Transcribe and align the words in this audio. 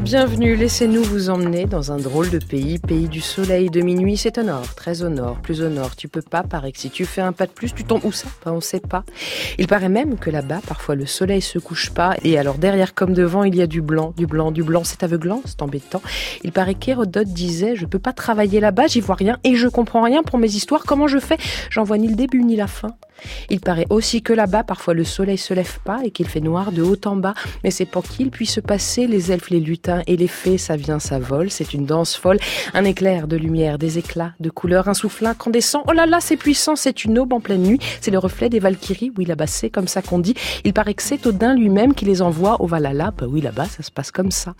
Bienvenue. 0.00 0.56
Laissez-nous 0.56 1.02
vous 1.02 1.28
emmener 1.28 1.66
dans 1.66 1.92
un 1.92 1.98
drôle 1.98 2.30
de 2.30 2.38
pays, 2.38 2.78
pays 2.78 3.08
du 3.08 3.20
soleil 3.20 3.68
de 3.68 3.82
minuit. 3.82 4.16
C'est 4.16 4.38
au 4.38 4.42
nord, 4.42 4.74
très 4.74 5.02
au 5.02 5.10
nord, 5.10 5.36
plus 5.42 5.60
au 5.60 5.68
nord. 5.68 5.96
Tu 5.96 6.08
peux 6.08 6.22
pas, 6.22 6.42
paraît 6.42 6.72
que 6.72 6.78
si 6.78 6.88
tu 6.88 7.04
fais 7.04 7.20
un 7.20 7.32
pas 7.32 7.44
de 7.44 7.50
plus, 7.50 7.74
tu 7.74 7.84
tombes 7.84 8.02
où 8.04 8.10
ça 8.10 8.26
ben, 8.44 8.52
On 8.52 8.62
sait 8.62 8.80
pas. 8.80 9.04
Il 9.58 9.66
paraît 9.66 9.90
même 9.90 10.16
que 10.16 10.30
là-bas, 10.30 10.60
parfois 10.66 10.94
le 10.94 11.04
soleil 11.04 11.42
se 11.42 11.58
couche 11.58 11.90
pas 11.90 12.16
et 12.24 12.38
alors 12.38 12.56
derrière 12.56 12.94
comme 12.94 13.12
devant, 13.12 13.44
il 13.44 13.54
y 13.54 13.60
a 13.60 13.66
du 13.66 13.82
blanc, 13.82 14.14
du 14.16 14.26
blanc, 14.26 14.50
du 14.50 14.62
blanc. 14.62 14.82
C'est 14.82 15.02
aveuglant, 15.02 15.42
c'est 15.44 15.60
embêtant. 15.60 16.00
Il 16.42 16.52
paraît 16.52 16.74
qu'Hérodote 16.74 17.28
disait, 17.28 17.76
je 17.76 17.84
peux 17.84 17.98
pas 17.98 18.14
travailler 18.14 18.60
là-bas, 18.60 18.86
j'y 18.86 19.00
vois 19.00 19.16
rien 19.16 19.38
et 19.44 19.56
je 19.56 19.68
comprends 19.68 20.02
rien 20.02 20.22
pour 20.22 20.38
mes 20.38 20.54
histoires. 20.54 20.84
Comment 20.84 21.06
je 21.06 21.18
fais? 21.18 21.36
J'en 21.68 21.84
vois 21.84 21.98
ni 21.98 22.08
le 22.08 22.16
début 22.16 22.42
ni 22.42 22.56
la 22.56 22.66
fin. 22.66 22.96
Il 23.50 23.60
paraît 23.60 23.86
aussi 23.90 24.22
que 24.22 24.32
là-bas, 24.32 24.64
parfois 24.64 24.94
le 24.94 25.04
soleil 25.04 25.38
se 25.38 25.54
lève 25.54 25.78
pas 25.84 26.00
et 26.04 26.10
qu'il 26.10 26.28
fait 26.28 26.40
noir 26.40 26.72
de 26.72 26.82
haut 26.82 27.00
en 27.04 27.16
bas, 27.16 27.34
mais 27.64 27.70
c'est 27.70 27.86
pour 27.86 28.04
qu'il 28.04 28.30
puisse 28.30 28.52
se 28.52 28.60
passer 28.60 29.06
les 29.06 29.32
elfes, 29.32 29.50
les 29.50 29.60
lutins 29.66 30.02
et 30.06 30.16
les 30.16 30.28
fées, 30.28 30.58
ça 30.58 30.76
vient, 30.76 30.98
ça 30.98 31.18
vole, 31.18 31.50
c'est 31.50 31.74
une 31.74 31.84
danse 31.84 32.16
folle, 32.16 32.38
un 32.74 32.84
éclair 32.84 33.26
de 33.28 33.36
lumière, 33.36 33.78
des 33.78 33.98
éclats 33.98 34.32
de 34.40 34.50
couleurs, 34.50 34.88
un 34.88 34.94
souffle 34.94 35.26
incandescent, 35.26 35.82
oh 35.86 35.92
là 35.92 36.06
là, 36.06 36.18
c'est 36.20 36.36
puissant, 36.36 36.76
c'est 36.76 37.04
une 37.04 37.18
aube 37.18 37.32
en 37.32 37.40
pleine 37.40 37.62
nuit, 37.62 37.80
c'est 38.00 38.10
le 38.10 38.18
reflet 38.18 38.48
des 38.48 38.60
Valkyries, 38.60 39.12
oui 39.16 39.24
là-bas 39.24 39.46
c'est 39.46 39.70
comme 39.70 39.88
ça 39.88 40.02
qu'on 40.02 40.18
dit, 40.18 40.34
il 40.64 40.72
paraît 40.72 40.94
que 40.94 41.02
c'est 41.02 41.26
Odin 41.26 41.54
lui-même 41.54 41.94
qui 41.94 42.04
les 42.04 42.22
envoie 42.22 42.60
au 42.60 42.66
Valhalla, 42.66 43.12
bah 43.16 43.26
oui 43.28 43.40
là-bas 43.40 43.66
ça 43.66 43.82
se 43.82 43.90
passe 43.90 44.10
comme 44.10 44.30
ça. 44.30 44.54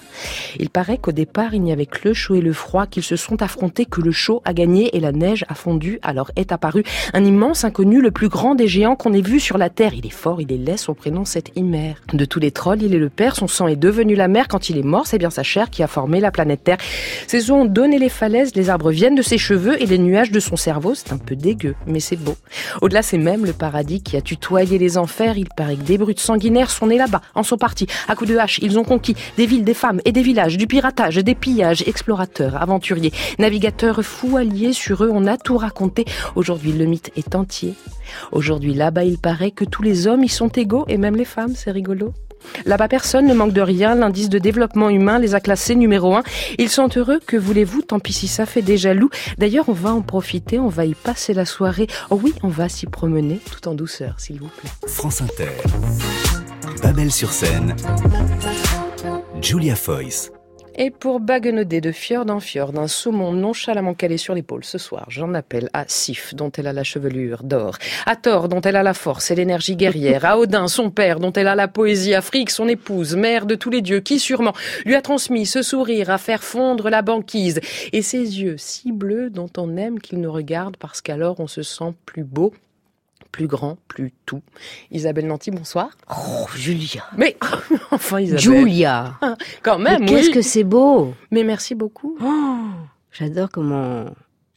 Il 0.59 0.71
paraît 0.71 0.99
qu'au 0.99 1.13
départ 1.13 1.55
il 1.55 1.63
n'y 1.63 1.73
avait 1.73 1.87
que 1.87 2.09
le 2.09 2.15
chaud 2.15 2.35
et 2.35 2.41
le 2.41 2.53
froid, 2.53 2.87
qu'ils 2.87 3.03
se 3.03 3.17
sont 3.17 3.43
affrontés, 3.43 3.85
que 3.85 4.01
le 4.01 4.13
chaud 4.13 4.43
a 4.45 4.53
gagné 4.53 4.97
et 4.97 5.01
la 5.01 5.13
neige 5.13 5.45
a 5.49 5.55
fondu, 5.55 5.99
alors 6.03 6.31
est 6.37 6.53
apparu 6.53 6.83
un 7.13 7.25
immense 7.25 7.65
inconnu, 7.65 8.01
le 8.01 8.11
plus 8.11 8.29
grand 8.29 8.55
des 8.55 8.69
géants 8.69 8.97
qu'on 8.97 9.13
ait 9.13 9.21
vu 9.21 9.41
sur 9.41 9.59
la 9.59 9.71
terre. 9.71 9.95
Il 9.95 10.07
est 10.07 10.11
fort, 10.11 10.41
il 10.41 10.53
est 10.53 10.57
laid, 10.57 10.77
son 10.77 10.95
prénom 10.95 11.25
c'est 11.25 11.57
Ymer. 11.57 11.95
De 12.13 12.25
tous 12.25 12.41
les 12.41 12.51
trolls, 12.51 12.83
il 12.83 12.95
est 12.95 12.99
le 12.99 13.11
père, 13.11 13.37
son 13.37 13.49
sang 13.49 13.67
est 13.67 13.77
devenu 13.77 14.15
la 14.15 14.29
mer. 14.29 14.49
Quand 14.49 14.71
il 14.71 14.79
est 14.79 14.83
mort, 14.83 14.96
c'est 15.05 15.19
bien 15.19 15.31
sa 15.31 15.43
chair 15.43 15.71
qui 15.71 15.83
a 15.83 15.87
formé 15.87 16.21
la 16.21 16.31
planète 16.31 16.65
Terre. 16.65 16.79
Ses 17.27 17.51
ont 17.51 17.65
donné 17.65 17.99
les 17.99 18.09
falaises, 18.09 18.55
les 18.55 18.71
arbres 18.71 18.91
viennent 18.91 19.15
de 19.15 19.23
ses 19.23 19.39
cheveux 19.39 19.81
et 19.83 19.87
les 19.87 19.99
nuages 19.99 20.31
de 20.31 20.41
son 20.41 20.57
cerveau. 20.57 20.95
C'est 20.95 21.13
un 21.13 21.19
peu 21.19 21.37
dégueu, 21.37 21.75
mais 21.87 22.01
c'est 22.01 22.17
beau. 22.17 22.37
Au-delà, 22.83 23.03
c'est 23.03 23.19
même 23.19 23.45
le 23.45 23.53
paradis 23.53 24.03
qui 24.03 24.17
a 24.17 24.21
tutoyé 24.21 24.79
les 24.79 24.99
enfers. 24.99 25.37
Il 25.39 25.49
paraît 25.57 25.77
que 25.77 25.83
des 25.83 25.99
brutes 25.99 26.21
sanguinaires 26.21 26.71
sont 26.71 26.87
nés 26.87 26.99
là-bas, 26.99 27.21
en 27.35 27.43
sont 27.43 27.59
partis. 27.59 27.87
À 28.09 28.15
coups 28.15 28.31
de 28.31 28.37
hache, 28.37 28.59
ils 28.63 28.79
ont 28.79 28.85
conquis 28.85 29.17
des 29.37 29.47
villes, 29.47 29.65
des 29.65 29.75
femmes 29.75 30.01
et 30.05 30.13
des 30.13 30.23
villages, 30.23 30.57
du 30.57 30.67
piratage, 30.67 31.17
des 31.17 31.35
pillages, 31.35 31.83
explorateurs, 31.87 32.61
aventuriers, 32.61 33.13
navigateurs 33.39 34.03
fous 34.03 34.37
alliés. 34.37 34.73
Sur 34.73 35.05
eux, 35.05 35.11
on 35.13 35.27
a 35.27 35.37
tout 35.37 35.57
raconté. 35.57 36.05
Aujourd'hui, 36.35 36.73
le 36.73 36.87
mythe 36.87 37.11
est 37.17 37.35
entier. 37.35 37.75
Aujourd'hui, 38.33 38.75
là-bas, 38.75 39.05
il 39.05 39.19
paraît 39.19 39.51
que 39.51 39.65
tous 39.65 39.83
les 39.83 40.07
hommes 40.07 40.25
y 40.25 40.29
sont 40.29 40.49
égaux, 40.49 40.85
et 40.89 40.97
même 40.97 41.17
les 41.17 41.25
femmes, 41.25 41.55
c'est 41.55 41.71
rigolo. 41.71 42.13
Là-bas, 42.65 42.89
personne 42.89 43.27
ne 43.27 43.35
manque 43.35 43.53
de 43.53 43.61
rien. 43.61 43.95
L'indice 43.95 44.29
de 44.29 44.39
développement 44.39 44.91
humain 44.91 45.19
les 45.19 45.35
a 45.35 45.41
classés 45.41 45.75
numéro 45.75 46.15
un. 46.15 46.23
Ils 46.59 46.69
sont 46.69 46.89
heureux, 46.97 47.21
que 47.27 47.37
voulez-vous? 47.37 47.83
Tant 47.83 47.99
pis 47.99 48.13
si 48.13 48.29
ça 48.29 48.47
fait 48.47 48.63
des 48.63 48.77
jaloux. 48.77 49.11
D'ailleurs, 49.39 49.69
on 49.69 49.73
va 49.73 49.93
en 49.93 50.03
profiter, 50.03 50.59
on 50.59 50.69
va 50.69 50.85
y 50.85 50.95
passer 50.95 51.35
la 51.35 51.45
soirée. 51.45 51.87
Oh 52.11 52.21
oui, 52.23 52.35
on 52.43 52.49
va 52.49 52.69
s'y 52.69 52.87
promener, 52.87 53.41
tout 53.51 53.69
en 53.69 53.75
douceur, 53.75 54.15
s'il 54.19 54.41
vous 54.41 54.49
plaît. 54.49 54.71
France 54.87 55.23
Inter. 55.23 55.51
Babel 56.83 57.11
sur 57.11 57.33
scène. 57.33 57.75
Julia 59.41 59.77
Foyce. 59.77 60.31
Et 60.79 60.91
pour 60.91 61.21
baguenauder 61.21 61.81
de 61.81 61.91
fjord 61.91 62.29
en 62.29 62.39
fjord 62.39 62.73
d'un 62.73 62.87
saumon 62.87 63.33
nonchalamment 63.33 63.95
calé 63.95 64.19
sur 64.19 64.35
l'épaule 64.35 64.63
ce 64.63 64.77
soir, 64.77 65.07
j'en 65.09 65.33
appelle 65.33 65.71
à 65.73 65.85
Sif, 65.89 66.35
dont 66.35 66.53
elle 66.53 66.67
a 66.67 66.75
la 66.75 66.85
chevelure 66.85 67.45
d'or, 67.45 67.79
à 68.05 68.15
Thor, 68.15 68.51
dont 68.51 68.61
elle 68.61 68.77
a 68.77 68.83
la 68.83 68.93
force 68.93 69.31
et 69.31 69.35
l'énergie 69.35 69.75
guerrière, 69.75 70.27
à 70.27 70.39
Odin, 70.39 70.69
son 70.69 70.91
père, 70.91 71.19
dont 71.19 71.33
elle 71.33 71.49
a 71.49 71.55
la 71.55 71.67
poésie, 71.67 72.13
Frigg, 72.21 72.51
son 72.51 72.69
épouse, 72.69 73.17
mère 73.17 73.47
de 73.47 73.55
tous 73.55 73.71
les 73.71 73.81
dieux, 73.81 74.01
qui 74.01 74.19
sûrement 74.19 74.53
lui 74.85 74.95
a 74.95 75.01
transmis 75.01 75.47
ce 75.47 75.63
sourire 75.63 76.11
à 76.11 76.19
faire 76.19 76.45
fondre 76.45 76.91
la 76.91 77.01
banquise, 77.01 77.61
et 77.95 78.03
ses 78.03 78.43
yeux 78.43 78.57
si 78.59 78.93
bleus 78.93 79.31
dont 79.31 79.51
on 79.57 79.79
aime 79.79 79.99
qu'ils 79.99 80.21
nous 80.21 80.33
regardent 80.33 80.77
parce 80.77 81.01
qu'alors 81.01 81.41
on 81.41 81.47
se 81.47 81.63
sent 81.63 81.95
plus 82.05 82.25
beau 82.25 82.53
plus 83.37 83.49
grand, 83.49 83.77
plus 83.87 84.15
tout. 84.25 84.41
Isabelle 84.91 85.27
Nanty, 85.27 85.51
bonsoir. 85.51 85.91
Oh, 86.09 86.47
Julia. 86.55 87.05
Mais 87.19 87.37
enfin, 87.91 88.21
Isabelle. 88.21 88.41
Julia. 88.41 89.19
Quand 89.63 89.79
même, 89.79 90.07
Qu'est-ce 90.07 90.31
que 90.31 90.41
c'est 90.41 90.65
beau. 90.65 91.13
Mais 91.31 91.45
merci 91.45 91.75
beaucoup. 91.75 92.17
Oh, 92.25 92.57
j'adore 93.13 93.51
comment 93.51 94.07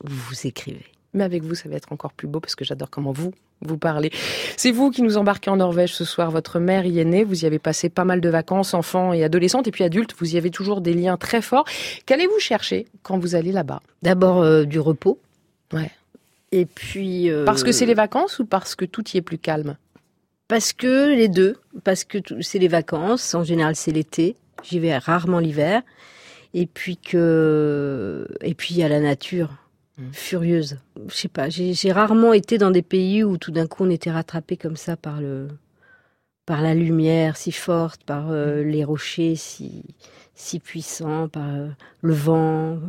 vous 0.05 0.47
écrivez. 0.47 0.85
Mais 1.13 1.25
avec 1.25 1.43
vous, 1.43 1.55
ça 1.55 1.67
va 1.67 1.75
être 1.75 1.91
encore 1.91 2.13
plus 2.13 2.29
beau 2.29 2.39
parce 2.39 2.55
que 2.55 2.63
j'adore 2.63 2.89
comment 2.89 3.11
vous 3.11 3.33
vous 3.61 3.77
parlez. 3.77 4.11
C'est 4.55 4.71
vous 4.71 4.91
qui 4.91 5.01
nous 5.01 5.17
embarquez 5.17 5.49
en 5.49 5.57
Norvège 5.57 5.93
ce 5.93 6.05
soir. 6.05 6.31
Votre 6.31 6.59
mère 6.59 6.85
y 6.85 6.99
est 6.99 7.05
née. 7.05 7.25
Vous 7.25 7.43
y 7.43 7.45
avez 7.45 7.59
passé 7.59 7.89
pas 7.89 8.05
mal 8.05 8.21
de 8.21 8.29
vacances, 8.29 8.73
enfants 8.73 9.11
et 9.11 9.25
adolescentes, 9.25 9.67
et 9.67 9.71
puis 9.71 9.83
adultes. 9.83 10.15
Vous 10.19 10.35
y 10.35 10.37
avez 10.37 10.51
toujours 10.51 10.79
des 10.79 10.93
liens 10.93 11.17
très 11.17 11.41
forts. 11.41 11.65
Qu'allez-vous 12.05 12.39
chercher 12.39 12.85
quand 13.03 13.19
vous 13.19 13.35
allez 13.35 13.51
là-bas? 13.51 13.81
D'abord 14.03 14.41
euh, 14.41 14.63
du 14.63 14.79
repos. 14.79 15.19
Ouais. 15.73 15.91
Et 16.51 16.65
puis. 16.65 17.29
euh, 17.29 17.45
Parce 17.45 17.63
que 17.63 17.71
c'est 17.71 17.85
les 17.85 17.93
vacances 17.93 18.39
ou 18.39 18.45
parce 18.45 18.75
que 18.75 18.85
tout 18.85 19.03
y 19.13 19.17
est 19.17 19.21
plus 19.21 19.37
calme? 19.37 19.77
Parce 20.47 20.73
que 20.73 21.13
les 21.15 21.27
deux. 21.27 21.57
Parce 21.83 22.03
que 22.03 22.17
c'est 22.41 22.59
les 22.59 22.67
vacances. 22.67 23.35
En 23.35 23.43
général, 23.43 23.75
c'est 23.75 23.91
l'été. 23.91 24.35
J'y 24.63 24.79
vais 24.79 24.97
rarement 24.97 25.39
l'hiver. 25.39 25.81
Et 26.53 26.65
puis 26.65 26.97
que. 26.97 28.27
Et 28.41 28.55
puis 28.55 28.73
il 28.73 28.77
y 28.79 28.83
a 28.83 28.89
la 28.89 28.99
nature. 28.99 29.49
Mm. 29.97 30.03
Furieuse. 30.11 30.77
Je 31.07 31.15
sais 31.15 31.27
pas. 31.27 31.49
J'ai 31.49 31.91
rarement 31.91 32.33
été 32.33 32.57
dans 32.57 32.71
des 32.71 32.81
pays 32.81 33.23
où 33.23 33.37
tout 33.37 33.51
d'un 33.51 33.67
coup 33.67 33.83
on 33.83 33.89
était 33.89 34.11
rattrapé 34.11 34.57
comme 34.57 34.75
ça 34.77 34.97
par 34.97 35.21
le. 35.21 35.47
Par 36.47 36.63
la 36.63 36.73
lumière 36.73 37.37
si 37.37 37.51
forte, 37.51 38.03
par 38.03 38.31
euh, 38.31 38.63
les 38.63 38.83
rochers 38.83 39.35
si, 39.35 39.83
si 40.33 40.59
puissants, 40.59 41.27
par 41.27 41.47
euh, 41.47 41.67
le 42.01 42.13
vent. 42.13 42.79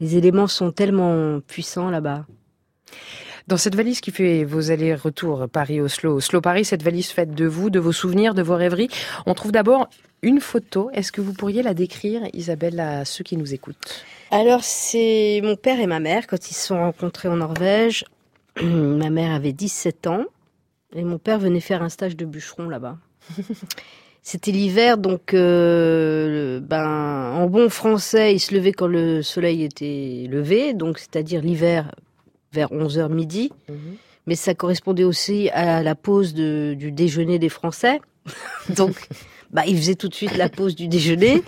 les 0.00 0.16
éléments 0.16 0.48
sont 0.48 0.72
tellement 0.72 1.38
puissants 1.46 1.88
là-bas. 1.88 2.26
Dans 3.46 3.56
cette 3.56 3.74
valise 3.74 4.00
qui 4.00 4.10
fait 4.10 4.44
vos 4.44 4.70
allers-retours 4.70 5.48
Paris-Oslo, 5.48 6.14
Oslo-Paris, 6.14 6.64
cette 6.64 6.82
valise 6.82 7.10
faite 7.10 7.34
de 7.34 7.46
vous, 7.46 7.70
de 7.70 7.80
vos 7.80 7.92
souvenirs, 7.92 8.34
de 8.34 8.42
vos 8.42 8.54
rêveries, 8.54 8.88
on 9.26 9.34
trouve 9.34 9.52
d'abord 9.52 9.88
une 10.22 10.40
photo. 10.40 10.90
Est-ce 10.92 11.10
que 11.10 11.20
vous 11.20 11.32
pourriez 11.32 11.62
la 11.62 11.74
décrire, 11.74 12.22
Isabelle, 12.32 12.78
à 12.78 13.04
ceux 13.04 13.24
qui 13.24 13.36
nous 13.36 13.54
écoutent? 13.54 14.04
Alors, 14.30 14.62
c'est 14.62 15.40
mon 15.42 15.56
père 15.56 15.80
et 15.80 15.86
ma 15.86 16.00
mère 16.00 16.26
quand 16.26 16.50
ils 16.50 16.54
se 16.54 16.66
sont 16.68 16.78
rencontrés 16.78 17.28
en 17.28 17.36
Norvège. 17.36 18.04
ma 18.62 19.10
mère 19.10 19.34
avait 19.34 19.52
17 19.52 20.06
ans 20.06 20.24
et 20.94 21.02
mon 21.02 21.18
père 21.18 21.38
venait 21.38 21.60
faire 21.60 21.82
un 21.82 21.88
stage 21.88 22.16
de 22.16 22.24
bûcheron 22.24 22.68
là-bas. 22.68 22.98
C'était 24.22 24.50
l'hiver, 24.50 24.98
donc 24.98 25.32
euh, 25.32 26.60
ben, 26.60 27.32
en 27.34 27.46
bon 27.46 27.70
français, 27.70 28.34
il 28.34 28.38
se 28.38 28.54
levait 28.54 28.72
quand 28.72 28.86
le 28.86 29.22
soleil 29.22 29.64
était 29.64 30.26
levé, 30.30 30.74
donc 30.74 30.98
c'est-à-dire 30.98 31.40
l'hiver 31.40 31.94
vers 32.52 32.70
11h 32.72 33.08
midi. 33.12 33.50
Mais 34.26 34.34
ça 34.34 34.54
correspondait 34.54 35.04
aussi 35.04 35.48
à 35.50 35.82
la 35.82 35.94
pause 35.94 36.34
de- 36.34 36.74
du 36.78 36.92
déjeuner 36.92 37.38
des 37.38 37.48
Français. 37.48 38.00
donc, 38.76 39.08
bah, 39.50 39.62
il 39.66 39.76
faisait 39.76 39.94
tout 39.94 40.08
de 40.08 40.14
suite 40.14 40.36
la 40.36 40.48
pause 40.48 40.74
du 40.76 40.88
déjeuner. 40.88 41.42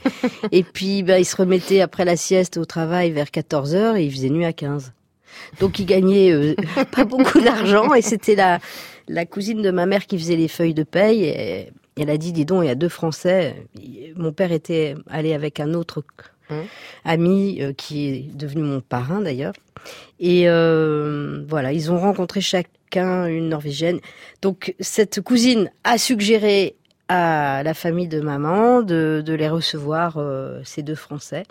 Et 0.51 0.63
puis, 0.63 1.03
bah, 1.03 1.19
il 1.19 1.25
se 1.25 1.37
remettait 1.37 1.81
après 1.81 2.05
la 2.05 2.17
sieste 2.17 2.57
au 2.57 2.65
travail 2.65 3.11
vers 3.13 3.31
14 3.31 3.75
heures 3.75 3.97
et 3.97 4.05
il 4.05 4.11
faisait 4.13 4.31
nuit 4.31 4.45
à 4.45 4.53
15. 4.53 4.93
Donc, 5.61 5.79
il 5.79 5.87
gagnait 5.87 6.31
euh, 6.33 6.55
pas 6.93 7.05
beaucoup 7.05 7.41
d'argent 7.41 7.95
et 7.95 8.03
c'était 8.03 8.35
la, 8.35 8.59
la 9.09 9.27
cousine 9.27 9.63
de 9.63 9.71
ma 9.71 9.87
mère 9.87 10.07
qui 10.07 10.19
faisait 10.19 10.37
les 10.37 10.49
feuilles 10.49 10.75
de 10.75 10.83
paye. 10.83 11.25
Et 11.25 11.69
elle 12.01 12.11
a 12.11 12.17
dit, 12.17 12.33
dis 12.33 12.45
donc, 12.47 12.65
il 12.65 12.69
y 12.69 12.71
a 12.71 12.75
deux 12.75 12.89
Français. 12.89 13.67
Mon 14.17 14.33
père 14.33 14.51
était 14.51 14.95
allé 15.09 15.35
avec 15.35 15.61
un 15.61 15.75
autre 15.75 16.03
Hum. 16.61 16.67
ami 17.05 17.59
euh, 17.61 17.73
qui 17.73 18.09
est 18.09 18.37
devenu 18.37 18.63
mon 18.63 18.81
parrain 18.81 19.21
d'ailleurs. 19.21 19.55
Et 20.21 20.49
euh, 20.49 21.45
voilà, 21.49 21.73
ils 21.73 21.91
ont 21.91 21.99
rencontré 21.99 22.41
chacun 22.41 23.27
une 23.27 23.49
Norvégienne. 23.49 23.99
Donc, 24.43 24.75
cette 24.81 25.21
cousine 25.21 25.71
a 25.85 25.99
suggéré 25.99 26.77
à 27.09 27.63
la 27.65 27.75
famille 27.75 28.07
de 28.09 28.21
maman 28.21 28.83
de, 28.83 29.23
de 29.25 29.33
les 29.35 29.49
recevoir, 29.49 30.19
euh, 30.19 30.61
ces 30.65 30.83
deux 30.83 30.95
Français. 30.95 31.43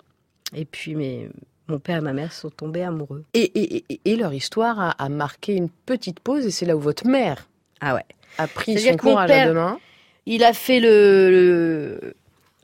Et 0.56 0.64
puis, 0.64 0.94
mes, 0.94 1.28
mon 1.68 1.78
père 1.78 1.98
et 1.98 2.00
ma 2.00 2.12
mère 2.14 2.32
sont 2.32 2.50
tombés 2.50 2.82
amoureux. 2.82 3.24
et, 3.34 3.40
et- 3.42 3.84
et- 3.92 4.00
et 4.04 4.16
leur 4.16 4.32
histoire 4.32 4.80
a, 4.80 4.90
a 4.92 5.08
marqué 5.08 5.54
une 5.54 5.68
petite 5.68 6.20
pause 6.20 6.46
et 6.46 6.50
c'est 6.50 6.66
là 6.66 6.76
où 6.76 6.80
votre 6.80 7.06
mère 7.06 7.48
Ah 7.80 7.94
ouais. 7.94 8.04
a 8.38 8.46
pris 8.46 8.78
son 8.78 8.96
courage 8.96 9.30
à 9.30 9.46
deux 9.46 9.52
mains. 9.54 9.78
Il 10.26 10.42
a 10.44 10.52
fait 10.54 10.80
le, 10.80 11.30
le- 11.30 12.14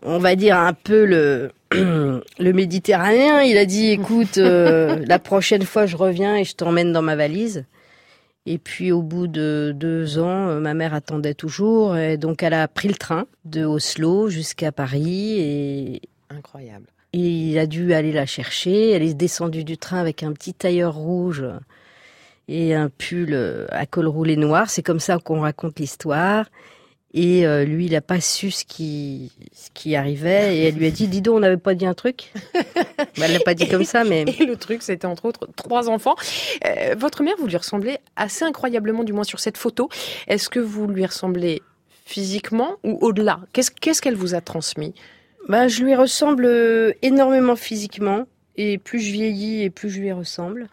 on 0.03 0.19
va 0.19 0.35
dire 0.37 0.57
un 0.57 0.73
peu 0.73 1.05
le, 1.05 1.51
le 1.73 2.53
méditerranéen. 2.53 3.43
Il 3.43 3.59
a 3.59 3.67
dit, 3.67 3.89
écoute, 3.91 4.39
euh, 4.39 5.03
la 5.07 5.19
prochaine 5.19 5.63
fois 5.63 5.87
je 5.87 5.97
reviens 5.97 6.37
et 6.37 6.45
je 6.45 6.55
t'emmène 6.55 6.93
dans 6.93 7.03
ma 7.03 7.17
valise. 7.17 7.65
Et 8.47 8.59
puis 8.59 8.93
au 8.93 9.03
bout 9.03 9.27
de 9.27 9.75
deux 9.77 10.19
ans, 10.19 10.49
euh, 10.49 10.61
ma 10.61 10.73
mère 10.73 10.95
attendait 10.95 11.35
toujours, 11.35 11.99
et 11.99 12.17
donc 12.17 12.43
elle 12.43 12.55
a 12.55 12.67
pris 12.67 12.89
le 12.89 12.95
train 12.95 13.27
de 13.45 13.65
Oslo 13.65 14.29
jusqu'à 14.31 14.73
Paris 14.73 15.39
et 15.39 16.03
Incroyable. 16.31 16.87
il 17.13 17.59
a 17.59 17.67
dû 17.67 17.93
aller 17.93 18.13
la 18.13 18.25
chercher. 18.25 18.91
Elle 18.91 19.03
est 19.03 19.15
descendue 19.15 19.65
du 19.65 19.77
train 19.77 19.99
avec 19.99 20.23
un 20.23 20.33
petit 20.33 20.55
tailleur 20.55 20.95
rouge 20.95 21.45
et 22.49 22.75
un 22.75 22.89
pull 22.89 23.35
à 23.71 23.87
col 23.87 24.07
roulé 24.09 24.37
noir. 24.37 24.71
C'est 24.71 24.83
comme 24.83 25.01
ça 25.01 25.19
qu'on 25.19 25.41
raconte 25.41 25.79
l'histoire. 25.79 26.47
Et 27.15 27.47
euh, 27.47 27.65
lui, 27.65 27.87
il 27.87 27.93
n'a 27.93 28.03
pas 28.03 28.21
su 28.21 28.51
ce 28.51 28.65
qui, 28.65 29.33
ce 29.55 29.71
qui 29.73 29.97
arrivait. 29.97 30.57
Et 30.57 30.65
elle 30.65 30.75
lui 30.75 30.87
a 30.87 30.91
dit, 30.91 31.09
dis 31.09 31.23
donc, 31.23 31.37
on 31.37 31.41
n'avait 31.41 31.57
pas 31.57 31.75
dit 31.75 31.87
un 31.87 31.95
truc 31.95 32.33
bah, 32.55 33.05
Elle 33.23 33.33
l'a 33.33 33.41
pas 33.41 33.55
dit 33.55 33.67
comme 33.67 33.85
ça, 33.85 34.05
mais... 34.05 34.25
Et 34.39 34.45
le 34.45 34.57
truc, 34.57 34.83
c'était 34.83 35.07
entre 35.07 35.25
autres 35.25 35.49
trois 35.57 35.89
enfants. 35.89 36.17
Euh, 36.67 36.95
votre 36.99 37.23
mère, 37.23 37.35
vous 37.39 37.47
lui 37.47 37.57
ressemblez 37.57 37.99
assez 38.17 38.45
incroyablement, 38.45 39.05
du 39.05 39.13
moins 39.13 39.25
sur 39.25 39.41
cette 39.41 39.57
photo. 39.57 39.89
Est-ce 40.27 40.51
que 40.51 40.61
vous 40.61 40.87
lui 40.87 41.07
ressemblez 41.07 41.63
physiquement 42.05 42.77
ou 42.85 42.99
au-delà? 43.01 43.41
Qu'est-ce 43.53 44.03
qu'elle 44.03 44.17
vous 44.17 44.35
a 44.35 44.43
transmis? 44.43 44.95
Bah, 45.49 45.67
Je 45.67 45.83
lui 45.83 45.95
ressemble 45.95 46.45
euh, 46.45 46.93
énormément 47.01 47.57
physiquement. 47.57 48.27
Et 48.61 48.77
plus 48.77 48.99
je 48.99 49.13
vieillis 49.13 49.63
et 49.63 49.71
plus 49.71 49.89
je 49.89 50.01
lui 50.01 50.11
ressemble. 50.11 50.69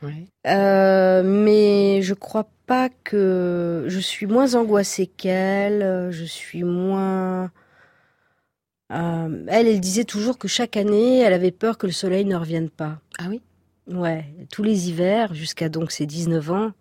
Euh, 0.47 1.21
mais 1.23 2.01
je 2.01 2.15
crois 2.15 2.49
pas 2.65 2.89
que 3.03 3.85
je 3.87 3.99
suis 3.99 4.25
moins 4.25 4.55
angoissée 4.55 5.05
qu'elle. 5.05 6.09
Je 6.11 6.25
suis 6.25 6.63
moins. 6.63 7.51
Euh, 8.91 9.45
elle, 9.47 9.67
elle 9.67 9.79
disait 9.79 10.03
toujours 10.03 10.39
que 10.39 10.47
chaque 10.47 10.77
année, 10.77 11.19
elle 11.19 11.33
avait 11.33 11.51
peur 11.51 11.77
que 11.77 11.85
le 11.85 11.93
soleil 11.93 12.25
ne 12.25 12.35
revienne 12.35 12.71
pas. 12.71 12.99
Ah 13.19 13.25
oui? 13.29 13.41
Ouais, 13.87 14.25
tous 14.51 14.63
les 14.63 14.89
hivers, 14.89 15.35
jusqu'à 15.35 15.69
donc 15.69 15.91
ses 15.91 16.07
19 16.07 16.51
ans, 16.51 16.71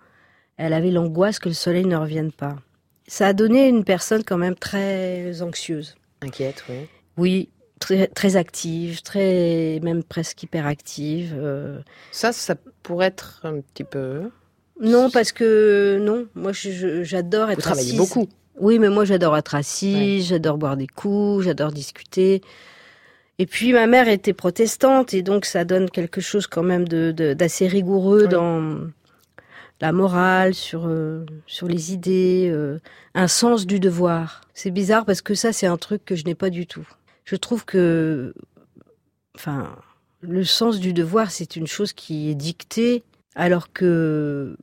elle 0.56 0.72
avait 0.72 0.90
l'angoisse 0.90 1.38
que 1.38 1.50
le 1.50 1.54
soleil 1.54 1.84
ne 1.84 1.96
revienne 1.96 2.32
pas. 2.32 2.56
Ça 3.06 3.28
a 3.28 3.32
donné 3.34 3.68
une 3.68 3.84
personne 3.84 4.24
quand 4.24 4.38
même 4.38 4.54
très 4.54 5.42
anxieuse. 5.42 5.96
Inquiète, 6.22 6.64
oui. 6.70 6.88
Oui, 7.18 7.48
très, 8.14 8.36
active, 8.36 9.02
très 9.02 9.80
même 9.82 10.02
presque 10.02 10.42
hyperactive. 10.42 11.34
Euh. 11.36 11.78
Ça, 12.12 12.32
ça 12.32 12.54
pourrait 12.82 13.06
être 13.06 13.40
un 13.44 13.60
petit 13.60 13.84
peu. 13.84 14.22
Non, 14.80 15.10
parce 15.10 15.32
que 15.32 15.98
non, 16.00 16.26
moi 16.34 16.52
j'adore 16.52 17.50
être. 17.50 17.56
Vous 17.56 17.62
travaillez 17.62 17.96
beaucoup. 17.96 18.28
Oui, 18.58 18.78
mais 18.78 18.88
moi 18.88 19.04
j'adore 19.04 19.36
être 19.36 19.54
assise, 19.54 20.28
j'adore 20.28 20.58
boire 20.58 20.76
des 20.76 20.86
coups, 20.86 21.44
j'adore 21.44 21.72
discuter. 21.72 22.40
Et 23.38 23.46
puis 23.46 23.72
ma 23.72 23.86
mère 23.86 24.08
était 24.08 24.32
protestante 24.32 25.12
et 25.12 25.22
donc 25.22 25.44
ça 25.44 25.64
donne 25.64 25.90
quelque 25.90 26.20
chose 26.20 26.46
quand 26.46 26.62
même 26.62 26.86
d'assez 26.86 27.66
rigoureux 27.66 28.28
dans 28.28 28.78
la 29.80 29.90
morale, 29.90 30.54
sur 30.54 30.86
euh, 30.86 31.26
sur 31.46 31.66
les 31.66 31.92
idées, 31.92 32.48
euh, 32.52 32.78
un 33.14 33.26
sens 33.26 33.66
du 33.66 33.80
devoir. 33.80 34.42
C'est 34.54 34.70
bizarre 34.70 35.04
parce 35.04 35.20
que 35.20 35.34
ça 35.34 35.52
c'est 35.52 35.66
un 35.66 35.76
truc 35.76 36.04
que 36.04 36.14
je 36.14 36.24
n'ai 36.24 36.36
pas 36.36 36.50
du 36.50 36.66
tout 36.66 36.86
je 37.24 37.36
trouve 37.36 37.64
que, 37.64 38.34
enfin, 39.34 39.76
le 40.20 40.44
sens 40.44 40.80
du 40.80 40.92
devoir, 40.92 41.30
c'est 41.30 41.56
une 41.56 41.66
chose 41.66 41.92
qui 41.92 42.30
est 42.30 42.34
dictée, 42.34 43.02
alors 43.34 43.72
que 43.72 44.56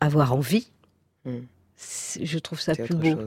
avoir 0.00 0.32
envie, 0.32 0.70
hmm. 1.24 1.40
je 2.20 2.38
trouve 2.38 2.60
ça 2.60 2.74
plus 2.74 2.94
beau. 2.94 3.18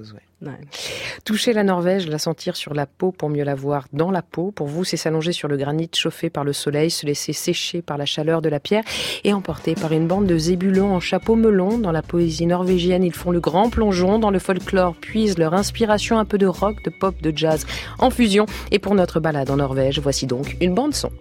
Toucher 1.24 1.54
la 1.54 1.64
Norvège, 1.64 2.08
la 2.08 2.20
sentir 2.20 2.56
sur 2.56 2.74
la 2.74 2.86
peau 2.86 3.12
pour 3.12 3.30
mieux 3.30 3.44
la 3.44 3.56
voir 3.56 3.88
dans 3.94 4.12
la 4.12 4.22
peau. 4.22 4.52
Pour 4.52 4.68
vous, 4.68 4.84
c'est 4.84 4.98
s'allonger 4.98 5.32
sur 5.32 5.48
le 5.48 5.58
granit 5.58 5.90
chauffé 5.94 6.30
par 6.30 6.44
le 6.44 6.54
soleil, 6.54 6.92
se 6.92 7.06
laisser 7.06 7.34
sécher 7.34 7.82
par 7.82 7.98
la 7.98 8.06
chaleur 8.06 8.42
de 8.42 8.50
la 8.50 8.60
pierre 8.60 8.84
et 9.24 9.34
emporter 9.34 9.76
par 9.76 9.92
une 9.92 10.08
bande 10.08 10.28
de 10.28 10.38
zébulons 10.38 10.94
en 10.94 11.00
chapeau 11.00 11.36
melon. 11.36 11.78
Dans 11.78 11.92
la 11.92 12.02
poésie 12.02 12.46
norvégienne, 12.46 13.04
ils 13.04 13.14
font 13.14 13.32
le 13.32 13.40
grand 13.40 13.70
plongeon. 13.70 14.20
Dans 14.20 14.32
le 14.32 14.40
folklore, 14.40 14.96
puisent 14.96 15.38
leur 15.38 15.54
inspiration 15.54 16.20
un 16.20 16.26
peu 16.26 16.38
de 16.38 16.48
rock, 16.48 16.84
de 16.84 16.90
pop, 16.90 17.16
de 17.22 17.34
jazz 17.36 17.66
en 18.00 18.10
fusion. 18.10 18.46
Et 18.72 18.80
pour 18.80 18.96
notre 18.96 19.20
balade 19.20 19.50
en 19.50 19.58
Norvège, 19.58 20.00
voici 20.00 20.26
donc 20.28 20.58
une 20.62 20.74
bande 20.74 20.94
son. 20.94 21.12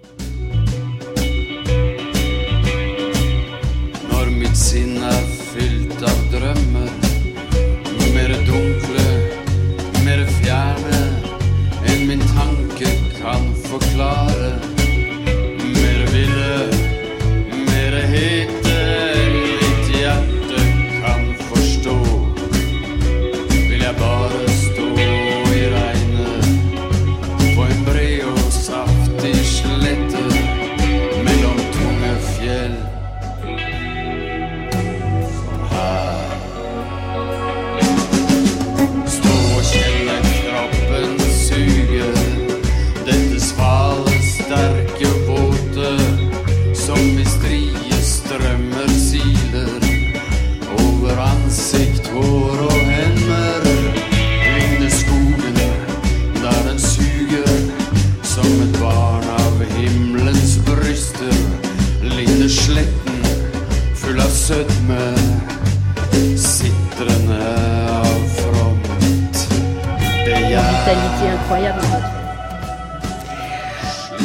Florida. 13.95 14.44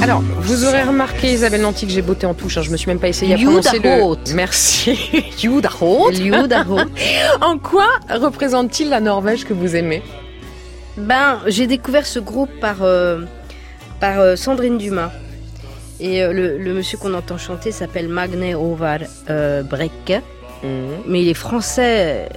Alors, 0.02 0.22
vous 0.22 0.66
aurez 0.66 0.84
remarqué, 0.84 1.34
Isabelle 1.34 1.62
Nanty, 1.62 1.86
que 1.86 1.92
j'ai 1.92 2.02
beauté 2.02 2.26
en 2.26 2.34
touche. 2.34 2.58
Hein. 2.58 2.62
Je 2.62 2.72
me 2.72 2.78
suis 2.78 2.88
même 2.88 3.00
pas 3.00 3.10
essayé 3.10 3.34
à 3.34 3.38
prononcer 3.38 3.80
le... 3.80 4.34
Merci. 4.34 4.98
en 7.42 7.58
quoi 7.58 7.88
représente-t-il 8.10 8.90
la 8.90 9.02
Norvège 9.02 9.44
que 9.46 9.54
vous 9.54 9.76
aimez? 9.76 10.02
Ben, 10.98 11.40
j'ai 11.48 11.68
découvert 11.68 12.06
ce 12.06 12.20
groupe 12.20 12.50
par, 12.62 12.78
euh, 12.82 13.22
par 14.00 14.20
euh, 14.20 14.36
Sandrine 14.36 14.78
Dumas. 14.78 15.12
Et 16.00 16.24
euh, 16.24 16.58
le, 16.58 16.74
monsieur 16.74 16.98
qu'on 16.98 17.14
entend 17.14 17.38
chanter 17.38 17.72
s'appelle 17.72 18.08
Magne 18.08 18.56
Ovar 18.56 19.00
Brekke. 19.28 20.24
Mhm. 20.64 20.70
Mais 21.08 21.22
il 21.22 21.28
est 21.28 21.34
français 21.34 22.30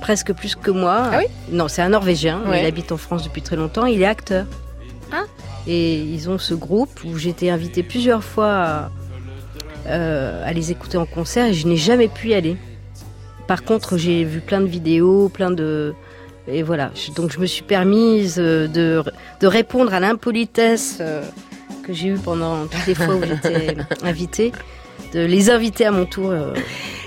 presque 0.00 0.32
plus 0.32 0.54
que 0.54 0.70
moi. 0.70 1.10
Ah 1.12 1.18
oui 1.18 1.26
Non, 1.50 1.68
c'est 1.68 1.82
un 1.82 1.90
Norvégien. 1.90 2.40
Il 2.46 2.64
habite 2.64 2.92
en 2.92 2.96
France 2.96 3.24
depuis 3.24 3.42
très 3.42 3.56
longtemps. 3.56 3.86
Il 3.86 4.02
est 4.02 4.06
acteur. 4.06 4.46
Ah 5.12 5.24
et 5.68 6.00
ils 6.00 6.30
ont 6.30 6.38
ce 6.38 6.54
groupe 6.54 7.04
où 7.04 7.18
j'étais 7.18 7.50
invitée 7.50 7.82
plusieurs 7.82 8.24
fois 8.24 8.90
euh, 9.86 10.42
à, 10.44 10.52
les 10.54 10.72
écouter 10.72 10.96
en 10.96 11.04
concert 11.04 11.46
et 11.46 11.52
je 11.52 11.66
n'ai 11.66 11.76
jamais 11.76 12.08
pu 12.08 12.28
y 12.28 12.34
aller. 12.34 12.56
Par 13.46 13.62
contre, 13.62 13.98
j'ai 13.98 14.24
vu 14.24 14.40
plein 14.40 14.60
de 14.60 14.66
vidéos, 14.66 15.28
plein 15.28 15.50
de... 15.50 15.94
Et 16.46 16.62
voilà, 16.62 16.90
donc 17.14 17.30
je 17.30 17.38
me 17.38 17.44
suis 17.44 17.62
permise 17.62 18.36
euh, 18.38 18.66
de, 18.66 19.02
de 19.40 19.46
répondre 19.46 19.92
à 19.92 20.00
l'impolitesse 20.00 20.96
euh, 21.02 21.22
que 21.82 21.92
j'ai 21.92 22.08
eue 22.08 22.18
pendant 22.18 22.66
toutes 22.66 22.86
les 22.86 22.94
fois 22.94 23.16
où 23.16 23.22
j'étais 23.22 23.76
invitée, 24.02 24.52
de 25.12 25.20
les 25.20 25.50
inviter 25.50 25.84
à 25.84 25.90
mon 25.90 26.06
tour 26.06 26.32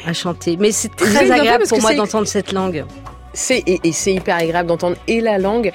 à 0.05 0.13
chanter. 0.13 0.57
Mais 0.57 0.71
c'est 0.71 0.95
très 0.95 1.31
agréable 1.31 1.65
pour 1.67 1.81
moi 1.81 1.93
d'entendre 1.93 2.27
cette 2.27 2.51
langue. 2.51 2.85
et, 3.49 3.79
et 3.83 3.91
c'est 3.91 4.13
hyper 4.13 4.37
agréable 4.37 4.69
d'entendre 4.69 4.97
et 5.07 5.21
la 5.21 5.37
langue 5.37 5.71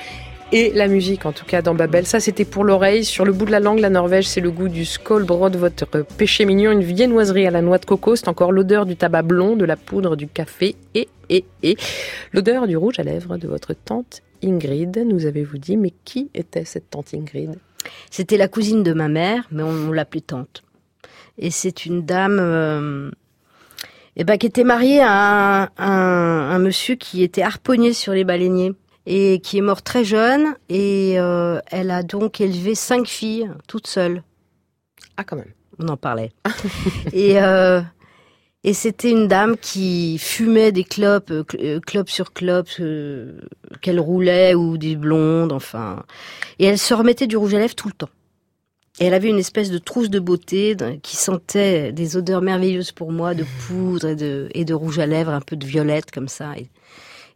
et 0.53 0.71
la 0.73 0.87
musique, 0.87 1.27
en 1.27 1.33
tout 1.33 1.45
cas 1.45 1.63
dans 1.63 1.75
Babel. 1.75 2.07
Ça, 2.07 2.21
c'était 2.21 2.45
pour 2.45 2.65
l'oreille. 2.65 3.05
Sur 3.05 3.25
le 3.25 3.33
bout 3.33 3.47
de 3.47 3.51
la 3.51 3.61
langue, 3.61 3.81
la 3.81 3.91
Norvège, 3.91 4.29
c'est 4.29 4.41
le 4.41 4.51
goût 4.51 4.69
du 4.69 4.85
skolbrod, 4.85 5.57
votre 5.57 5.87
péché 6.17 6.45
mignon, 6.45 6.71
une 6.71 6.83
viennoiserie 6.83 7.47
à 7.47 7.51
la 7.51 7.63
noix 7.63 7.79
de 7.79 7.85
coco. 7.85 8.17
C'est 8.17 8.29
encore 8.29 8.53
l'odeur 8.53 8.87
du 8.87 8.97
tabac 8.97 9.23
blond, 9.23 9.57
de 9.57 9.65
la 9.65 9.77
poudre, 9.77 10.17
du 10.17 10.29
café 10.29 10.77
et, 10.95 11.09
et, 11.29 11.45
et 11.63 11.77
l'odeur 12.33 12.69
du 12.69 12.77
rouge 12.77 12.99
à 12.99 13.03
lèvres 13.03 13.37
de 13.39 13.49
votre 13.49 13.75
tante 13.75 14.23
Ingrid. 14.45 15.05
Nous 15.07 15.27
avez-vous 15.27 15.59
dit, 15.59 15.77
mais 15.77 15.93
qui 16.05 16.31
était 16.35 16.65
cette 16.65 16.91
tante 16.91 17.13
Ingrid? 17.15 17.57
C'était 18.11 18.37
la 18.37 18.49
cousine 18.49 18.83
de 18.83 18.93
ma 18.93 19.09
mère, 19.09 19.47
mais 19.51 19.63
on, 19.63 19.93
l'appelait 19.93 20.21
tante. 20.21 20.63
Et 21.39 21.51
c'est 21.51 21.87
une 21.87 22.05
dame 22.05 22.39
euh, 22.41 23.11
eh 24.17 24.25
ben, 24.25 24.39
qui 24.39 24.47
était 24.47 24.65
mariée 24.65 25.01
à 25.03 25.71
un 25.79 26.59
monsieur 26.59 26.95
qui 26.95 27.23
était 27.23 27.43
harponnier 27.43 27.93
sur 27.93 28.13
les 28.13 28.25
baleiniers 28.25 28.73
et 29.07 29.41
qui 29.41 29.59
est 29.59 29.63
morte 29.63 29.85
très 29.85 30.05
jeune 30.05 30.55
et 30.69 31.15
euh, 31.19 31.61
elle 31.71 31.91
a 31.91 32.03
donc 32.03 32.41
élevé 32.41 32.75
cinq 32.75 33.07
filles 33.07 33.51
toute 33.69 33.87
seule. 33.87 34.23
Ah 35.17 35.25
quand 35.25 35.37
même. 35.37 35.53
On 35.79 35.89
en 35.89 35.97
parlait. 35.97 36.33
et 37.13 37.41
euh, 37.41 37.81
et 38.65 38.73
c'était 38.73 39.11
une 39.11 39.29
dame 39.29 39.57
qui 39.57 40.19
fumait 40.19 40.73
des 40.73 40.83
clopes, 40.83 41.31
euh, 41.31 41.81
clopes 41.81 42.11
sur 42.11 42.33
clopes, 42.33 42.81
qu'elle 43.81 44.01
roulait 44.01 44.55
ou 44.55 44.77
des 44.77 44.97
blondes, 44.97 45.53
enfin. 45.53 46.03
Et 46.59 46.67
elle 46.67 46.79
se 46.79 46.93
remettait 46.93 47.29
du 47.29 47.37
rouge 47.37 47.55
à 47.55 47.61
lèvres 47.61 47.77
tout 47.77 47.87
le 47.89 47.95
temps. 47.95 48.09
Et 48.99 49.07
elle 49.07 49.15
avait 49.15 49.29
une 49.29 49.39
espèce 49.39 49.71
de 49.71 49.79
trousse 49.79 50.09
de 50.09 50.19
beauté 50.19 50.75
qui 51.03 51.17
sentait 51.17 51.93
des 51.93 52.17
odeurs 52.17 52.41
merveilleuses 52.41 52.93
pour 52.93 53.13
moi, 53.13 53.35
de 53.35 53.45
poudre 53.67 54.09
et 54.09 54.17
de, 54.17 54.49
et 54.55 54.65
de 54.65 54.73
rouge 54.73 54.99
à 54.99 55.07
lèvres, 55.07 55.33
un 55.33 55.43
peu 55.43 55.57
de 55.57 55.67
violette 55.67 56.11
comme 56.11 56.29
ça. 56.29 56.57
Et, 56.57 56.69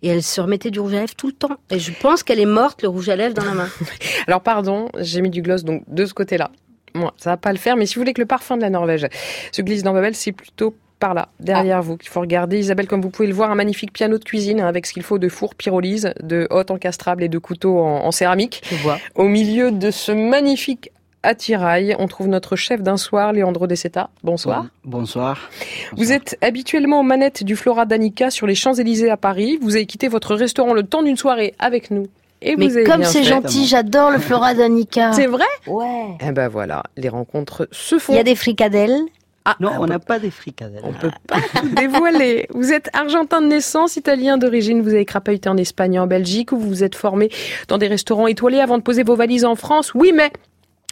Et 0.02 0.08
elle 0.08 0.22
se 0.22 0.40
remettait 0.40 0.70
du 0.70 0.80
rouge 0.80 0.94
à 0.94 1.00
lèvres 1.00 1.14
tout 1.14 1.26
le 1.26 1.34
temps. 1.34 1.58
Et 1.70 1.78
je 1.78 1.92
pense 2.00 2.22
qu'elle 2.22 2.40
est 2.40 2.46
morte, 2.46 2.82
le 2.82 2.88
rouge 2.88 3.10
à 3.10 3.16
lèvres 3.16 3.34
dans 3.34 3.44
la 3.44 3.52
main. 3.54 3.68
Alors 4.26 4.40
pardon, 4.40 4.88
j'ai 4.98 5.20
mis 5.20 5.30
du 5.30 5.42
gloss 5.42 5.62
donc 5.62 5.84
de 5.86 6.06
ce 6.06 6.14
côté-là. 6.14 6.50
Moi, 6.94 7.12
ça 7.18 7.30
va 7.30 7.36
pas 7.36 7.52
le 7.52 7.58
faire, 7.58 7.76
mais 7.76 7.86
si 7.86 7.94
vous 7.94 8.00
voulez 8.00 8.14
que 8.14 8.20
le 8.20 8.26
parfum 8.26 8.56
de 8.56 8.62
la 8.62 8.70
Norvège 8.70 9.06
se 9.52 9.62
glisse 9.62 9.82
dans 9.82 9.92
Babel, 9.92 10.14
c'est 10.14 10.32
plutôt 10.32 10.74
par 10.98 11.14
là, 11.14 11.30
derrière 11.40 11.78
ah. 11.78 11.80
vous, 11.80 11.96
qu'il 11.96 12.10
faut 12.10 12.20
regarder. 12.20 12.58
Isabelle, 12.58 12.86
comme 12.86 13.00
vous 13.00 13.10
pouvez 13.10 13.26
le 13.26 13.34
voir, 13.34 13.50
un 13.50 13.54
magnifique 13.54 13.92
piano 13.92 14.18
de 14.18 14.24
cuisine 14.24 14.60
avec 14.60 14.86
ce 14.86 14.92
qu'il 14.92 15.02
faut 15.02 15.18
de 15.18 15.28
four 15.28 15.54
pyrolyse, 15.54 16.12
de 16.22 16.46
hottes 16.50 16.70
encastrables 16.70 17.24
et 17.24 17.28
de 17.28 17.38
couteaux 17.38 17.78
en, 17.78 18.10
céramique. 18.12 18.62
Je 18.70 18.76
vois. 18.76 18.98
Au 19.14 19.24
milieu 19.24 19.72
de 19.72 19.90
ce 19.90 20.12
magnifique 20.12 20.92
attirail, 21.22 21.94
on 21.98 22.06
trouve 22.06 22.28
notre 22.28 22.56
chef 22.56 22.82
d'un 22.82 22.96
soir, 22.96 23.32
Leandro 23.32 23.66
De 23.66 23.74
Bonsoir. 24.22 24.66
bonsoir. 24.84 25.50
Vous 25.96 26.12
êtes 26.12 26.38
habituellement 26.40 27.00
aux 27.00 27.04
manettes 27.04 27.44
du 27.44 27.56
Flora 27.56 27.86
Danica 27.86 28.30
sur 28.30 28.46
les 28.46 28.54
Champs-Élysées 28.54 29.10
à 29.10 29.16
Paris. 29.16 29.58
Vous 29.60 29.76
avez 29.76 29.86
quitté 29.86 30.08
votre 30.08 30.34
restaurant 30.34 30.74
le 30.74 30.82
temps 30.82 31.02
d'une 31.02 31.16
soirée 31.16 31.54
avec 31.58 31.90
nous. 31.90 32.06
Et 32.42 32.56
Mais 32.56 32.68
vous 32.68 32.84
comme 32.84 33.04
c'est 33.04 33.24
gentil, 33.24 33.66
j'adore 33.66 34.10
le 34.10 34.18
Flora 34.18 34.54
Danica. 34.54 35.12
C'est 35.12 35.26
vrai 35.26 35.44
Ouais. 35.66 36.16
Eh 36.26 36.32
ben 36.32 36.48
voilà, 36.48 36.82
les 36.96 37.10
rencontres 37.10 37.68
se 37.70 37.98
font. 37.98 38.14
Il 38.14 38.16
y 38.16 38.20
a 38.20 38.24
des 38.24 38.34
fricadelles. 38.34 38.98
Ah, 39.44 39.56
non, 39.58 39.72
on 39.78 39.86
n'a 39.86 39.98
pas 39.98 40.18
des 40.18 40.30
fricadelles. 40.30 40.82
On 40.84 40.92
peut 40.92 41.10
pas 41.26 41.40
tout 41.54 41.68
dévoiler. 41.74 42.46
Vous 42.50 42.72
êtes 42.72 42.90
argentin 42.94 43.40
de 43.40 43.46
naissance, 43.46 43.96
italien 43.96 44.36
d'origine. 44.38 44.82
Vous 44.82 44.90
avez 44.90 45.04
crapahuté 45.06 45.48
en 45.48 45.56
Espagne, 45.56 45.98
en 45.98 46.06
Belgique, 46.06 46.52
où 46.52 46.58
vous 46.58 46.68
vous 46.68 46.84
êtes 46.84 46.94
formé 46.94 47.30
dans 47.68 47.78
des 47.78 47.88
restaurants 47.88 48.26
étoilés 48.26 48.60
avant 48.60 48.76
de 48.78 48.82
poser 48.82 49.02
vos 49.02 49.16
valises 49.16 49.44
en 49.46 49.54
France. 49.54 49.92
Oui, 49.94 50.12
mais 50.14 50.30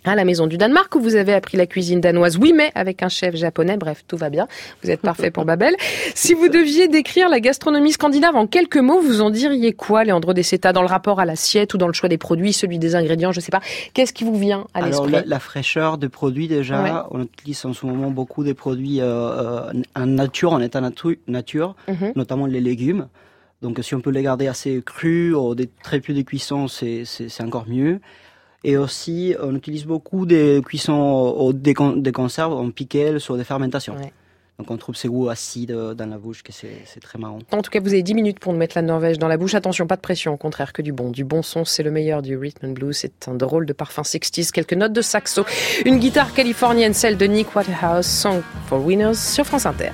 à 0.05 0.15
la 0.15 0.25
maison 0.25 0.47
du 0.47 0.57
Danemark 0.57 0.95
où 0.95 1.01
vous 1.01 1.17
avez 1.17 1.35
appris 1.35 1.57
la 1.57 1.67
cuisine 1.67 2.01
danoise. 2.01 2.39
Oui, 2.39 2.53
mais 2.55 2.71
avec 2.75 3.03
un 3.03 3.09
chef 3.09 3.35
japonais. 3.35 3.77
Bref, 3.77 4.05
tout 4.07 4.17
va 4.17 4.31
bien. 4.31 4.47
Vous 4.83 4.91
êtes 4.91 5.01
parfait 5.01 5.31
pour 5.31 5.45
Babel. 5.45 5.75
Si 6.15 6.35
vous 6.35 6.49
deviez 6.49 6.89
décrire 6.89 7.29
la 7.29 7.41
gastronomie 7.41 7.93
scandinave 7.93 8.37
en 8.37 8.47
quelques 8.47 8.77
mots, 8.77 9.01
vous 9.01 9.21
en 9.21 9.31
diriez 9.31 9.73
quoi, 9.73 10.05
Leandro 10.05 10.33
Desseta, 10.33 10.73
dans 10.73 10.83
le 10.83 10.89
rapport 10.89 11.21
à 11.21 11.25
l'assiette 11.25 11.75
ou 11.75 11.79
dans 11.79 11.87
le 11.87 11.93
choix 11.93 12.09
des 12.09 12.19
produits, 12.19 12.53
celui 12.53 12.79
des 12.79 12.95
ingrédients, 12.95 13.33
je 13.33 13.41
sais 13.41 13.51
pas. 13.51 13.61
Qu'est-ce 13.95 14.13
qui 14.13 14.25
vous 14.25 14.39
vient 14.39 14.67
à 14.75 14.83
l'esprit 14.83 15.15
Alors, 15.15 15.27
la, 15.27 15.39
fraîcheur 15.41 15.99
des 15.99 16.09
produits, 16.09 16.49
déjà. 16.49 17.07
On 17.11 17.23
utilise 17.23 17.65
en 17.65 17.73
ce 17.73 17.87
moment 17.87 18.11
beaucoup 18.11 18.45
des 18.45 18.55
produits 18.55 19.01
euh, 19.01 19.07
euh, 19.07 19.73
en 19.97 20.07
nature, 20.07 20.53
en 20.53 20.61
état 20.61 20.81
nature, 21.27 21.75
mhm. 21.89 22.13
notamment 22.17 22.47
les 22.47 22.61
légumes. 22.61 23.09
Donc, 23.63 23.81
si 23.83 23.95
on 23.95 24.01
peut 24.01 24.11
les 24.11 24.23
garder 24.23 24.47
assez 24.47 24.81
crus, 24.85 25.35
ou 25.35 25.55
des 25.55 25.69
très 25.83 26.01
peu 26.01 26.15
de 26.15 26.23
cuisson, 26.23 26.69
c'est 26.69 27.05
encore 27.41 27.67
mieux. 27.69 28.01
Et 28.65 28.77
aussi, 28.77 29.35
on 29.41 29.55
utilise 29.55 29.85
beaucoup 29.85 30.27
des 30.27 30.61
cuissons, 30.65 31.53
des, 31.53 31.75
des 31.97 32.13
conserves 32.13 32.53
en 32.53 32.71
pickle 32.71 33.21
sur 33.21 33.37
des 33.37 33.45
fermentations. 33.45 33.95
Donc 34.59 34.73
on 34.73 34.77
trouve 34.77 34.97
ces 34.97 35.07
goûts 35.07 35.29
acides 35.29 35.71
dans 35.71 36.07
la 36.07 36.19
bouche, 36.19 36.43
que 36.43 36.51
c'est 36.51 37.01
très 37.01 37.17
marrant. 37.17 37.39
En 37.53 37.63
tout 37.63 37.71
cas, 37.71 37.79
vous 37.79 37.93
avez 37.93 38.03
10 38.03 38.15
minutes 38.15 38.41
pour 38.41 38.53
nous 38.53 38.59
mettre 38.59 38.77
la 38.77 38.83
Norvège 38.83 39.17
dans 39.19 39.29
la 39.29 39.37
bouche. 39.37 39.55
Attention, 39.55 39.87
pas 39.87 39.95
de 39.95 40.01
pression, 40.01 40.35
au 40.35 40.37
contraire 40.37 40.73
que 40.73 40.83
du 40.83 40.93
bon. 40.93 41.11
Du 41.11 41.25
bon 41.25 41.43
son, 41.43 41.65
c'est 41.65 41.85
le 41.85 41.93
meilleur 41.93 42.23
du 42.23 42.37
rhythm 42.37 42.67
and 42.67 42.73
blues. 42.73 42.97
C'est 42.97 43.29
un 43.29 43.35
drôle 43.35 43.67
de 43.67 43.73
parfum 43.73 44.03
60 44.03 44.51
quelques 44.51 44.73
notes 44.73 44.93
de 44.93 45.03
saxo, 45.03 45.45
une 45.87 45.99
guitare 45.99 46.35
californienne, 46.35 46.93
celle 46.93 47.17
de 47.17 47.27
Nick 47.27 47.55
Waterhouse, 47.55 48.07
Song 48.07 48.43
for 48.67 48.85
Winners 48.85 49.15
sur 49.15 49.47
France 49.47 49.65
Inter. 49.65 49.93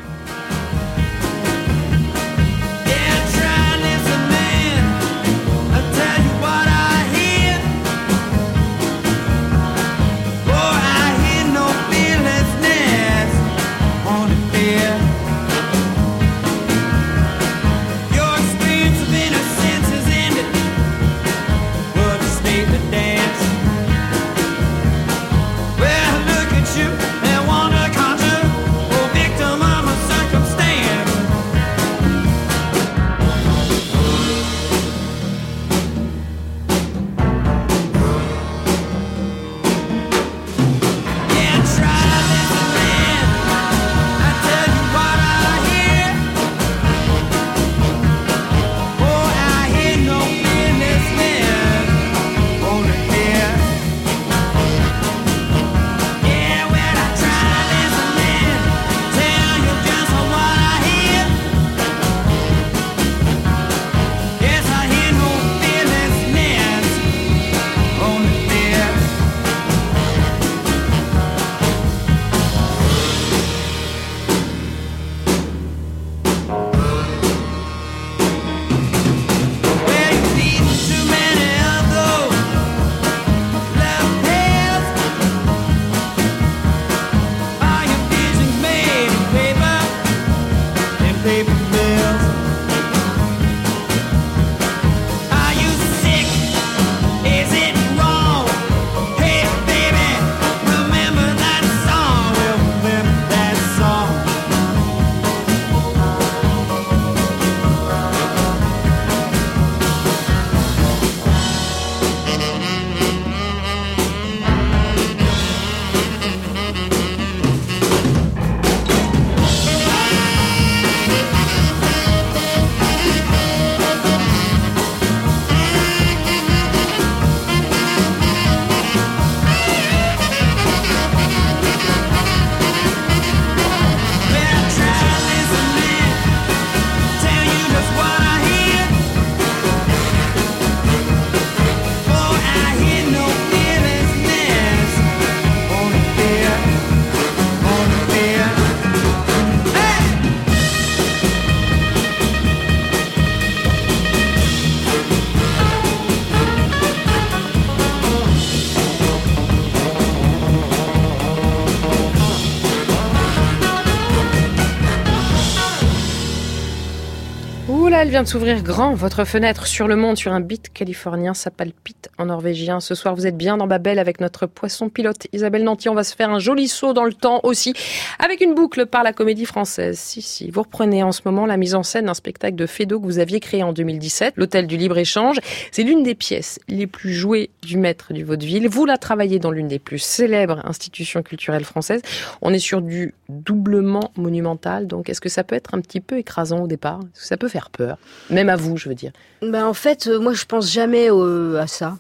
Vient 168.15 168.23
de 168.23 168.29
s'ouvrir 168.29 168.63
grand. 168.63 168.95
Votre 168.95 169.25
fenêtre 169.25 169.67
sur 169.67 169.89
le 169.89 169.97
monde, 169.97 170.17
sur 170.17 170.33
un 170.33 170.39
beat 170.39 170.73
californien, 170.73 171.35
ça 171.35 171.51
palpite 171.51 172.11
en 172.17 172.27
norvégien. 172.27 172.79
Ce 172.79 172.95
soir, 172.95 173.17
vous 173.17 173.27
êtes 173.27 173.37
bien 173.37 173.57
dans 173.57 173.67
Babel 173.67 173.99
avec 173.99 174.21
notre 174.21 174.47
poisson 174.47 174.89
pilote 174.89 175.27
Isabelle 175.33 175.65
Nanty. 175.65 175.89
On 175.89 175.97
va 175.97 176.05
se 176.05 176.15
faire 176.15 176.31
un 176.31 176.39
joli 176.39 176.69
saut 176.69 176.93
dans 176.93 177.03
le 177.03 177.13
temps 177.13 177.41
aussi, 177.43 177.75
avec 178.21 178.41
une 178.41 178.55
boucle 178.55 178.87
par 178.87 179.03
la 179.03 179.13
comédie 179.13 179.47
française. 179.47 179.99
Si, 179.99 180.23
si. 180.23 180.49
Vous 180.53 180.63
reprenez 180.63 181.03
en 181.03 181.11
ce 181.11 181.23
moment 181.25 181.45
la 181.45 181.57
mise 181.57 181.75
en 181.75 181.83
scène 181.83 182.05
d'un 182.05 182.15
spectacle 182.15 182.55
de 182.55 182.67
Fedo 182.67 183.01
que 183.01 183.05
vous 183.05 183.19
aviez 183.19 183.41
créé 183.41 183.65
en 183.65 183.73
2017, 183.73 184.35
l'Hôtel 184.37 184.69
du 184.69 184.77
Libre-Échange. 184.77 185.41
C'est 185.73 185.83
l'une 185.83 186.05
des 186.05 186.15
pièces 186.15 186.61
les 186.69 186.87
plus 186.87 187.15
jouées 187.15 187.51
du 187.63 187.79
maître 187.79 188.13
du 188.13 188.23
vaudeville. 188.23 188.69
Vous 188.69 188.85
la 188.85 188.97
travaillez 188.97 189.41
dans 189.41 189.51
l'une 189.51 189.67
des 189.67 189.81
plus 189.81 189.99
célèbres 189.99 190.65
institutions 190.65 191.25
culturelles 191.25 191.65
françaises. 191.65 192.03
On 192.43 192.55
est 192.55 192.61
sur 192.61 192.81
du 192.81 193.13
doublement 193.29 194.13
monumental. 194.17 194.87
Donc, 194.87 195.09
est-ce 195.09 195.21
que 195.21 195.29
ça 195.29 195.43
peut 195.43 195.57
être 195.57 195.75
un 195.75 195.81
petit 195.81 196.01
peu 196.01 196.17
écrasant 196.17 196.61
au 196.61 196.69
départ? 196.69 197.01
Est-ce 197.01 197.23
que 197.23 197.27
ça 197.27 197.37
peut 197.37 197.49
faire 197.49 197.71
peur? 197.71 197.99
Même 198.31 198.49
à 198.49 198.57
vous, 198.57 198.77
je 198.77 198.89
veux 198.89 198.95
dire. 198.95 199.13
Ben, 199.43 199.67
en 199.67 199.75
fait, 199.75 200.07
moi, 200.07 200.33
je 200.33 200.45
pense 200.45 200.71
jamais 200.71 201.09
à 201.09 201.67
ça. 201.67 201.99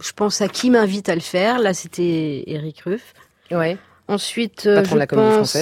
Je 0.00 0.12
pense 0.12 0.40
à 0.40 0.48
qui 0.48 0.70
m'invite 0.70 1.08
à 1.08 1.14
le 1.14 1.20
faire. 1.20 1.58
Là, 1.58 1.72
c'était 1.72 2.44
Eric 2.46 2.80
Ruff. 2.80 3.14
Ouais. 3.50 3.78
Ensuite, 4.08 4.62
je 4.64 5.04
pense, 5.06 5.56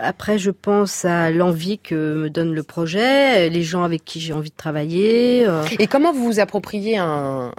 après, 0.00 0.38
je 0.38 0.50
pense 0.50 1.04
à 1.04 1.30
l'envie 1.30 1.78
que 1.78 2.14
me 2.14 2.30
donne 2.30 2.54
le 2.54 2.62
projet, 2.62 3.48
les 3.48 3.62
gens 3.62 3.82
avec 3.82 4.04
qui 4.04 4.20
j'ai 4.20 4.32
envie 4.32 4.50
de 4.50 4.56
travailler. 4.56 5.46
Euh. 5.46 5.64
Et 5.78 5.86
comment 5.86 6.12
vous 6.12 6.24
vous 6.24 6.40
appropriez 6.40 6.98
un, 6.98 7.52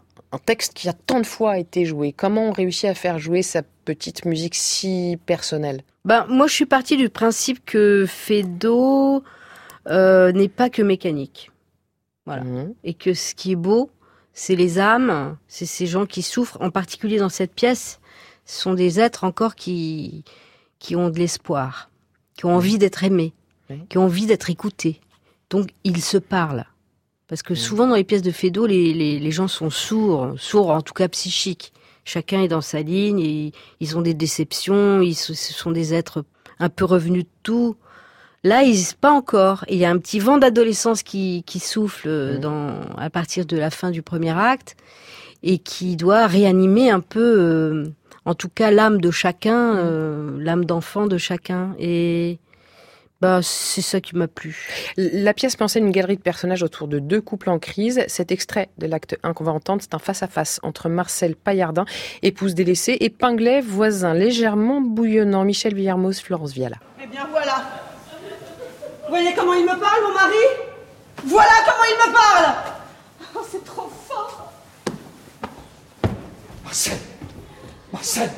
texte 0.45 0.73
qui 0.73 0.87
a 0.87 0.93
tant 0.93 1.19
de 1.19 1.25
fois 1.25 1.57
été 1.57 1.85
joué? 1.85 2.13
Comment 2.13 2.49
on 2.49 2.51
réussit 2.51 2.85
à 2.85 2.93
faire 2.93 3.17
jouer 3.17 3.41
sa 3.41 3.61
petite 3.85 4.25
musique 4.25 4.55
si 4.55 5.17
personnelle? 5.25 5.81
Ben 6.05 6.25
moi, 6.29 6.47
je 6.47 6.53
suis 6.53 6.65
partie 6.65 6.97
du 6.97 7.09
principe 7.09 7.65
que 7.65 8.05
Fedo 8.07 9.23
euh, 9.89 10.31
n'est 10.31 10.49
pas 10.49 10.69
que 10.69 10.81
mécanique, 10.81 11.51
voilà, 12.25 12.43
mmh. 12.43 12.73
et 12.83 12.93
que 12.93 13.13
ce 13.13 13.35
qui 13.35 13.53
est 13.53 13.57
beau, 13.57 13.89
c'est 14.33 14.55
les 14.55 14.79
âmes, 14.79 15.37
c'est 15.47 15.65
ces 15.65 15.87
gens 15.87 16.05
qui 16.05 16.21
souffrent, 16.21 16.57
en 16.61 16.69
particulier 16.69 17.17
dans 17.17 17.29
cette 17.29 17.53
pièce, 17.53 17.99
ce 18.45 18.61
sont 18.61 18.73
des 18.73 18.99
êtres 18.99 19.23
encore 19.23 19.55
qui 19.55 20.23
qui 20.79 20.95
ont 20.95 21.09
de 21.09 21.17
l'espoir 21.17 21.89
qui 22.37 22.45
ont 22.45 22.55
envie 22.55 22.77
d'être 22.77 23.03
aimés, 23.03 23.33
qui 23.89 23.97
ont 23.97 24.05
envie 24.05 24.27
d'être 24.27 24.49
écoutés. 24.49 25.01
Donc 25.49 25.71
ils 25.83 26.01
se 26.01 26.17
parlent. 26.17 26.65
Parce 27.27 27.41
que 27.41 27.55
souvent 27.55 27.87
dans 27.87 27.95
les 27.95 28.05
pièces 28.05 28.21
de 28.21 28.31
Fédo, 28.31 28.65
les, 28.65 28.93
les, 28.93 29.31
gens 29.31 29.49
sont 29.49 29.69
sourds, 29.69 30.35
sourds 30.37 30.69
en 30.69 30.81
tout 30.81 30.93
cas 30.93 31.09
psychiques. 31.09 31.73
Chacun 32.05 32.41
est 32.41 32.47
dans 32.47 32.61
sa 32.61 32.81
ligne, 32.81 33.19
et 33.19 33.51
ils 33.81 33.97
ont 33.97 34.01
des 34.01 34.13
déceptions, 34.13 35.01
ils, 35.01 35.15
ce 35.15 35.33
sont 35.33 35.71
des 35.71 35.93
êtres 35.93 36.23
un 36.57 36.69
peu 36.69 36.85
revenus 36.85 37.25
de 37.25 37.29
tout. 37.43 37.75
Là, 38.43 38.63
ils 38.63 38.77
pas 38.99 39.11
encore. 39.11 39.65
Il 39.67 39.77
y 39.77 39.85
a 39.85 39.89
un 39.89 39.97
petit 39.97 40.19
vent 40.19 40.37
d'adolescence 40.37 41.03
qui, 41.03 41.43
qui 41.45 41.59
souffle 41.59 42.39
dans, 42.39 42.81
à 42.97 43.09
partir 43.09 43.45
de 43.45 43.57
la 43.57 43.69
fin 43.69 43.91
du 43.91 44.01
premier 44.01 44.37
acte 44.37 44.75
et 45.43 45.57
qui 45.57 45.95
doit 45.95 46.27
réanimer 46.27 46.89
un 46.89 46.99
peu 46.99 47.19
euh, 47.39 47.85
en 48.25 48.35
tout 48.35 48.49
cas 48.49 48.71
l'âme 48.71 48.99
de 48.99 49.11
chacun, 49.11 49.77
euh, 49.77 50.37
l'âme 50.39 50.65
d'enfant 50.65 51.07
de 51.07 51.17
chacun. 51.17 51.75
Et 51.79 52.39
bah, 53.21 53.39
c'est 53.41 53.81
ça 53.81 53.99
qui 54.01 54.15
m'a 54.15 54.27
plu. 54.27 54.69
La 54.97 55.33
pièce 55.33 55.55
pensait 55.55 55.79
une 55.79 55.91
galerie 55.91 56.17
de 56.17 56.21
personnages 56.21 56.61
autour 56.61 56.87
de 56.87 56.99
deux 56.99 57.21
couples 57.21 57.49
en 57.49 57.57
crise. 57.57 58.03
Cet 58.07 58.31
extrait 58.31 58.69
de 58.77 58.85
l'acte 58.85 59.17
1 59.23 59.33
qu'on 59.33 59.43
va 59.43 59.53
entendre, 59.53 59.81
c'est 59.81 59.95
un 59.95 59.99
face-à-face 59.99 60.59
entre 60.61 60.89
Marcel 60.89 61.35
Paillardin, 61.35 61.85
épouse 62.21 62.53
délaissée, 62.53 62.97
et 62.99 63.09
Pinglet, 63.09 63.61
voisin 63.61 64.13
légèrement 64.13 64.81
bouillonnant. 64.81 65.45
Michel 65.45 65.73
Villermoz, 65.73 66.19
Florence 66.19 66.53
Viala. 66.53 66.77
Eh 67.01 67.07
bien 67.07 67.27
voilà. 67.31 67.86
Vous 69.07 69.13
voyez 69.13 69.33
comment 69.33 69.53
il 69.53 69.63
me 69.63 69.79
parle, 69.79 70.03
mon 70.03 70.13
mari? 70.13 70.35
Voilà 71.23 71.51
comment 71.65 71.85
il 71.85 72.09
me 72.09 72.13
parle! 72.13 72.55
Oh, 73.33 73.47
c'est 73.49 73.63
trop 73.63 73.89
fort! 74.05 74.51
Marcel 76.65 76.97
Marcel, 77.93 78.29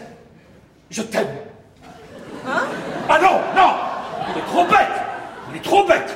je 0.91 1.01
t'aime. 1.01 1.35
Hein? 2.45 2.67
Ah 3.09 3.19
non, 3.19 3.41
non! 3.55 3.73
Il 4.29 4.37
est 4.37 4.45
trop 4.45 4.63
bête! 4.65 5.01
Il 5.49 5.57
est 5.57 5.63
trop 5.63 5.83
bête 5.87 6.15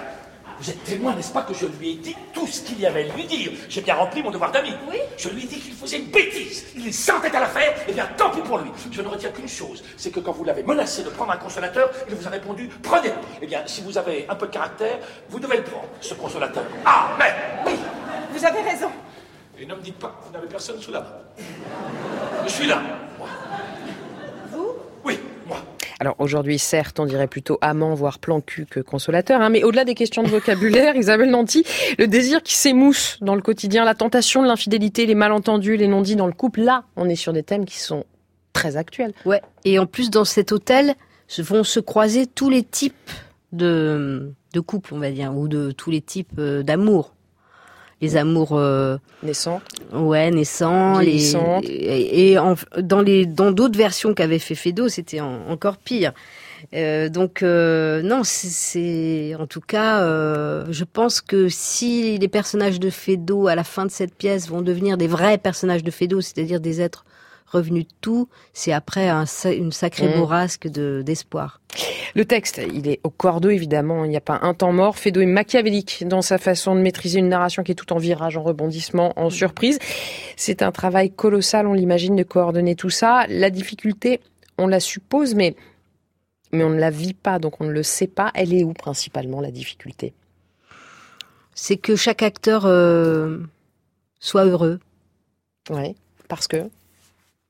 Vous 0.63 0.69
êtes 0.69 0.83
témoin, 0.85 1.13
n'est-ce 1.13 1.33
pas, 1.33 1.41
que 1.41 1.53
je 1.53 1.65
lui 1.65 1.91
ai 1.91 1.95
dit 1.95 2.15
tout 2.33 2.47
ce 2.47 2.61
qu'il 2.61 2.79
y 2.79 2.85
avait 2.85 3.11
à 3.11 3.13
lui 3.13 3.25
dire 3.25 3.51
J'ai 3.67 3.81
bien 3.81 3.95
rempli 3.95 4.23
mon 4.23 4.31
devoir 4.31 4.49
d'ami. 4.49 4.73
Oui 4.89 4.95
Je 5.17 5.27
lui 5.27 5.43
ai 5.43 5.45
dit 5.45 5.59
qu'il 5.59 5.73
faisait 5.73 5.97
une 5.97 6.05
bêtise. 6.05 6.67
Il 6.77 6.93
s'entête 6.93 7.35
à 7.35 7.41
la 7.41 7.47
faire, 7.47 7.75
et 7.85 7.91
bien 7.91 8.07
tant 8.15 8.29
pis 8.29 8.39
pour 8.39 8.59
lui. 8.59 8.71
Je 8.89 9.01
ne 9.01 9.09
retiens 9.09 9.31
qu'une 9.31 9.49
chose, 9.49 9.83
c'est 9.97 10.09
que 10.09 10.21
quand 10.21 10.31
vous 10.31 10.45
l'avez 10.45 10.63
menacé 10.63 11.03
de 11.03 11.09
prendre 11.09 11.33
un 11.33 11.37
consolateur, 11.37 11.91
il 12.07 12.15
vous 12.15 12.25
a 12.25 12.29
répondu 12.29 12.69
prenez-le. 12.81 13.13
Eh 13.41 13.45
bien, 13.45 13.63
si 13.65 13.81
vous 13.81 13.97
avez 13.97 14.25
un 14.29 14.35
peu 14.35 14.47
de 14.47 14.51
caractère, 14.53 14.99
vous 15.27 15.37
devez 15.37 15.57
le 15.57 15.63
prendre, 15.63 15.89
ce 15.99 16.13
consolateur. 16.13 16.63
Ah, 16.85 17.09
mais 17.19 17.33
Oui, 17.65 17.73
vous 18.31 18.45
avez 18.45 18.61
raison. 18.61 18.89
Et 19.59 19.65
ne 19.65 19.75
me 19.75 19.81
dites 19.81 19.99
pas, 19.99 20.17
vous 20.25 20.31
n'avez 20.31 20.47
personne 20.47 20.79
sous 20.81 20.93
la 20.93 21.01
main. 21.01 21.43
Je 22.45 22.49
suis 22.49 22.67
là, 22.67 22.81
moi. 23.19 23.27
Vous 24.49 24.75
Oui, 25.03 25.19
moi. 25.45 25.57
Alors 26.03 26.17
aujourd'hui, 26.19 26.59
certes, 26.59 26.99
on 26.99 27.05
dirait 27.05 27.27
plutôt 27.27 27.57
amant, 27.61 27.93
voire 27.93 28.19
plan 28.19 28.41
cul 28.41 28.65
que 28.65 28.81
consolateur, 28.81 29.39
hein, 29.39 29.49
mais 29.49 29.63
au-delà 29.63 29.85
des 29.85 29.95
questions 29.95 30.21
de 30.21 30.27
vocabulaire, 30.27 30.95
Isabelle 30.97 31.29
Nanty, 31.29 31.63
le 31.97 32.07
désir 32.07 32.43
qui 32.43 32.55
s'émousse 32.55 33.19
dans 33.21 33.35
le 33.35 33.41
quotidien, 33.41 33.85
la 33.85 33.95
tentation 33.95 34.41
de 34.41 34.47
l'infidélité, 34.47 35.05
les 35.05 35.15
malentendus, 35.15 35.77
les 35.77 35.87
non-dits 35.87 36.17
dans 36.17 36.27
le 36.27 36.33
couple, 36.33 36.59
là, 36.59 36.83
on 36.97 37.07
est 37.07 37.15
sur 37.15 37.31
des 37.31 37.41
thèmes 37.41 37.63
qui 37.63 37.79
sont 37.79 38.03
très 38.51 38.75
actuels. 38.75 39.13
Ouais, 39.25 39.41
et 39.63 39.79
en 39.79 39.85
plus, 39.85 40.09
dans 40.09 40.25
cet 40.25 40.51
hôtel, 40.51 40.95
vont 41.37 41.63
se 41.63 41.79
croiser 41.79 42.27
tous 42.27 42.49
les 42.49 42.63
types 42.63 43.09
de, 43.53 44.33
de 44.51 44.59
couples, 44.59 44.95
on 44.95 44.99
va 44.99 45.09
dire, 45.09 45.33
ou 45.33 45.47
de 45.47 45.71
tous 45.71 45.89
les 45.89 46.01
types 46.01 46.37
euh, 46.37 46.63
d'amour 46.63 47.13
les 48.01 48.17
amours 48.17 48.53
euh, 48.53 48.97
naissants. 49.23 49.61
Ouais, 49.93 50.31
naissants. 50.31 50.99
Les, 50.99 51.35
et, 51.63 52.37
dans 52.81 53.01
les 53.01 53.25
dans 53.25 53.51
d'autres 53.51 53.77
versions 53.77 54.13
qu'avait 54.13 54.39
fait 54.39 54.55
Fedo, 54.55 54.89
c'était 54.89 55.21
encore 55.21 55.77
pire. 55.77 56.13
Euh, 56.73 57.09
donc 57.09 57.43
euh, 57.43 58.01
non, 58.01 58.21
c'est 58.23 59.35
en 59.39 59.47
tout 59.47 59.61
cas, 59.61 59.99
je 60.01 60.83
pense 60.83 61.21
que 61.21 61.49
si 61.49 62.17
les 62.17 62.27
personnages 62.27 62.79
de 62.79 62.89
Fedo 62.89 63.47
à 63.47 63.55
la 63.55 63.63
fin 63.63 63.85
de 63.85 63.91
cette 63.91 64.15
pièce 64.15 64.49
vont 64.49 64.61
devenir 64.61 64.97
des 64.97 65.07
vrais 65.07 65.37
personnages 65.37 65.83
de 65.83 65.91
Fedo, 65.91 66.21
c'est-à-dire 66.21 66.59
des 66.59 66.81
êtres 66.81 67.05
revenu 67.53 67.83
de 67.83 67.89
tout, 68.01 68.27
c'est 68.53 68.73
après 68.73 69.09
un, 69.09 69.25
une 69.45 69.71
sacrée 69.71 70.07
mmh. 70.07 70.17
bourrasque 70.17 70.67
d'espoir. 70.67 71.61
le 72.15 72.25
texte, 72.25 72.61
il 72.73 72.87
est 72.87 72.99
au 73.03 73.09
cordeau 73.09 73.49
évidemment, 73.49 74.05
il 74.05 74.09
n'y 74.09 74.17
a 74.17 74.21
pas 74.21 74.39
un 74.41 74.53
temps 74.53 74.73
mort. 74.73 74.97
Fédo 74.97 75.21
est 75.21 75.25
machiavélique 75.25 76.05
dans 76.07 76.21
sa 76.21 76.37
façon 76.37 76.75
de 76.75 76.81
maîtriser 76.81 77.19
une 77.19 77.29
narration 77.29 77.63
qui 77.63 77.71
est 77.71 77.75
tout 77.75 77.93
en 77.93 77.97
virage, 77.97 78.37
en 78.37 78.43
rebondissement, 78.43 79.13
en 79.15 79.29
surprise. 79.29 79.79
C'est 80.35 80.61
un 80.61 80.71
travail 80.71 81.11
colossal, 81.11 81.67
on 81.67 81.73
l'imagine, 81.73 82.15
de 82.15 82.23
coordonner 82.23 82.75
tout 82.75 82.89
ça. 82.89 83.25
La 83.29 83.49
difficulté, 83.49 84.19
on 84.57 84.67
la 84.67 84.79
suppose, 84.79 85.35
mais, 85.35 85.55
mais 86.51 86.63
on 86.63 86.69
ne 86.69 86.79
la 86.79 86.89
vit 86.89 87.13
pas, 87.13 87.39
donc 87.39 87.61
on 87.61 87.65
ne 87.65 87.71
le 87.71 87.83
sait 87.83 88.07
pas. 88.07 88.31
Elle 88.35 88.53
est 88.53 88.63
où 88.63 88.73
principalement 88.73 89.41
la 89.41 89.51
difficulté? 89.51 90.13
C'est 91.55 91.77
que 91.77 91.95
chaque 91.95 92.23
acteur 92.23 92.65
euh, 92.65 93.37
soit 94.19 94.45
heureux. 94.45 94.79
Oui, 95.69 95.95
parce 96.27 96.47
que 96.47 96.69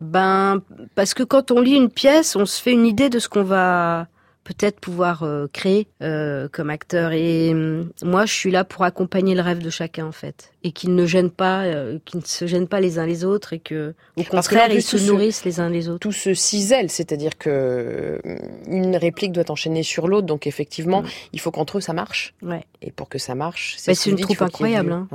ben, 0.03 0.61
parce 0.95 1.13
que 1.13 1.23
quand 1.23 1.51
on 1.51 1.61
lit 1.61 1.75
une 1.75 1.89
pièce, 1.89 2.35
on 2.35 2.45
se 2.45 2.61
fait 2.61 2.71
une 2.71 2.85
idée 2.85 3.09
de 3.09 3.19
ce 3.19 3.29
qu'on 3.29 3.43
va 3.43 4.07
peut-être 4.43 4.79
pouvoir 4.79 5.23
euh, 5.23 5.47
créer 5.51 5.87
euh, 6.01 6.47
comme 6.51 6.69
acteur. 6.69 7.11
Et 7.11 7.51
hum, 7.51 7.91
moi, 8.03 8.25
je 8.25 8.33
suis 8.33 8.51
là 8.51 8.63
pour 8.63 8.83
accompagner 8.83 9.35
le 9.35 9.41
rêve 9.41 9.59
de 9.59 9.69
chacun, 9.69 10.05
en 10.05 10.11
fait, 10.11 10.51
et 10.63 10.71
qu'ils 10.71 10.95
ne 10.95 11.05
gênent 11.05 11.31
pas, 11.31 11.63
euh, 11.63 11.99
qu'ils 12.05 12.19
ne 12.19 12.25
se 12.25 12.45
gênent 12.45 12.67
pas 12.67 12.79
les 12.79 12.99
uns 12.99 13.05
les 13.05 13.23
autres, 13.23 13.53
et 13.53 13.59
que, 13.59 13.93
au 14.17 14.23
contraire, 14.23 14.71
ils 14.71 14.81
se 14.81 14.97
nourrissent 14.97 15.45
les 15.45 15.59
uns 15.59 15.69
les 15.69 15.89
autres. 15.89 15.99
Tout 15.99 16.11
se 16.11 16.33
cisèle, 16.33 16.89
c'est-à-dire 16.89 17.37
que 17.37 18.19
une 18.67 18.95
réplique 18.95 19.31
doit 19.31 19.49
enchaîner 19.49 19.83
sur 19.83 20.07
l'autre, 20.07 20.27
donc 20.27 20.47
effectivement, 20.47 21.03
mm. 21.03 21.07
il 21.33 21.39
faut 21.39 21.51
qu'entre 21.51 21.77
eux 21.77 21.81
ça 21.81 21.93
marche. 21.93 22.33
Ouais. 22.41 22.63
Et 22.81 22.91
pour 22.91 23.09
que 23.09 23.17
ça 23.17 23.35
marche, 23.35 23.75
c'est 23.77 24.05
une 24.05 24.19
troupe 24.19 24.41
incroyable. 24.41 24.91
Hein. 24.91 25.07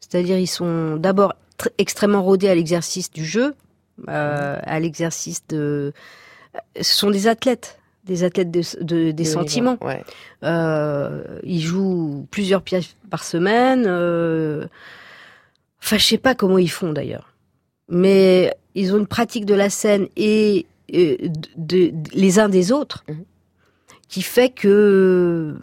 C'est-à-dire, 0.00 0.38
ils 0.38 0.46
sont 0.46 0.96
d'abord 0.96 1.34
extrêmement 1.78 2.22
rodés 2.22 2.48
à 2.48 2.54
l'exercice 2.54 3.10
du 3.10 3.24
jeu, 3.24 3.54
euh, 4.08 4.58
à 4.62 4.80
l'exercice 4.80 5.46
de. 5.48 5.92
Ce 6.80 6.94
sont 6.94 7.10
des 7.10 7.28
athlètes, 7.28 7.78
des 8.04 8.24
athlètes 8.24 8.50
de, 8.50 9.10
des 9.10 9.24
sentiments. 9.24 9.78
Euh, 10.42 11.24
ils 11.42 11.60
jouent 11.60 12.26
plusieurs 12.30 12.62
pièces 12.62 12.96
par 13.08 13.24
semaine. 13.24 13.84
Euh... 13.86 14.66
Enfin, 15.82 15.96
je 15.98 16.04
sais 16.04 16.18
pas 16.18 16.34
comment 16.34 16.58
ils 16.58 16.70
font 16.70 16.92
d'ailleurs, 16.92 17.32
mais 17.88 18.54
ils 18.74 18.94
ont 18.94 18.98
une 18.98 19.06
pratique 19.06 19.46
de 19.46 19.54
la 19.54 19.70
scène 19.70 20.08
et 20.16 20.66
euh, 20.94 21.16
de, 21.56 21.92
les 22.12 22.38
uns 22.38 22.48
des 22.48 22.70
autres 22.70 23.04
mhm. 23.08 23.24
qui 24.08 24.22
fait 24.22 24.50
que 24.50 25.56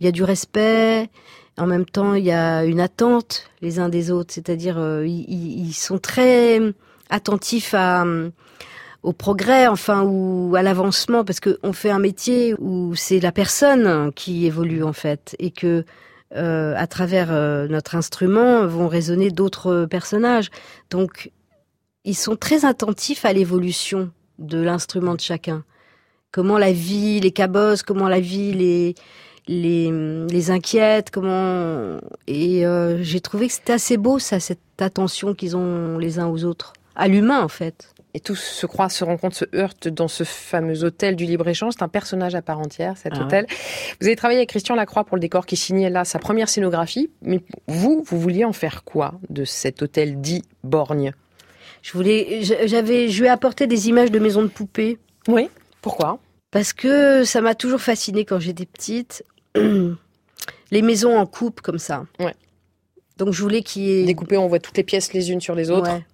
il 0.00 0.06
y 0.06 0.08
a 0.08 0.12
du 0.12 0.22
respect. 0.22 1.10
En 1.58 1.66
même 1.66 1.84
temps, 1.84 2.14
il 2.14 2.24
y 2.24 2.30
a 2.30 2.64
une 2.64 2.78
attente 2.78 3.50
les 3.60 3.80
uns 3.80 3.88
des 3.88 4.12
autres, 4.12 4.32
c'est-à-dire 4.32 4.78
ils, 5.04 5.66
ils, 5.66 5.72
sont 5.72 5.98
très 5.98 6.60
attentif 7.10 7.74
à 7.74 8.04
au 9.02 9.12
progrès, 9.12 9.68
enfin, 9.68 10.02
ou 10.02 10.54
à 10.56 10.62
l'avancement, 10.62 11.24
parce 11.24 11.40
qu'on 11.40 11.72
fait 11.72 11.90
un 11.90 11.98
métier 11.98 12.54
où 12.58 12.94
c'est 12.94 13.20
la 13.20 13.32
personne 13.32 14.12
qui 14.14 14.46
évolue 14.46 14.82
en 14.82 14.92
fait, 14.92 15.36
et 15.38 15.50
que 15.50 15.84
euh, 16.36 16.74
à 16.76 16.86
travers 16.86 17.28
euh, 17.30 17.68
notre 17.68 17.94
instrument 17.94 18.66
vont 18.66 18.88
résonner 18.88 19.30
d'autres 19.30 19.86
personnages. 19.86 20.50
Donc, 20.90 21.30
ils 22.04 22.16
sont 22.16 22.36
très 22.36 22.64
attentifs 22.64 23.24
à 23.24 23.32
l'évolution 23.32 24.10
de 24.38 24.60
l'instrument 24.60 25.14
de 25.14 25.20
chacun. 25.20 25.64
Comment 26.30 26.58
la 26.58 26.72
vie 26.72 27.20
les 27.20 27.32
cabosses, 27.32 27.82
comment 27.82 28.08
la 28.08 28.20
vie 28.20 28.52
les 28.52 28.94
les, 29.50 30.50
inquiète, 30.50 31.10
comment 31.10 31.96
et 32.26 32.66
euh, 32.66 33.02
j'ai 33.02 33.20
trouvé 33.20 33.46
que 33.46 33.54
c'était 33.54 33.72
assez 33.72 33.96
beau 33.96 34.18
ça, 34.18 34.40
cette 34.40 34.60
attention 34.78 35.32
qu'ils 35.32 35.56
ont 35.56 35.96
les 35.96 36.18
uns 36.18 36.26
aux 36.26 36.44
autres 36.44 36.74
à 36.98 37.08
l'humain 37.08 37.42
en 37.42 37.48
fait. 37.48 37.94
Et 38.14 38.20
tout 38.20 38.34
se 38.34 38.66
croise, 38.66 38.92
se 38.92 39.04
rencontre, 39.04 39.36
se 39.36 39.44
heurte 39.54 39.86
dans 39.86 40.08
ce 40.08 40.24
fameux 40.24 40.82
hôtel 40.82 41.14
du 41.14 41.24
libre-échange. 41.24 41.74
C'est 41.76 41.84
un 41.84 41.88
personnage 41.88 42.34
à 42.34 42.42
part 42.42 42.58
entière, 42.58 42.96
cet 42.96 43.12
Ah 43.16 43.22
hôtel. 43.22 43.46
Vous 44.00 44.06
avez 44.06 44.16
travaillé 44.16 44.40
avec 44.40 44.48
Christian 44.48 44.74
Lacroix 44.74 45.04
pour 45.04 45.16
le 45.16 45.20
décor 45.20 45.46
qui 45.46 45.56
signait 45.56 45.90
là 45.90 46.04
sa 46.04 46.18
première 46.18 46.48
scénographie. 46.48 47.10
Mais 47.22 47.40
vous, 47.66 48.02
vous 48.04 48.18
vouliez 48.18 48.44
en 48.44 48.52
faire 48.52 48.82
quoi 48.84 49.14
de 49.28 49.44
cet 49.44 49.82
hôtel 49.82 50.20
dit 50.20 50.42
Borgne? 50.64 51.12
Je 51.82 51.92
voulais, 51.92 52.40
j'avais, 52.42 53.08
je 53.08 53.20
lui 53.20 53.28
ai 53.28 53.30
apporté 53.30 53.66
des 53.66 53.88
images 53.88 54.10
de 54.10 54.18
maisons 54.18 54.42
de 54.42 54.48
poupées 54.48 54.98
Oui. 55.28 55.48
Pourquoi? 55.80 56.18
Parce 56.50 56.72
que 56.72 57.24
ça 57.24 57.40
m'a 57.40 57.54
toujours 57.54 57.80
fasciné 57.80 58.24
quand 58.24 58.40
j'étais 58.40 58.66
petite. 58.66 59.22
les 59.54 60.82
maisons 60.82 61.16
en 61.16 61.26
coupe 61.26 61.60
comme 61.60 61.78
ça. 61.78 62.06
Ouais. 62.18 62.34
Donc 63.18 63.32
je 63.32 63.42
voulais 63.42 63.62
qu'il 63.62 63.82
y 63.82 64.00
ait 64.00 64.04
Découpé, 64.04 64.38
on 64.38 64.48
voit 64.48 64.60
toutes 64.60 64.76
les 64.76 64.84
pièces 64.84 65.12
les 65.12 65.30
unes 65.30 65.40
sur 65.40 65.54
les 65.54 65.70
autres. 65.70 65.92
Ouais. 65.92 66.04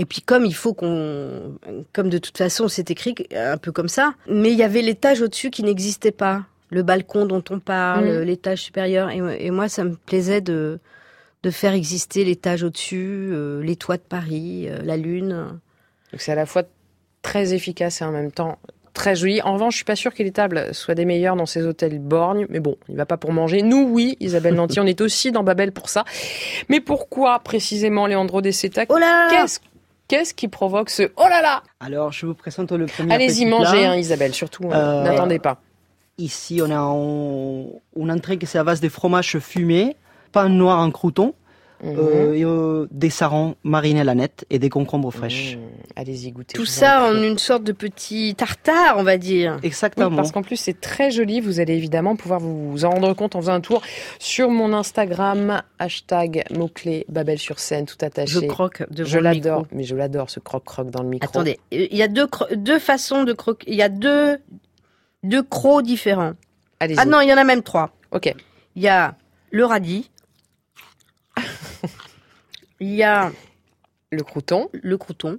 Et 0.00 0.06
puis 0.06 0.22
comme 0.22 0.46
il 0.46 0.54
faut 0.54 0.72
qu'on, 0.72 1.56
comme 1.92 2.08
de 2.08 2.16
toute 2.18 2.38
façon 2.38 2.68
c'est 2.68 2.90
écrit 2.90 3.14
un 3.36 3.58
peu 3.58 3.70
comme 3.70 3.88
ça, 3.88 4.14
mais 4.28 4.50
il 4.50 4.56
y 4.56 4.62
avait 4.62 4.80
l'étage 4.82 5.20
au-dessus 5.20 5.50
qui 5.50 5.62
n'existait 5.62 6.10
pas, 6.10 6.44
le 6.70 6.82
balcon 6.82 7.26
dont 7.26 7.44
on 7.50 7.58
parle, 7.60 8.06
Mhm. 8.06 8.22
l'étage 8.22 8.62
supérieur, 8.62 9.10
et, 9.10 9.20
et 9.46 9.50
moi 9.50 9.68
ça 9.68 9.84
me 9.84 9.94
plaisait 9.96 10.40
de 10.40 10.78
de 11.42 11.50
faire 11.50 11.72
exister 11.72 12.22
l'étage 12.24 12.62
au-dessus, 12.62 13.30
euh, 13.32 13.62
les 13.62 13.74
toits 13.76 13.96
de 13.96 14.02
Paris, 14.02 14.66
euh, 14.68 14.78
la 14.84 14.96
lune. 14.98 15.58
Donc 16.12 16.20
c'est 16.20 16.32
à 16.32 16.34
la 16.34 16.44
fois 16.46 16.64
très 17.22 17.54
efficace 17.54 18.00
et 18.02 18.04
en 18.04 18.12
même 18.12 18.30
temps 18.30 18.58
très 18.92 19.14
joli. 19.16 19.40
En 19.40 19.54
revanche, 19.54 19.72
je 19.74 19.76
suis 19.78 19.84
pas 19.86 19.96
sûre 19.96 20.12
que 20.12 20.22
les 20.22 20.32
tables 20.32 20.74
soient 20.74 20.94
des 20.96 21.06
meilleures 21.06 21.36
dans 21.36 21.46
ces 21.46 21.64
hôtels 21.64 21.98
borgnes, 21.98 22.44
mais 22.50 22.60
bon, 22.60 22.76
il 22.90 22.96
va 22.96 23.06
pas 23.06 23.16
pour 23.16 23.32
manger. 23.32 23.62
Nous, 23.62 23.88
oui, 23.88 24.16
Isabelle 24.20 24.54
Nanty, 24.54 24.80
on 24.80 24.86
est 24.86 25.00
aussi 25.00 25.30
dans 25.32 25.42
Babel 25.44 25.72
pour 25.72 25.88
ça. 25.88 26.04
Mais 26.68 26.80
pourquoi 26.80 27.38
précisément 27.38 28.06
Leandro 28.06 28.42
de 28.42 28.50
Seta 28.50 28.84
Oh 28.90 28.98
Qu'est-ce 29.30 29.60
qu'est-ce 30.10 30.34
qui 30.34 30.48
provoque 30.48 30.90
ce 30.90 31.04
oh 31.16 31.26
là 31.28 31.40
là! 31.40 31.62
Alors, 31.78 32.10
je 32.10 32.26
vous 32.26 32.34
présente 32.34 32.72
le 32.72 32.86
premier 32.86 33.14
Allez-y, 33.14 33.46
mangez, 33.46 33.86
hein, 33.86 33.94
Isabelle, 33.94 34.34
surtout, 34.34 34.64
euh, 34.64 34.74
Euh, 34.74 35.02
n'attendez 35.04 35.38
pas. 35.38 35.58
Ici, 36.18 36.60
on 36.66 36.70
a 36.72 36.80
en- 36.80 37.66
une 37.96 38.10
entrée 38.10 38.36
qui 38.36 38.44
c'est 38.46 38.58
à 38.58 38.64
base 38.64 38.80
de 38.80 38.88
fromage 38.88 39.38
fumé, 39.38 39.96
pain 40.32 40.48
noir 40.48 40.80
en 40.80 40.90
crouton, 40.90 41.32
Mhm. 41.82 41.96
euh, 41.98 42.34
et, 42.34 42.44
euh, 42.44 42.86
des 42.90 43.08
sarons 43.10 43.56
marinés 43.64 44.00
à 44.00 44.04
la 44.04 44.14
nette 44.14 44.44
et 44.50 44.58
des 44.58 44.68
concombres 44.68 45.10
fraîches. 45.10 45.56
Mmh, 45.56 45.60
Allez-y, 45.96 46.30
goûtez. 46.32 46.54
Tout 46.56 46.66
ça 46.66 47.04
en 47.10 47.22
une 47.22 47.38
sorte 47.38 47.64
de 47.64 47.72
petit 47.72 48.34
tartare, 48.36 48.96
on 48.98 49.02
va 49.02 49.16
dire. 49.16 49.54
Oui, 49.62 49.66
Exactement. 49.66 50.14
parce 50.14 50.30
qu'en 50.32 50.42
plus 50.42 50.56
c'est 50.56 50.78
très 50.80 51.10
joli. 51.10 51.40
Vous 51.40 51.58
allez 51.60 51.74
évidemment 51.74 52.16
pouvoir 52.16 52.40
vous 52.40 52.84
en 52.84 52.90
rendre 52.90 53.12
compte 53.14 53.34
en 53.34 53.40
faisant 53.40 53.54
un 53.54 53.60
tour 53.60 53.82
sur 54.18 54.50
mon 54.50 54.72
Instagram 54.74 55.62
hashtag 55.78 56.44
mot-clé 56.50 57.06
Babel 57.08 57.38
sur 57.38 57.58
scène 57.58 57.86
tout 57.86 57.96
attaché. 58.02 58.32
Je 58.32 58.40
croque 58.40 58.82
devant 58.90 59.08
Je 59.08 59.16
le 59.18 59.24
l'adore, 59.24 59.60
micro. 59.60 59.76
mais 59.76 59.84
je 59.84 59.96
l'adore 59.96 60.28
ce 60.30 60.40
croque-croque 60.40 60.90
dans 60.90 61.02
le 61.02 61.08
micro. 61.08 61.28
Attendez, 61.28 61.58
il 61.70 61.96
y 61.96 62.02
a 62.02 62.08
deux, 62.08 62.26
deux 62.56 62.78
façons 62.78 63.24
de 63.24 63.32
croquer. 63.32 63.70
Il 63.70 63.76
y 63.76 63.82
a 63.82 63.88
deux, 63.88 64.38
deux 65.22 65.42
crocs 65.42 65.82
différents. 65.84 66.32
Allez-y. 66.78 66.98
Ah 67.00 67.04
non, 67.06 67.20
il 67.20 67.28
y 67.28 67.32
en 67.32 67.38
a 67.38 67.44
même 67.44 67.62
trois. 67.62 67.90
Ok. 68.12 68.34
Il 68.76 68.82
y 68.82 68.88
a 68.88 69.14
le 69.50 69.64
radis. 69.64 70.10
Il 72.80 72.94
y 72.94 73.02
a 73.02 73.30
Le 74.10 74.22
crouton. 74.22 74.68
le 74.72 74.96
crouton. 74.98 75.38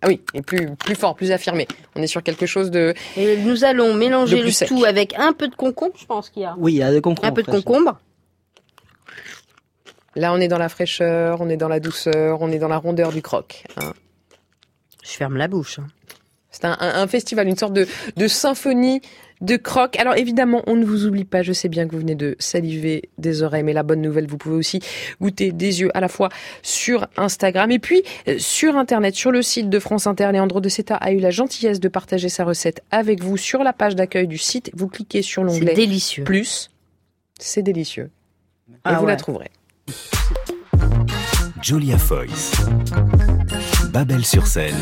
Ah 0.00 0.06
oui, 0.06 0.22
et 0.32 0.42
plus, 0.42 0.74
plus 0.76 0.94
fort, 0.94 1.16
plus 1.16 1.32
affirmé. 1.32 1.66
On 1.96 2.02
est 2.02 2.06
sur 2.06 2.22
quelque 2.22 2.46
chose 2.46 2.70
de. 2.70 2.94
Et 3.16 3.36
nous 3.38 3.64
allons 3.64 3.94
mélanger 3.94 4.40
Le 4.42 4.50
sec. 4.50 4.68
tout 4.68 4.84
avec 4.84 5.18
un 5.18 5.32
peu 5.32 5.48
de 5.48 5.54
concombre, 5.56 5.94
je 5.98 6.06
pense 6.06 6.30
qu'il 6.30 6.42
y 6.42 6.44
a. 6.44 6.54
Oui, 6.56 6.74
il 6.74 6.76
y 6.78 6.82
a 6.82 6.92
des 6.92 7.00
concombres 7.00 7.26
Un 7.28 7.32
peu 7.32 7.42
de 7.42 7.50
concombre. 7.50 7.98
Là, 10.14 10.32
on 10.32 10.38
est 10.40 10.48
dans 10.48 10.58
la 10.58 10.68
fraîcheur, 10.68 11.40
on 11.40 11.48
est 11.48 11.56
dans 11.56 11.68
la 11.68 11.80
douceur, 11.80 12.38
on 12.40 12.50
est 12.50 12.58
dans 12.58 12.68
la 12.68 12.78
rondeur 12.78 13.12
du 13.12 13.22
croque. 13.22 13.64
hein. 13.80 13.92
Je 15.04 15.10
ferme 15.10 15.36
la 15.36 15.48
bouche. 15.48 15.78
hein. 15.78 15.86
C'est 16.50 16.64
un, 16.64 16.76
un- 16.80 17.02
un 17.02 17.06
festival, 17.06 17.46
une 17.48 17.56
sorte 17.56 17.72
de, 17.72 17.86
de 18.16 18.28
symphonie 18.28 19.00
de 19.40 19.56
croque. 19.56 19.96
Alors 19.98 20.16
évidemment, 20.16 20.62
on 20.66 20.74
ne 20.76 20.84
vous 20.84 21.06
oublie 21.06 21.24
pas. 21.24 21.42
Je 21.42 21.52
sais 21.52 21.68
bien 21.68 21.86
que 21.86 21.92
vous 21.92 21.98
venez 22.00 22.14
de 22.14 22.36
saliver 22.38 23.08
des 23.18 23.42
oreilles, 23.42 23.62
mais 23.62 23.72
la 23.72 23.82
bonne 23.82 24.00
nouvelle, 24.02 24.26
vous 24.26 24.36
pouvez 24.38 24.56
aussi 24.56 24.80
goûter 25.20 25.52
des 25.52 25.80
yeux 25.80 25.90
à 25.96 26.00
la 26.00 26.08
fois 26.08 26.28
sur 26.62 27.06
Instagram 27.16 27.70
et 27.70 27.78
puis 27.78 28.02
euh, 28.28 28.36
sur 28.38 28.76
Internet, 28.76 29.14
sur 29.14 29.30
le 29.30 29.42
site 29.42 29.68
de 29.70 29.78
France 29.78 30.06
Inter. 30.06 30.30
Leandro 30.32 30.60
de 30.60 30.68
Seta 30.68 30.96
a 30.96 31.12
eu 31.12 31.18
la 31.18 31.30
gentillesse 31.30 31.80
de 31.80 31.88
partager 31.88 32.28
sa 32.28 32.44
recette 32.44 32.82
avec 32.90 33.22
vous 33.22 33.36
sur 33.36 33.62
la 33.64 33.72
page 33.72 33.94
d'accueil 33.96 34.26
du 34.26 34.38
site. 34.38 34.70
Vous 34.74 34.88
cliquez 34.88 35.22
sur 35.22 35.42
C'est 35.42 35.46
l'onglet 35.60 35.74
délicieux. 35.74 36.24
plus. 36.24 36.70
C'est 37.38 37.62
délicieux. 37.62 38.10
Et 38.70 38.74
Ah 38.84 38.94
vous 38.98 39.04
ouais. 39.04 39.12
la 39.12 39.16
trouverez. 39.16 39.50
Julia 41.62 41.98
Foyce. 41.98 42.52
Babel 43.92 44.24
sur 44.24 44.46
scène. 44.46 44.74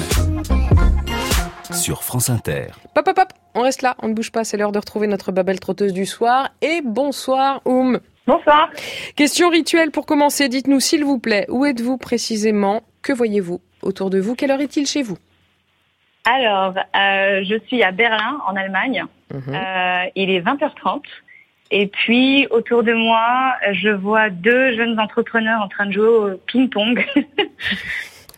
Sur 1.77 2.03
France 2.03 2.31
Inter. 2.31 2.69
Pop, 2.95 3.05
pop, 3.05 3.15
pop, 3.15 3.29
on 3.55 3.61
reste 3.61 3.83
là, 3.83 3.97
on 4.03 4.09
ne 4.09 4.15
bouge 4.15 4.33
pas, 4.33 4.45
c'est 4.45 4.57
l'heure 4.57 4.73
de 4.73 4.79
retrouver 4.79 5.07
notre 5.07 5.31
Babel 5.31 5.61
trotteuse 5.61 5.93
du 5.93 6.07
soir. 6.07 6.49
Et 6.63 6.81
bonsoir, 6.83 7.61
Oum. 7.67 8.01
Bonsoir. 8.27 8.71
Question 9.15 9.51
rituelle 9.51 9.91
pour 9.91 10.07
commencer, 10.07 10.49
dites-nous 10.49 10.81
s'il 10.81 11.05
vous 11.05 11.19
plaît, 11.19 11.45
où 11.49 11.67
êtes-vous 11.67 11.99
précisément? 11.99 12.83
Que 13.03 13.13
voyez-vous? 13.13 13.61
Autour 13.83 14.11
de 14.11 14.19
vous 14.19 14.35
Quelle 14.35 14.51
heure 14.51 14.61
est-il 14.61 14.87
chez 14.87 15.03
vous? 15.03 15.19
Alors, 16.25 16.75
euh, 16.77 17.45
je 17.45 17.59
suis 17.67 17.83
à 17.83 17.93
Berlin, 17.93 18.41
en 18.49 18.57
Allemagne. 18.57 19.05
Mhm. 19.33 19.55
Euh, 19.55 20.05
il 20.17 20.31
est 20.31 20.41
20h30. 20.41 21.03
Et 21.71 21.89
puis, 21.89 22.47
autour 22.51 22.85
de 22.85 22.95
moi, 22.95 23.55
je 23.73 23.91
vois 23.91 24.31
deux 24.31 24.75
jeunes 24.77 24.99
entrepreneurs 24.99 25.61
en 25.63 25.69
train 25.69 25.87
de 25.87 25.93
jouer 25.93 26.09
au 26.09 26.37
ping-pong. 26.47 27.05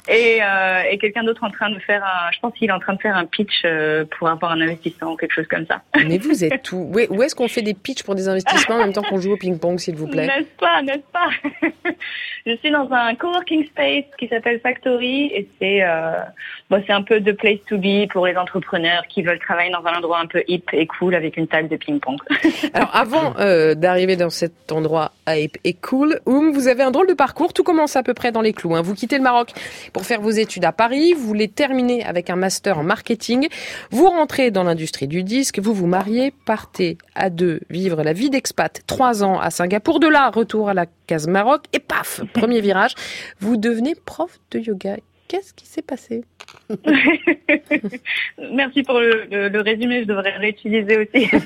et 0.09 0.39
euh, 0.43 0.83
et 0.91 0.99
quelqu'un 0.99 1.23
d'autre 1.25 1.45
en 1.45 1.51
train 1.51 1.71
de 1.71 1.79
faire 1.81 2.03
un... 2.05 2.31
Je 2.33 2.39
pense 2.41 2.55
qu'il 2.55 2.69
est 2.69 2.73
en 2.73 2.79
train 2.81 2.95
de 2.95 3.01
faire 3.01 3.17
un 3.17 3.27
pitch 3.27 3.63
euh, 3.65 4.05
pour 4.19 4.29
avoir 4.29 4.53
un 4.53 4.61
investissement 4.61 5.13
ou 5.13 5.17
quelque 5.17 5.33
chose 5.35 5.47
comme 5.49 5.67
ça. 5.67 5.83
Mais 6.07 6.19
vous 6.19 6.45
êtes 6.45 6.73
où 6.73 6.91
Où 6.93 6.99
est- 6.99 7.11
Où 7.11 7.23
est-ce 7.23 7.35
qu'on 7.35 7.49
fait 7.49 7.63
des 7.63 7.75
pitchs 7.75 8.03
pour 8.03 8.15
des 8.15 8.29
investissements 8.29 8.77
en 8.77 8.79
même 8.79 8.93
temps 8.93 9.03
qu'on 9.03 9.19
joue 9.21 9.33
au 9.33 9.37
ping-pong, 9.37 9.79
s'il 9.79 9.97
vous 9.97 10.07
plaît? 10.09 10.27
N'est-ce 10.27 10.57
pas, 10.59 10.83
n'est-ce 10.83 11.13
pas? 11.13 11.29
Je 12.47 12.57
suis 12.57 12.71
dans 12.71 12.89
un 12.93 13.15
coworking 13.15 13.67
space 13.67 14.05
qui 14.19 14.29
s'appelle 14.29 14.61
Factory 14.61 15.27
et 15.35 15.49
c'est 15.61 15.83
euh, 15.83 16.13
bon, 16.71 16.83
c'est 16.87 16.93
un 16.93 17.03
peu 17.03 17.21
de 17.21 17.33
place 17.33 17.59
to 17.69 17.77
be 17.77 18.09
pour 18.11 18.27
les 18.27 18.37
entrepreneurs 18.37 19.03
qui 19.09 19.23
veulent 19.23 19.39
travailler 19.41 19.71
dans 19.71 19.85
un 19.85 19.97
endroit 19.99 20.19
un 20.21 20.27
peu 20.27 20.43
hip 20.49 20.65
et 20.73 20.87
cool 20.87 21.15
avec 21.15 21.37
une 21.37 21.47
table 21.47 21.69
de 21.69 21.77
ping-pong. 21.77 22.17
Alors, 22.75 22.91
avant 22.97 23.35
euh, 23.39 23.75
d'arriver 23.75 24.17
dans 24.17 24.31
cet 24.31 24.73
endroit 24.73 25.13
hype 25.29 25.59
et 25.65 25.75
cool, 25.75 26.21
Oum, 26.27 26.53
vous 26.53 26.69
avez 26.69 26.83
un 26.83 26.91
drôle 26.91 27.07
de 27.09 27.15
parcours. 27.15 27.53
Tout 27.53 27.65
commence 27.65 27.97
à 27.97 28.03
peu 28.03 28.15
près 28.15 28.33
dans 28.33 28.41
les 28.41 28.53
clous. 28.55 28.75
hein. 28.75 28.83
Vous 28.83 28.95
quittez 28.95 29.17
le 29.19 29.23
Maroc 29.23 29.53
pour 29.93 29.98
faire 30.05 30.21
vos 30.21 30.31
études 30.31 30.65
à 30.65 30.73
Paris. 30.73 31.13
Vous 31.15 31.35
les 31.35 31.49
terminez 31.49 32.05
avec 32.05 32.31
un 32.31 32.37
master 32.37 32.79
en 32.79 32.83
marketing. 32.83 33.49
Vous 33.91 34.07
rentrez 34.09 34.51
dans 34.51 34.65
l'industrie 34.65 35.09
du 35.09 35.23
disque. 35.23 35.59
Vous 35.59 35.75
vous 35.75 35.87
mariez, 35.87 36.33
partez 36.45 36.99
à 37.15 37.31
deux 37.31 37.61
vivre 37.71 38.03
la 38.03 38.13
vie 38.13 38.31
d'expat. 38.31 38.81
Trois 38.87 39.23
ans 39.25 39.39
à 39.39 39.51
Singapour. 39.51 40.01
De 40.01 40.09
là, 40.09 40.31
retour 40.31 40.69
à 40.69 40.75
la 40.75 40.87
case 41.07 41.27
Maroc. 41.29 41.65
Et 41.73 41.79
paf, 41.79 42.21
premier 42.33 42.61
virage. 42.61 42.95
Vous 43.41 43.57
devenez 43.57 43.95
prof 43.95 44.39
de 44.51 44.59
yoga. 44.61 44.97
Qu'est-ce 45.29 45.53
qui 45.53 45.67
s'est 45.67 45.83
passé? 45.83 46.25
Merci 48.53 48.83
pour 48.83 48.99
le, 49.01 49.25
le- 49.31 49.49
le 49.49 49.61
résumé, 49.61 50.01
je 50.03 50.07
devrais 50.07 50.37
réutiliser 50.37 50.99
aussi. 50.99 51.29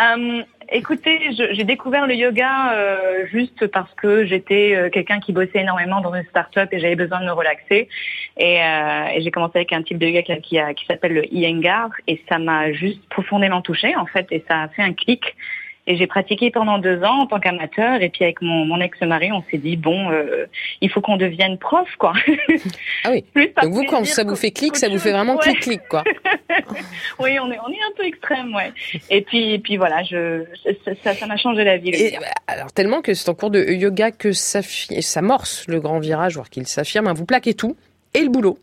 Euh, 0.00 0.42
écoutez, 0.70 1.18
j'ai 1.32 1.64
découvert 1.64 2.06
le 2.06 2.14
yoga 2.14 2.72
euh, 2.72 3.26
juste 3.26 3.66
parce 3.68 3.92
que 3.94 4.24
j'étais 4.24 4.74
euh, 4.74 4.90
quelqu'un 4.90 5.20
qui 5.20 5.32
bossait 5.32 5.60
énormément 5.60 6.00
dans 6.00 6.14
une 6.14 6.24
start-up 6.24 6.68
et 6.72 6.78
j'avais 6.78 6.96
besoin 6.96 7.20
de 7.20 7.26
me 7.26 7.32
relaxer. 7.32 7.88
Et, 8.36 8.62
euh, 8.62 9.20
j'ai 9.20 9.30
commencé 9.30 9.58
avec 9.58 9.72
un 9.72 9.82
type 9.82 9.98
de 9.98 10.06
yoga 10.06 10.22
qui, 10.22 10.58
qui 10.76 10.86
s'appelle 10.86 11.14
le 11.14 11.32
Iyengar 11.32 11.90
et 12.06 12.20
ça 12.28 12.38
m'a 12.38 12.72
juste 12.72 13.06
profondément 13.08 13.62
touchée 13.62 13.94
en 13.96 14.06
fait 14.06 14.26
et 14.30 14.44
ça 14.48 14.62
a 14.62 14.68
fait 14.68 14.82
un 14.82 14.92
clic. 14.92 15.36
Et 15.86 15.96
j'ai 15.98 16.06
pratiqué 16.06 16.50
pendant 16.50 16.78
deux 16.78 17.02
ans 17.02 17.20
en 17.20 17.26
tant 17.26 17.38
qu'amateur. 17.38 18.00
Et 18.00 18.08
puis 18.08 18.24
avec 18.24 18.40
mon, 18.40 18.64
mon 18.64 18.80
ex-mari, 18.80 19.30
on 19.32 19.44
s'est 19.50 19.58
dit 19.58 19.76
bon, 19.76 20.10
euh, 20.10 20.46
il 20.80 20.90
faut 20.90 21.02
qu'on 21.02 21.18
devienne 21.18 21.58
prof, 21.58 21.88
quoi. 21.98 22.14
Ah 23.04 23.10
oui. 23.10 23.22
Plus 23.34 23.50
Donc 23.62 23.72
vous, 23.74 23.84
quand 23.84 24.02
ça 24.06 24.24
vous 24.24 24.34
fait 24.34 24.50
clic, 24.50 24.76
ça 24.76 24.88
vous 24.88 24.98
fait 24.98 25.12
vraiment 25.12 25.34
Ouais. 25.36 25.42
clic-clic, 25.42 25.82
quoi. 25.90 26.02
Oui, 27.18 27.38
on 27.38 27.50
est, 27.52 27.58
on 27.58 27.70
est 27.70 27.82
un 27.86 27.92
peu 27.96 28.04
extrême, 28.06 28.54
ouais. 28.54 28.72
Et 29.10 29.20
puis, 29.22 29.52
et 29.52 29.58
puis 29.58 29.76
voilà, 29.76 30.02
je, 30.04 30.44
ça, 30.84 30.92
ça- 31.04 31.14
ça 31.14 31.26
m'a 31.26 31.36
changé 31.36 31.64
la 31.64 31.76
vie. 31.76 31.90
Et, 31.90 32.14
yoga. 32.14 32.20
bah, 32.20 32.26
alors 32.46 32.72
tellement 32.72 33.02
que 33.02 33.12
c'est 33.14 33.28
en 33.28 33.34
cours 33.34 33.50
de 33.50 33.62
yoga 33.62 34.10
que 34.10 34.28
s'affi- 34.32 35.02
s'amorce 35.02 35.66
le 35.68 35.80
grand 35.80 35.98
virage, 35.98 36.34
voire 36.34 36.48
qu'il 36.48 36.66
s'affirme. 36.66 37.08
hein. 37.08 37.12
Vous 37.12 37.26
plaquez 37.26 37.52
tout, 37.54 37.76
et 38.14 38.20
le 38.20 38.28
boulot, 38.30 38.58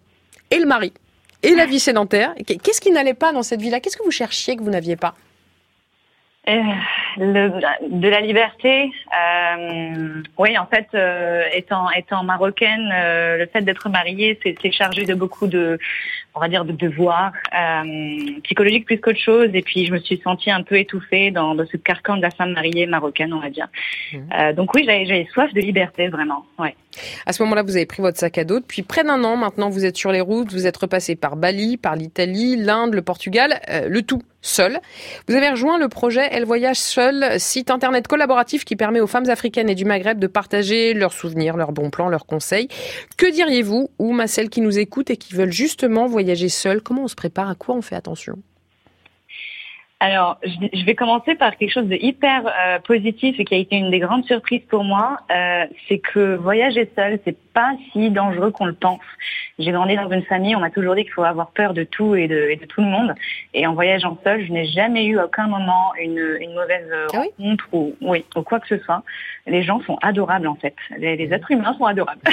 et 0.49 0.57
le 0.57 0.65
mari, 0.65 0.91
et 1.43 1.53
la 1.55 1.65
vie 1.67 1.79
sédentaire. 1.79 2.33
Qu'est-ce 2.47 2.81
qui 2.81 2.91
n'allait 2.91 3.13
pas 3.13 3.31
dans 3.31 3.43
cette 3.43 3.61
vie-là? 3.61 3.79
Qu'est-ce 3.79 3.97
que 3.97 4.03
vous 4.03 4.11
cherchiez 4.11 4.55
que 4.55 4.63
vous 4.63 4.69
n'aviez 4.71 4.95
pas? 4.95 5.13
Euh, 6.49 6.61
de 7.17 8.07
la 8.07 8.19
liberté, 8.19 8.91
euh, 9.15 10.23
oui, 10.39 10.57
en 10.57 10.65
fait, 10.65 10.87
euh, 10.95 11.43
étant 11.53 11.91
étant 11.91 12.23
marocaine, 12.23 12.89
le 12.89 13.45
fait 13.51 13.61
d'être 13.61 13.89
mariée, 13.89 14.39
c'est 14.43 14.71
chargé 14.71 15.05
de 15.05 15.13
beaucoup 15.13 15.47
de, 15.47 15.77
on 16.35 16.39
va 16.39 16.47
dire, 16.47 16.65
de 16.65 16.71
devoirs 16.71 17.31
psychologiques 18.43 18.85
plus 18.85 18.99
qu'autre 18.99 19.19
chose. 19.19 19.49
Et 19.53 19.61
puis, 19.61 19.85
je 19.85 19.93
me 19.93 19.99
suis 19.99 20.19
sentie 20.23 20.51
un 20.51 20.63
peu 20.63 20.77
étouffée 20.77 21.31
dans, 21.31 21.55
ce 21.65 21.77
carcan 21.77 22.17
de 22.17 22.21
la 22.21 22.31
femme 22.31 22.53
mariée 22.53 22.85
marocaine, 22.85 23.33
on 23.33 23.39
va 23.39 23.49
dire. 23.49 23.67
Mmh. 24.13 24.53
donc 24.53 24.73
oui, 24.73 24.83
j'avais 24.85 25.27
soif 25.33 25.53
de 25.53 25.61
liberté, 25.61 26.07
vraiment. 26.07 26.45
Ouais. 26.59 26.75
À 27.25 27.33
ce 27.33 27.41
moment-là, 27.43 27.63
vous 27.63 27.75
avez 27.75 27.85
pris 27.85 28.01
votre 28.01 28.17
sac 28.17 28.37
à 28.37 28.43
dos. 28.43 28.59
Depuis 28.59 28.83
près 28.83 29.03
d'un 29.03 29.23
an, 29.23 29.37
maintenant, 29.37 29.69
vous 29.69 29.85
êtes 29.85 29.97
sur 29.97 30.11
les 30.11 30.21
routes. 30.21 30.51
Vous 30.51 30.67
êtes 30.67 30.77
repassé 30.77 31.15
par 31.15 31.35
Bali, 31.35 31.77
par 31.77 31.95
l'Italie, 31.95 32.57
l'Inde, 32.57 32.93
le 32.93 33.01
Portugal, 33.01 33.59
le 33.87 34.01
tout 34.01 34.21
seul. 34.41 34.79
Vous 35.27 35.35
avez 35.35 35.49
rejoint 35.49 35.77
le 35.77 35.87
projet 35.87 36.27
Elle 36.31 36.45
Voyage 36.45 36.77
Seul, 36.77 37.39
site 37.39 37.69
internet 37.69 38.07
collaboratif 38.07 38.65
qui 38.65 38.75
permet 38.75 38.99
aux 38.99 39.07
femmes 39.07 39.29
africaines 39.29 39.69
et 39.69 39.75
du 39.75 39.85
Maghreb 39.85 40.19
de 40.19 40.27
partager 40.27 40.93
leurs 40.93 41.13
souvenirs, 41.13 41.57
leurs 41.57 41.71
bons 41.71 41.89
plans, 41.89 42.09
leurs 42.09 42.25
conseils. 42.25 42.67
Que 43.17 43.31
diriez-vous, 43.31 43.89
ou 43.99 44.19
à 44.19 44.27
celles 44.27 44.49
qui 44.49 44.61
nous 44.61 44.79
écoutent 44.79 45.11
et 45.11 45.17
qui 45.17 45.33
veulent 45.35 45.51
justement 45.51 46.07
voyager 46.07 46.20
seules 46.49 46.81
Comment 46.81 47.03
on 47.03 47.07
se 47.07 47.15
prépare 47.15 47.49
À 47.49 47.55
quoi 47.55 47.75
on 47.75 47.81
fait 47.81 47.95
attention? 47.95 48.37
Alors, 50.03 50.39
je 50.43 50.83
vais 50.83 50.95
commencer 50.95 51.35
par 51.35 51.55
quelque 51.55 51.71
chose 51.71 51.85
de 51.85 51.95
hyper 51.95 52.47
euh, 52.47 52.79
positif 52.79 53.39
et 53.39 53.45
qui 53.45 53.53
a 53.53 53.57
été 53.59 53.75
une 53.75 53.91
des 53.91 53.99
grandes 53.99 54.25
surprises 54.25 54.63
pour 54.67 54.83
moi, 54.83 55.19
euh, 55.29 55.65
c'est 55.87 55.99
que 55.99 56.37
voyager 56.37 56.89
seul, 56.95 57.19
c'est 57.23 57.37
pas 57.53 57.73
si 57.91 58.09
dangereux 58.09 58.49
qu'on 58.49 58.65
le 58.65 58.73
pense. 58.73 58.99
J'ai 59.59 59.71
grandi 59.71 59.95
dans 59.95 60.09
une 60.09 60.23
famille, 60.23 60.55
on 60.55 60.59
m'a 60.59 60.71
toujours 60.71 60.95
dit 60.95 61.03
qu'il 61.03 61.11
faut 61.11 61.23
avoir 61.23 61.51
peur 61.51 61.75
de 61.75 61.83
tout 61.83 62.15
et 62.15 62.27
de, 62.27 62.57
tout 62.65 62.81
le 62.81 62.87
monde. 62.87 63.13
Et 63.53 63.67
en 63.67 63.75
voyageant 63.75 64.17
seul, 64.23 64.43
je 64.43 64.51
n'ai 64.51 64.65
jamais 64.65 65.05
eu 65.05 65.19
à 65.19 65.25
aucun 65.25 65.45
moment 65.45 65.93
une, 66.01 66.51
mauvaise 66.55 66.89
ah 67.13 67.19
rencontre 67.19 67.67
ou, 67.71 67.95
oui, 68.01 68.25
ou 68.35 68.41
quoi 68.41 68.59
que 68.59 68.69
ce 68.69 68.79
soit. 68.79 69.03
Les 69.47 69.63
gens 69.63 69.81
sont 69.81 69.97
adorables 70.01 70.47
en 70.47 70.55
fait. 70.55 70.75
Les, 70.97 71.15
les 71.15 71.33
êtres 71.33 71.51
humains 71.51 71.73
sont 71.77 71.85
adorables. 71.85 72.21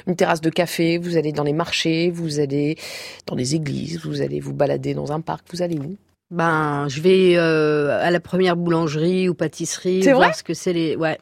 une 0.06 0.16
terrasse 0.16 0.40
de 0.40 0.48
café, 0.48 0.96
vous 0.96 1.16
allez 1.16 1.32
dans 1.32 1.42
les 1.42 1.52
marchés, 1.52 2.10
vous 2.10 2.38
allez 2.38 2.78
dans 3.26 3.34
des 3.34 3.56
églises, 3.56 4.00
vous 4.06 4.22
allez 4.22 4.38
vous 4.38 4.54
balader 4.54 4.94
dans 4.94 5.10
un 5.12 5.20
parc, 5.20 5.44
vous 5.52 5.60
allez 5.60 5.76
où? 5.76 5.96
Ben, 6.30 6.86
je 6.88 7.00
vais 7.00 7.36
euh, 7.36 8.00
à 8.00 8.10
la 8.10 8.20
première 8.20 8.56
boulangerie 8.56 9.28
ou 9.28 9.34
pâtisserie 9.34 10.02
voir 10.02 10.28
vrai? 10.28 10.32
ce 10.32 10.44
que 10.44 10.54
c'est 10.54 10.72
les. 10.72 10.96
Ouais, 10.96 11.18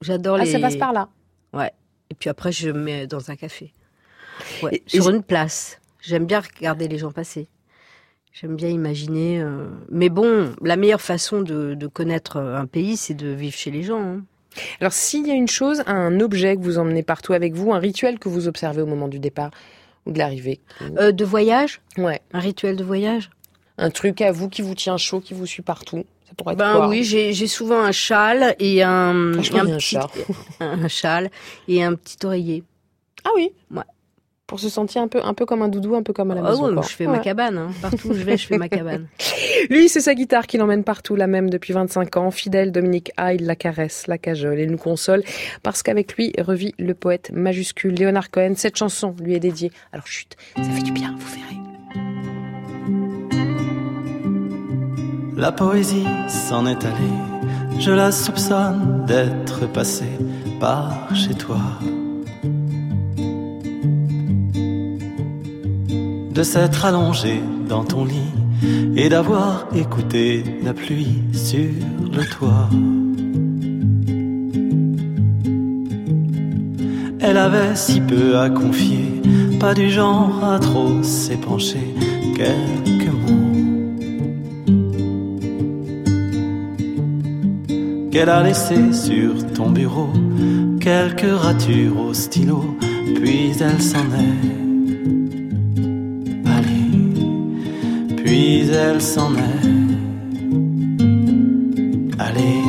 j'adore 0.00 0.38
ah, 0.40 0.44
les. 0.44 0.50
ça 0.50 0.58
passe 0.58 0.76
par 0.76 0.92
là. 0.92 1.08
Ouais. 1.52 1.70
Et 2.10 2.14
puis 2.14 2.30
après, 2.30 2.52
je 2.52 2.70
me 2.70 2.80
mets 2.80 3.06
dans 3.06 3.30
un 3.30 3.36
café. 3.36 3.72
Ouais. 4.62 4.82
sur 4.86 5.10
une 5.10 5.22
place. 5.22 5.78
J'aime 6.00 6.24
bien 6.24 6.40
regarder 6.40 6.88
les 6.88 6.96
gens 6.96 7.10
passer. 7.10 7.48
J'aime 8.32 8.56
bien 8.56 8.68
imaginer. 8.68 9.40
Euh, 9.40 9.66
mais 9.90 10.08
bon, 10.08 10.54
la 10.62 10.76
meilleure 10.76 11.00
façon 11.00 11.42
de, 11.42 11.74
de 11.74 11.86
connaître 11.86 12.38
un 12.38 12.66
pays, 12.66 12.96
c'est 12.96 13.14
de 13.14 13.28
vivre 13.28 13.56
chez 13.56 13.70
les 13.70 13.82
gens. 13.82 14.00
Hein. 14.00 14.22
Alors, 14.80 14.92
s'il 14.92 15.26
y 15.26 15.30
a 15.30 15.34
une 15.34 15.48
chose, 15.48 15.82
un 15.86 16.20
objet 16.20 16.56
que 16.56 16.62
vous 16.62 16.78
emmenez 16.78 17.02
partout 17.02 17.32
avec 17.32 17.54
vous, 17.54 17.72
un 17.72 17.78
rituel 17.78 18.18
que 18.18 18.28
vous 18.28 18.48
observez 18.48 18.82
au 18.82 18.86
moment 18.86 19.08
du 19.08 19.18
départ 19.18 19.50
ou 20.06 20.12
de 20.12 20.18
l'arrivée 20.18 20.60
euh, 20.98 21.12
De 21.12 21.24
voyage? 21.24 21.80
Ouais. 21.96 22.20
Un 22.32 22.40
rituel 22.40 22.76
de 22.76 22.84
voyage? 22.84 23.30
Un 23.76 23.90
truc 23.90 24.20
à 24.20 24.32
vous 24.32 24.48
qui 24.48 24.62
vous 24.62 24.74
tient 24.74 24.96
chaud, 24.96 25.20
qui 25.20 25.34
vous 25.34 25.46
suit 25.46 25.62
partout? 25.62 26.04
Ça 26.26 26.34
pourrait 26.36 26.54
être 26.54 26.58
ben 26.58 26.88
oui, 26.88 27.04
j'ai 27.04 27.46
souvent 27.46 27.80
un 27.80 27.92
châle 27.92 28.54
et 28.58 28.82
un, 28.82 29.32
un, 29.32 29.40
petit, 29.40 29.96
un, 30.60 30.88
châle 30.88 31.30
et 31.68 31.82
un 31.82 31.94
petit 31.94 32.18
oreiller. 32.24 32.64
Ah 33.24 33.30
oui? 33.34 33.52
Ouais. 33.70 33.82
Pour 34.48 34.58
se 34.58 34.70
sentir 34.70 35.02
un 35.02 35.08
peu, 35.08 35.20
un 35.22 35.34
peu 35.34 35.44
comme 35.44 35.60
un 35.60 35.68
doudou, 35.68 35.94
un 35.94 36.02
peu 36.02 36.14
comme 36.14 36.30
à 36.30 36.34
la 36.34 36.40
ah 36.42 36.50
maison. 36.50 36.80
je 36.80 36.88
fais 36.88 37.06
ma 37.06 37.18
cabane. 37.18 37.58
Hein. 37.58 37.68
Partout 37.82 38.08
où 38.08 38.14
je 38.14 38.24
vais, 38.24 38.38
je 38.38 38.46
fais 38.46 38.56
ma 38.56 38.70
cabane. 38.70 39.06
Lui, 39.70 39.90
c'est 39.90 40.00
sa 40.00 40.14
guitare 40.14 40.46
qui 40.46 40.56
l'emmène 40.56 40.84
partout, 40.84 41.16
la 41.16 41.26
même 41.26 41.50
depuis 41.50 41.74
25 41.74 42.16
ans. 42.16 42.30
Fidèle, 42.30 42.72
Dominique 42.72 43.12
Hyde 43.20 43.42
la 43.42 43.54
caresse, 43.56 44.06
la 44.06 44.16
cajole 44.16 44.58
et 44.58 44.66
nous 44.66 44.78
console 44.78 45.22
parce 45.62 45.82
qu'avec 45.82 46.16
lui 46.16 46.32
revit 46.38 46.74
le 46.78 46.94
poète 46.94 47.30
majuscule 47.30 47.92
Léonard 47.92 48.30
Cohen. 48.30 48.54
Cette 48.56 48.78
chanson 48.78 49.14
lui 49.20 49.34
est 49.34 49.40
dédiée. 49.40 49.70
Alors 49.92 50.06
chut, 50.06 50.34
ça 50.56 50.62
fait 50.62 50.82
du 50.82 50.92
bien, 50.92 51.14
vous 51.18 51.34
verrez. 51.34 51.58
La 55.36 55.52
poésie 55.52 56.06
s'en 56.26 56.66
est 56.66 56.84
allée, 56.86 57.78
je 57.78 57.90
la 57.90 58.10
soupçonne 58.10 59.04
d'être 59.06 59.70
passée 59.70 60.18
par 60.58 61.14
chez 61.14 61.34
toi. 61.34 61.60
De 66.38 66.44
s'être 66.44 66.84
allongée 66.84 67.42
dans 67.68 67.82
ton 67.82 68.04
lit 68.04 68.32
et 68.94 69.08
d'avoir 69.08 69.66
écouté 69.74 70.44
la 70.62 70.72
pluie 70.72 71.18
sur 71.32 71.68
le 72.12 72.24
toit. 72.24 72.68
Elle 77.18 77.38
avait 77.38 77.74
si 77.74 78.00
peu 78.00 78.38
à 78.38 78.50
confier, 78.50 79.20
pas 79.58 79.74
du 79.74 79.90
genre 79.90 80.44
à 80.44 80.60
trop 80.60 81.02
s'épancher, 81.02 81.92
quelques 82.36 83.12
mots 83.12 83.56
qu'elle 88.12 88.28
a 88.28 88.44
laissé 88.44 88.92
sur 88.92 89.44
ton 89.54 89.70
bureau 89.70 90.10
quelques 90.80 91.36
ratures 91.36 91.98
au 91.98 92.14
stylo, 92.14 92.76
puis 93.16 93.50
elle 93.60 93.82
s'en 93.82 93.98
est 93.98 94.67
puis 98.28 98.68
elle 98.70 99.00
s'en 99.00 99.32
est 99.34 99.68
allée. 102.18 102.62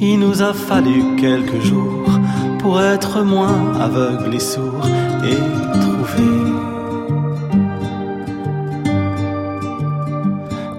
Il 0.00 0.18
nous 0.18 0.42
a 0.42 0.52
fallu 0.52 1.14
quelques 1.16 1.60
jours 1.60 2.10
pour 2.58 2.80
être 2.82 3.22
moins 3.22 3.80
aveugles 3.80 4.34
et 4.34 4.40
sourds 4.40 4.88
et 5.32 5.40
trouver 5.84 6.36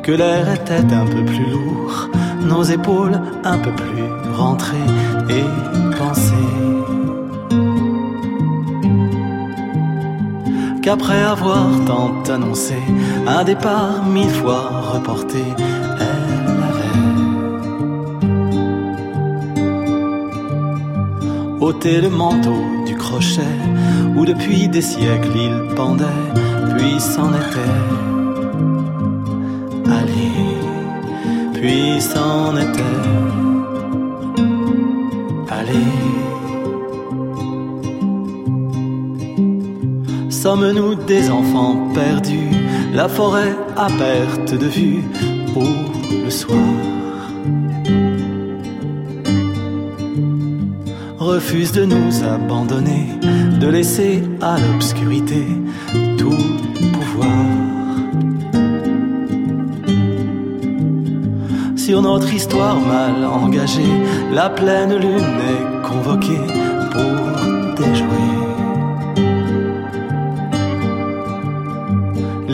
que 0.04 0.12
l'air 0.12 0.46
était 0.54 0.88
un 1.02 1.06
peu 1.06 1.24
plus 1.24 1.50
lourd, 1.56 2.10
nos 2.42 2.64
épaules 2.64 3.22
un 3.46 3.58
peu 3.58 3.72
plus 3.72 4.04
rentrées 4.34 4.92
et 5.30 5.46
pensées. 5.98 6.65
Qu'après 10.86 11.24
avoir 11.24 11.68
tant 11.88 12.22
annoncé 12.32 12.76
un 13.26 13.44
départ 13.44 14.06
mille 14.06 14.30
fois 14.30 14.70
reporté, 14.94 15.44
elle 15.58 16.62
avait 16.70 17.00
ôter 21.60 22.02
le 22.02 22.10
manteau 22.10 22.62
du 22.86 22.94
crochet 22.94 23.42
où 24.16 24.26
depuis 24.28 24.68
des 24.68 24.84
siècles 24.84 25.36
il 25.36 25.74
pendait, 25.74 26.06
puis 26.78 27.00
s'en 27.00 27.32
était. 27.34 27.80
Allez, 29.90 30.38
puis 31.56 32.00
s'en 32.00 32.56
était. 32.58 33.02
Allez. 35.50 36.05
Sommes-nous 40.46 40.94
des 40.94 41.32
enfants 41.32 41.90
perdus, 41.96 42.52
la 42.94 43.10
forêt 43.10 43.56
à 43.76 43.88
perte 43.88 44.54
de 44.54 44.68
vue 44.68 45.02
pour 45.56 45.64
le 46.24 46.30
soir? 46.30 46.60
refuse 51.18 51.72
de 51.72 51.86
nous 51.86 52.24
abandonner, 52.24 53.08
de 53.60 53.68
laisser 53.68 54.22
à 54.40 54.60
l'obscurité 54.60 55.48
tout 56.20 56.46
pouvoir. 56.94 57.46
Sur 61.76 62.04
notre 62.04 62.32
histoire 62.32 62.80
mal 62.80 63.26
engagée, 63.26 63.96
la 64.32 64.52
pleine 64.52 64.96
lune 64.96 65.40
est 65.54 65.88
convoquée 65.88 66.46
pour 66.92 67.35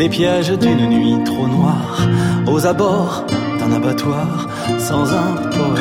les 0.01 0.09
pièges 0.09 0.49
d'une 0.49 0.89
nuit 0.89 1.23
trop 1.25 1.47
noire, 1.47 2.07
aux 2.47 2.65
abords 2.65 3.23
d'un 3.59 3.71
abattoir 3.71 4.49
sans 4.79 5.13
un 5.13 5.35
poème 5.51 5.80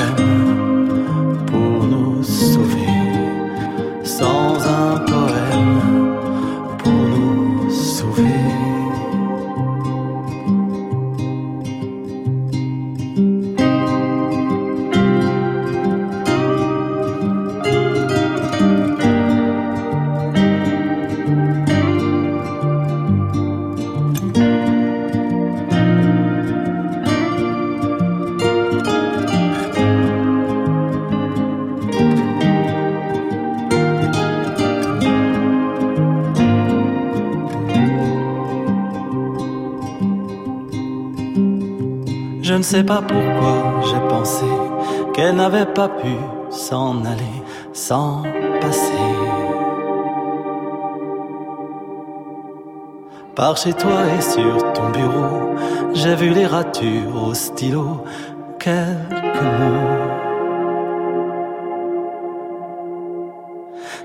ne 42.61 42.65
sais 42.65 42.85
pas 42.85 43.01
pourquoi 43.01 43.81
j'ai 43.89 44.09
pensé 44.09 44.45
qu'elle 45.15 45.37
n'avait 45.37 45.65
pas 45.65 45.89
pu 45.89 46.15
s'en 46.51 47.07
aller 47.07 47.43
sans 47.73 48.23
passer. 48.61 48.93
Par 53.35 53.57
chez 53.57 53.73
toi 53.73 54.01
et 54.15 54.21
sur 54.21 54.73
ton 54.75 54.91
bureau, 54.91 55.55
j'ai 55.95 56.15
vu 56.15 56.35
les 56.35 56.45
ratures 56.45 57.29
au 57.29 57.33
stylo, 57.33 58.05
quelques 58.59 59.43
mots 59.59 60.11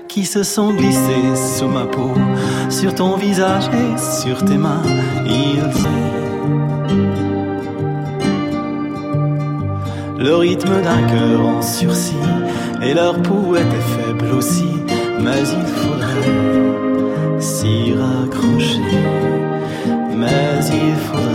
qui 0.08 0.24
se 0.24 0.42
sont 0.42 0.72
glissés 0.72 1.36
sous 1.58 1.68
ma 1.68 1.84
peau, 1.84 2.14
sur 2.70 2.94
ton 2.94 3.16
visage 3.16 3.68
et 3.68 3.98
sur 3.98 4.42
tes 4.46 4.56
mains, 4.56 4.82
ils 5.26 6.25
le 10.26 10.34
rythme 10.34 10.82
d'un 10.82 11.02
cœur 11.06 11.40
en 11.46 11.62
sursis, 11.62 12.26
et 12.82 12.94
leur 12.94 13.14
pouls 13.22 13.56
était 13.56 13.86
faible 13.94 14.28
aussi, 14.36 14.72
mais 15.20 15.42
il 15.60 15.66
faudrait 15.80 17.40
s'y 17.40 17.94
raccrocher, 17.94 18.80
mais 20.16 20.58
il 20.84 20.96
faudrait 21.06 21.25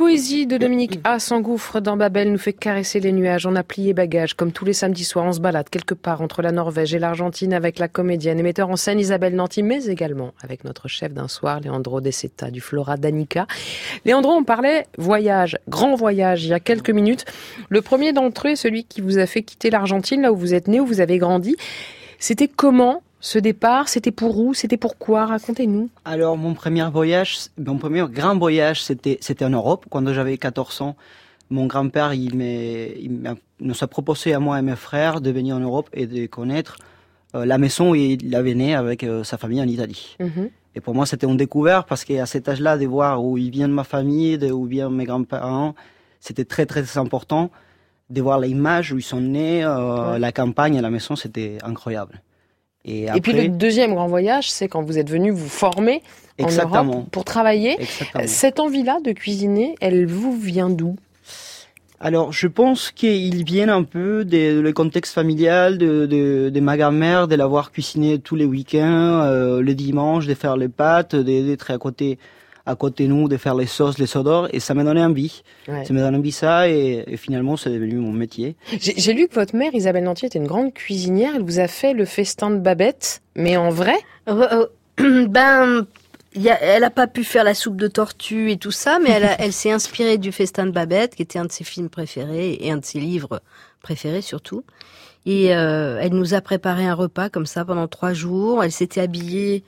poésie 0.00 0.46
de 0.46 0.56
Dominique 0.56 0.98
A 1.04 1.18
s'engouffre 1.18 1.78
dans 1.78 1.98
Babel, 1.98 2.32
nous 2.32 2.38
fait 2.38 2.54
caresser 2.54 3.00
les 3.00 3.12
nuages. 3.12 3.44
On 3.44 3.54
a 3.54 3.62
plié 3.62 3.92
bagages, 3.92 4.32
comme 4.32 4.50
tous 4.50 4.64
les 4.64 4.72
samedis 4.72 5.04
soirs, 5.04 5.26
on 5.26 5.32
se 5.32 5.40
balade 5.40 5.68
quelque 5.68 5.92
part 5.92 6.22
entre 6.22 6.40
la 6.40 6.52
Norvège 6.52 6.94
et 6.94 6.98
l'Argentine 6.98 7.52
avec 7.52 7.78
la 7.78 7.86
comédienne 7.86 8.38
et 8.38 8.42
metteur 8.42 8.70
en 8.70 8.76
scène 8.76 8.98
Isabelle 8.98 9.34
Nanty, 9.34 9.62
mais 9.62 9.84
également 9.88 10.32
avec 10.42 10.64
notre 10.64 10.88
chef 10.88 11.12
d'un 11.12 11.28
soir, 11.28 11.60
Leandro 11.60 12.00
Deceta 12.00 12.50
du 12.50 12.62
Flora 12.62 12.96
Danica. 12.96 13.46
Leandro, 14.06 14.32
on 14.32 14.42
parlait 14.42 14.86
voyage, 14.96 15.58
grand 15.68 15.96
voyage, 15.96 16.44
il 16.44 16.48
y 16.48 16.54
a 16.54 16.60
quelques 16.60 16.88
minutes. 16.88 17.26
Le 17.68 17.82
premier 17.82 18.14
d'entre 18.14 18.48
eux 18.48 18.56
celui 18.56 18.84
qui 18.84 19.02
vous 19.02 19.18
a 19.18 19.26
fait 19.26 19.42
quitter 19.42 19.68
l'Argentine, 19.68 20.22
là 20.22 20.32
où 20.32 20.36
vous 20.36 20.54
êtes 20.54 20.66
né, 20.66 20.80
où 20.80 20.86
vous 20.86 21.02
avez 21.02 21.18
grandi. 21.18 21.56
C'était 22.18 22.48
comment 22.48 23.02
ce 23.20 23.38
départ, 23.38 23.88
c'était 23.88 24.10
pour 24.10 24.38
où 24.38 24.54
C'était 24.54 24.78
pourquoi 24.78 25.26
Racontez-nous. 25.26 25.90
Alors, 26.04 26.36
mon 26.38 26.54
premier 26.54 26.88
voyage, 26.88 27.38
mon 27.58 27.76
premier 27.76 28.04
grand 28.08 28.36
voyage, 28.38 28.82
c'était, 28.82 29.18
c'était 29.20 29.44
en 29.44 29.50
Europe. 29.50 29.84
Quand 29.90 30.10
j'avais 30.12 30.38
14 30.38 30.80
ans, 30.80 30.96
mon 31.50 31.66
grand-père, 31.66 32.14
il, 32.14 32.40
il 32.40 33.36
nous 33.60 33.84
a 33.84 33.86
proposé 33.86 34.32
à 34.32 34.40
moi 34.40 34.58
et 34.58 34.62
mes 34.62 34.76
frères 34.76 35.20
de 35.20 35.30
venir 35.30 35.56
en 35.56 35.60
Europe 35.60 35.90
et 35.92 36.06
de 36.06 36.26
connaître 36.26 36.78
euh, 37.34 37.44
la 37.44 37.58
maison 37.58 37.90
où 37.90 37.94
il 37.94 38.34
avait 38.34 38.54
né 38.54 38.74
avec 38.74 39.04
euh, 39.04 39.22
sa 39.22 39.36
famille 39.36 39.60
en 39.60 39.68
Italie. 39.68 40.16
Mhm. 40.18 40.50
Et 40.74 40.80
pour 40.80 40.94
moi, 40.94 41.04
c'était 41.04 41.26
une 41.26 41.36
découverte 41.36 41.88
parce 41.88 42.04
qu'à 42.04 42.26
cet 42.26 42.48
âge-là, 42.48 42.78
de 42.78 42.86
voir 42.86 43.22
où 43.22 43.36
il 43.36 43.50
vient 43.50 43.68
de 43.68 43.74
ma 43.74 43.84
famille, 43.84 44.38
de 44.38 44.50
où 44.50 44.64
viennent 44.64 44.94
mes 44.94 45.04
grands-parents, 45.04 45.74
c'était 46.20 46.44
très, 46.44 46.64
très 46.64 46.96
important. 46.96 47.50
De 48.08 48.22
voir 48.22 48.40
l'image 48.40 48.92
où 48.92 48.98
ils 48.98 49.02
sont 49.02 49.20
nés, 49.20 49.64
euh, 49.64 50.18
la 50.18 50.32
campagne, 50.32 50.80
la 50.80 50.90
maison, 50.90 51.16
c'était 51.16 51.58
incroyable. 51.62 52.22
Et, 52.84 53.06
puis 53.22 53.32
le 53.32 53.48
deuxième 53.48 53.94
grand 53.94 54.06
voyage, 54.06 54.50
c'est 54.50 54.68
quand 54.68 54.82
vous 54.82 54.98
êtes 54.98 55.10
venu 55.10 55.30
vous 55.30 55.48
former 55.48 56.02
en 56.40 56.48
Europe 56.48 57.10
pour 57.10 57.24
travailler. 57.24 57.76
Cette 58.26 58.58
envie-là 58.58 59.00
de 59.04 59.12
cuisiner, 59.12 59.74
elle 59.80 60.06
vous 60.06 60.36
vient 60.36 60.70
d'où? 60.70 60.96
Alors, 62.02 62.32
je 62.32 62.46
pense 62.46 62.90
qu'il 62.90 63.44
vient 63.44 63.68
un 63.68 63.82
peu 63.82 64.24
du 64.24 64.62
le 64.62 64.72
contexte 64.72 65.12
familial 65.12 65.76
de, 65.76 66.06
de, 66.06 66.48
de 66.48 66.60
ma 66.60 66.78
grand-mère, 66.78 67.28
de 67.28 67.34
l'avoir 67.34 67.72
cuisiné 67.72 68.18
tous 68.18 68.36
les 68.36 68.46
week-ends, 68.46 69.20
euh, 69.22 69.60
le 69.60 69.74
dimanche, 69.74 70.26
de 70.26 70.32
faire 70.32 70.56
les 70.56 70.68
pâtes, 70.68 71.14
d'être 71.14 71.70
à 71.70 71.76
côté 71.76 72.18
à 72.70 72.76
côté 72.76 73.04
de 73.04 73.08
nous, 73.08 73.28
de 73.28 73.36
faire 73.36 73.54
les 73.54 73.66
sauces, 73.66 73.98
les 73.98 74.16
odeurs, 74.16 74.52
et 74.54 74.60
ça 74.60 74.74
m'a 74.74 74.84
donné 74.84 75.02
envie. 75.02 75.42
Ça 75.66 75.92
m'a 75.92 76.00
donné 76.00 76.16
envie 76.16 76.32
ça, 76.32 76.68
et, 76.68 77.04
finalement, 77.16 77.56
c'est 77.56 77.70
devenu 77.70 77.94
mon 77.96 78.12
métier. 78.12 78.56
J'ai 78.78 79.12
lu 79.12 79.28
que 79.28 79.34
votre 79.34 79.56
mère, 79.56 79.74
Isabelle 79.74 80.04
Nantier, 80.04 80.26
était 80.26 80.38
une 80.38 80.46
grande 80.46 80.72
cuisinière. 80.72 81.32
Elle 81.36 81.42
vous 81.42 81.60
a 81.60 81.68
fait 81.68 81.92
le 81.92 82.04
festin 82.04 82.50
de 82.50 82.58
Babette, 82.58 83.22
mais 83.34 83.56
en 83.56 83.70
vrai? 83.70 83.96
Euh, 84.28 84.66
euh, 85.00 85.26
Ben, 85.28 85.86
elle 86.34 86.80
n'a 86.82 86.90
pas 86.90 87.06
pu 87.06 87.24
faire 87.24 87.44
la 87.44 87.54
soupe 87.54 87.76
de 87.76 87.88
tortue 87.88 88.50
et 88.50 88.56
tout 88.56 88.70
ça, 88.70 88.98
mais 89.02 89.10
elle, 89.10 89.30
elle 89.38 89.52
s'est 89.52 89.72
inspirée 89.72 90.18
du 90.18 90.32
festin 90.32 90.66
de 90.66 90.70
Babette, 90.70 91.16
qui 91.16 91.22
était 91.22 91.38
un 91.38 91.44
de 91.44 91.52
ses 91.52 91.64
films 91.64 91.88
préférés 91.88 92.58
et 92.60 92.70
un 92.70 92.76
de 92.76 92.84
ses 92.84 93.00
livres 93.00 93.40
préférés 93.82 94.22
surtout. 94.22 94.64
Et 95.26 95.54
euh, 95.54 95.98
elle 96.00 96.14
nous 96.14 96.34
a 96.34 96.40
préparé 96.40 96.86
un 96.86 96.94
repas 96.94 97.28
comme 97.28 97.46
ça 97.46 97.64
pendant 97.64 97.88
trois 97.88 98.12
jours. 98.12 98.64
Elle 98.64 98.72
s'était 98.72 99.00
habillée 99.00 99.64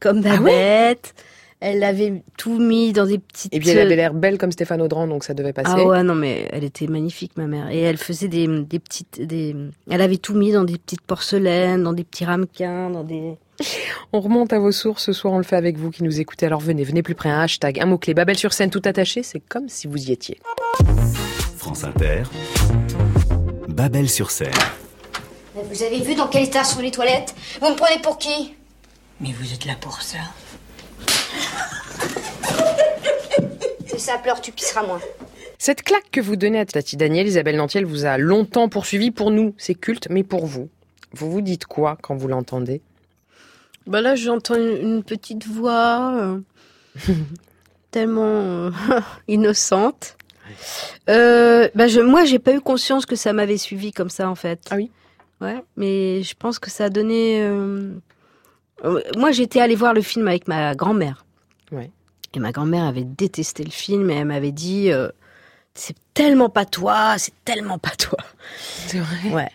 comme 0.00 0.22
ah 0.24 0.36
Babette. 0.36 1.14
Elle 1.60 1.82
avait 1.84 2.22
tout 2.36 2.58
mis 2.58 2.92
dans 2.92 3.06
des 3.06 3.18
petites. 3.18 3.54
Et 3.54 3.60
puis 3.60 3.70
elle 3.70 3.78
avait 3.78 3.96
l'air 3.96 4.12
belle 4.12 4.36
comme 4.36 4.52
Stéphane 4.52 4.82
Audran, 4.82 5.06
donc 5.06 5.24
ça 5.24 5.32
devait 5.32 5.54
passer. 5.54 5.72
Ah 5.74 5.84
ouais, 5.84 6.02
non, 6.02 6.14
mais 6.14 6.48
elle 6.52 6.64
était 6.64 6.86
magnifique, 6.86 7.32
ma 7.36 7.46
mère. 7.46 7.70
Et 7.70 7.80
elle 7.80 7.96
faisait 7.96 8.28
des, 8.28 8.46
des 8.46 8.78
petites. 8.78 9.22
Des... 9.22 9.56
Elle 9.90 10.02
avait 10.02 10.18
tout 10.18 10.34
mis 10.34 10.52
dans 10.52 10.64
des 10.64 10.76
petites 10.76 11.00
porcelaines, 11.00 11.82
dans 11.82 11.94
des 11.94 12.04
petits 12.04 12.26
ramequins, 12.26 12.90
dans 12.90 13.04
des. 13.04 13.38
On 14.12 14.20
remonte 14.20 14.52
à 14.52 14.58
vos 14.58 14.72
sources 14.72 15.04
ce 15.04 15.12
soir, 15.12 15.32
on 15.32 15.38
le 15.38 15.44
fait 15.44 15.56
avec 15.56 15.78
vous 15.78 15.90
qui 15.90 16.04
nous 16.04 16.20
écoutez. 16.20 16.46
Alors 16.46 16.60
venez, 16.60 16.84
venez 16.84 17.02
plus 17.02 17.14
près, 17.14 17.30
un 17.30 17.40
hashtag, 17.40 17.80
un 17.80 17.86
mot-clé, 17.86 18.14
Babel 18.14 18.36
sur 18.36 18.52
scène 18.52 18.70
tout 18.70 18.82
attaché, 18.84 19.22
c'est 19.22 19.40
comme 19.40 19.68
si 19.68 19.86
vous 19.86 20.08
y 20.08 20.12
étiez. 20.12 20.38
France 21.56 21.84
Inter, 21.84 22.22
Babel 23.68 24.08
sur 24.08 24.30
scène. 24.30 24.52
Vous 25.54 25.82
avez 25.82 26.00
vu 26.00 26.14
dans 26.14 26.28
quel 26.28 26.44
état 26.44 26.64
sont 26.64 26.80
les 26.80 26.90
toilettes? 26.90 27.34
Vous 27.60 27.70
me 27.70 27.76
prenez 27.76 28.00
pour 28.02 28.18
qui? 28.18 28.54
Mais 29.20 29.32
vous 29.32 29.52
êtes 29.52 29.64
là 29.64 29.74
pour 29.80 30.02
ça 30.02 30.18
Si 33.86 34.00
ça 34.00 34.18
pleure, 34.18 34.40
tu 34.40 34.52
pisseras 34.52 34.86
moins. 34.86 35.00
Cette 35.58 35.82
claque 35.82 36.10
que 36.10 36.20
vous 36.20 36.36
donnez 36.36 36.60
à 36.60 36.66
Tati 36.66 36.96
Daniel, 36.96 37.26
Isabelle 37.26 37.56
Nantiel 37.56 37.84
vous 37.84 38.04
a 38.04 38.18
longtemps 38.18 38.68
poursuivi. 38.68 39.10
Pour 39.10 39.30
nous, 39.30 39.54
c'est 39.56 39.74
culte, 39.74 40.08
mais 40.10 40.22
pour 40.22 40.46
vous, 40.46 40.68
vous 41.12 41.30
vous 41.30 41.40
dites 41.40 41.66
quoi 41.66 41.96
quand 42.02 42.14
vous 42.14 42.28
l'entendez? 42.28 42.82
Bah 43.86 44.00
là, 44.00 44.16
j'entends 44.16 44.56
une, 44.56 45.02
petite 45.02 45.46
voix 45.46 46.38
tellement 47.90 48.70
innocente. 49.28 50.16
Euh, 51.08 51.68
bah 51.74 51.88
je, 51.88 52.00
moi, 52.00 52.24
j'ai 52.24 52.38
pas 52.38 52.52
eu 52.52 52.60
conscience 52.60 53.06
que 53.06 53.16
ça 53.16 53.32
m'avait 53.32 53.58
suivi 53.58 53.92
comme 53.92 54.10
ça, 54.10 54.28
en 54.28 54.34
fait. 54.34 54.60
Ah 54.70 54.76
oui? 54.76 54.90
Ouais, 55.40 55.62
mais 55.76 56.22
je 56.22 56.34
pense 56.34 56.58
que 56.58 56.70
ça 56.70 56.84
a 56.84 56.88
donné. 56.90 57.42
Euh, 57.42 57.92
moi, 59.16 59.32
j'étais 59.32 59.60
allée 59.60 59.74
voir 59.74 59.94
le 59.94 60.02
film 60.02 60.28
avec 60.28 60.48
ma 60.48 60.74
grand-mère. 60.74 61.25
Ouais. 61.72 61.90
Et 62.34 62.38
ma 62.38 62.52
grand-mère 62.52 62.84
avait 62.84 63.04
détesté 63.04 63.64
le 63.64 63.70
film 63.70 64.10
et 64.10 64.14
elle 64.14 64.26
m'avait 64.26 64.52
dit 64.52 64.90
euh, 64.90 65.08
c'est 65.74 65.96
tellement 66.14 66.48
pas 66.48 66.64
toi, 66.64 67.14
c'est 67.18 67.32
tellement 67.44 67.78
pas 67.78 67.92
toi. 67.98 68.18
C'est 68.86 68.98
vrai. 68.98 69.30
Ouais. 69.30 69.50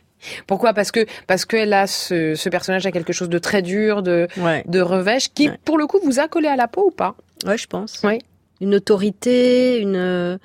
Pourquoi? 0.47 0.74
Parce 0.74 0.91
que 0.91 1.05
parce 1.28 1.45
qu'elle 1.45 1.74
a 1.74 1.88
ce, 1.88 2.36
ce, 2.36 2.49
personnage 2.49 2.86
a 2.86 2.91
quelque 2.91 3.14
chose 3.14 3.30
de 3.30 3.39
très 3.39 3.62
dur, 3.62 4.03
de 4.03 4.28
de 4.66 4.82
revêche, 4.82 5.30
qui 5.34 5.49
pour 5.66 5.78
le 5.78 5.88
coup 5.88 5.99
vous 6.03 6.20
a 6.20 6.28
collé 6.28 6.47
à 6.47 6.55
la 6.55 6.68
peau 6.68 6.88
ou 6.88 6.91
pas? 6.91 7.16
Ouais, 7.45 7.57
je 7.57 7.68
pense. 7.68 8.01
Oui. 8.03 8.20
Une 8.62 8.76
autorité, 8.76 9.80
une 9.80 10.39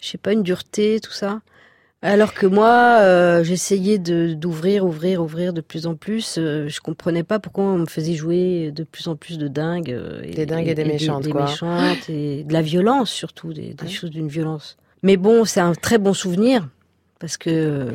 je 0.00 0.08
sais 0.08 0.18
pas, 0.18 0.32
une 0.32 0.42
dureté, 0.42 1.00
tout 1.00 1.12
ça. 1.12 1.40
Alors 2.04 2.34
que 2.34 2.46
moi, 2.46 2.98
euh, 3.00 3.42
j'essayais 3.44 3.96
de 3.96 4.34
d'ouvrir, 4.34 4.84
ouvrir, 4.84 5.22
ouvrir 5.22 5.54
de 5.54 5.62
plus 5.62 5.86
en 5.86 5.94
plus. 5.94 6.36
Euh, 6.36 6.68
je 6.68 6.80
comprenais 6.82 7.22
pas 7.22 7.38
pourquoi 7.38 7.64
on 7.64 7.78
me 7.78 7.86
faisait 7.86 8.12
jouer 8.12 8.72
de 8.72 8.84
plus 8.84 9.08
en 9.08 9.16
plus 9.16 9.38
de 9.38 9.48
dingues. 9.48 9.90
Euh, 9.90 10.20
des 10.20 10.44
dingues 10.44 10.68
et, 10.68 10.74
des 10.74 10.84
méchantes, 10.84 11.22
des, 11.24 11.30
quoi. 11.30 11.46
méchantes 11.46 12.10
et 12.10 12.44
de 12.44 12.52
la 12.52 12.60
violence 12.60 13.10
surtout, 13.10 13.54
des, 13.54 13.74
choses 13.88 14.10
d'une 14.10 14.28
violence. 14.28 14.76
Mais 15.02 15.16
bon, 15.16 15.46
c'est 15.46 15.60
un 15.60 15.72
très 15.72 15.96
bon 15.96 16.12
souvenir 16.12 16.68
parce 17.20 17.38
que 17.38 17.88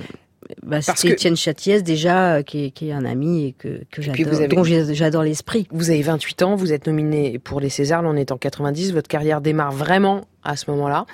bah, 0.63 0.81
c'était 0.81 1.09
Étienne 1.09 1.37
Chatiès 1.37 1.83
déjà, 1.83 2.41
qui 2.41 2.65
est, 2.65 2.71
qui 2.71 2.89
est, 2.89 2.93
un 2.93 3.05
ami 3.05 3.45
et 3.45 3.53
que, 3.53 3.81
que 3.91 4.01
j'adore, 4.01 4.47
dont 4.49 4.63
j'adore 4.63 5.21
l'esprit. 5.21 5.67
Vous 5.69 5.91
avez 5.91 6.01
28 6.01 6.41
ans, 6.41 6.55
vous 6.55 6.73
êtes 6.73 6.87
nominé 6.87 7.37
pour 7.37 7.59
les 7.59 7.69
Césars, 7.69 8.01
là 8.01 8.09
on 8.09 8.15
est 8.15 8.31
en 8.31 8.39
90, 8.39 8.91
votre 8.91 9.07
carrière 9.07 9.39
démarre 9.39 9.71
vraiment 9.71 10.25
à 10.43 10.55
ce 10.55 10.71
moment-là. 10.71 11.05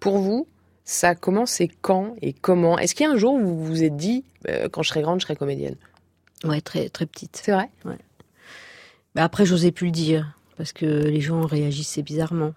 Pour 0.00 0.18
vous, 0.18 0.48
ça 0.84 1.14
commence 1.14 1.60
et 1.60 1.68
quand 1.68 2.16
et 2.20 2.32
comment? 2.32 2.78
Est-ce 2.78 2.94
qu'il 2.94 3.06
y 3.06 3.08
a 3.08 3.12
un 3.12 3.16
jour 3.16 3.34
où 3.34 3.40
vous 3.40 3.64
vous 3.64 3.82
êtes 3.84 3.96
dit, 3.96 4.24
euh, 4.48 4.68
quand 4.68 4.82
je 4.82 4.88
serai 4.88 5.02
grande, 5.02 5.20
je 5.20 5.26
serai 5.26 5.36
comédienne? 5.36 5.76
Ouais, 6.44 6.60
très, 6.60 6.88
très 6.88 7.06
petite. 7.06 7.40
C'est 7.42 7.52
vrai? 7.52 7.70
Ouais. 7.84 7.98
Mais 9.14 9.20
après, 9.20 9.46
j'osais 9.46 9.72
plus 9.72 9.86
le 9.86 9.92
dire, 9.92 10.36
parce 10.56 10.72
que 10.72 10.86
les 10.86 11.20
gens 11.20 11.42
réagissaient 11.42 12.02
bizarrement. 12.02 12.54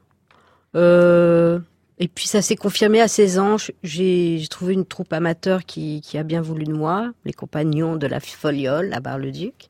Euh, 0.75 1.59
et 1.99 2.07
puis 2.07 2.27
ça 2.27 2.41
s'est 2.41 2.55
confirmé 2.55 2.99
à 2.99 3.07
16 3.07 3.39
ans. 3.39 3.55
J'ai 3.83 4.43
trouvé 4.49 4.73
une 4.73 4.85
troupe 4.85 5.13
amateur 5.13 5.65
qui, 5.65 6.01
qui, 6.01 6.17
a 6.17 6.23
bien 6.23 6.41
voulu 6.41 6.65
de 6.65 6.73
moi, 6.73 7.11
les 7.23 7.33
compagnons 7.33 7.95
de 7.95 8.07
la 8.07 8.19
Foliole 8.19 8.93
à 8.93 8.99
Bar-le-Duc. 8.99 9.69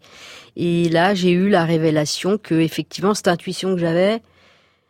Et 0.56 0.89
là, 0.89 1.14
j'ai 1.14 1.32
eu 1.32 1.49
la 1.49 1.66
révélation 1.66 2.38
que 2.38 2.56
effectivement 2.56 3.14
cette 3.14 3.28
intuition 3.28 3.76
que 3.76 3.82
j'avais 3.82 4.22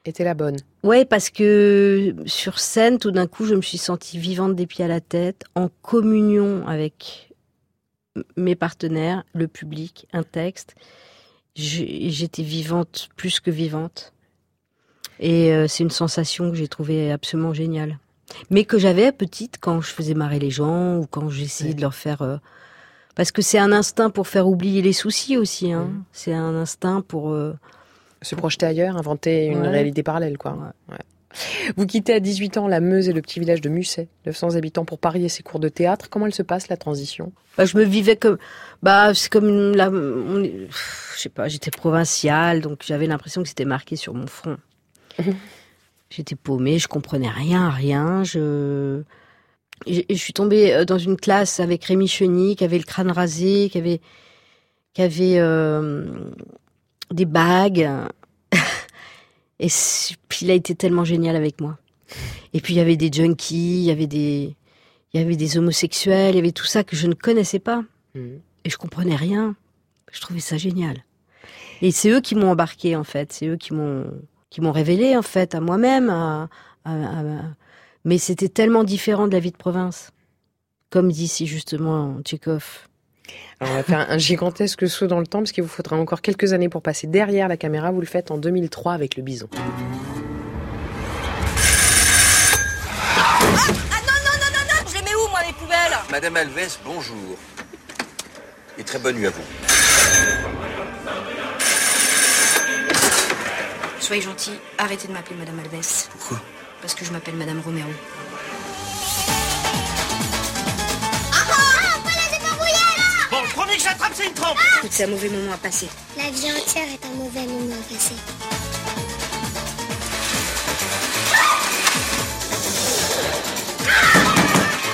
était 0.09 0.23
la 0.23 0.33
bonne. 0.33 0.57
Ouais, 0.83 1.05
parce 1.05 1.29
que 1.29 2.15
sur 2.25 2.59
scène, 2.59 2.99
tout 2.99 3.11
d'un 3.11 3.27
coup, 3.27 3.45
je 3.45 3.55
me 3.55 3.61
suis 3.61 3.77
sentie 3.77 4.17
vivante 4.17 4.55
des 4.55 4.67
pieds 4.67 4.85
à 4.85 4.87
la 4.87 5.01
tête, 5.01 5.43
en 5.55 5.69
communion 5.81 6.67
avec 6.67 7.33
mes 8.37 8.55
partenaires, 8.55 9.23
le 9.33 9.47
public, 9.47 10.07
un 10.13 10.23
texte. 10.23 10.75
J'étais 11.55 12.43
vivante, 12.43 13.09
plus 13.15 13.39
que 13.39 13.51
vivante. 13.51 14.13
Et 15.19 15.53
euh, 15.53 15.67
c'est 15.67 15.83
une 15.83 15.89
sensation 15.89 16.51
que 16.51 16.57
j'ai 16.57 16.67
trouvée 16.67 17.11
absolument 17.11 17.53
géniale. 17.53 17.99
Mais 18.49 18.65
que 18.65 18.77
j'avais 18.77 19.11
petite 19.11 19.57
quand 19.59 19.79
je 19.81 19.89
faisais 19.91 20.13
marrer 20.13 20.39
les 20.39 20.49
gens 20.49 20.97
ou 20.97 21.07
quand 21.07 21.29
j'essayais 21.29 21.73
de 21.73 21.81
leur 21.81 21.95
faire... 21.95 22.21
Euh, 22.21 22.37
parce 23.15 23.31
que 23.31 23.41
c'est 23.41 23.59
un 23.59 23.71
instinct 23.71 24.09
pour 24.09 24.27
faire 24.27 24.47
oublier 24.47 24.81
les 24.81 24.91
soucis 24.91 25.37
aussi. 25.37 25.71
Hein. 25.71 25.89
C'est 26.11 26.33
un 26.33 26.55
instinct 26.55 27.01
pour... 27.01 27.31
Euh, 27.31 27.53
se 28.25 28.35
projeter 28.35 28.65
ailleurs, 28.65 28.97
inventer 28.97 29.45
une 29.45 29.65
réalité 29.67 30.03
parallèle, 30.03 30.37
quoi. 30.37 30.73
Vous 31.75 31.85
quittez 31.85 32.13
à 32.13 32.19
18 32.19 32.57
ans 32.57 32.67
la 32.67 32.79
Meuse 32.79 33.09
et 33.09 33.13
le 33.13 33.21
petit 33.21 33.39
village 33.39 33.61
de 33.61 33.69
Musset, 33.69 34.07
900 34.25 34.55
habitants, 34.55 34.85
pour 34.85 34.99
parier 34.99 35.29
ses 35.29 35.43
cours 35.43 35.59
de 35.59 35.69
théâtre. 35.69 36.09
Comment 36.09 36.25
elle 36.27 36.33
se 36.33 36.43
passe, 36.43 36.69
la 36.69 36.77
transition? 36.77 37.33
Bah, 37.57 37.65
Je 37.65 37.77
me 37.77 37.83
vivais 37.83 38.15
comme... 38.15 38.37
Bah, 38.83 39.13
c'est 39.13 39.29
comme 39.29 39.75
la... 39.75 39.89
Je 39.89 41.19
sais 41.19 41.29
pas, 41.29 41.47
j'étais 41.47 41.71
provinciale, 41.71 42.61
donc 42.61 42.83
j'avais 42.85 43.07
l'impression 43.07 43.41
que 43.43 43.49
c'était 43.49 43.65
marqué 43.65 43.95
sur 43.95 44.13
mon 44.13 44.27
front. 44.27 44.57
j'étais 46.09 46.35
paumée, 46.35 46.79
je 46.79 46.87
comprenais 46.87 47.29
rien, 47.29 47.69
rien. 47.69 48.23
Je... 48.23 49.01
Je 49.87 50.13
suis 50.13 50.31
tombée 50.31 50.73
euh, 50.73 50.85
dans 50.85 50.97
une 50.97 51.17
classe 51.17 51.59
avec 51.59 51.83
Rémi 51.83 52.07
Cheny, 52.07 52.55
qui 52.55 52.63
avait 52.63 52.77
le 52.77 52.85
crâne 52.85 53.11
rasé, 53.11 53.69
qui 53.69 53.77
avait... 53.77 54.01
Qui 54.93 55.01
avait 55.01 55.39
euh, 55.39 56.05
des 57.11 57.25
bagues. 57.25 57.89
Et 59.59 59.67
puis 60.27 60.39
il 60.41 60.51
a 60.51 60.53
été 60.53 60.75
tellement 60.75 61.05
génial 61.05 61.35
avec 61.35 61.61
moi. 61.61 61.77
Et 62.53 62.61
puis 62.61 62.73
il 62.73 62.77
y 62.77 62.81
avait 62.81 62.97
des 62.97 63.11
junkies, 63.11 63.79
il 63.79 63.83
y 63.83 63.91
avait 63.91 64.07
des, 64.07 64.55
il 65.13 65.19
y 65.19 65.23
avait 65.23 65.35
des 65.35 65.57
homosexuels, 65.57 66.33
il 66.33 66.37
y 66.37 66.39
avait 66.39 66.51
tout 66.51 66.65
ça 66.65 66.83
que 66.83 66.95
je 66.95 67.07
ne 67.07 67.13
connaissais 67.13 67.59
pas. 67.59 67.83
Mhm. 68.15 68.41
Et 68.63 68.69
je 68.69 68.77
comprenais 68.77 69.15
rien. 69.15 69.55
Je 70.11 70.21
trouvais 70.21 70.39
ça 70.39 70.57
génial. 70.57 71.03
Et 71.81 71.91
c'est 71.91 72.09
eux 72.09 72.21
qui 72.21 72.35
m'ont 72.35 72.51
embarqué 72.51 72.95
en 72.95 73.03
fait. 73.03 73.33
C'est 73.33 73.47
eux 73.47 73.57
qui 73.57 73.73
m'ont, 73.73 74.05
qui 74.49 74.61
m'ont 74.61 74.71
révélé 74.71 75.15
en 75.17 75.21
fait 75.21 75.55
à 75.55 75.61
moi-même. 75.61 76.47
Mais 78.05 78.17
c'était 78.17 78.49
tellement 78.49 78.83
différent 78.83 79.27
de 79.27 79.33
la 79.33 79.39
vie 79.39 79.51
de 79.51 79.57
province. 79.57 80.11
Comme 80.89 81.11
dit 81.11 81.27
si 81.27 81.47
justement 81.47 82.21
Tchekhov. 82.21 82.87
Alors 83.59 83.73
on 83.73 83.77
va 83.77 83.83
faire 83.83 84.05
un 84.09 84.17
gigantesque 84.17 84.87
saut 84.87 85.07
dans 85.07 85.19
le 85.19 85.27
temps 85.27 85.39
parce 85.39 85.51
qu'il 85.51 85.63
vous 85.63 85.69
faudra 85.69 85.95
encore 85.97 86.21
quelques 86.21 86.53
années 86.53 86.69
pour 86.69 86.81
passer 86.81 87.07
derrière 87.07 87.47
la 87.47 87.57
caméra. 87.57 87.91
Vous 87.91 88.01
le 88.01 88.07
faites 88.07 88.31
en 88.31 88.37
2003 88.37 88.93
avec 88.93 89.15
le 89.15 89.23
bison. 89.23 89.47
Ah, 89.53 89.59
ah 93.17 94.01
non, 94.01 94.17
non, 94.25 94.35
non, 94.41 94.51
non, 94.51 94.63
non 94.67 94.89
Je 94.89 94.93
les 94.97 95.03
mets 95.03 95.15
où, 95.15 95.29
moi, 95.29 95.39
les 95.45 95.53
poubelles? 95.53 95.97
Madame 96.11 96.37
Alves, 96.37 96.77
bonjour. 96.83 97.37
Et 98.77 98.83
très 98.83 98.99
bonne 98.99 99.15
nuit 99.15 99.27
à 99.27 99.29
vous. 99.29 99.41
Soyez 103.99 104.21
gentil, 104.21 104.51
arrêtez 104.77 105.07
de 105.07 105.13
m'appeler 105.13 105.35
Madame 105.37 105.59
Alves. 105.59 106.09
Pourquoi? 106.11 106.41
Parce 106.81 106.93
que 106.93 107.05
je 107.05 107.11
m'appelle 107.11 107.35
Madame 107.35 107.61
Romero. 107.65 107.89
J'attrape, 114.53 114.87
c'est 114.91 115.03
un 115.03 115.07
mauvais 115.07 115.29
moment 115.29 115.53
à 115.53 115.57
passer. 115.57 115.87
La 116.17 116.29
vie 116.29 116.51
entière 116.51 116.85
est 116.85 117.05
un 117.05 117.15
mauvais 117.15 117.45
moment 117.45 117.75
à 117.75 117.93
passer. 117.93 118.15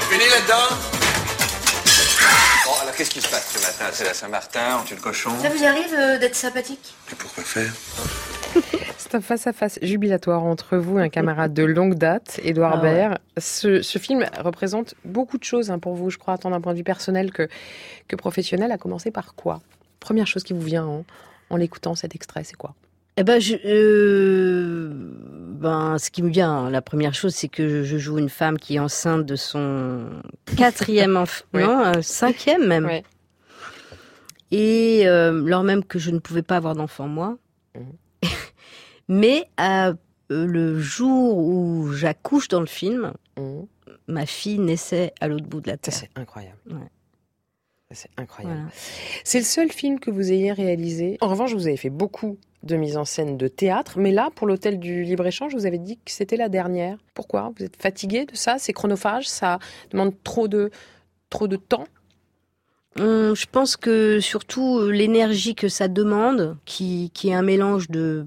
Fini 0.10 0.30
là-dedans 0.30 0.76
Bon, 2.66 2.72
alors 2.82 2.96
qu'est-ce 2.96 3.10
qui 3.10 3.22
se 3.22 3.28
passe 3.28 3.48
ce 3.54 3.60
matin? 3.62 3.86
C'est 3.94 4.04
la 4.04 4.14
Saint-Martin, 4.14 4.80
on 4.82 4.86
tue 4.86 4.96
le 4.96 5.02
cochon. 5.02 5.32
Ça 5.42 5.50
vous 5.50 5.64
arrive 5.64 5.94
euh, 5.98 6.18
d'être 6.18 6.36
sympathique? 6.36 6.94
Et 7.12 7.16
pourquoi 7.16 7.44
faire? 7.44 7.72
C'est 9.12 9.18
un 9.18 9.22
face-à-face 9.22 9.78
jubilatoire 9.82 10.42
entre 10.44 10.78
vous 10.78 10.98
et 10.98 11.02
un 11.02 11.10
camarade 11.10 11.54
de 11.54 11.64
longue 11.64 11.96
date, 11.96 12.40
Édouard 12.46 12.76
ah 12.78 12.82
Baird. 12.82 13.18
Ce, 13.38 13.82
film 14.00 14.26
représente 14.40 14.96
beaucoup 15.04 15.38
de 15.38 15.44
choses 15.44 15.70
hein, 15.70 15.80
pour 15.80 15.96
vous, 15.96 16.10
je 16.10 16.18
crois, 16.18 16.38
tant 16.38 16.50
d'un 16.50 16.62
point 16.62 16.72
de 16.72 16.78
vue 16.78 16.86
personnel 16.86 17.34
que, 17.34 17.50
que 18.08 18.16
professionnel. 18.16 18.72
À 18.72 18.78
commencer 18.78 19.12
par 19.12 19.36
quoi? 19.36 19.60
Première 20.00 20.28
chose 20.28 20.44
qui 20.44 20.54
vous 20.54 20.62
vient 20.62 20.86
en, 20.86 21.04
en 21.50 21.58
l'écoutant, 21.58 21.94
cet 21.94 22.16
extrait, 22.16 22.46
c'est 22.46 22.56
quoi? 22.56 22.74
Eh 23.18 23.24
ben, 23.24 23.42
je, 23.42 23.58
euh, 23.66 24.92
ben, 24.94 25.98
ce 25.98 26.10
qui 26.10 26.24
me 26.24 26.30
vient, 26.30 26.70
la 26.70 26.82
première 26.82 27.14
chose, 27.14 27.36
c'est 27.36 27.50
que 27.50 27.84
je 27.84 27.98
joue 27.98 28.18
une 28.18 28.30
femme 28.30 28.58
qui 28.58 28.78
est 28.78 28.80
enceinte 28.80 29.26
de 29.26 29.36
son 29.36 30.06
quatrième 30.58 31.18
enfant, 31.18 31.44
non, 31.54 31.84
euh, 31.84 32.02
cinquième 32.02 32.66
même. 32.66 32.90
Et 34.52 35.02
euh, 35.06 35.34
lors 35.46 35.64
même 35.64 35.84
que 35.84 36.00
je 36.00 36.12
ne 36.12 36.20
pouvais 36.20 36.44
pas 36.44 36.56
avoir 36.56 36.76
d'enfant 36.76 37.10
moi. 37.10 37.38
Mais 39.12 39.50
euh, 39.60 39.94
le 40.30 40.80
jour 40.80 41.38
où 41.38 41.92
j'accouche 41.92 42.48
dans 42.48 42.62
le 42.62 42.66
film, 42.66 43.12
mmh. 43.36 43.60
ma 44.08 44.26
fille 44.26 44.58
naissait 44.58 45.14
à 45.20 45.28
l'autre 45.28 45.48
bout 45.48 45.60
de 45.60 45.70
la 45.70 45.76
terre. 45.76 45.94
C'est 45.94 46.10
incroyable. 46.16 46.58
C'est 47.92 48.10
incroyable. 48.16 48.70
C'est 49.26 49.40
le 49.40 49.44
seul 49.44 49.70
film 49.70 50.00
que 50.00 50.10
vous 50.12 50.32
ayez 50.32 50.54
réalisé. 50.54 51.18
En 51.20 51.28
revanche, 51.28 51.54
vous 51.54 51.68
avez 51.68 51.76
fait 51.76 51.90
beaucoup 51.90 52.38
de 52.64 52.78
mise 52.78 52.96
en 52.96 53.04
scène 53.04 53.36
de 53.36 53.50
théâtre, 53.50 54.00
mais 54.00 54.12
là, 54.12 54.30
pour 54.34 54.48
l'hôtel 54.48 54.80
du 54.80 55.04
libre-échange, 55.04 55.54
vous 55.54 55.66
avez 55.66 55.78
dit 55.78 55.98
que 55.98 56.12
c'était 56.12 56.38
la 56.38 56.48
dernière. 56.48 56.98
Pourquoi? 57.14 57.52
Vous 57.58 57.66
êtes 57.66 57.76
fatigué 57.76 58.26
de 58.26 58.36
ça? 58.38 58.60
C'est 58.60 58.72
chronophage? 58.72 59.28
Ça 59.28 59.60
demande 59.90 60.14
trop 60.24 60.48
de, 60.48 60.72
trop 61.30 61.50
de 61.50 61.58
temps? 61.58 61.84
Hum, 62.98 63.36
je 63.36 63.46
pense 63.46 63.76
que 63.76 64.22
surtout 64.22 64.88
l'énergie 64.88 65.54
que 65.54 65.68
ça 65.68 65.90
demande, 65.90 66.58
qui, 66.64 67.12
qui 67.14 67.28
est 67.28 67.34
un 67.34 67.42
mélange 67.42 67.90
de, 67.90 68.26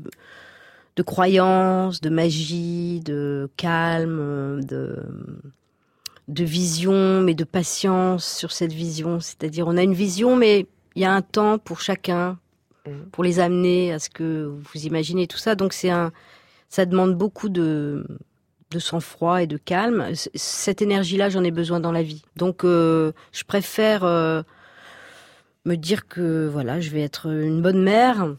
de 0.96 1.02
croyance, 1.02 2.00
de 2.00 2.08
magie, 2.08 3.00
de 3.00 3.50
calme, 3.56 4.64
de, 4.64 5.02
de 6.28 6.44
vision, 6.44 7.20
mais 7.20 7.34
de 7.34 7.44
patience 7.44 8.24
sur 8.24 8.52
cette 8.52 8.72
vision. 8.72 9.20
C'est-à-dire, 9.20 9.66
on 9.66 9.76
a 9.76 9.82
une 9.82 9.94
vision, 9.94 10.36
mais 10.36 10.66
il 10.94 11.02
y 11.02 11.04
a 11.04 11.12
un 11.12 11.22
temps 11.22 11.58
pour 11.58 11.80
chacun 11.80 12.38
mmh. 12.86 12.90
pour 13.12 13.24
les 13.24 13.40
amener 13.40 13.92
à 13.92 13.98
ce 13.98 14.08
que 14.08 14.44
vous 14.44 14.86
imaginez 14.86 15.26
tout 15.26 15.38
ça. 15.38 15.54
Donc 15.54 15.72
c'est 15.72 15.90
un, 15.90 16.12
ça 16.68 16.86
demande 16.86 17.16
beaucoup 17.16 17.48
de, 17.48 18.06
de 18.70 18.78
sang-froid 18.78 19.42
et 19.42 19.46
de 19.46 19.56
calme. 19.56 20.06
Cette 20.34 20.82
énergie-là, 20.82 21.28
j'en 21.28 21.44
ai 21.44 21.50
besoin 21.50 21.80
dans 21.80 21.92
la 21.92 22.02
vie. 22.02 22.22
Donc 22.36 22.64
euh, 22.64 23.12
je 23.32 23.44
préfère 23.44 24.04
euh, 24.04 24.42
me 25.64 25.76
dire 25.76 26.06
que 26.06 26.48
voilà, 26.50 26.80
je 26.80 26.90
vais 26.90 27.02
être 27.02 27.26
une 27.26 27.62
bonne 27.62 27.82
mère, 27.82 28.34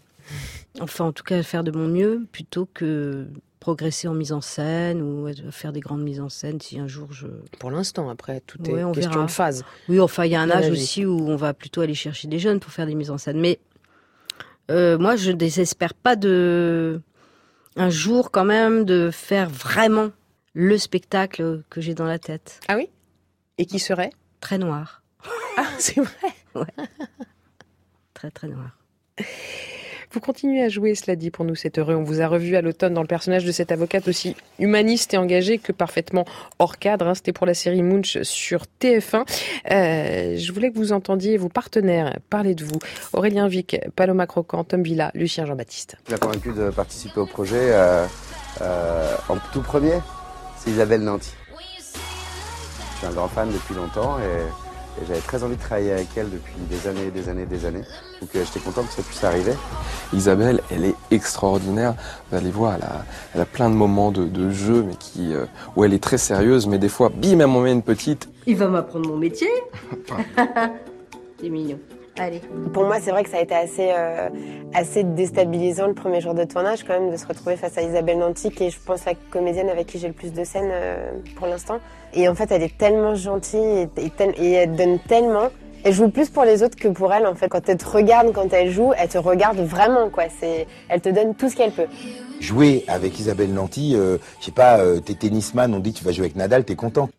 enfin 0.80 1.06
en 1.06 1.12
tout 1.12 1.24
cas 1.24 1.42
faire 1.44 1.64
de 1.64 1.72
mon 1.72 1.88
mieux, 1.88 2.26
plutôt 2.32 2.68
que 2.74 3.28
progresser 3.60 4.08
en 4.08 4.14
mise 4.14 4.32
en 4.32 4.42
scène 4.42 5.02
ou 5.02 5.28
faire 5.50 5.74
des 5.74 5.80
grandes 5.80 6.04
mises 6.04 6.22
en 6.22 6.30
scène 6.30 6.62
si 6.62 6.80
un 6.80 6.88
jour 6.88 7.12
je... 7.12 7.26
Pour 7.58 7.72
l'instant, 7.72 8.10
après, 8.10 8.40
tout 8.42 8.60
est 8.70 8.94
question 8.94 9.24
de 9.24 9.32
phase. 9.32 9.64
Oui, 9.90 10.00
enfin, 10.00 10.26
il 10.26 10.32
y 10.32 10.36
a 10.36 10.42
un 10.42 10.52
âge 10.52 10.70
aussi 10.70 11.04
où 11.04 11.18
on 11.28 11.36
va 11.36 11.56
plutôt 11.56 11.82
aller 11.82 11.96
chercher 11.96 12.28
des 12.28 12.38
jeunes 12.38 12.60
pour 12.60 12.72
faire 12.72 12.86
des 12.86 12.94
mises 12.94 13.10
en 13.10 13.18
scène. 13.18 13.40
Mais 13.40 13.60
euh, 14.70 15.00
moi, 15.00 15.16
je 15.16 15.32
ne 15.32 15.36
désespère 15.36 15.96
pas 15.96 16.16
de... 16.16 17.02
Un 17.76 17.90
jour, 17.90 18.30
quand 18.30 18.46
même, 18.46 18.86
de 18.86 19.10
faire 19.12 19.50
vraiment 19.50 20.12
le 20.54 20.78
spectacle 20.78 21.64
que 21.72 21.82
j'ai 21.82 21.96
dans 21.96 22.06
la 22.06 22.20
tête. 22.20 22.60
Ah 22.68 22.76
oui? 22.76 22.90
Et 23.58 23.66
qui 23.66 23.80
serait? 23.80 24.12
Très 24.42 24.60
noir. 24.60 25.02
Ah, 25.58 25.66
c'est 25.80 26.02
vrai? 26.02 26.34
Ouais. 26.54 26.86
Très, 28.14 28.30
très 28.30 28.48
noir. 28.48 28.78
Vous 30.16 30.22
continuez 30.22 30.64
à 30.64 30.70
jouer, 30.70 30.96
cela 30.96 31.18
dit, 31.18 31.30
pour 31.30 31.44
nous, 31.44 31.56
c'est 31.56 31.78
heureux. 31.78 31.94
On 31.94 32.04
vous 32.04 32.22
a 32.22 32.28
revu 32.28 32.56
à 32.56 32.62
l'automne 32.62 32.94
dans 32.94 33.02
le 33.02 33.08
personnage 33.08 33.44
de 33.44 33.52
cette 33.52 33.74
avocate 33.74 34.08
aussi 34.08 34.38
humaniste 34.60 35.14
et 35.14 35.18
engagée 35.18 35.58
que 35.58 35.74
parfaitement 35.74 36.24
hors 36.58 36.78
cadre. 36.78 37.08
Hein. 37.08 37.16
C'était 37.16 37.34
pour 37.34 37.46
la 37.46 37.54
série 37.54 37.82
Munch 37.82 38.22
sur 38.22 38.64
TF1. 38.80 39.26
Euh, 39.72 40.38
je 40.38 40.52
voulais 40.54 40.72
que 40.72 40.78
vous 40.78 40.94
entendiez 40.94 41.36
vos 41.36 41.50
partenaires 41.50 42.18
parler 42.30 42.56
de 42.56 42.64
vous. 42.64 42.80
Aurélien 43.12 43.50
Vic, 43.50 43.76
Paloma 43.98 44.26
Croquant, 44.26 44.64
Tom 44.64 44.84
Villa, 44.84 45.12
Lucien 45.16 45.46
Jean-Baptiste. 45.46 45.98
J'ai 46.08 46.18
convaincu 46.18 46.54
de 46.54 46.70
participer 46.70 47.20
au 47.20 47.26
projet 47.26 47.74
euh, 47.74 48.06
euh, 48.62 49.16
en 49.28 49.36
tout 49.52 49.64
premier. 49.64 50.00
C'est 50.56 50.70
Isabelle 50.72 51.02
Nanty. 51.02 51.34
Je 51.60 52.98
suis 53.00 53.08
un 53.08 53.12
grand 53.12 53.28
fan 53.28 53.50
depuis 53.52 53.76
longtemps 53.76 54.18
et 54.20 54.65
et 55.02 55.06
j'avais 55.08 55.20
très 55.20 55.44
envie 55.44 55.56
de 55.56 55.62
travailler 55.62 55.92
avec 55.92 56.08
elle 56.16 56.30
depuis 56.30 56.54
des 56.70 56.88
années, 56.88 57.12
des 57.12 57.30
années, 57.30 57.46
des 57.46 57.66
années. 57.66 57.84
Donc 58.22 58.30
euh, 58.36 58.44
j'étais 58.46 58.60
content 58.60 58.84
que 58.84 58.94
ça 58.94 59.02
puisse 59.02 59.24
arriver. 59.24 59.54
Isabelle, 60.14 60.62
elle 60.72 60.86
est 60.86 60.96
extraordinaire. 61.12 61.96
Vous 62.30 62.38
allez 62.38 62.52
voir, 62.52 62.76
elle 62.76 62.84
a, 62.84 63.06
elle 63.34 63.42
a 63.42 63.46
plein 63.46 63.70
de 63.70 63.76
moments 63.76 64.12
de, 64.12 64.26
de 64.26 64.50
jeu, 64.50 64.84
mais 64.88 64.96
qui, 64.96 65.34
euh, 65.34 65.46
où 65.76 65.84
elle 65.84 65.94
est 65.94 66.04
très 66.04 66.18
sérieuse, 66.18 66.68
mais 66.68 66.78
des 66.78 66.90
fois, 66.90 67.10
bim, 67.10 67.40
elle 67.40 67.48
m'en 67.48 67.62
met 67.62 67.72
une 67.72 67.82
petite. 67.84 68.30
Il 68.48 68.56
va 68.58 68.68
m'apprendre 68.68 69.10
mon 69.10 69.18
métier. 69.18 69.50
C'est 71.40 71.50
mignon. 71.50 71.80
Allez. 72.18 72.42
Pour 72.74 72.86
moi, 72.86 72.98
c'est 73.02 73.12
vrai 73.12 73.24
que 73.24 73.30
ça 73.30 73.38
a 73.38 73.42
été 73.42 73.54
assez, 73.54 73.90
euh, 73.92 74.30
assez 74.74 75.04
déstabilisant 75.04 75.88
le 75.88 75.94
premier 75.94 76.22
jour 76.22 76.34
de 76.34 76.46
tournage, 76.46 76.84
quand 76.84 76.98
même, 76.98 77.12
de 77.12 77.18
se 77.18 77.28
retrouver 77.28 77.58
face 77.58 77.78
à 77.78 77.82
Isabelle 77.82 78.20
Nanty, 78.20 78.52
qui 78.52 78.66
est, 78.66 78.70
je 78.70 78.80
pense, 78.80 79.04
la 79.06 79.14
comédienne 79.32 79.70
avec 79.70 79.88
qui 79.88 80.00
j'ai 80.00 80.08
le 80.08 80.14
plus 80.14 80.32
de 80.32 80.44
scènes 80.46 80.70
euh, 80.72 81.12
pour 81.36 81.48
l'instant. 81.48 81.80
Et 82.14 82.30
en 82.30 82.36
fait, 82.36 82.52
elle 82.52 82.64
est 82.64 82.78
tellement 82.78 83.16
gentille 83.16 83.60
et, 83.60 83.90
et, 83.98 84.12
et, 84.38 84.52
elle 84.54 84.76
donne 84.76 85.00
tellement. 85.00 85.50
Elle 85.84 85.94
joue 85.94 86.10
plus 86.10 86.30
pour 86.30 86.46
les 86.46 86.64
autres 86.64 86.78
que 86.78 86.88
pour 86.88 87.14
elle, 87.14 87.28
en 87.28 87.36
fait. 87.36 87.50
Quand 87.50 87.68
elle 87.68 87.78
te 87.78 87.88
regarde, 87.88 88.32
quand 88.32 88.52
elle 88.54 88.72
joue, 88.72 88.94
elle 88.98 89.10
te 89.10 89.18
regarde 89.18 89.58
vraiment, 89.58 90.10
quoi. 90.10 90.24
C'est, 90.40 90.68
elle 90.88 91.02
te 91.02 91.10
donne 91.10 91.36
tout 91.36 91.50
ce 91.50 91.58
qu'elle 91.58 91.72
peut. 91.72 91.88
Jouer 92.40 92.86
avec 92.88 93.20
Isabelle 93.20 93.54
Nanty, 93.54 93.94
euh, 93.96 94.18
je 94.40 94.46
sais 94.46 94.52
pas, 94.52 94.80
euh, 94.80 95.00
t'es 95.00 95.14
tennisman, 95.16 95.74
on 95.74 95.80
dit 95.80 95.94
tu 95.94 96.04
vas 96.04 96.12
jouer 96.12 96.26
avec 96.26 96.38
Nadal, 96.38 96.64
t'es 96.64 96.76
content. 96.76 97.10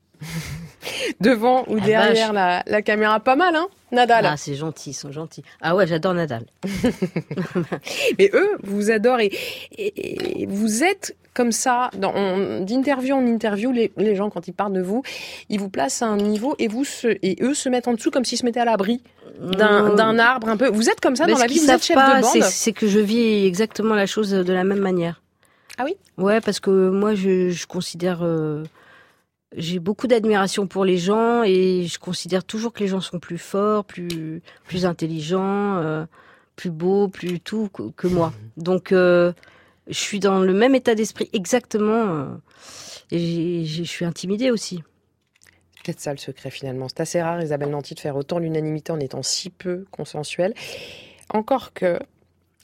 Devant 1.20 1.64
ou 1.68 1.80
derrière 1.80 2.32
la, 2.32 2.62
la, 2.66 2.82
caméra, 2.82 3.20
pas 3.20 3.36
mal, 3.36 3.56
hein 3.56 3.68
Nadal. 3.92 4.26
Ah, 4.26 4.36
c'est 4.36 4.54
gentil, 4.54 4.90
ils 4.90 4.94
sont 4.94 5.12
gentils. 5.12 5.42
Ah 5.62 5.74
ouais, 5.74 5.86
j'adore 5.86 6.14
Nadal. 6.14 6.44
Mais 8.18 8.30
eux, 8.34 8.50
vous 8.62 8.90
adorent 8.90 9.20
et, 9.20 9.32
et, 9.78 10.42
et 10.42 10.46
vous 10.46 10.84
êtes 10.84 11.16
comme 11.36 11.52
ça, 11.52 11.90
d'interview 11.92 13.14
en 13.14 13.26
interview, 13.26 13.70
les, 13.70 13.92
les, 13.98 14.16
gens, 14.16 14.30
quand 14.30 14.48
ils 14.48 14.54
parlent 14.54 14.72
de 14.72 14.80
vous, 14.80 15.02
ils 15.50 15.60
vous 15.60 15.68
placent 15.68 16.00
à 16.00 16.06
un 16.06 16.16
niveau 16.16 16.56
et, 16.58 16.66
vous 16.66 16.84
se, 16.84 17.08
et 17.08 17.36
eux 17.42 17.52
se 17.52 17.68
mettent 17.68 17.88
en 17.88 17.92
dessous 17.92 18.10
comme 18.10 18.24
s'ils 18.24 18.38
se 18.38 18.44
mettaient 18.46 18.60
à 18.60 18.64
l'abri 18.64 19.02
d'un 19.38 20.14
mmh. 20.14 20.18
arbre 20.18 20.48
un 20.48 20.56
peu. 20.56 20.68
Vous 20.68 20.88
êtes 20.88 21.00
comme 21.00 21.14
ça 21.14 21.26
Mais 21.26 21.32
dans 21.32 21.38
la 21.38 21.46
vie, 21.46 21.58
vous 21.58 21.70
êtes 21.70 21.84
chef 21.84 21.94
pas, 21.94 22.16
de 22.16 22.22
bande 22.22 22.42
C'est 22.42 22.72
que 22.72 22.88
je 22.88 22.98
vis 22.98 23.44
exactement 23.44 23.94
la 23.94 24.06
chose 24.06 24.30
de 24.30 24.52
la 24.52 24.64
même 24.64 24.80
manière. 24.80 25.20
Ah 25.76 25.84
oui? 25.84 25.96
Ouais, 26.16 26.40
parce 26.40 26.58
que 26.58 26.88
moi, 26.88 27.14
je, 27.14 27.50
je 27.50 27.66
considère... 27.66 28.20
Euh, 28.22 28.64
j'ai 29.56 29.78
beaucoup 29.78 30.06
d'admiration 30.06 30.66
pour 30.66 30.84
les 30.84 30.98
gens 30.98 31.42
et 31.42 31.86
je 31.86 31.98
considère 31.98 32.44
toujours 32.44 32.72
que 32.72 32.80
les 32.80 32.88
gens 32.88 33.00
sont 33.00 33.18
plus 33.18 33.38
forts, 33.38 33.84
plus, 33.84 34.42
plus 34.66 34.86
intelligents, 34.86 35.76
euh, 35.78 36.06
plus 36.54 36.70
beaux, 36.70 37.08
plus 37.08 37.40
tout 37.40 37.68
que, 37.72 37.90
que 37.90 38.06
moi. 38.06 38.32
Donc... 38.56 38.92
Euh, 38.92 39.32
je 39.86 39.98
suis 39.98 40.20
dans 40.20 40.40
le 40.40 40.52
même 40.52 40.74
état 40.74 40.94
d'esprit 40.94 41.30
exactement. 41.32 42.06
Euh, 42.06 42.26
et 43.10 43.64
je 43.64 43.84
suis 43.84 44.04
intimidée 44.04 44.50
aussi. 44.50 44.82
C'est 45.76 45.84
peut-être 45.84 46.00
ça 46.00 46.12
le 46.12 46.18
secret 46.18 46.50
finalement. 46.50 46.88
C'est 46.88 47.00
assez 47.00 47.22
rare, 47.22 47.40
Isabelle 47.40 47.70
Nanty, 47.70 47.94
de 47.94 48.00
faire 48.00 48.16
autant 48.16 48.38
l'unanimité 48.38 48.92
en 48.92 48.98
étant 48.98 49.22
si 49.22 49.50
peu 49.50 49.84
consensuel. 49.90 50.54
Encore 51.30 51.72
que, 51.72 51.98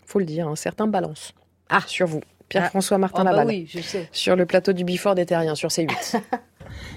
faut 0.07 0.19
le 0.19 0.25
dire, 0.25 0.49
un 0.49 0.57
certain 0.57 0.87
balance. 0.87 1.33
Ah, 1.69 1.83
sur 1.87 2.07
vous. 2.07 2.23
Pierre-François 2.49 2.99
Martin 2.99 3.23
oh 3.23 3.25
bah 3.25 3.31
Laval. 3.31 3.47
oui, 3.47 3.67
je 3.67 3.81
sais. 3.81 4.09
Sur 4.13 4.37
le 4.37 4.45
plateau 4.45 4.73
du 4.73 4.85
Bifort 4.85 5.15
des 5.15 5.25
Terriens, 5.25 5.55
sur 5.55 5.71
C8. 5.71 6.21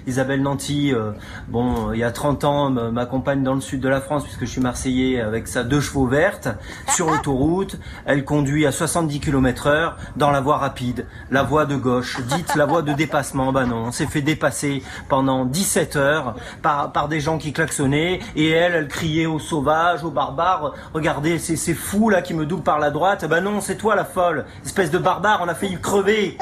Isabelle 0.06 0.42
Nanty, 0.42 0.92
euh, 0.92 1.12
bon, 1.48 1.92
il 1.92 1.98
y 1.98 2.04
a 2.04 2.10
30 2.10 2.44
ans, 2.44 2.70
m'accompagne 2.70 3.42
dans 3.42 3.54
le 3.54 3.60
sud 3.60 3.80
de 3.80 3.88
la 3.88 4.00
France 4.00 4.24
puisque 4.24 4.40
je 4.40 4.50
suis 4.50 4.60
marseillais 4.60 5.20
avec 5.20 5.48
sa 5.48 5.64
deux 5.64 5.80
chevaux 5.80 6.06
vertes 6.06 6.48
sur 6.94 7.10
l'autoroute. 7.10 7.78
Elle 8.04 8.24
conduit 8.24 8.66
à 8.66 8.72
70 8.72 9.20
km 9.20 9.66
heure 9.66 9.96
dans 10.16 10.30
la 10.30 10.40
voie 10.40 10.58
rapide, 10.58 11.06
la 11.30 11.42
voie 11.42 11.66
de 11.66 11.76
gauche. 11.76 12.20
Dites 12.28 12.54
la 12.54 12.66
voie 12.66 12.82
de 12.82 12.92
dépassement. 12.92 13.52
Bah 13.52 13.64
non, 13.64 13.86
on 13.86 13.92
s'est 13.92 14.06
fait 14.06 14.22
dépasser 14.22 14.82
pendant 15.08 15.44
17 15.44 15.96
heures 15.96 16.36
par, 16.62 16.92
par 16.92 17.08
des 17.08 17.20
gens 17.20 17.38
qui 17.38 17.52
klaxonnaient 17.52 18.20
et 18.34 18.48
elle, 18.48 18.74
elle 18.74 18.88
criait 18.88 19.26
aux 19.26 19.38
sauvages, 19.38 20.04
aux 20.04 20.10
barbares. 20.10 20.74
Regardez, 20.94 21.38
c'est 21.38 21.56
ces 21.56 21.74
fous 21.74 22.10
là 22.10 22.22
qui 22.22 22.34
me 22.34 22.46
doublent 22.46 22.62
par 22.62 22.78
la 22.78 22.90
droite. 22.90 23.26
Bah 23.28 23.40
non, 23.40 23.60
c'est 23.60 23.76
toi 23.76 23.94
la 23.94 24.04
folle, 24.04 24.44
espèce 24.64 24.90
de 24.90 24.98
barbare, 24.98 25.40
on 25.42 25.48
a 25.48 25.54
failli 25.54 25.78
crever. 25.80 26.38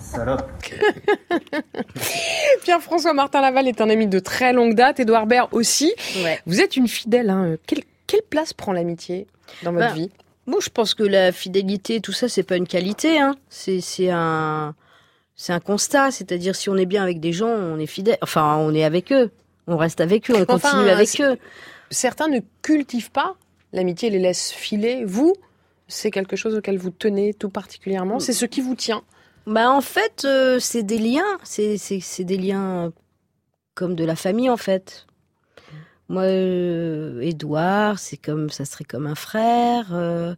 Salope. 0.00 0.50
Pierre-François 2.62 3.12
Martin 3.12 3.40
Laval 3.40 3.68
est 3.68 3.80
un 3.80 3.90
ami 3.90 4.06
de 4.06 4.18
très 4.18 4.52
longue 4.52 4.74
date, 4.74 5.00
Edouard 5.00 5.26
Baird 5.26 5.48
aussi. 5.52 5.94
Ouais. 6.22 6.40
Vous 6.46 6.60
êtes 6.60 6.76
une 6.76 6.88
fidèle. 6.88 7.30
Hein. 7.30 7.56
Quelle, 7.66 7.82
quelle, 8.06 8.22
place 8.22 8.52
prend 8.52 8.72
l'amitié 8.72 9.26
dans 9.62 9.72
votre 9.72 9.88
ben, 9.88 9.94
vie? 9.94 10.10
Moi, 10.46 10.60
je 10.62 10.70
pense 10.70 10.94
que 10.94 11.02
la 11.02 11.32
fidélité, 11.32 12.00
tout 12.00 12.12
ça, 12.12 12.28
c'est 12.28 12.42
pas 12.42 12.56
une 12.56 12.66
qualité. 12.66 13.18
Hein. 13.18 13.34
C'est 13.48 13.80
un, 14.10 14.74
c'est 15.34 15.52
un 15.52 15.60
constat. 15.60 16.10
C'est-à-dire, 16.10 16.54
si 16.54 16.70
on 16.70 16.76
est 16.76 16.86
bien 16.86 17.02
avec 17.02 17.20
des 17.20 17.32
gens, 17.32 17.48
on 17.48 17.78
est 17.78 17.86
fidèle. 17.86 18.18
Enfin, 18.22 18.56
on 18.56 18.74
est 18.74 18.84
avec 18.84 19.12
eux. 19.12 19.30
On 19.66 19.76
reste 19.76 20.00
avec 20.00 20.30
eux. 20.30 20.34
On 20.36 20.42
enfin, 20.42 20.70
continue 20.70 20.90
avec 20.90 21.20
eux. 21.20 21.38
Certains 21.90 22.28
ne 22.28 22.40
cultivent 22.62 23.10
pas 23.10 23.36
l'amitié, 23.72 24.10
les 24.10 24.18
laissent 24.18 24.52
filer. 24.52 25.04
Vous, 25.04 25.34
c'est 25.88 26.10
quelque 26.10 26.36
chose 26.36 26.54
auquel 26.54 26.78
vous 26.78 26.90
tenez 26.90 27.34
tout 27.34 27.50
particulièrement. 27.50 28.20
C'est 28.20 28.32
ce 28.32 28.46
qui 28.46 28.60
vous 28.60 28.74
tient. 28.74 29.02
Bah 29.46 29.70
en 29.70 29.80
fait, 29.80 30.24
euh, 30.24 30.58
c'est 30.58 30.82
des 30.82 30.98
liens, 30.98 31.38
c'est 31.44 31.76
c'est 31.78 32.24
des 32.24 32.36
liens 32.36 32.92
comme 33.74 33.94
de 33.94 34.04
la 34.04 34.16
famille 34.16 34.50
en 34.50 34.56
fait. 34.56 35.06
Moi, 36.08 36.22
euh, 36.22 37.20
Edouard, 37.20 37.98
c'est 37.98 38.16
comme 38.16 38.50
ça 38.50 38.64
serait 38.64 38.84
comme 38.84 39.06
un 39.06 39.14
frère. 39.14 39.88
Euh, 39.92 40.34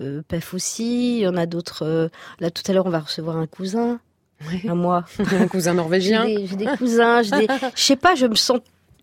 euh, 0.00 0.22
Pef 0.28 0.52
aussi. 0.54 1.18
Il 1.18 1.22
y 1.22 1.28
en 1.28 1.36
a 1.36 1.46
d'autres. 1.46 1.84
euh, 1.84 2.08
là 2.40 2.50
tout 2.50 2.62
à 2.68 2.72
l'heure, 2.72 2.86
on 2.86 2.90
va 2.90 3.00
recevoir 3.00 3.36
un 3.36 3.46
cousin. 3.46 3.98
Oui. 4.50 4.68
À 4.68 4.74
moi. 4.74 5.04
un 5.32 5.48
cousin 5.48 5.74
norvégien. 5.74 6.26
J'ai 6.26 6.36
des, 6.36 6.46
j'ai 6.46 6.56
des 6.56 6.66
cousins. 6.78 7.22
j'ai 7.22 7.46
des- 7.46 7.46
Je 7.74 7.82
sais 7.82 7.96
pas. 7.96 8.14
Je 8.14 8.26
me 8.26 8.34
sens 8.34 8.60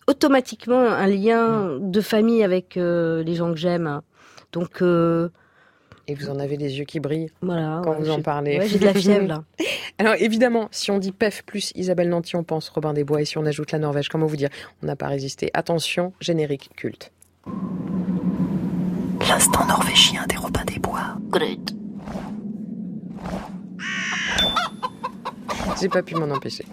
automatiquement 0.07 0.81
un 0.81 1.07
lien 1.07 1.77
de 1.79 2.01
famille 2.01 2.43
avec 2.43 2.77
euh, 2.77 3.23
les 3.23 3.33
gens 3.35 3.51
que 3.51 3.57
j'aime. 3.59 4.01
Donc 4.51 4.81
euh, 4.83 5.29
Et 6.07 6.15
vous 6.15 6.29
en 6.29 6.37
avez 6.39 6.57
les 6.57 6.77
yeux 6.77 6.83
qui 6.83 6.99
brillent 6.99 7.31
voilà. 7.41 7.81
quand 7.83 7.91
ouais, 7.91 7.97
vous 7.99 8.09
en 8.09 8.21
parlez. 8.21 8.59
ouais, 8.59 8.67
j'ai 8.67 8.77
de 8.79 8.85
la 8.85 8.93
fièvre 8.93 9.27
là. 9.27 9.43
Alors 9.99 10.15
évidemment, 10.17 10.67
si 10.71 10.91
on 10.91 10.97
dit 10.97 11.11
PEF 11.13 11.43
plus 11.45 11.71
Isabelle 11.75 12.09
Nanty, 12.09 12.35
on 12.35 12.43
pense 12.43 12.67
Robin 12.69 12.93
des 12.93 13.03
Bois. 13.05 13.21
Et 13.21 13.25
si 13.25 13.37
on 13.37 13.45
ajoute 13.45 13.71
la 13.71 13.79
Norvège, 13.79 14.09
comment 14.09 14.25
vous 14.25 14.35
dire? 14.35 14.49
On 14.81 14.85
n'a 14.87 14.95
pas 14.97 15.07
résisté. 15.07 15.49
Attention, 15.53 16.11
générique 16.19 16.71
culte. 16.75 17.11
L'instant 19.29 19.65
norvégien 19.65 20.25
des 20.27 20.35
Robins 20.35 20.65
des 20.65 20.79
Bois. 20.79 21.15
Grut. 21.29 21.73
J'ai 25.79 25.89
pas 25.89 26.01
pu 26.03 26.15
m'en 26.15 26.29
empêcher. 26.33 26.65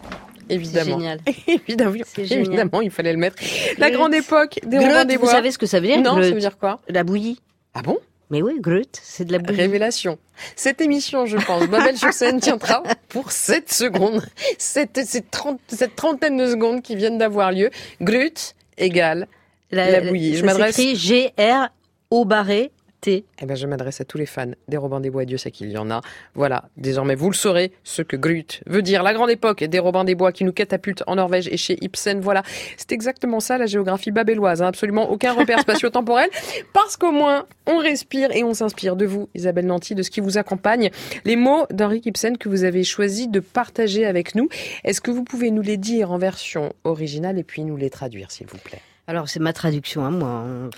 Évidemment. 0.48 0.98
génial. 0.98 1.20
évidemment, 1.46 1.94
C'est 2.04 2.24
génial. 2.24 2.46
évidemment, 2.46 2.80
il 2.80 2.90
fallait 2.90 3.12
le 3.12 3.18
mettre. 3.18 3.36
La 3.78 3.88
Grut. 3.90 3.98
grande 3.98 4.14
époque 4.14 4.58
des 4.66 4.78
Grut, 4.78 4.88
Robins 4.88 5.04
des 5.04 5.14
vous 5.16 5.22
Bois. 5.22 5.30
savez 5.32 5.52
ce 5.52 5.58
que 5.58 5.66
ça 5.66 5.78
veut 5.80 5.86
dire 5.86 6.00
Non, 6.02 6.14
Grut 6.14 6.24
ça 6.24 6.34
veut 6.34 6.40
dire 6.40 6.58
quoi? 6.58 6.80
La 6.88 7.04
bouillie. 7.04 7.38
Ah 7.74 7.82
bon? 7.82 7.98
Mais 8.30 8.42
oui, 8.42 8.60
Grut, 8.60 8.88
c'est 9.02 9.24
de 9.24 9.32
la 9.32 9.38
bouillie. 9.38 9.60
Révélation. 9.60 10.18
Cette 10.54 10.80
émission, 10.80 11.26
je 11.26 11.36
pense, 11.36 11.66
Babel 11.66 11.96
sur 11.96 12.12
scène 12.12 12.40
tiendra 12.40 12.82
pour 13.08 13.32
7 13.32 13.72
secondes. 13.72 14.22
Cette, 14.56 15.04
cette, 15.04 15.30
trente- 15.30 15.60
cette 15.68 15.96
trentaine 15.96 16.36
de 16.36 16.46
secondes 16.46 16.80
qui 16.82 16.94
viennent 16.94 17.18
d'avoir 17.18 17.50
lieu. 17.50 17.70
Grut 18.00 18.54
égale 18.78 19.26
la, 19.72 20.00
bouillie. 20.00 20.36
Je 20.36 20.44
m'adresse. 20.44 20.80
G-R 20.80 21.70
au 22.10 22.24
barré 22.24 22.70
thé. 23.00 23.24
Eh 23.40 23.46
ben, 23.46 23.56
je 23.56 23.66
m'adresse 23.66 24.00
à 24.00 24.04
tous 24.04 24.18
les 24.18 24.26
fans 24.26 24.50
des 24.68 24.76
Robins 24.76 25.00
des 25.00 25.10
Bois, 25.10 25.24
Dieu 25.24 25.38
sait 25.38 25.50
qu'il 25.50 25.70
y 25.70 25.78
en 25.78 25.90
a. 25.90 26.00
Voilà, 26.34 26.64
désormais 26.76 27.14
vous 27.14 27.30
le 27.30 27.34
saurez, 27.34 27.72
ce 27.84 28.02
que 28.02 28.16
Grut 28.16 28.62
veut 28.66 28.82
dire. 28.82 29.02
La 29.02 29.14
grande 29.14 29.30
époque 29.30 29.64
des 29.64 29.78
Robins 29.78 30.04
des 30.04 30.14
Bois 30.14 30.32
qui 30.32 30.44
nous 30.44 30.52
catapulte 30.52 31.02
en 31.06 31.16
Norvège 31.16 31.48
et 31.48 31.56
chez 31.56 31.78
Ibsen. 31.82 32.20
Voilà, 32.20 32.42
c'est 32.76 32.92
exactement 32.92 33.40
ça 33.40 33.58
la 33.58 33.66
géographie 33.66 34.10
babelloise. 34.10 34.62
Hein. 34.62 34.66
Absolument 34.66 35.10
aucun 35.10 35.32
repère 35.32 35.60
spatio-temporel, 35.60 36.30
parce 36.72 36.96
qu'au 36.96 37.12
moins 37.12 37.46
on 37.66 37.78
respire 37.78 38.30
et 38.32 38.44
on 38.44 38.54
s'inspire 38.54 38.96
de 38.96 39.06
vous, 39.06 39.28
Isabelle 39.34 39.66
Nanty, 39.66 39.94
de 39.94 40.02
ce 40.02 40.10
qui 40.10 40.20
vous 40.20 40.38
accompagne. 40.38 40.90
Les 41.24 41.36
mots 41.36 41.66
d'Henri 41.70 42.02
Ibsen 42.04 42.36
que 42.36 42.48
vous 42.48 42.64
avez 42.64 42.84
choisi 42.84 43.28
de 43.28 43.40
partager 43.40 44.06
avec 44.06 44.34
nous. 44.34 44.48
Est-ce 44.84 45.00
que 45.00 45.10
vous 45.10 45.24
pouvez 45.24 45.50
nous 45.50 45.62
les 45.62 45.76
dire 45.76 46.10
en 46.10 46.18
version 46.18 46.72
originale 46.84 47.38
et 47.38 47.44
puis 47.44 47.64
nous 47.64 47.76
les 47.76 47.90
traduire, 47.90 48.30
s'il 48.30 48.46
vous 48.46 48.58
plaît? 48.58 48.80
Alors 49.06 49.28
c'est 49.28 49.40
ma 49.40 49.52
traduction 49.52 50.04
à 50.04 50.10
moi. 50.10 50.28
Hein. 50.28 50.70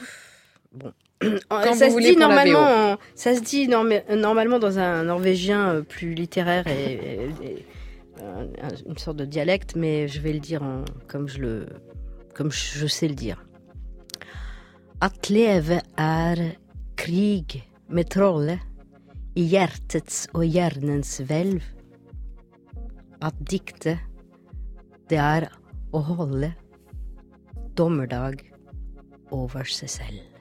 Bon, 1.51 1.75
ça 1.75 1.91
se 1.91 2.01
dit 2.01 2.17
normalement, 2.17 2.97
ça 3.15 3.35
se 3.35 3.41
dit 3.41 3.69
normalement 3.69 4.59
dans 4.59 4.79
un 4.79 5.05
norvégien 5.05 5.75
euh, 5.75 5.83
plus 5.83 6.15
littéraire 6.15 6.67
et, 6.67 7.65
une 8.87 8.99
sorte 8.99 9.17
de 9.17 9.25
dialecte, 9.25 9.75
mais 9.75 10.07
je 10.07 10.21
vais 10.21 10.33
le 10.33 10.39
dire 10.39 10.63
comme 11.09 11.29
je 11.29 11.39
le, 11.41 11.67
comme 12.35 12.53
je 12.53 12.87
sais 12.87 13.09
le 13.09 13.15
dire. 13.15 13.45
At 15.01 15.29
leve 15.29 15.81
krig 16.95 17.57
med 17.89 18.07
trollet 18.15 18.63
i 19.35 19.43
hjertets 19.51 20.29
og 20.37 20.45
hjernens 20.47 21.17
hvelv. 21.27 21.65
At 23.23 23.35
dikte, 23.43 23.97
det 25.11 25.19
er 25.19 25.49
å 25.91 26.03
holde 26.07 26.53
dommerdag 27.79 28.45
over 29.35 29.67
seg 29.67 29.91
selv. 29.91 30.32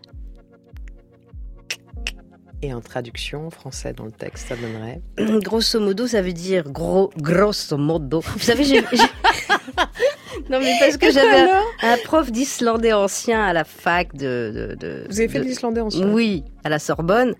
Et 2.64 2.74
en 2.74 2.82
traduction 2.82 3.49
français 3.49 3.93
dans 3.93 4.05
le 4.05 4.12
texte, 4.12 4.49
ça 4.49 4.55
donnerait 4.55 5.01
Grosso 5.41 5.80
modo, 5.80 6.05
ça 6.05 6.22
veut 6.22 6.34
dire 6.34 6.70
gros, 6.70 7.12
grosso 7.18 7.76
modo. 7.76 8.20
Vous 8.20 8.39
savez, 8.39 8.64
j'ai. 8.64 8.82
non, 10.49 10.59
mais 10.59 10.74
parce 10.80 10.97
que 10.97 11.12
j'avais 11.12 11.49
un, 11.82 11.97
prof 12.03 12.32
d'islandais 12.32 12.93
ancien 12.93 13.43
à 13.43 13.53
la 13.53 13.64
fac 13.64 14.16
de. 14.16 14.78
de, 14.80 15.05
Vous 15.09 15.20
avez 15.20 15.28
fait 15.28 15.39
de, 15.39 15.45
l'islandais 15.45 15.82
ancien? 15.82 16.07
Oui, 16.07 16.43
à 16.64 16.70
la 16.70 16.78
Sorbonne. 16.78 17.34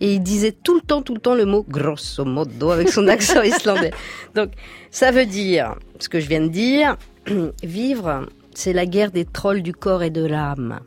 Et 0.00 0.14
il 0.14 0.22
disait 0.22 0.52
tout 0.52 0.74
le 0.74 0.80
temps, 0.80 1.02
tout 1.02 1.12
le 1.12 1.20
temps 1.20 1.34
le 1.34 1.44
mot 1.44 1.66
grosso 1.68 2.24
modo 2.24 2.70
avec 2.70 2.88
son 2.88 3.08
accent 3.08 3.42
islandais. 3.42 3.92
Donc, 4.34 4.52
ça 4.90 5.10
veut 5.10 5.26
dire, 5.26 5.74
ce 6.00 6.08
que 6.08 6.18
je 6.18 6.28
viens 6.28 6.40
de 6.40 6.48
dire, 6.48 6.96
vivre, 7.62 8.26
c'est 8.54 8.72
la 8.72 8.86
guerre 8.86 9.10
des 9.10 9.26
trolls 9.26 9.62
du 9.62 9.74
corps 9.74 10.02
et 10.02 10.10
de 10.10 10.24
l'âme. 10.24 10.80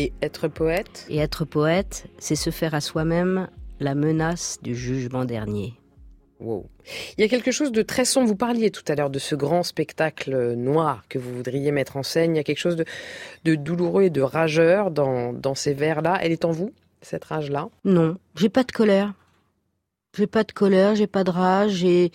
Et 0.00 0.12
être 0.22 0.48
poète 0.48 1.04
Et 1.10 1.18
être 1.18 1.44
poète, 1.44 2.06
c'est 2.18 2.34
se 2.34 2.48
faire 2.48 2.72
à 2.74 2.80
soi-même 2.80 3.48
la 3.80 3.94
menace 3.94 4.58
du 4.62 4.74
jugement 4.74 5.26
dernier. 5.26 5.74
Wow. 6.38 6.70
Il 7.18 7.20
y 7.20 7.24
a 7.24 7.28
quelque 7.28 7.50
chose 7.50 7.70
de 7.70 7.82
très 7.82 8.06
sombre. 8.06 8.26
Vous 8.26 8.36
parliez 8.36 8.70
tout 8.70 8.84
à 8.88 8.94
l'heure 8.94 9.10
de 9.10 9.18
ce 9.18 9.34
grand 9.34 9.62
spectacle 9.62 10.54
noir 10.54 11.04
que 11.10 11.18
vous 11.18 11.34
voudriez 11.34 11.70
mettre 11.70 11.98
en 11.98 12.02
scène. 12.02 12.34
Il 12.34 12.38
y 12.38 12.40
a 12.40 12.44
quelque 12.44 12.58
chose 12.58 12.82
de, 13.44 13.54
douloureux 13.56 14.04
et 14.04 14.10
de 14.10 14.22
rageur 14.22 14.90
dans, 14.90 15.34
dans 15.34 15.54
ces 15.54 15.74
vers-là. 15.74 16.18
Elle 16.22 16.32
est 16.32 16.46
en 16.46 16.50
vous, 16.50 16.72
cette 17.02 17.24
rage-là? 17.24 17.68
Non, 17.84 18.16
j'ai 18.36 18.48
pas 18.48 18.64
de 18.64 18.72
colère. 18.72 19.12
J'ai 20.16 20.26
pas 20.26 20.44
de 20.44 20.52
colère, 20.52 20.94
j'ai 20.94 21.06
pas 21.06 21.24
de 21.24 21.30
rage, 21.30 21.72
j'ai 21.72 22.10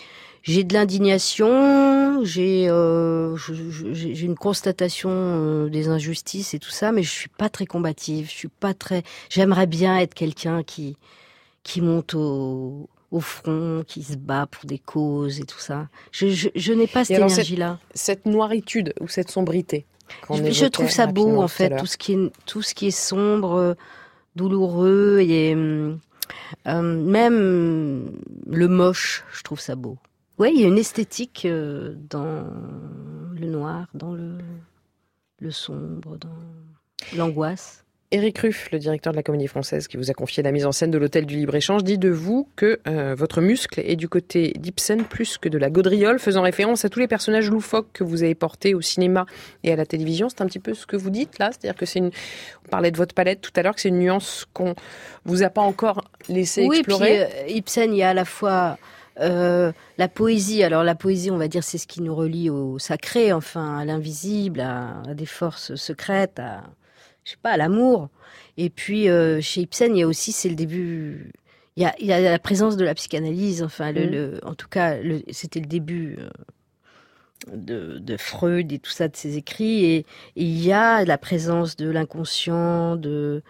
j'ai 0.46 0.62
de 0.62 0.74
l'indignation, 0.74 2.24
j'ai 2.24 2.68
euh, 2.68 3.36
j'ai 3.36 4.24
une 4.24 4.36
constatation 4.36 5.10
euh, 5.10 5.68
des 5.68 5.88
injustices 5.88 6.54
et 6.54 6.60
tout 6.60 6.70
ça, 6.70 6.92
mais 6.92 7.02
je 7.02 7.10
suis 7.10 7.28
pas 7.28 7.48
très 7.48 7.66
combative, 7.66 8.28
je 8.30 8.34
suis 8.34 8.48
pas 8.48 8.72
très. 8.72 9.02
J'aimerais 9.28 9.66
bien 9.66 9.98
être 9.98 10.14
quelqu'un 10.14 10.62
qui 10.62 10.96
qui 11.64 11.80
monte 11.80 12.14
au 12.14 12.88
au 13.10 13.20
front, 13.20 13.82
qui 13.86 14.04
se 14.04 14.16
bat 14.16 14.46
pour 14.46 14.66
des 14.66 14.78
causes 14.78 15.40
et 15.40 15.44
tout 15.44 15.58
ça. 15.58 15.88
Je, 16.12 16.26
je, 16.28 16.72
n'ai 16.72 16.86
pas 16.88 17.04
cette 17.04 17.18
énergie-là. 17.18 17.78
Cette, 17.94 18.26
noiritude 18.26 18.94
ou 19.00 19.06
cette 19.06 19.30
sombrité. 19.30 19.86
Je, 20.28 20.50
je, 20.50 20.66
trouve 20.66 20.90
ça 20.90 21.06
beau 21.06 21.40
en 21.40 21.48
fait, 21.48 21.74
tout 21.76 21.86
ce 21.86 21.96
qui 21.96 22.12
est 22.12 22.30
tout 22.44 22.62
ce 22.62 22.74
qui 22.74 22.88
est 22.88 22.90
sombre, 22.90 23.76
douloureux 24.36 25.20
et 25.20 25.56
euh, 26.66 26.82
même 26.82 28.12
le 28.46 28.68
moche, 28.68 29.24
je 29.32 29.42
trouve 29.42 29.60
ça 29.60 29.74
beau. 29.74 29.98
Oui, 30.38 30.52
il 30.54 30.60
y 30.60 30.64
a 30.64 30.68
une 30.68 30.78
esthétique 30.78 31.44
euh, 31.46 31.94
dans 32.10 32.44
le 33.34 33.46
noir, 33.46 33.86
dans 33.94 34.12
le, 34.12 34.38
le 35.40 35.50
sombre, 35.50 36.18
dans 36.18 37.16
l'angoisse. 37.16 37.86
Éric 38.12 38.38
Ruff, 38.38 38.70
le 38.70 38.78
directeur 38.78 39.12
de 39.12 39.16
la 39.16 39.24
Comédie 39.24 39.48
Française, 39.48 39.88
qui 39.88 39.96
vous 39.96 40.10
a 40.10 40.14
confié 40.14 40.40
la 40.42 40.52
mise 40.52 40.64
en 40.64 40.70
scène 40.70 40.92
de 40.92 40.98
l'Hôtel 40.98 41.26
du 41.26 41.36
Libre-Échange, 41.36 41.82
dit 41.82 41.98
de 41.98 42.08
vous 42.08 42.48
que 42.54 42.78
euh, 42.86 43.16
votre 43.16 43.40
muscle 43.40 43.80
est 43.80 43.96
du 43.96 44.08
côté 44.08 44.52
d'Ibsen 44.56 45.02
plus 45.02 45.38
que 45.38 45.48
de 45.48 45.58
la 45.58 45.70
gaudriole, 45.70 46.20
faisant 46.20 46.42
référence 46.42 46.84
à 46.84 46.88
tous 46.88 47.00
les 47.00 47.08
personnages 47.08 47.50
loufoques 47.50 47.88
que 47.92 48.04
vous 48.04 48.22
avez 48.22 48.36
portés 48.36 48.74
au 48.74 48.80
cinéma 48.80 49.26
et 49.64 49.72
à 49.72 49.76
la 49.76 49.86
télévision. 49.86 50.28
C'est 50.28 50.40
un 50.40 50.46
petit 50.46 50.60
peu 50.60 50.72
ce 50.72 50.86
que 50.86 50.96
vous 50.96 51.10
dites 51.10 51.40
là, 51.40 51.50
c'est-à-dire 51.50 51.76
que 51.76 51.84
c'est 51.84 51.98
une. 51.98 52.10
On 52.66 52.68
parlait 52.68 52.92
de 52.92 52.96
votre 52.96 53.14
palette 53.14 53.40
tout 53.40 53.50
à 53.56 53.62
l'heure, 53.62 53.74
que 53.74 53.80
c'est 53.80 53.88
une 53.88 53.98
nuance 53.98 54.46
qu'on 54.52 54.76
vous 55.24 55.42
a 55.42 55.50
pas 55.50 55.62
encore 55.62 56.04
laissé 56.28 56.62
explorer. 56.62 57.22
Oui, 57.22 57.26
puis 57.28 57.54
euh, 57.54 57.56
Ibsen, 57.56 57.92
il 57.92 57.98
y 57.98 58.02
a 58.04 58.10
à 58.10 58.14
la 58.14 58.24
fois 58.24 58.78
euh, 59.20 59.72
la 59.98 60.08
poésie, 60.08 60.62
alors 60.62 60.84
la 60.84 60.94
poésie, 60.94 61.30
on 61.30 61.38
va 61.38 61.48
dire, 61.48 61.64
c'est 61.64 61.78
ce 61.78 61.86
qui 61.86 62.02
nous 62.02 62.14
relie 62.14 62.50
au 62.50 62.78
sacré, 62.78 63.32
enfin, 63.32 63.78
à 63.78 63.84
l'invisible, 63.84 64.60
à, 64.60 65.02
des 65.14 65.26
forces 65.26 65.74
secrètes, 65.76 66.38
à, 66.38 66.64
je 67.24 67.32
sais 67.32 67.38
pas, 67.42 67.52
à 67.52 67.56
l'amour. 67.56 68.08
Et 68.56 68.70
puis, 68.70 69.08
euh, 69.08 69.40
chez 69.40 69.62
Ibsen, 69.62 69.96
il 69.96 70.00
y 70.00 70.02
a 70.02 70.06
aussi, 70.06 70.32
c'est 70.32 70.48
le 70.48 70.54
début, 70.54 71.32
il 71.76 71.82
y 71.82 71.86
a, 71.86 71.94
il 71.98 72.06
y 72.06 72.12
a 72.12 72.20
la 72.20 72.38
présence 72.38 72.76
de 72.76 72.84
la 72.84 72.94
psychanalyse, 72.94 73.62
enfin, 73.62 73.92
le, 73.92 74.40
mmh. 74.42 74.48
en 74.48 74.54
tout 74.54 74.68
cas, 74.68 74.96
c'était 75.30 75.60
le 75.60 75.66
début 75.66 76.18
euh, 76.18 77.56
de, 77.56 77.98
de, 77.98 78.16
Freud 78.16 78.72
et 78.72 78.78
tout 78.78 78.90
ça, 78.90 79.08
de 79.08 79.16
ses 79.16 79.36
écrits. 79.36 79.84
Et, 79.84 79.96
et 79.98 80.04
il 80.36 80.62
y 80.62 80.72
a 80.72 81.04
la 81.04 81.18
présence 81.18 81.76
de 81.76 81.88
l'inconscient, 81.88 82.96
de, 82.96 83.42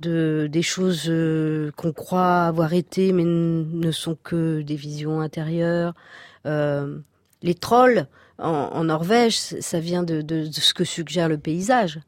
de 0.00 0.48
des 0.50 0.62
choses 0.62 1.04
euh, 1.08 1.70
qu'on 1.76 1.92
croit 1.92 2.44
avoir 2.44 2.72
été 2.72 3.12
mais 3.12 3.24
ne 3.24 3.90
sont 3.90 4.16
que 4.22 4.62
des 4.62 4.76
visions 4.76 5.20
intérieures. 5.20 5.94
Euh, 6.46 6.98
les 7.42 7.54
trolls 7.54 8.06
en, 8.38 8.82
Norvège, 8.84 9.36
ça 9.36 9.78
vient 9.78 10.02
de, 10.02 10.20
de, 10.20 10.50
ce 10.50 10.74
que 10.74 10.82
suggère 10.82 11.28
le 11.28 11.38
paysage. 11.38 12.00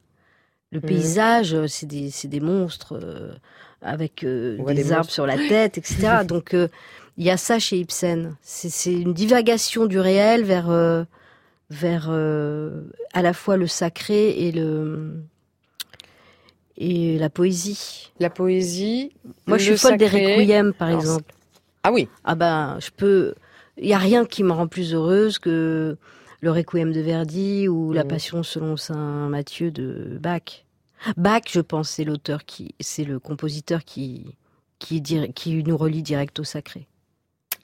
Le 0.72 0.80
mmh. 0.80 0.82
paysage, 0.82 1.66
c'est 1.68 1.87
des, 1.87 2.11
des, 2.24 2.41
monstres 2.41 2.99
euh, 3.01 3.32
avec 3.80 4.24
des 4.24 4.93
arbres 4.93 5.11
sur 5.11 5.24
la 5.24 5.37
tête, 5.37 5.78
etc. 5.78 6.22
Donc 6.26 6.53
il 6.53 7.24
y 7.24 7.30
a 7.30 7.37
ça 7.37 7.61
chez 7.61 7.78
Ibsen. 7.78 8.34
C'est 8.43 8.93
une 8.93 9.14
divagation 9.14 9.87
du 9.87 10.01
réel 10.01 10.43
vers 10.43 11.07
vers 11.70 12.11
à 12.11 13.22
la 13.22 13.32
fois 13.32 13.57
le 13.57 13.68
sacré 13.68 14.30
et 14.30 14.53
le 14.53 15.22
et 16.76 17.18
la 17.18 17.30
poésie. 17.30 18.12
La 18.20 18.30
poésie. 18.30 19.12
Moi, 19.46 19.58
je 19.58 19.64
suis 19.64 19.78
folle 19.78 19.96
des 19.96 20.08
requiem, 20.08 20.72
par 20.72 20.90
exemple. 20.90 21.32
Ah 21.82 21.92
oui. 21.92 22.08
Ah 22.24 22.34
ben, 22.34 22.78
je 22.80 22.90
peux. 22.90 23.34
Il 23.78 23.86
y 23.86 23.92
a 23.92 23.98
rien 23.98 24.24
qui 24.24 24.42
me 24.42 24.52
rend 24.52 24.66
plus 24.66 24.94
heureuse 24.94 25.38
que 25.38 25.96
le 26.40 26.50
requiem 26.50 26.92
de 26.92 27.00
Verdi 27.00 27.68
ou 27.68 27.92
la 27.92 28.04
mmh. 28.04 28.08
Passion 28.08 28.42
selon 28.42 28.76
saint 28.76 29.28
Matthieu 29.28 29.70
de 29.70 30.18
Bach. 30.20 30.64
Bach, 31.16 31.42
je 31.48 31.60
pense, 31.60 31.90
c'est 31.90 32.04
l'auteur 32.04 32.44
qui, 32.44 32.74
c'est 32.80 33.04
le 33.04 33.18
compositeur 33.18 33.84
qui, 33.84 34.36
qui, 34.78 35.02
qui 35.02 35.62
nous 35.62 35.76
relie 35.76 36.02
direct 36.02 36.38
au 36.40 36.44
sacré. 36.44 36.86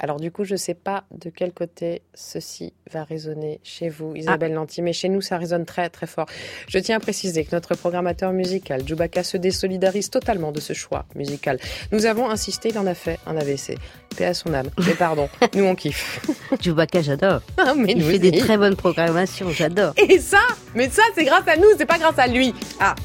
Alors 0.02 0.18
du 0.18 0.32
coup, 0.32 0.42
je 0.42 0.54
ne 0.54 0.58
sais 0.58 0.74
pas 0.74 1.04
de 1.12 1.30
quel 1.30 1.52
côté 1.52 2.02
ceci 2.12 2.74
va 2.90 3.04
résonner 3.04 3.60
chez 3.62 3.88
vous, 3.88 4.16
Isabelle 4.16 4.58
ah. 4.58 4.82
mais 4.82 4.92
chez 4.92 5.08
nous, 5.08 5.20
ça 5.20 5.38
résonne 5.38 5.64
très 5.64 5.88
très 5.90 6.08
fort. 6.08 6.26
Je 6.66 6.78
tiens 6.80 6.96
à 6.96 7.00
préciser 7.00 7.44
que 7.44 7.54
notre 7.54 7.76
programmateur 7.76 8.32
musical, 8.32 8.82
Djoubaka, 8.84 9.22
se 9.22 9.36
désolidarise 9.36 10.10
totalement 10.10 10.50
de 10.50 10.58
ce 10.58 10.72
choix 10.72 11.06
musical. 11.14 11.60
Nous 11.92 12.04
avons 12.04 12.28
insisté, 12.28 12.70
il 12.70 12.78
en 12.78 12.86
a 12.86 12.94
fait 12.94 13.20
un 13.26 13.36
AVC. 13.36 13.78
Paix 14.16 14.26
à 14.26 14.34
son 14.34 14.52
âme. 14.52 14.70
Mais 14.86 14.94
pardon, 14.94 15.28
nous 15.54 15.64
on 15.64 15.76
kiffe. 15.76 16.20
Djoubaka, 16.60 17.00
j'adore. 17.00 17.40
Ah, 17.64 17.74
mais 17.76 17.92
il 17.92 18.02
fait 18.02 18.18
des 18.18 18.32
très 18.32 18.56
bonnes 18.56 18.74
programmations, 18.74 19.50
j'adore. 19.50 19.94
Et 19.96 20.18
ça, 20.18 20.40
mais 20.74 20.90
ça, 20.90 21.02
c'est 21.14 21.24
grâce 21.24 21.46
à 21.46 21.56
nous, 21.56 21.68
c'est 21.78 21.86
pas 21.86 21.98
grâce 21.98 22.18
à 22.18 22.26
lui. 22.26 22.52
Ah. 22.80 22.96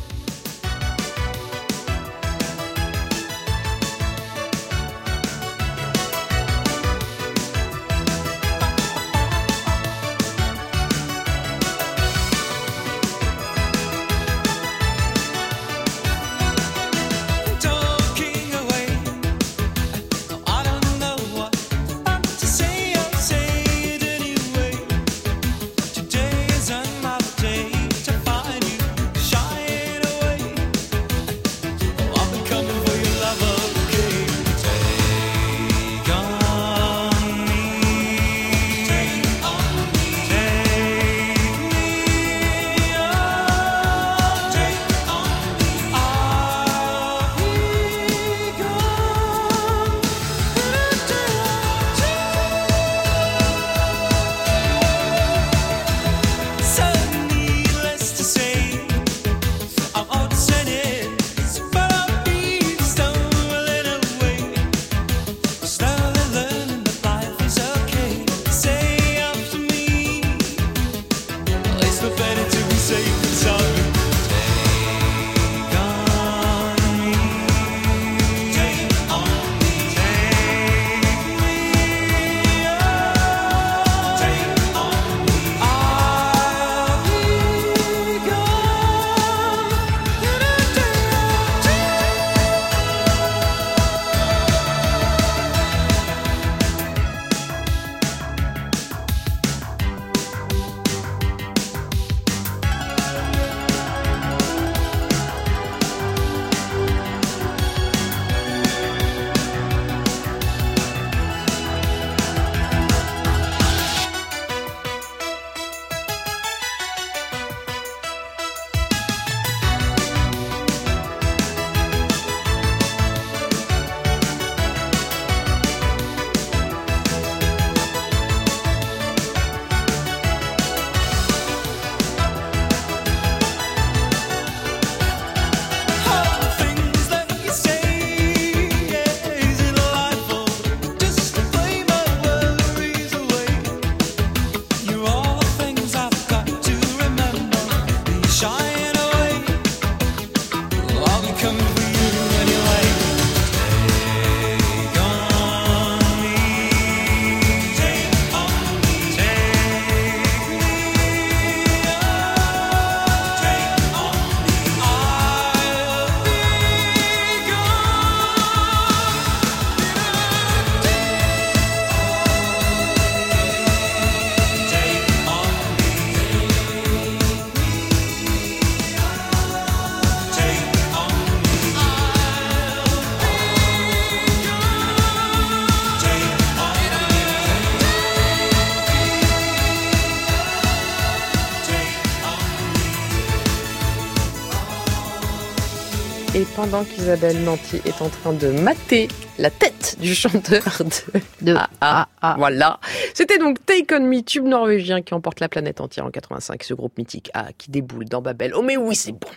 Pendant 196.69 196.83
qu'Isabelle 196.83 197.43
Nanty 197.43 197.81
est 197.85 198.01
en 198.01 198.09
train 198.09 198.33
de 198.33 198.51
mater 198.51 199.07
la 199.37 199.49
tête 199.49 199.95
du 199.99 200.13
chanteur 200.13 200.63
de, 200.79 201.45
de 201.45 201.55
ah, 201.81 202.07
ah, 202.21 202.35
voilà. 202.37 202.79
C'était 203.13 203.37
donc 203.37 203.65
Take 203.65 203.93
On 203.95 204.01
Me, 204.01 204.21
tube 204.21 204.45
norvégien 204.45 205.01
qui 205.01 205.13
emporte 205.13 205.39
la 205.39 205.47
planète 205.47 205.79
entière 205.79 206.05
en 206.05 206.11
85, 206.11 206.63
ce 206.63 206.73
groupe 206.73 206.97
mythique 206.97 207.31
A 207.33 207.53
qui 207.57 207.71
déboule 207.71 208.05
dans 208.05 208.21
Babel. 208.21 208.53
Oh 208.55 208.61
mais 208.61 208.75
oui, 208.75 208.95
c'est 208.95 209.13
bon. 209.13 209.29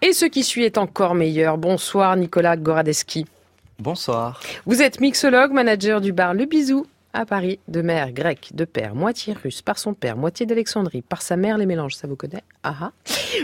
Et 0.00 0.12
ce 0.12 0.24
qui 0.24 0.42
suit 0.42 0.64
est 0.64 0.78
encore 0.78 1.14
meilleur. 1.14 1.58
Bonsoir 1.58 2.16
Nicolas 2.16 2.56
Goradeski. 2.56 3.26
Bonsoir. 3.78 4.40
Vous 4.64 4.80
êtes 4.80 5.00
mixologue, 5.00 5.52
manager 5.52 6.00
du 6.00 6.12
bar 6.12 6.34
Le 6.34 6.46
Bisou 6.46 6.86
à 7.12 7.26
Paris, 7.26 7.60
de 7.68 7.82
mère 7.82 8.12
grecque, 8.12 8.50
de 8.54 8.64
père 8.64 8.94
moitié 8.94 9.34
russe, 9.34 9.62
par 9.62 9.78
son 9.78 9.94
père, 9.94 10.16
moitié 10.16 10.46
d'Alexandrie, 10.46 11.02
par 11.02 11.22
sa 11.22 11.36
mère 11.36 11.58
les 11.58 11.66
mélanges, 11.66 11.94
ça 11.94 12.08
vous 12.08 12.16
connaît? 12.16 12.42
Ah, 12.62 12.74
ah 12.80 12.92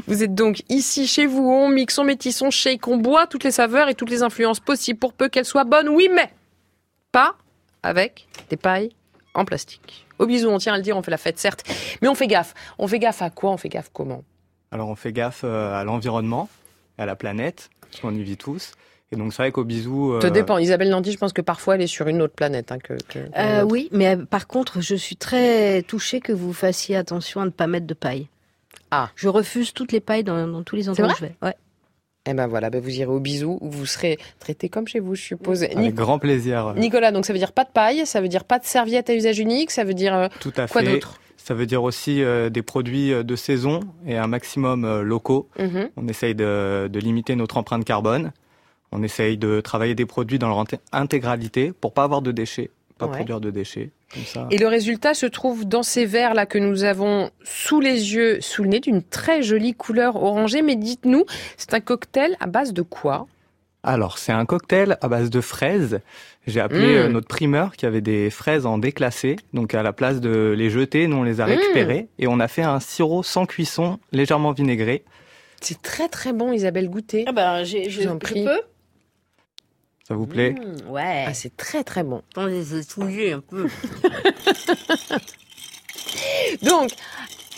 Vous 0.06 0.22
êtes 0.22 0.34
donc 0.34 0.62
ici 0.68 1.06
chez 1.06 1.26
vous, 1.26 1.48
on 1.48 1.68
mixe, 1.68 1.98
on 1.98 2.04
métisse, 2.04 2.40
on 2.42 2.50
shake, 2.50 2.88
on 2.88 2.96
boit 2.96 3.26
toutes 3.26 3.44
les 3.44 3.50
saveurs 3.50 3.88
et 3.88 3.94
toutes 3.94 4.10
les 4.10 4.22
influences 4.22 4.60
possibles 4.60 4.98
pour 4.98 5.12
peu 5.12 5.28
qu'elles 5.28 5.44
soient 5.44 5.64
bonnes, 5.64 5.88
oui 5.88 6.08
mais 6.12 6.30
pas 7.12 7.36
avec 7.82 8.28
des 8.50 8.56
pailles 8.56 8.90
en 9.34 9.44
plastique. 9.44 10.06
Au 10.18 10.26
bisou, 10.26 10.48
on 10.48 10.58
tient 10.58 10.74
à 10.74 10.76
le 10.76 10.82
dire, 10.82 10.96
on 10.96 11.02
fait 11.02 11.10
la 11.10 11.18
fête 11.18 11.38
certes, 11.38 11.64
mais 12.02 12.08
on 12.08 12.14
fait 12.14 12.26
gaffe. 12.26 12.54
On 12.78 12.88
fait 12.88 12.98
gaffe 12.98 13.22
à 13.22 13.30
quoi? 13.30 13.52
On 13.52 13.56
fait 13.56 13.68
gaffe 13.68 13.90
comment? 13.92 14.24
Alors 14.70 14.88
on 14.88 14.96
fait 14.96 15.12
gaffe 15.12 15.42
euh, 15.44 15.72
à 15.72 15.84
l'environnement, 15.84 16.48
à 16.98 17.06
la 17.06 17.16
planète, 17.16 17.70
parce 17.80 18.00
qu'on 18.00 18.14
y 18.14 18.22
vit 18.22 18.36
tous. 18.36 18.72
Et 19.10 19.16
donc 19.16 19.32
c'est 19.32 19.42
vrai 19.42 19.52
qu'au 19.52 19.64
bisou. 19.64 20.12
Euh... 20.12 20.20
Ça 20.20 20.30
dépend. 20.30 20.58
Isabelle 20.58 20.90
Nandy, 20.90 21.12
je 21.12 21.18
pense 21.18 21.32
que 21.32 21.40
parfois 21.42 21.76
elle 21.76 21.82
est 21.82 21.86
sur 21.86 22.08
une 22.08 22.20
autre 22.20 22.34
planète 22.34 22.72
hein, 22.72 22.78
que. 22.78 22.94
que, 23.08 23.18
euh, 23.38 23.62
oui, 23.62 23.88
mais 23.90 24.16
euh, 24.16 24.24
par 24.24 24.46
contre, 24.46 24.80
je 24.80 24.94
suis 24.94 25.16
très 25.16 25.82
touchée 25.82 26.20
que 26.20 26.32
vous 26.32 26.52
fassiez 26.52 26.96
attention 26.96 27.40
à 27.40 27.44
ne 27.46 27.50
pas 27.50 27.66
mettre 27.66 27.86
de 27.86 27.94
paille. 27.94 28.28
Ah. 28.90 29.10
Je 29.16 29.28
refuse 29.28 29.72
toutes 29.72 29.92
les 29.92 30.00
pailles 30.00 30.24
dans, 30.24 30.46
dans 30.46 30.62
tous 30.62 30.76
les 30.76 30.88
endroits 30.88 31.08
où 31.08 31.16
je 31.16 31.24
vais. 31.26 31.34
Ouais. 31.42 31.54
Eh 32.30 32.34
ben 32.34 32.46
voilà, 32.46 32.68
ben 32.68 32.80
vous 32.80 32.90
irez 32.90 33.10
au 33.10 33.20
bisou 33.20 33.56
où 33.62 33.70
vous 33.70 33.86
serez 33.86 34.18
traité 34.38 34.68
comme 34.68 34.86
chez 34.86 35.00
vous, 35.00 35.14
je 35.14 35.22
suppose. 35.22 35.62
Avec 35.62 35.78
Nic 35.78 35.94
grand 35.94 36.18
plaisir. 36.18 36.74
Nicolas, 36.76 37.10
donc 37.10 37.24
ça 37.24 37.32
veut 37.32 37.38
dire 37.38 37.52
pas 37.52 37.64
de 37.64 37.70
paille, 37.70 38.04
ça 38.04 38.20
veut 38.20 38.28
dire 38.28 38.44
pas 38.44 38.58
de 38.58 38.66
serviette 38.66 39.08
à 39.08 39.14
usage 39.14 39.38
unique, 39.38 39.70
ça 39.70 39.84
veut 39.84 39.94
dire 39.94 40.14
euh, 40.14 40.28
Tout 40.40 40.52
à 40.58 40.66
quoi 40.68 40.82
fait. 40.82 40.92
d'autre? 40.92 41.20
Ça 41.38 41.54
veut 41.54 41.64
dire 41.64 41.82
aussi 41.82 42.22
euh, 42.22 42.50
des 42.50 42.60
produits 42.60 43.12
de 43.24 43.36
saison 43.36 43.80
et 44.06 44.18
un 44.18 44.26
maximum 44.26 44.84
euh, 44.84 45.02
locaux. 45.02 45.48
mm 45.58 45.64
-hmm. 45.64 45.88
On 45.96 46.06
essaye 46.08 46.34
de, 46.34 46.88
de, 46.92 47.00
limiter 47.00 47.34
notre 47.34 47.56
empreinte 47.56 47.86
carbone. 47.86 48.32
On 48.92 49.02
essaye 49.02 49.36
de 49.36 49.60
travailler 49.60 49.94
des 49.94 50.06
produits 50.06 50.38
dans 50.38 50.48
leur 50.48 50.64
intégralité 50.92 51.72
pour 51.78 51.92
pas 51.92 52.04
avoir 52.04 52.22
de 52.22 52.32
déchets, 52.32 52.70
pas 52.98 53.06
Ouais. 53.06 53.12
produire 53.16 53.40
de 53.40 53.50
déchets. 53.50 53.90
Comme 54.12 54.24
ça. 54.24 54.46
Et 54.50 54.56
le 54.58 54.66
résultat 54.66 55.12
se 55.12 55.26
trouve 55.26 55.66
dans 55.66 55.82
ces 55.82 56.06
verres 56.06 56.32
là 56.34 56.46
que 56.46 56.56
nous 56.58 56.84
avons 56.84 57.30
sous 57.44 57.80
les 57.80 58.14
yeux, 58.14 58.40
sous 58.40 58.62
le 58.62 58.70
nez, 58.70 58.80
d'une 58.80 59.02
très 59.02 59.42
jolie 59.42 59.74
couleur 59.74 60.16
orangée. 60.16 60.62
Mais 60.62 60.76
dites-nous, 60.76 61.24
c'est 61.58 61.74
un 61.74 61.80
cocktail 61.80 62.36
à 62.40 62.46
base 62.46 62.72
de 62.72 62.80
quoi? 62.82 63.26
Alors, 63.82 64.18
c'est 64.18 64.32
un 64.32 64.44
cocktail 64.46 64.96
à 65.02 65.08
base 65.08 65.28
de 65.30 65.40
fraises. 65.42 66.00
J'ai 66.46 66.60
appelé 66.60 66.80
Mmh. 66.94 66.96
euh, 66.98 67.08
notre 67.10 67.28
primeur 67.28 67.76
qui 67.76 67.84
avait 67.86 68.00
des 68.00 68.30
fraises 68.30 68.64
en 68.66 68.78
déclassé. 68.78 69.36
Donc, 69.52 69.74
à 69.74 69.82
la 69.82 69.92
place 69.92 70.20
de 70.20 70.54
les 70.56 70.70
jeter, 70.70 71.06
nous, 71.06 71.18
on 71.18 71.22
les 71.22 71.40
a 71.42 71.46
Mmh. 71.46 71.50
récupérées. 71.50 72.08
Et 72.18 72.26
on 72.26 72.40
a 72.40 72.48
fait 72.48 72.62
un 72.62 72.80
sirop 72.80 73.22
sans 73.22 73.44
cuisson, 73.46 73.98
légèrement 74.12 74.52
vinaigré. 74.52 75.04
C'est 75.60 75.80
très 75.82 76.08
très 76.08 76.32
bon, 76.32 76.52
Isabelle 76.52 76.88
Goûter. 76.88 77.24
Ah 77.28 77.32
ben, 77.32 77.62
j'ai, 77.64 77.90
Je 77.90 78.00
vous 78.02 78.08
en 78.08 78.18
prie. 78.18 78.44
peux? 78.44 78.60
Ça 80.08 80.14
vous 80.14 80.26
plaît 80.26 80.52
Mmh, 80.52 80.90
Ouais. 80.90 81.24
Ah, 81.28 81.34
c'est 81.34 81.54
très 81.56 81.84
très 81.84 82.02
bon. 82.02 82.22
Attendez, 82.32 82.64
je 82.64 82.76
vais 82.76 82.84
touiller 82.84 83.32
un 83.34 83.40
peu. 83.40 83.68
Donc, 86.62 86.90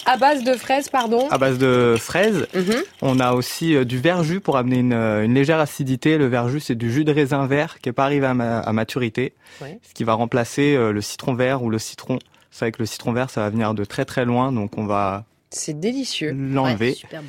à 0.07 0.17
base 0.17 0.43
de 0.43 0.55
fraises, 0.55 0.89
pardon. 0.89 1.29
À 1.31 1.39
base 1.39 1.59
de 1.59 1.95
fraises. 1.99 2.47
Mhm. 2.55 2.83
On 3.03 3.21
a 3.21 3.33
aussi 3.33 3.75
euh, 3.77 3.85
du 3.85 3.99
verjus 3.99 4.41
pour 4.41 4.57
amener 4.57 4.79
une, 4.79 4.93
euh, 4.93 5.25
une 5.25 5.35
légère 5.35 5.61
acidité. 5.61 6.19
Le 6.19 6.27
verjus, 6.27 6.61
c'est 6.61 6.75
du 6.75 6.91
jus 6.93 7.05
de 7.05 7.13
raisin 7.13 7.47
vert 7.47 7.79
qui 7.81 7.89
n'est 7.89 7.93
pas 7.93 8.05
arrivé 8.05 8.27
à, 8.27 8.35
ma- 8.35 8.59
à 8.61 8.73
maturité. 8.73 9.33
Ouais. 9.61 9.79
Ce 9.89 9.95
qui 9.95 10.05
va 10.05 10.15
remplacer 10.15 10.75
euh, 10.75 10.93
le 10.93 11.01
citron 11.01 11.35
vert 11.35 11.63
ou 11.63 11.71
le 11.71 11.79
citron. 11.79 12.19
C'est 12.51 12.65
vrai 12.65 12.73
que 12.73 12.81
le 12.81 12.87
citron 12.87 13.13
vert, 13.13 13.31
ça 13.31 13.43
va 13.43 13.51
venir 13.51 13.75
de 13.75 13.85
très 13.85 14.05
très 14.05 14.25
loin. 14.25 14.51
Donc, 14.53 14.77
on 14.77 14.87
va 14.87 15.25
C'est 15.51 15.79
délicieux. 15.79 16.33
l'enlever. 16.33 16.89
Ouais, 16.89 16.95
super 16.95 17.23
bon. 17.23 17.29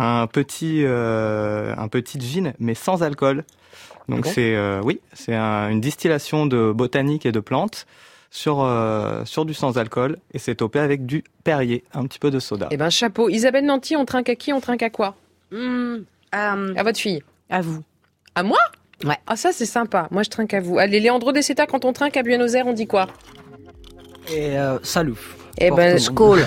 un 0.00 0.26
petit 0.26 0.82
euh, 0.84 1.74
un 1.76 1.88
petit 1.88 2.18
gin 2.20 2.54
mais 2.58 2.74
sans 2.74 3.02
alcool. 3.02 3.44
Donc 4.16 4.26
c'est 4.26 4.54
euh, 4.54 4.80
oui, 4.82 5.00
c'est 5.12 5.34
un- 5.34 5.68
une 5.70 5.80
distillation 5.80 6.46
de 6.46 6.72
botanique 6.72 7.26
et 7.26 7.32
de 7.32 7.40
plantes 7.40 7.86
sur 8.30 8.62
euh, 8.62 9.24
sur 9.24 9.44
du 9.44 9.54
sans 9.54 9.78
alcool 9.78 10.16
et 10.32 10.38
c'est 10.38 10.54
topé 10.54 10.78
avec 10.78 11.04
du 11.06 11.22
Perrier, 11.44 11.84
un 11.92 12.04
petit 12.06 12.18
peu 12.18 12.30
de 12.30 12.38
soda. 12.40 12.68
Eh 12.70 12.76
ben, 12.76 12.88
chapeau. 12.90 13.28
Isabelle 13.28 13.66
Nanty, 13.66 13.96
on 13.96 14.04
trinque 14.04 14.28
à 14.28 14.34
qui 14.36 14.52
On 14.52 14.60
trinque 14.60 14.82
à 14.82 14.90
quoi? 14.90 15.16
Mmh, 15.50 15.56
euh, 16.34 16.74
À 16.76 16.82
votre 16.82 16.98
fille 16.98 17.22
à 17.50 17.60
vous. 17.60 17.82
À 18.34 18.42
moi? 18.42 18.58
Ouais. 19.04 19.18
Ah, 19.26 19.36
ça, 19.36 19.52
c'est 19.52 19.66
sympa. 19.66 20.08
Moi, 20.10 20.22
je 20.22 20.30
trinque 20.30 20.54
à 20.54 20.60
vous. 20.60 20.78
Allez, 20.78 21.00
Leandro 21.00 21.32
Deceta, 21.32 21.66
quand 21.66 21.84
on 21.84 21.92
trinque 21.92 22.16
à 22.16 22.22
Buenos 22.22 22.54
Aires, 22.54 22.66
on 22.66 22.72
dit 22.72 22.86
quoi? 22.86 23.08
Et 24.32 24.56
euh, 24.58 24.78
salut. 24.82 25.16
Eh 25.58 25.70
ben, 25.70 25.98
monde. 26.18 26.38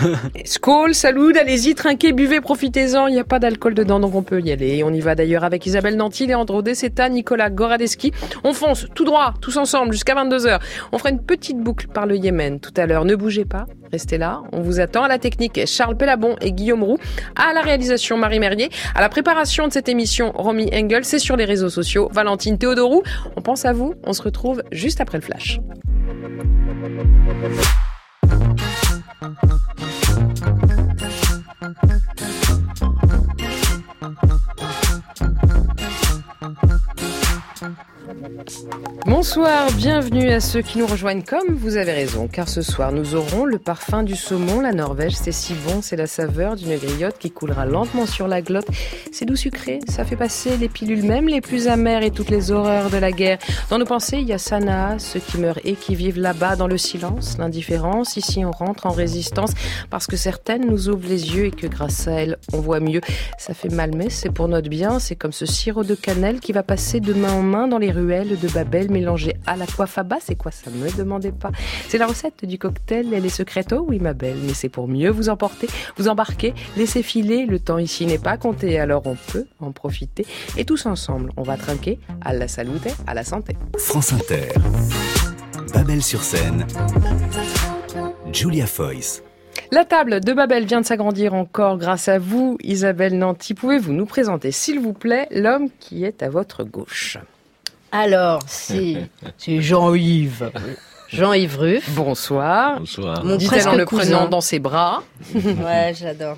Skål, 0.46 0.94
salut, 0.94 1.38
allez-y, 1.38 1.76
trinquez, 1.76 2.12
buvez, 2.12 2.42
profitez-en. 2.42 3.08
Il 3.08 3.14
n'y 3.14 3.20
a 3.20 3.24
pas 3.24 3.40
d'alcool 3.40 3.74
dedans, 3.74 4.00
donc 4.00 4.16
on 4.16 4.24
peut 4.24 4.42
y 4.42 4.52
aller. 4.52 4.84
On 4.84 4.92
y 4.92 5.00
va 5.00 5.16
d'ailleurs 5.16 5.44
avec 5.44 5.66
Isabelle 5.66 5.96
Nanty, 5.96 6.28
Leandro 6.28 6.62
Deceta, 6.62 7.10
Nicolas 7.10 7.50
Goradeski. 7.50 8.12
On 8.44 8.54
fonce 8.54 8.88
tout 8.96 9.06
droit, 9.06 9.34
tous 9.42 9.58
ensemble, 9.58 9.94
jusqu'à 9.94 10.16
22h. 10.16 10.60
On 10.92 10.98
fera 10.98 11.10
une 11.10 11.22
petite 11.22 11.58
boucle 11.58 11.88
par 11.88 12.06
le 12.06 12.18
Yémen 12.18 12.60
tout 12.60 12.74
à 12.78 12.86
l'heure. 12.86 13.06
Ne 13.06 13.16
bougez 13.16 13.46
pas, 13.46 13.66
restez 13.92 14.18
là. 14.18 14.42
On 14.52 14.62
vous 14.62 14.80
attend 14.80 15.04
à 15.04 15.08
la 15.08 15.20
technique. 15.20 15.66
Charles 15.66 15.98
Pellabon 15.98 16.36
et 16.42 16.52
Guillaume 16.52 16.84
Roux. 16.84 16.98
À 17.36 17.54
la 17.54 17.62
réalisation, 17.62 18.18
Marie 18.18 18.40
Merrier. 18.40 18.70
À 18.96 19.02
la 19.02 19.10
préparation 19.10 19.68
de 19.68 19.74
cette 19.74 19.90
émission, 19.90 20.32
Romy 20.36 20.70
Engel. 20.74 21.06
C'est 21.06 21.20
sur 21.20 21.36
les 21.36 21.46
réseaux 21.46 21.70
sociaux. 21.70 22.10
Valentine 22.12 22.58
Théodorou. 22.58 23.04
On 23.38 23.42
pense 23.42 23.66
à 23.66 23.74
vous. 23.74 23.94
On 24.04 24.14
se 24.14 24.22
retrouve 24.22 24.64
juste 24.72 25.02
après 25.02 25.18
le 25.18 25.24
flash. 25.24 25.60
Bonsoir, 39.06 39.72
bienvenue 39.74 40.32
à 40.32 40.40
ceux 40.40 40.64
qui 40.64 40.80
nous 40.80 40.88
rejoignent 40.88 41.22
comme 41.22 41.54
vous 41.54 41.78
avez 41.78 41.92
raison, 41.92 42.28
car 42.28 42.50
ce 42.50 42.64
soir 42.64 42.92
nous 42.92 43.14
aurons 43.14 43.46
le 43.46 43.60
parfum 43.60 44.02
du 44.02 44.16
saumon, 44.16 44.62
la 44.62 44.74
Norvège, 44.74 45.14
c'est 45.14 45.32
si 45.32 45.54
bon, 45.54 45.84
c'est 45.84 45.96
la 45.96 46.08
saveur 46.08 46.56
d'une 46.56 46.76
griotte 46.76 47.20
qui 47.20 47.30
coulera 47.30 47.68
lentement 47.68 48.08
sur 48.08 48.28
la 48.28 48.42
glotte. 48.42 48.66
C'est 49.12 49.26
doux 49.26 49.36
sucré, 49.36 49.80
ça 49.88 50.06
fait 50.06 50.16
passer 50.16 50.58
les 50.58 50.70
pilules 50.70 51.04
même 51.04 51.28
les 51.28 51.40
plus 51.40 51.68
amères 51.68 52.02
et 52.02 52.10
toutes 52.10 52.32
les 52.32 52.50
horreurs 52.50 52.90
de 52.90 52.98
la 52.98 53.12
guerre. 53.12 53.38
Dans 53.70 53.78
nos 53.78 53.86
pensées, 53.86 54.18
il 54.18 54.28
y 54.28 54.34
a 54.34 54.40
Sanaa, 54.40 54.98
ceux 54.98 55.20
qui 55.20 55.38
meurent 55.38 55.60
et 55.64 55.74
qui 55.74 55.94
vivent 55.94 56.20
là-bas 56.20 56.56
dans 56.56 56.68
le 56.68 56.80
silence, 56.80 57.38
l'indifférence. 57.38 58.18
Ici, 58.18 58.44
on 58.44 58.50
rentre 58.50 58.88
en 58.88 58.92
résistance 58.92 59.52
parce 59.92 60.08
que 60.08 60.18
certaines 60.18 60.66
nous 60.66 60.90
ouvrent 60.90 61.08
les 61.08 61.36
yeux 61.36 61.46
et 61.46 61.52
que 61.52 61.68
grâce 61.68 62.08
à 62.08 62.14
elles, 62.14 62.38
on 62.54 62.60
voit 62.60 62.80
mieux. 62.80 63.02
Ça 63.38 63.54
fait 63.54 63.70
mal, 63.70 63.92
mais 63.96 64.10
c'est 64.10 64.32
pour 64.32 64.48
notre 64.48 64.70
bien. 64.70 64.98
C'est 64.98 65.16
comme 65.16 65.32
ce 65.32 65.46
sirop 65.46 65.84
de 65.84 65.94
cannelle 65.94 66.40
qui 66.40 66.54
va 66.54 66.64
passer 66.64 67.00
de 67.00 67.14
main 67.14 67.34
en 67.34 67.44
main 67.44 67.68
dans 67.68 67.78
les 67.78 67.92
ruelles 67.92 68.40
de 68.40 68.48
Babel 68.48 68.90
mélangé 68.96 69.36
à 69.46 69.56
la 69.58 69.68
coiffaba. 69.68 70.18
C'est 70.22 70.36
quoi 70.36 70.52
ça? 70.52 70.72
Me 70.72 70.90
demandez 70.98 71.32
pas. 71.32 71.52
C'est 71.90 71.98
la 71.98 72.08
recette 72.08 72.46
du 72.46 72.58
cocktail. 72.58 73.14
Elle 73.14 73.26
est 73.26 73.30
secrète, 73.30 73.74
oh 73.74 73.86
oui, 73.88 74.00
ma 74.00 74.14
belle. 74.14 74.38
Mais 74.46 74.54
c'est 74.54 74.70
pour 74.70 74.88
mieux 74.88 75.10
vous 75.10 75.30
emporter, 75.30 75.68
vous 75.98 76.08
embarquer, 76.08 76.54
laisser 76.78 77.04
filer. 77.04 77.46
Le 77.46 77.60
temps 77.60 77.78
ici 77.78 78.06
n'est 78.06 78.18
pas 78.18 78.38
compté, 78.38 78.80
alors 78.80 79.06
on 79.06 79.18
peut 79.32 79.46
en 79.60 79.72
profiter. 79.72 80.26
Et 80.58 80.66
tous 80.66 80.86
ensemble, 80.86 81.32
on 81.36 81.44
va 81.44 81.58
trinquer 81.58 82.00
à 82.22 82.34
la 82.34 82.48
salute, 82.48 82.88
à 83.06 83.14
la 83.14 83.24
santé. 83.24 83.58
France 83.78 84.14
Inter. 84.14 84.50
Babel 85.74 86.02
sur 86.02 86.24
scène. 86.24 86.66
Julia 88.32 88.66
Foyce. 88.66 89.24
La 89.72 89.84
table 89.84 90.20
de 90.22 90.34
Babel 90.34 90.66
vient 90.66 90.82
de 90.82 90.86
s'agrandir 90.86 91.34
encore 91.34 91.78
grâce 91.78 92.08
à 92.08 92.20
vous, 92.20 92.58
Isabelle 92.62 93.18
Nanty. 93.18 93.54
Pouvez-vous 93.54 93.94
nous 93.94 94.06
présenter, 94.06 94.52
s'il 94.52 94.80
vous 94.80 94.94
plaît, 94.94 95.28
l'homme 95.32 95.70
qui 95.80 96.06
est 96.06 96.24
à 96.24 96.30
votre 96.30 96.64
gauche? 96.64 97.18
Alors, 97.98 98.42
c'est 98.48 99.10
c'est 99.38 99.62
Jean-Yves. 99.62 100.52
Jean-Yves 101.08 101.58
Ruff. 101.58 101.90
Bonsoir. 101.96 102.80
Bonsoir. 102.80 103.24
Mon 103.24 103.38
Dit-elle 103.38 103.52
presque 103.52 103.68
en 103.70 103.76
le 103.76 103.86
cousin. 103.86 104.04
prenant 104.18 104.28
dans 104.28 104.42
ses 104.42 104.60
bras. 104.60 105.02
ouais, 105.36 105.94
j'adore. 105.98 106.38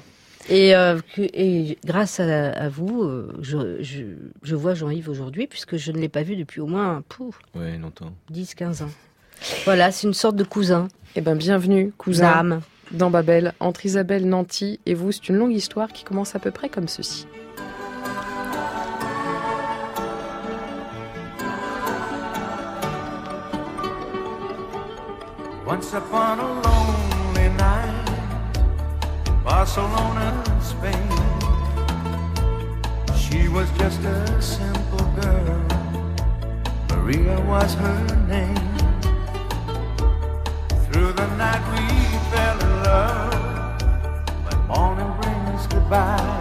Et, 0.50 0.76
euh, 0.76 1.00
et 1.18 1.78
grâce 1.84 2.20
à, 2.20 2.50
à 2.52 2.70
vous, 2.70 3.02
euh, 3.02 3.34
je, 3.42 3.82
je, 3.82 4.04
je 4.44 4.56
vois 4.56 4.76
Jean-Yves 4.76 5.10
aujourd'hui, 5.10 5.48
puisque 5.48 5.78
je 5.78 5.92
ne 5.92 5.98
l'ai 5.98 6.10
pas 6.10 6.22
vu 6.22 6.36
depuis 6.36 6.62
au 6.62 6.68
moins 6.68 7.02
pouf, 7.10 7.40
Oui, 7.56 7.76
longtemps. 7.80 8.12
10-15 8.32 8.84
ans. 8.84 8.90
Voilà, 9.66 9.92
c'est 9.92 10.06
une 10.06 10.14
sorte 10.14 10.36
de 10.36 10.44
cousin. 10.44 10.88
Eh 11.16 11.22
bien, 11.22 11.36
bienvenue, 11.36 11.92
cousin, 11.98 12.32
D'âme. 12.32 12.62
dans 12.92 13.10
Babel, 13.10 13.54
entre 13.60 13.86
Isabelle 13.88 14.28
Nanty 14.30 14.80
et 14.86 14.94
vous. 14.94 15.12
C'est 15.12 15.28
une 15.30 15.38
longue 15.38 15.54
histoire 15.54 15.92
qui 15.92 16.04
commence 16.04 16.36
à 16.36 16.40
peu 16.40 16.52
près 16.52 16.70
comme 16.70 16.88
ceci. 16.88 17.26
Once 25.68 25.92
upon 25.92 26.40
a 26.40 26.62
lonely 26.62 27.50
night, 27.58 28.06
Barcelona, 29.44 30.32
Spain. 30.62 31.10
She 33.18 33.50
was 33.50 33.70
just 33.72 34.00
a 34.00 34.42
simple 34.42 35.06
girl. 35.20 35.62
Maria 36.90 37.38
was 37.42 37.74
her 37.74 38.00
name. 38.30 38.78
Through 40.86 41.12
the 41.12 41.28
night 41.36 41.64
we 41.74 41.86
fell 42.32 42.60
in 42.62 42.84
love. 42.84 43.78
But 44.46 44.58
morning 44.68 45.12
brings 45.20 45.68
goodbye. 45.68 46.40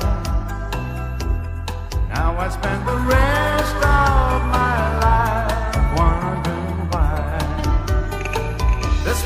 Now 2.15 2.39
I 2.39 2.49
spend 2.49 2.87
the 2.87 2.97
rest 2.97 3.75
of 3.75 4.43
my 4.55 4.77
life 4.93 4.96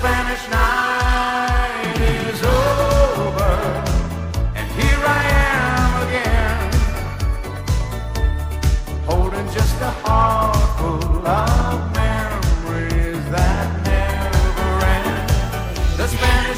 Spanish 0.00 0.48
night 0.48 1.96
is 2.00 2.42
over, 2.42 3.52
and 4.54 4.66
here 4.80 5.02
I 5.04 5.22
am 5.52 5.90
again, 6.08 6.72
holding 9.04 9.48
just 9.52 9.78
a 9.82 9.90
heart 10.02 10.59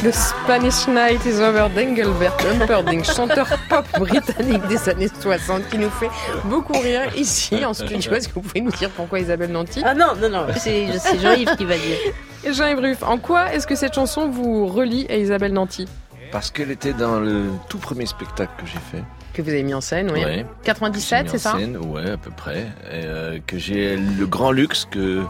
The 0.03 0.11
Spanish 0.13 0.89
Night 0.89 1.25
is 1.27 1.41
over 1.41 1.69
d'Engelbert 1.75 2.37
Humperdinck, 2.45 3.05
chanteur 3.05 3.47
pop 3.69 3.87
britannique 4.01 4.67
des 4.67 4.89
années 4.89 5.09
60 5.21 5.69
qui 5.71 5.79
nous 5.79 5.91
fait 5.91 6.11
beaucoup 6.47 6.73
rire 6.73 7.03
ici 7.17 7.65
en 7.65 7.73
studio. 7.73 8.13
Est-ce 8.13 8.29
que 8.29 8.35
vous 8.35 8.41
pouvez 8.41 8.61
nous 8.63 8.73
dire 8.73 8.91
pourquoi 8.91 9.21
Isabelle 9.21 9.53
Nanty? 9.53 9.81
Ah 9.85 9.95
non, 9.95 10.17
non, 10.21 10.29
non, 10.29 10.47
c'est 10.57 10.87
Jean-Yves 11.21 11.55
qui 11.57 11.65
va 11.65 11.77
dire. 11.77 11.99
Jean-Yves 12.53 12.81
Ruff, 12.81 13.03
en 13.05 13.19
quoi 13.19 13.53
est-ce 13.55 13.67
que 13.67 13.77
cette 13.77 13.95
chanson 13.95 14.29
vous 14.29 14.67
relie 14.67 15.07
à 15.09 15.15
Isabelle 15.17 15.53
Nanty? 15.53 15.87
Parce 16.33 16.51
qu'elle 16.51 16.73
était 16.73 16.95
dans 16.95 17.21
le 17.21 17.45
tout 17.69 17.79
premier 17.79 18.07
spectacle 18.07 18.53
que 18.59 18.67
j'ai 18.67 18.81
fait. 18.91 19.05
Que 19.35 19.41
vous 19.43 19.51
avez 19.51 19.63
mis 19.63 19.75
en 19.75 19.81
scène, 19.81 20.11
oui. 20.13 20.25
Ouais. 20.25 20.45
97, 20.65 21.27
J'ai 21.27 21.31
c'est 21.33 21.39
ça? 21.39 21.53
scène, 21.53 21.77
Ouais, 21.77 22.11
à 22.11 22.17
peu 22.17 22.31
près. 22.31 22.67
Et, 22.91 23.05
euh, 23.05 23.39
que 23.47 23.57
j'ai 23.57 23.97
le 23.97 24.27
grand 24.27 24.51
luxe 24.51 24.87
que 24.91 25.23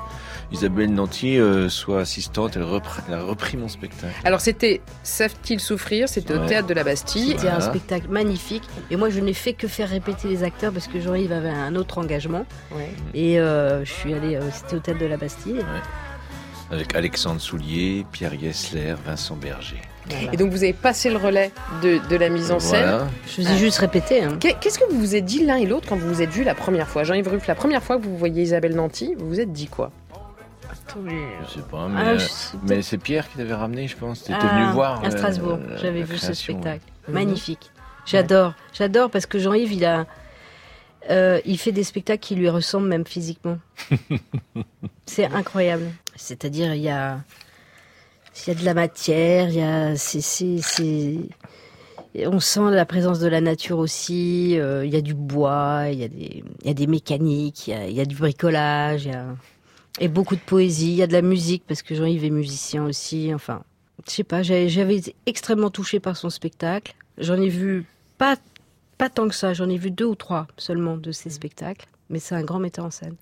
Isabelle 0.52 0.92
Nanty 0.92 1.38
euh, 1.38 1.68
soit 1.68 2.00
assistante. 2.00 2.56
Elle, 2.56 3.14
a 3.14 3.22
repris 3.22 3.56
mon 3.56 3.68
spectacle. 3.68 4.12
Alors 4.24 4.40
c'était 4.40 4.80
Savent-ils 5.02 5.60
souffrir? 5.60 6.08
C'était 6.08 6.34
au 6.34 6.46
théâtre 6.46 6.66
de 6.68 6.74
la 6.74 6.84
Bastille. 6.84 7.30
C'était 7.36 7.48
un 7.48 7.60
spectacle 7.60 8.08
magnifique. 8.08 8.62
Et 8.90 8.96
moi, 8.96 9.08
je 9.10 9.20
n'ai 9.20 9.32
fait 9.34 9.52
que 9.54 9.66
faire 9.68 9.88
répéter 9.88 10.28
les 10.28 10.42
acteurs 10.42 10.72
parce 10.72 10.88
que 10.88 11.00
Jean-Yves 11.00 11.32
avait 11.32 11.48
un 11.48 11.74
autre 11.76 11.98
engagement. 11.98 12.44
Et 13.14 13.40
euh, 13.40 13.84
je 13.84 13.90
suis 13.92 14.12
allée, 14.14 14.36
euh, 14.36 14.42
c'était 14.52 14.76
au 14.76 14.80
théâtre 14.80 15.00
de 15.00 15.06
la 15.06 15.16
Bastille. 15.16 15.64
Avec 16.70 16.94
Alexandre 16.94 17.40
Soulier, 17.40 18.06
Pierre 18.12 18.32
Gessler, 18.40 18.94
Vincent 19.04 19.36
Berger. 19.36 19.76
Et 20.32 20.36
donc 20.38 20.50
vous 20.50 20.62
avez 20.64 20.72
passé 20.72 21.10
le 21.10 21.16
relais 21.18 21.50
de, 21.82 21.98
de 22.08 22.16
la 22.16 22.28
mise 22.30 22.50
en 22.50 22.58
scène. 22.58 22.80
Voilà. 22.82 23.06
Je 23.26 23.32
faisais 23.32 23.56
juste 23.58 23.78
répéter. 23.78 24.22
hein. 24.24 24.36
Qu'est- 24.40 24.56
Qu'est-ce 24.58 24.78
que 24.78 24.90
vous 24.90 24.98
vous 24.98 25.14
êtes 25.14 25.24
dit 25.24 25.44
l'un 25.44 25.56
et 25.56 25.66
l'autre 25.66 25.86
quand 25.88 25.96
vous 25.96 26.08
vous 26.08 26.22
êtes 26.22 26.30
vus 26.30 26.44
la 26.44 26.54
première 26.54 26.88
fois? 26.88 27.04
Jean-Yves 27.04 27.28
Ruff, 27.28 27.46
la 27.46 27.54
première 27.54 27.82
fois 27.82 27.98
que 27.98 28.02
vous 28.04 28.16
voyez 28.16 28.42
Isabelle 28.42 28.74
Nanty, 28.74 29.14
vous 29.18 29.28
vous 29.28 29.40
êtes 29.40 29.52
dit 29.52 29.66
quoi? 29.68 29.90
Je 30.88 31.50
sais 31.54 31.66
pas, 31.70 31.88
mais, 31.88 32.00
Ah, 32.02 32.08
euh, 32.10 32.18
je 32.18 32.24
sais 32.26 32.56
mais 32.64 32.82
c'est 32.82 32.98
Pierre 32.98 33.28
qui 33.30 33.36
t'avait 33.38 33.54
ramené, 33.54 33.88
je 33.88 33.96
pense. 33.96 34.22
T'étais 34.24 34.38
Ah, 34.40 34.58
venu 34.58 34.72
voir. 34.72 35.02
à 35.02 35.06
euh, 35.06 35.10
Strasbourg. 35.10 35.58
J'avais 35.80 36.02
vu 36.02 36.18
ce 36.18 36.34
spectacle. 36.34 36.82
ouais. 37.08 37.14
Magnifique. 37.14 37.70
J'adore. 38.04 38.54
J'adore 38.72 39.10
parce 39.10 39.26
que 39.26 39.38
Jean-Yves, 39.38 39.72
il 39.72 39.84
a, 39.84 40.06
euh, 41.10 41.40
il 41.44 41.56
fait 41.58 41.72
des 41.72 41.84
spectacles 41.84 42.20
qui 42.20 42.34
lui 42.34 42.48
ressemblent 42.48 42.88
même 42.88 43.06
physiquement. 43.06 43.58
c'est 45.06 45.26
incroyable. 45.26 45.90
C'est-à-dire, 46.16 46.74
il 46.74 46.82
y 46.82 46.88
a, 46.90 47.18
il 48.46 48.48
y 48.48 48.56
a 48.56 48.58
de 48.58 48.64
la 48.64 48.74
matière, 48.74 49.48
il 49.48 49.54
y 49.56 49.62
a, 49.62 49.96
c'est, 49.96 50.20
c'est, 50.20 50.58
c'est- 50.58 51.18
on 52.26 52.40
sent 52.40 52.70
la 52.70 52.84
présence 52.84 53.20
de 53.20 53.28
la 53.28 53.40
nature 53.40 53.78
aussi. 53.78 54.58
euh, 54.58 54.84
il 54.84 54.92
y 54.92 54.96
a 54.96 55.00
du 55.00 55.14
bois, 55.14 55.84
il 55.90 55.98
y 56.00 56.04
a 56.04 56.08
des, 56.08 56.44
il 56.60 56.66
y 56.66 56.70
a 56.70 56.74
des 56.74 56.86
mécaniques, 56.86 57.68
il 57.68 57.70
y 57.70 57.74
a, 57.74 57.86
il 57.86 57.94
y 57.96 58.00
a 58.00 58.04
du 58.04 58.16
bricolage, 58.16 59.06
il 59.06 59.12
y 59.12 59.14
a, 59.14 59.24
et 60.00 60.08
beaucoup 60.08 60.36
de 60.36 60.40
poésie. 60.40 60.90
Il 60.90 60.96
y 60.96 61.02
a 61.02 61.06
de 61.06 61.12
la 61.12 61.22
musique 61.22 61.64
parce 61.66 61.82
que 61.82 61.94
Jean-Yves 61.94 62.24
est 62.24 62.30
musicien 62.30 62.84
aussi. 62.84 63.32
Enfin, 63.34 63.62
je 64.06 64.10
sais 64.10 64.24
pas, 64.24 64.42
j'avais 64.42 64.96
été 64.96 65.14
extrêmement 65.26 65.70
touchée 65.70 66.00
par 66.00 66.16
son 66.16 66.30
spectacle. 66.30 66.94
J'en 67.18 67.40
ai 67.40 67.48
vu 67.48 67.84
pas, 68.18 68.36
pas 68.98 69.10
tant 69.10 69.28
que 69.28 69.34
ça, 69.34 69.52
j'en 69.52 69.68
ai 69.68 69.76
vu 69.76 69.90
deux 69.90 70.06
ou 70.06 70.14
trois 70.14 70.46
seulement 70.56 70.96
de 70.96 71.12
ses 71.12 71.30
spectacles. 71.30 71.86
Mais 72.10 72.18
c'est 72.18 72.34
un 72.34 72.42
grand 72.42 72.58
metteur 72.58 72.84
en 72.84 72.90
scène. 72.90 73.14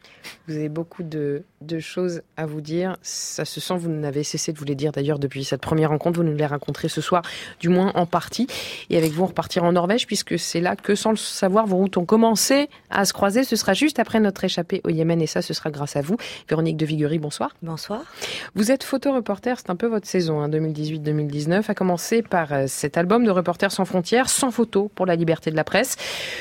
Vous 0.48 0.56
avez 0.56 0.68
beaucoup 0.68 1.02
de, 1.02 1.44
de 1.60 1.78
choses 1.78 2.22
à 2.36 2.46
vous 2.46 2.60
dire. 2.60 2.96
Ça 3.02 3.44
se 3.44 3.60
sent, 3.60 3.74
vous 3.76 3.88
n'avez 3.88 4.24
cessé 4.24 4.52
de 4.52 4.58
vous 4.58 4.64
les 4.64 4.74
dire 4.74 4.92
d'ailleurs 4.92 5.18
depuis 5.18 5.44
cette 5.44 5.60
première 5.60 5.90
rencontre. 5.90 6.18
Vous 6.18 6.24
nous 6.24 6.34
les 6.34 6.46
raconterez 6.46 6.88
ce 6.88 7.00
soir, 7.00 7.22
du 7.60 7.68
moins 7.68 7.92
en 7.94 8.06
partie. 8.06 8.46
Et 8.88 8.96
avec 8.96 9.12
vous, 9.12 9.22
on 9.22 9.26
repartira 9.26 9.66
en 9.66 9.72
Norvège, 9.72 10.06
puisque 10.06 10.38
c'est 10.38 10.60
là 10.60 10.74
que, 10.76 10.94
sans 10.94 11.10
le 11.10 11.16
savoir, 11.16 11.66
vos 11.66 11.76
routes 11.76 11.96
ont 11.98 12.04
commencé 12.04 12.68
à 12.88 13.04
se 13.04 13.12
croiser. 13.12 13.44
Ce 13.44 13.56
sera 13.56 13.74
juste 13.74 13.98
après 13.98 14.20
notre 14.20 14.42
échappée 14.44 14.80
au 14.84 14.88
Yémen, 14.88 15.20
et 15.20 15.26
ça, 15.26 15.42
ce 15.42 15.54
sera 15.54 15.70
grâce 15.70 15.96
à 15.96 16.00
vous. 16.00 16.16
Véronique 16.48 16.76
de 16.76 16.86
Viguerie, 16.86 17.18
bonsoir. 17.18 17.54
Bonsoir. 17.62 18.02
Vous 18.54 18.72
êtes 18.72 18.82
photoreporter, 18.82 19.54
c'est 19.58 19.70
un 19.70 19.76
peu 19.76 19.86
votre 19.86 20.06
saison, 20.06 20.40
hein, 20.40 20.48
2018-2019, 20.48 21.70
a 21.70 21.74
commencé 21.74 22.22
par 22.22 22.52
euh, 22.52 22.64
cet 22.66 22.96
album 22.96 23.24
de 23.24 23.30
Reporters 23.30 23.72
sans 23.72 23.84
frontières, 23.84 24.28
sans 24.28 24.50
photo 24.50 24.90
pour 24.94 25.06
la 25.06 25.16
liberté 25.16 25.50
de 25.50 25.56
la 25.56 25.64
presse. 25.64 25.96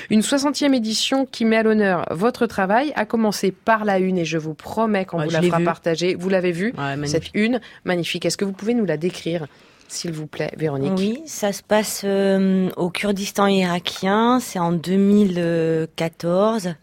Une 0.10 0.22
60e 0.22 0.74
édition 0.74 1.26
qui 1.26 1.46
met 1.46 1.58
à 1.58 1.64
l'honneur 1.64 2.06
votre 2.12 2.39
travail, 2.48 2.92
a 2.96 3.06
commencé 3.06 3.52
par 3.52 3.86
la 3.86 4.00
une, 4.00 4.18
et 4.18 4.26
je 4.26 4.38
vous 4.38 4.54
promets 4.54 5.06
qu'on 5.06 5.20
Ouais, 5.20 5.26
vous 5.26 5.32
la 5.32 5.42
fera 5.42 5.60
partager. 5.60 6.16
Vous 6.16 6.30
l'avez 6.30 6.52
vue, 6.52 6.74
cette 7.06 7.30
une, 7.34 7.60
magnifique. 7.86 8.26
Est-ce 8.26 8.38
que 8.38 8.46
vous 8.46 8.54
pouvez 8.54 8.74
nous 8.74 8.86
la 8.86 8.98
décrire, 8.98 9.48
s'il 9.88 10.12
vous 10.12 10.28
plaît, 10.28 10.52
Véronique? 10.58 10.94
Oui, 10.98 11.22
ça 11.26 11.54
se 11.54 11.64
passe 11.64 12.02
euh, 12.06 12.70
au 12.78 12.90
Kurdistan 12.90 13.48
irakien, 13.48 14.40
c'est 14.40 14.60
en 14.60 14.72
2014 14.72 16.76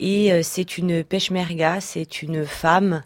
et 0.00 0.32
euh, 0.32 0.40
c'est 0.42 0.78
une 0.78 1.02
peshmerga, 1.02 1.80
c'est 1.80 2.22
une 2.22 2.44
femme 2.44 3.02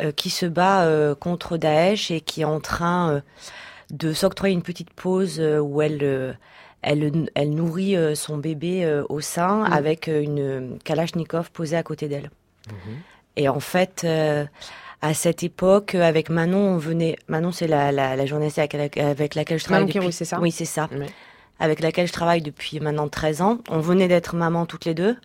euh, 0.00 0.10
qui 0.10 0.30
se 0.30 0.46
bat 0.46 0.84
euh, 0.84 1.14
contre 1.14 1.56
Daesh 1.56 2.10
et 2.10 2.20
qui 2.20 2.40
est 2.40 2.46
en 2.46 2.60
train 2.60 3.10
euh, 3.10 3.20
de 3.90 4.12
s'octroyer 4.12 4.54
une 4.54 4.62
petite 4.62 4.90
pause 4.90 5.38
euh, 5.38 5.58
où 5.58 5.82
elle 5.82 6.00
euh, 6.02 6.32
elle, 6.82 7.28
elle 7.34 7.50
nourrit 7.54 7.96
euh, 7.96 8.14
son 8.14 8.36
bébé 8.38 8.84
euh, 8.84 9.04
au 9.08 9.20
sein 9.20 9.64
Mhm. 9.66 9.72
avec 9.72 10.08
euh, 10.08 10.20
une 10.22 10.78
Kalachnikov 10.84 11.50
posée 11.52 11.76
à 11.76 11.82
côté 11.82 12.08
d'elle. 12.08 12.30
Et 13.36 13.48
en 13.48 13.60
fait, 13.60 14.02
euh, 14.04 14.44
à 15.00 15.14
cette 15.14 15.42
époque, 15.42 15.94
avec 15.94 16.28
Manon, 16.28 16.74
on 16.74 16.76
venait. 16.78 17.16
Manon, 17.28 17.50
c'est 17.52 17.66
la, 17.66 17.90
la, 17.92 18.14
la 18.16 18.26
journaliste 18.26 18.58
avec, 18.58 18.74
la- 18.74 19.08
avec 19.08 19.34
laquelle 19.34 19.58
je 19.58 19.64
travaille 19.64 19.82
Manon 19.86 20.00
depuis. 20.00 20.12
C'est 20.12 20.24
ça? 20.24 20.38
Oui, 20.40 20.50
c'est 20.52 20.64
ça. 20.64 20.88
Avec 21.58 21.80
laquelle 21.80 22.06
je 22.06 22.12
travaille 22.12 22.42
depuis 22.42 22.78
maintenant 22.80 23.08
13 23.08 23.40
ans. 23.42 23.58
On 23.68 23.78
venait 23.80 24.08
d'être 24.08 24.34
maman 24.36 24.66
toutes 24.66 24.84
les 24.84 24.94
deux. 24.94 25.16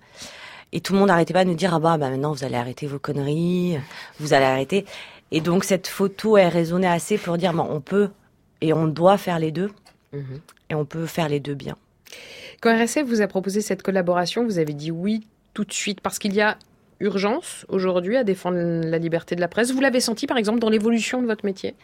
Et 0.74 0.82
tout 0.82 0.94
le 0.94 1.00
monde 1.00 1.08
n'arrêtait 1.08 1.34
pas 1.34 1.44
de 1.46 1.50
nous 1.50 1.56
dire 1.56 1.74
Ah 1.74 1.80
bah, 1.80 1.98
bah 1.98 2.10
maintenant, 2.10 2.32
vous 2.34 2.44
allez 2.44 2.56
arrêter 2.56 2.88
vos 2.88 3.00
conneries, 3.00 3.78
vous 4.20 4.34
allez 4.34 4.46
arrêter. 4.46 4.86
Et 5.32 5.42
donc, 5.42 5.64
cette 5.64 5.88
photo, 5.88 6.38
elle 6.38 6.48
résonnait 6.50 6.88
assez 6.88 7.18
pour 7.18 7.38
dire 7.38 7.54
bah, 7.54 7.66
On 7.70 7.82
peut 7.82 8.10
et 8.62 8.74
on 8.74 8.88
doit 8.88 9.18
faire 9.18 9.40
les 9.40 9.52
deux. 9.52 9.72
Mhm. 10.14 10.40
Et 10.70 10.76
on 10.76 10.86
peut 10.86 11.06
faire 11.06 11.30
les 11.30 11.40
deux 11.40 11.56
bien. 11.56 11.78
Quand 12.62 12.76
RSF 12.76 13.04
vous 13.04 13.22
a 13.22 13.28
proposé 13.28 13.62
cette 13.62 13.84
collaboration, 13.84 14.44
vous 14.44 14.60
avez 14.60 14.74
dit 14.74 14.92
oui 14.92 15.28
tout 15.54 15.66
de 15.66 15.74
suite, 15.74 16.02
parce 16.02 16.20
qu'il 16.20 16.34
y 16.34 16.42
a 16.42 16.58
urgence 17.00 17.66
aujourd'hui 17.70 18.18
à 18.18 18.24
défendre 18.24 18.58
la 18.58 18.98
liberté 18.98 19.36
de 19.36 19.42
la 19.42 19.48
presse. 19.48 19.72
Vous 19.72 19.82
l'avez 19.82 20.00
senti, 20.00 20.28
par 20.28 20.38
exemple, 20.38 20.60
dans 20.60 20.70
l'évolution 20.70 21.22
de 21.22 21.28
votre 21.28 21.46
métier? 21.46 21.76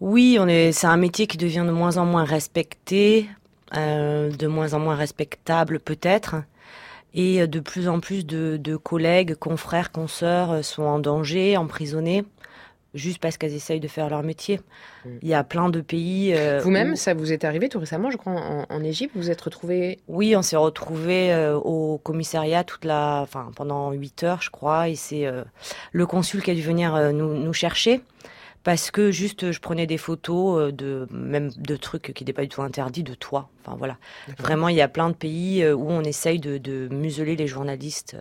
Oui, 0.00 0.38
on 0.40 0.48
est, 0.48 0.72
c'est 0.72 0.86
un 0.86 0.96
métier 0.96 1.26
qui 1.26 1.36
devient 1.36 1.64
de 1.66 1.72
moins 1.72 1.96
en 1.96 2.06
moins 2.06 2.24
respecté, 2.24 3.28
euh, 3.76 4.30
de 4.30 4.46
moins 4.46 4.72
en 4.74 4.78
moins 4.78 4.94
respectable 4.94 5.78
peut-être, 5.78 6.36
et 7.12 7.42
euh, 7.42 7.46
de 7.46 7.60
plus 7.60 7.88
en 7.88 8.00
plus 8.00 8.24
de, 8.24 8.56
de 8.56 8.76
collègues, 8.76 9.34
confrères, 9.34 9.92
consoeurs 9.92 10.52
euh, 10.52 10.62
sont 10.62 10.84
en 10.84 10.98
danger, 10.98 11.56
emprisonnés, 11.56 12.24
juste 12.94 13.18
parce 13.18 13.36
qu'elles 13.36 13.54
essayent 13.54 13.80
de 13.80 13.88
faire 13.88 14.10
leur 14.10 14.22
métier. 14.22 14.60
Il 15.22 15.28
y 15.28 15.34
a 15.34 15.44
plein 15.44 15.68
de 15.68 15.80
pays. 15.80 16.34
euh, 16.34 16.60
Vous-même, 16.62 16.92
où- 16.92 16.96
ça 16.96 17.14
vous 17.14 17.32
est 17.32 17.44
arrivé 17.44 17.68
tout 17.68 17.78
récemment, 17.78 18.10
je 18.10 18.16
crois, 18.16 18.32
en, 18.32 18.66
en 18.68 18.82
Égypte, 18.84 19.12
vous 19.14 19.22
vous 19.22 19.30
êtes 19.30 19.40
retrouvé 19.40 19.98
Oui, 20.08 20.34
on 20.36 20.42
s'est 20.42 20.56
retrouvé 20.56 21.32
euh, 21.32 21.54
au 21.56 21.98
commissariat 21.98 22.64
toute 22.64 22.84
la, 22.84 23.20
enfin 23.22 23.50
pendant 23.56 23.92
8 23.92 24.22
heures, 24.24 24.42
je 24.42 24.50
crois, 24.50 24.88
et 24.88 24.94
c'est 24.96 25.26
euh, 25.26 25.44
le 25.92 26.06
consul 26.06 26.42
qui 26.42 26.50
a 26.50 26.54
dû 26.54 26.62
venir 26.62 27.12
nous, 27.12 27.34
nous 27.34 27.52
chercher 27.52 28.00
parce 28.62 28.90
que 28.90 29.10
juste 29.10 29.52
je 29.52 29.58
prenais 29.60 29.86
des 29.86 29.96
photos 29.96 30.70
de 30.74 31.06
même 31.10 31.48
de 31.56 31.76
trucs 31.76 32.12
qui 32.14 32.22
n'étaient 32.24 32.34
pas 32.34 32.42
du 32.42 32.48
tout 32.48 32.60
interdits, 32.60 33.02
de 33.02 33.14
toi. 33.14 33.48
Enfin 33.64 33.74
voilà, 33.78 33.96
vraiment 34.38 34.68
il 34.68 34.76
y 34.76 34.82
a 34.82 34.88
plein 34.88 35.08
de 35.08 35.14
pays 35.14 35.66
où 35.66 35.88
on 35.90 36.02
essaye 36.02 36.38
de, 36.40 36.58
de 36.58 36.88
museler 36.92 37.36
les 37.36 37.46
journalistes. 37.46 38.16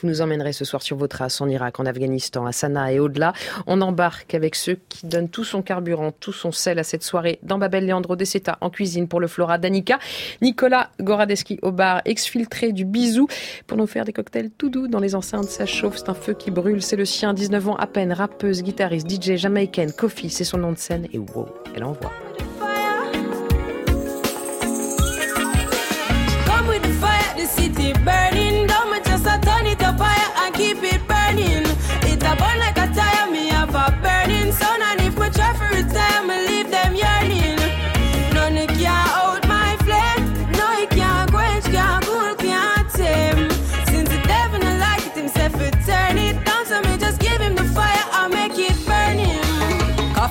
Vous 0.00 0.08
nous 0.08 0.20
emmènerez 0.20 0.52
ce 0.52 0.64
soir 0.64 0.82
sur 0.82 0.96
vos 0.96 1.08
traces 1.08 1.40
en 1.40 1.48
Irak, 1.48 1.80
en 1.80 1.86
Afghanistan, 1.86 2.46
à 2.46 2.52
Sanaa 2.52 2.92
et 2.92 2.98
au-delà. 2.98 3.32
On 3.66 3.80
embarque 3.80 4.34
avec 4.34 4.54
ceux 4.54 4.78
qui 4.88 5.06
donnent 5.06 5.28
tout 5.28 5.44
son 5.44 5.62
carburant, 5.62 6.12
tout 6.12 6.32
son 6.32 6.52
sel 6.52 6.78
à 6.78 6.84
cette 6.84 7.02
soirée 7.02 7.38
dans 7.42 7.58
Babel 7.58 7.86
Leandro 7.86 8.16
Deseta 8.16 8.58
en 8.60 8.70
cuisine 8.70 9.08
pour 9.08 9.20
le 9.20 9.26
Flora 9.26 9.58
Danica, 9.58 9.98
Nicolas 10.42 10.90
Goradeski 11.00 11.58
au 11.62 11.72
bar, 11.72 12.02
exfiltré 12.04 12.72
du 12.72 12.84
bisou 12.84 13.28
pour 13.66 13.76
nous 13.76 13.86
faire 13.86 14.04
des 14.04 14.12
cocktails 14.12 14.50
tout 14.50 14.68
doux 14.68 14.88
dans 14.88 15.00
les 15.00 15.14
enceintes. 15.14 15.48
Ça 15.48 15.66
chauffe, 15.66 15.96
c'est 15.98 16.08
un 16.08 16.14
feu 16.14 16.34
qui 16.34 16.50
brûle, 16.50 16.82
c'est 16.82 16.96
le 16.96 17.04
sien. 17.04 17.34
19 17.34 17.68
ans 17.68 17.76
à 17.76 17.86
peine, 17.86 18.12
rappeuse, 18.12 18.62
guitariste, 18.62 19.08
DJ 19.10 19.36
jamaïcaine, 19.36 19.92
Kofi, 19.92 20.30
c'est 20.30 20.44
son 20.44 20.58
nom 20.58 20.72
de 20.72 20.78
scène 20.78 21.06
et 21.12 21.18
wow, 21.18 21.48
elle 21.74 21.84
envoie. 21.84 22.12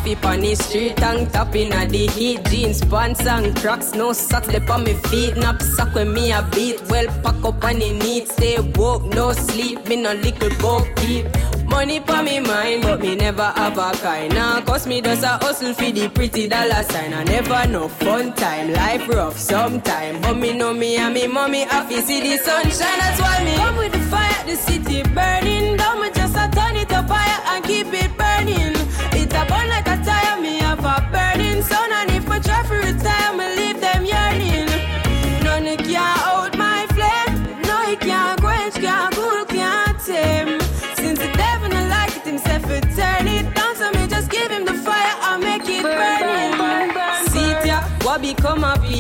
Coffee 0.08 0.26
on 0.26 0.40
the 0.40 0.56
street, 0.56 0.96
tongue 0.96 1.28
tapping 1.28 1.74
at 1.74 1.90
the 1.90 2.08
heat. 2.08 2.42
Jeans, 2.46 2.82
pants 2.86 3.26
and 3.26 3.54
cracks, 3.58 3.94
no 3.94 4.14
socks 4.14 4.48
left 4.48 4.70
on 4.70 4.86
me 4.86 4.94
feet. 4.94 5.36
Nap 5.36 5.62
sock 5.62 5.94
when 5.96 6.14
me 6.14 6.32
a 6.32 6.42
beat. 6.54 6.82
Well, 6.90 7.08
pack 7.22 7.44
up 7.44 7.62
on 7.62 7.80
the 7.80 7.92
neat. 7.92 8.30
Stay 8.30 8.58
woke, 8.76 9.04
no 9.04 9.34
sleep. 9.34 9.86
Me 9.90 9.98
no 9.98 10.14
little 10.14 10.50
boat 10.62 10.88
keep. 10.96 11.26
Money 11.66 12.00
pa 12.00 12.22
me 12.22 12.40
mind, 12.40 12.84
but 12.84 13.02
me 13.02 13.16
never 13.18 13.44
have 13.44 13.78
a 13.78 13.92
kind. 13.98 14.34
Now, 14.34 14.62
cause 14.62 14.88
me 14.88 15.02
does 15.02 15.24
a 15.24 15.40
hustle 15.40 15.74
for 15.74 15.92
the 15.92 16.08
pretty 16.08 16.48
dollar 16.48 16.84
sign. 16.84 17.14
I 17.14 17.26
never 17.26 17.68
know 17.68 17.90
fun 17.90 18.32
time, 18.34 18.72
life 18.72 19.10
rough 19.10 19.38
sometime. 19.38 20.22
But 20.22 20.38
me 20.38 20.54
know 20.54 20.74
me 20.74 20.96
and 20.96 21.14
me 21.14 21.28
mommy 21.28 21.66
happy 21.66 22.00
see 22.00 22.22
the 22.22 22.38
sunshine. 22.42 22.98
That's 22.98 23.20
why 23.20 23.44
me 23.44 23.58
come 23.58 23.76
with 23.76 23.92
the 23.92 24.00
fire, 24.00 24.46
the 24.46 24.56
city 24.56 25.04
burning 25.04 25.76
down. 25.76 26.00
Me 26.02 26.10
just 26.12 26.37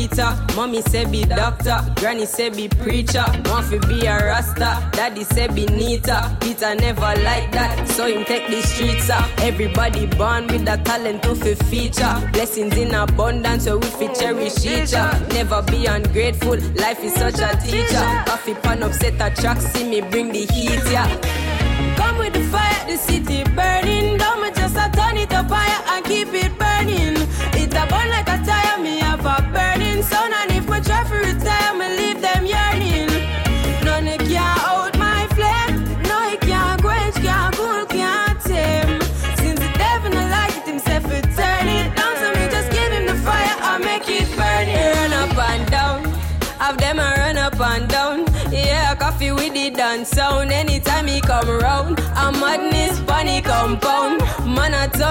Peter? 0.09 0.37
Mommy 0.55 0.81
say 0.83 1.05
be 1.05 1.23
doctor, 1.23 1.79
granny 1.95 2.25
say 2.25 2.49
be 2.49 2.67
preacher. 2.67 3.25
Want 3.45 3.65
fi 3.65 3.77
be 3.87 4.05
a 4.05 4.17
rasta, 4.17 4.89
daddy 4.93 5.23
say 5.23 5.47
be 5.47 5.65
neater. 5.65 6.21
Peter 6.41 6.75
never 6.75 7.13
like 7.23 7.51
that, 7.51 7.87
so 7.89 8.07
him 8.07 8.23
take 8.25 8.47
the 8.47 8.61
streets 8.61 9.09
up. 9.09 9.27
Everybody 9.41 10.05
born 10.05 10.47
with 10.47 10.67
a 10.67 10.77
talent 10.83 11.23
to 11.23 11.35
fi 11.35 11.55
feature. 11.55 12.29
Blessings 12.31 12.77
in 12.77 12.93
abundance, 12.93 13.65
so 13.65 13.77
we 13.77 13.87
fi 13.87 14.07
oh, 14.07 14.13
cherish 14.13 14.65
each 14.65 14.93
other. 14.93 15.33
Never 15.33 15.61
be 15.63 15.85
ungrateful, 15.85 16.57
life 16.75 17.03
is 17.03 17.13
such 17.13 17.39
a 17.39 17.57
teacher. 17.65 18.23
Coffee 18.25 18.55
pan 18.55 18.83
upset 18.83 19.15
a 19.15 19.35
track, 19.35 19.59
see 19.59 19.89
me 19.89 20.01
bring 20.01 20.31
the 20.31 20.45
heat, 20.45 20.81
yeah. 20.91 21.07
Come 21.97 22.17
with 22.17 22.33
the 22.33 22.43
fire, 22.43 22.87
the 22.87 22.97
city 22.97 23.43
burning 23.55 24.17
down. 24.17 24.41
Me 24.41 24.51
just 24.51 24.75
a 24.75 24.89
turn 24.95 25.17
it 25.17 25.33
up 25.33 25.49
higher 25.49 25.97
and 25.97 26.05
keep 26.05 26.29
it 26.33 26.57
burning. 26.57 26.66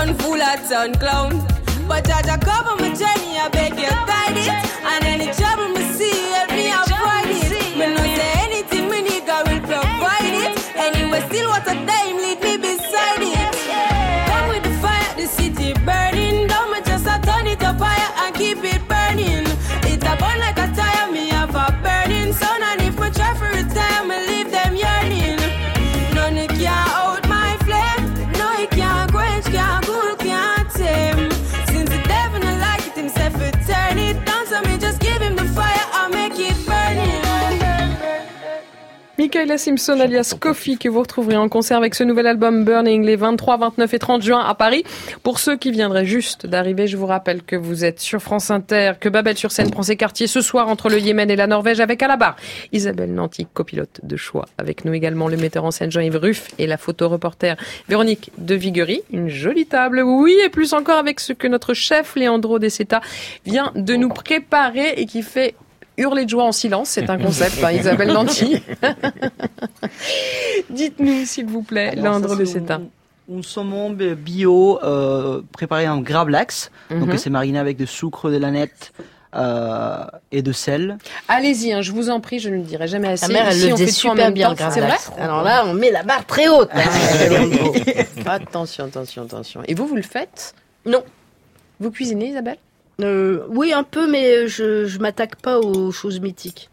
Man 0.06 0.14
a 0.14 0.18
ton 0.18 0.24
full 0.24 0.40
a 0.40 0.68
ton 0.68 0.94
clown. 0.94 1.46
But 1.88 2.04
Jaja 2.04 2.40
cover 2.40 2.76
my 2.76 2.85
Michaela 39.26 39.58
Simpson 39.58 39.98
alias 39.98 40.36
Coffee 40.38 40.78
que 40.78 40.88
vous 40.88 41.00
retrouverez 41.00 41.36
en 41.36 41.48
concert 41.48 41.76
avec 41.78 41.96
ce 41.96 42.04
nouvel 42.04 42.28
album 42.28 42.64
Burning 42.64 43.04
les 43.04 43.16
23, 43.16 43.56
29 43.56 43.92
et 43.92 43.98
30 43.98 44.22
juin 44.22 44.38
à 44.38 44.54
Paris. 44.54 44.84
Pour 45.24 45.40
ceux 45.40 45.56
qui 45.56 45.72
viendraient 45.72 46.06
juste 46.06 46.46
d'arriver, 46.46 46.86
je 46.86 46.96
vous 46.96 47.06
rappelle 47.06 47.42
que 47.42 47.56
vous 47.56 47.84
êtes 47.84 47.98
sur 47.98 48.22
France 48.22 48.52
Inter, 48.52 48.92
que 49.00 49.08
Babel 49.08 49.36
sur 49.36 49.50
scène 49.50 49.72
prend 49.72 49.82
ses 49.82 49.96
quartiers 49.96 50.28
ce 50.28 50.40
soir 50.40 50.68
entre 50.68 50.88
le 50.88 51.00
Yémen 51.00 51.28
et 51.28 51.34
la 51.34 51.48
Norvège 51.48 51.80
avec 51.80 52.04
à 52.04 52.06
la 52.06 52.16
barre 52.16 52.36
Isabelle 52.70 53.12
Nanty, 53.12 53.48
copilote 53.52 53.98
de 54.04 54.16
choix. 54.16 54.46
Avec 54.58 54.84
nous 54.84 54.94
également 54.94 55.26
le 55.26 55.36
metteur 55.36 55.64
en 55.64 55.72
scène 55.72 55.90
Jean-Yves 55.90 56.18
Ruff 56.18 56.46
et 56.60 56.68
la 56.68 56.76
photoreporter 56.76 57.56
Véronique 57.88 58.30
de 58.38 58.54
Viguerie. 58.54 59.02
Une 59.12 59.28
jolie 59.28 59.66
table, 59.66 60.02
oui, 60.04 60.36
et 60.44 60.50
plus 60.50 60.72
encore 60.72 60.98
avec 60.98 61.18
ce 61.18 61.32
que 61.32 61.48
notre 61.48 61.74
chef 61.74 62.14
Leandro 62.14 62.60
Deceta 62.60 63.00
vient 63.44 63.72
de 63.74 63.96
nous 63.96 64.10
préparer 64.10 64.90
et 64.90 65.06
qui 65.06 65.24
fait 65.24 65.56
hurler 65.98 66.24
de 66.24 66.30
joie 66.30 66.44
en 66.44 66.52
silence, 66.52 66.90
c'est 66.90 67.08
un 67.10 67.18
concept, 67.18 67.62
hein, 67.64 67.72
Isabelle 67.72 68.12
Nanty. 68.12 68.62
Dites-nous, 70.70 71.24
s'il 71.24 71.46
vous 71.46 71.62
plaît, 71.62 71.94
Leandro 71.96 72.36
de 72.36 72.44
Ceta. 72.44 72.80
Un 73.32 73.42
saumon 73.42 73.90
bio 73.90 74.78
euh, 74.84 75.42
préparé 75.52 75.88
en 75.88 75.98
gravlax, 75.98 76.70
Mhm. 76.90 77.00
donc 77.06 77.18
c'est 77.18 77.30
mariné 77.30 77.58
avec 77.58 77.76
de 77.76 77.84
sucre 77.86 78.30
de 78.30 78.36
lanette 78.36 78.92
euh, 79.34 80.04
et 80.30 80.42
de 80.42 80.52
sel. 80.52 80.96
Allez-y, 81.26 81.72
hein, 81.72 81.82
je 81.82 81.90
vous 81.90 82.08
en 82.08 82.20
prie, 82.20 82.38
je 82.38 82.48
ne 82.50 82.56
le 82.56 82.62
dirai 82.62 82.86
jamais 82.86 83.08
assez. 83.08 83.26
Ta 83.26 83.32
mère, 83.32 83.48
elle 83.48 83.56
Ici, 83.56 83.66
le 83.68 83.74
on 83.74 83.76
fait 83.78 83.86
super 83.88 84.14
même 84.14 84.32
bien, 84.34 84.54
C'est 84.70 84.80
vrai. 84.80 84.96
Alors 85.18 85.42
là, 85.42 85.64
on 85.66 85.74
met 85.74 85.90
la 85.90 86.04
barre 86.04 86.24
très 86.24 86.46
haute. 86.48 86.70
attention, 88.26 88.84
attention, 88.84 89.24
attention. 89.24 89.60
Et 89.66 89.74
vous, 89.74 89.86
vous 89.86 89.96
le 89.96 90.02
faites? 90.02 90.54
Non. 90.84 91.02
Vous 91.80 91.90
cuisinez, 91.90 92.28
Isabelle? 92.28 92.58
Euh, 93.02 93.40
oui, 93.48 93.72
un 93.72 93.82
peu, 93.82 94.10
mais 94.10 94.48
je, 94.48 94.86
je 94.86 94.98
m'attaque 94.98 95.36
pas 95.36 95.58
aux 95.58 95.92
choses 95.92 96.20
mythiques. 96.20 96.70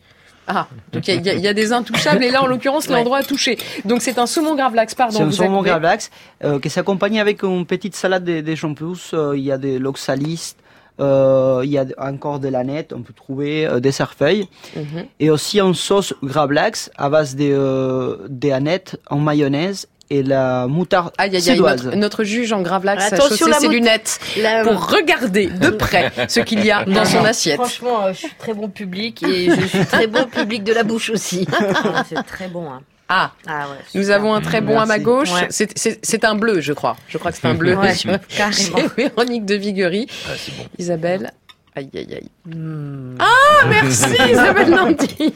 Ah, 0.47 0.67
donc 0.91 1.07
il 1.07 1.25
y, 1.25 1.29
a- 1.29 1.33
il 1.35 1.39
y 1.39 1.47
a 1.47 1.53
des 1.53 1.71
intouchables 1.71 2.21
et 2.23 2.29
là, 2.29 2.43
en 2.43 2.47
l'occurrence, 2.47 2.87
Ouais. 2.89 2.95
l'endroit 2.95 3.21
est 3.21 3.25
touché. 3.25 3.57
Donc 3.85 4.01
c'est 4.01 4.17
un 4.19 4.25
saumon 4.25 4.55
gravlax, 4.55 4.93
pardon. 4.95 5.17
C'est 5.17 5.23
un 5.23 5.31
saumon 5.31 5.59
avez- 5.61 5.69
gravlax 5.69 6.11
euh, 6.43 6.59
qui 6.59 6.69
s'accompagne 6.69 7.19
avec 7.19 7.43
une 7.43 7.65
petite 7.65 7.95
salade 7.95 8.25
de, 8.25 8.41
de 8.41 8.55
champignons. 8.55 8.93
Euh, 9.13 9.33
il 9.37 9.43
y 9.43 9.51
a 9.53 9.57
des 9.57 9.79
l'oxalis, 9.79 10.55
euh, 10.99 11.61
il 11.63 11.71
y 11.71 11.77
a 11.77 11.85
encore 11.97 12.39
de 12.39 12.49
l'aneth, 12.49 12.91
on 12.93 13.01
peut 13.01 13.13
trouver 13.13 13.65
euh, 13.65 13.79
des 13.79 13.91
cerfeuilles. 13.93 14.47
Mhm. 14.75 15.05
Et 15.21 15.29
aussi 15.29 15.61
en 15.61 15.73
sauce 15.73 16.13
gravlax 16.21 16.91
à 16.97 17.09
base 17.09 17.35
de, 17.37 17.45
euh, 17.49 18.17
des 18.29 18.51
anettes 18.51 18.99
en 19.09 19.17
mayonnaise 19.19 19.87
et 20.09 20.21
la 20.23 20.67
moutarde 20.67 21.11
Aïe, 21.17 21.29
aïe, 21.29 21.35
aïe, 21.37 21.41
suédoise. 21.41 21.85
notre, 21.85 21.97
notre 21.97 22.23
juge 22.23 22.51
en 22.53 22.61
gravlax 22.61 23.03
a 23.03 23.05
Attention, 23.07 23.29
chaussé 23.37 23.49
la 23.49 23.59
ses 23.59 23.67
lunettes 23.67 24.19
La- 24.41 24.63
pour 24.63 24.89
regarder 24.91 25.47
de 25.47 25.69
près 25.69 26.11
ce 26.27 26.39
qu'il 26.41 26.63
y 26.65 26.71
a 26.71 26.85
dans 26.85 27.05
son 27.05 27.23
assiette. 27.25 27.55
Franchement, 27.55 28.05
euh, 28.05 28.13
je 28.13 28.19
suis 28.19 28.35
très 28.37 28.53
bon 28.53 28.67
public 28.69 29.23
et 29.23 29.49
je 29.49 29.65
suis 29.65 29.85
très 29.85 30.07
bon 30.07 30.25
public 30.25 30.63
de 30.63 30.73
la 30.73 30.83
bouche 30.83 31.09
aussi. 31.09 31.47
C'est 32.09 32.23
très 32.25 32.47
bon. 32.47 32.69
Hein. 32.71 32.81
Ah, 33.09 33.31
Ah 33.47 33.67
ouais. 33.69 33.75
nous 33.95 34.09
avons 34.11 34.33
un 34.33 34.41
très 34.41 34.61
bon 34.61 34.79
à 34.79 34.85
ma 34.85 34.97
gauche. 34.97 35.31
Ouais. 35.33 35.47
C'est- 35.49 36.23
un 36.25 36.35
bleu, 36.35 36.61
je 36.61 36.73
crois. 36.73 36.95
Je 37.09 37.17
crois 37.17 37.31
que 37.31 37.37
c'est 37.37 37.47
un 37.47 37.53
bleu. 37.53 37.75
Ouais. 37.75 37.93
Véronique 38.97 39.45
de 39.45 39.55
Viguerie. 39.55 40.07
Ah, 40.27 40.31
Isabelle. 40.79 41.31
Aïe, 41.75 41.89
aïe, 41.95 42.13
aïe. 42.13 42.29
Hmm. 42.45 43.15
Ah, 43.19 43.65
merci 43.67 44.05
Isabelle 44.31 44.69
Nanty. 44.69 45.33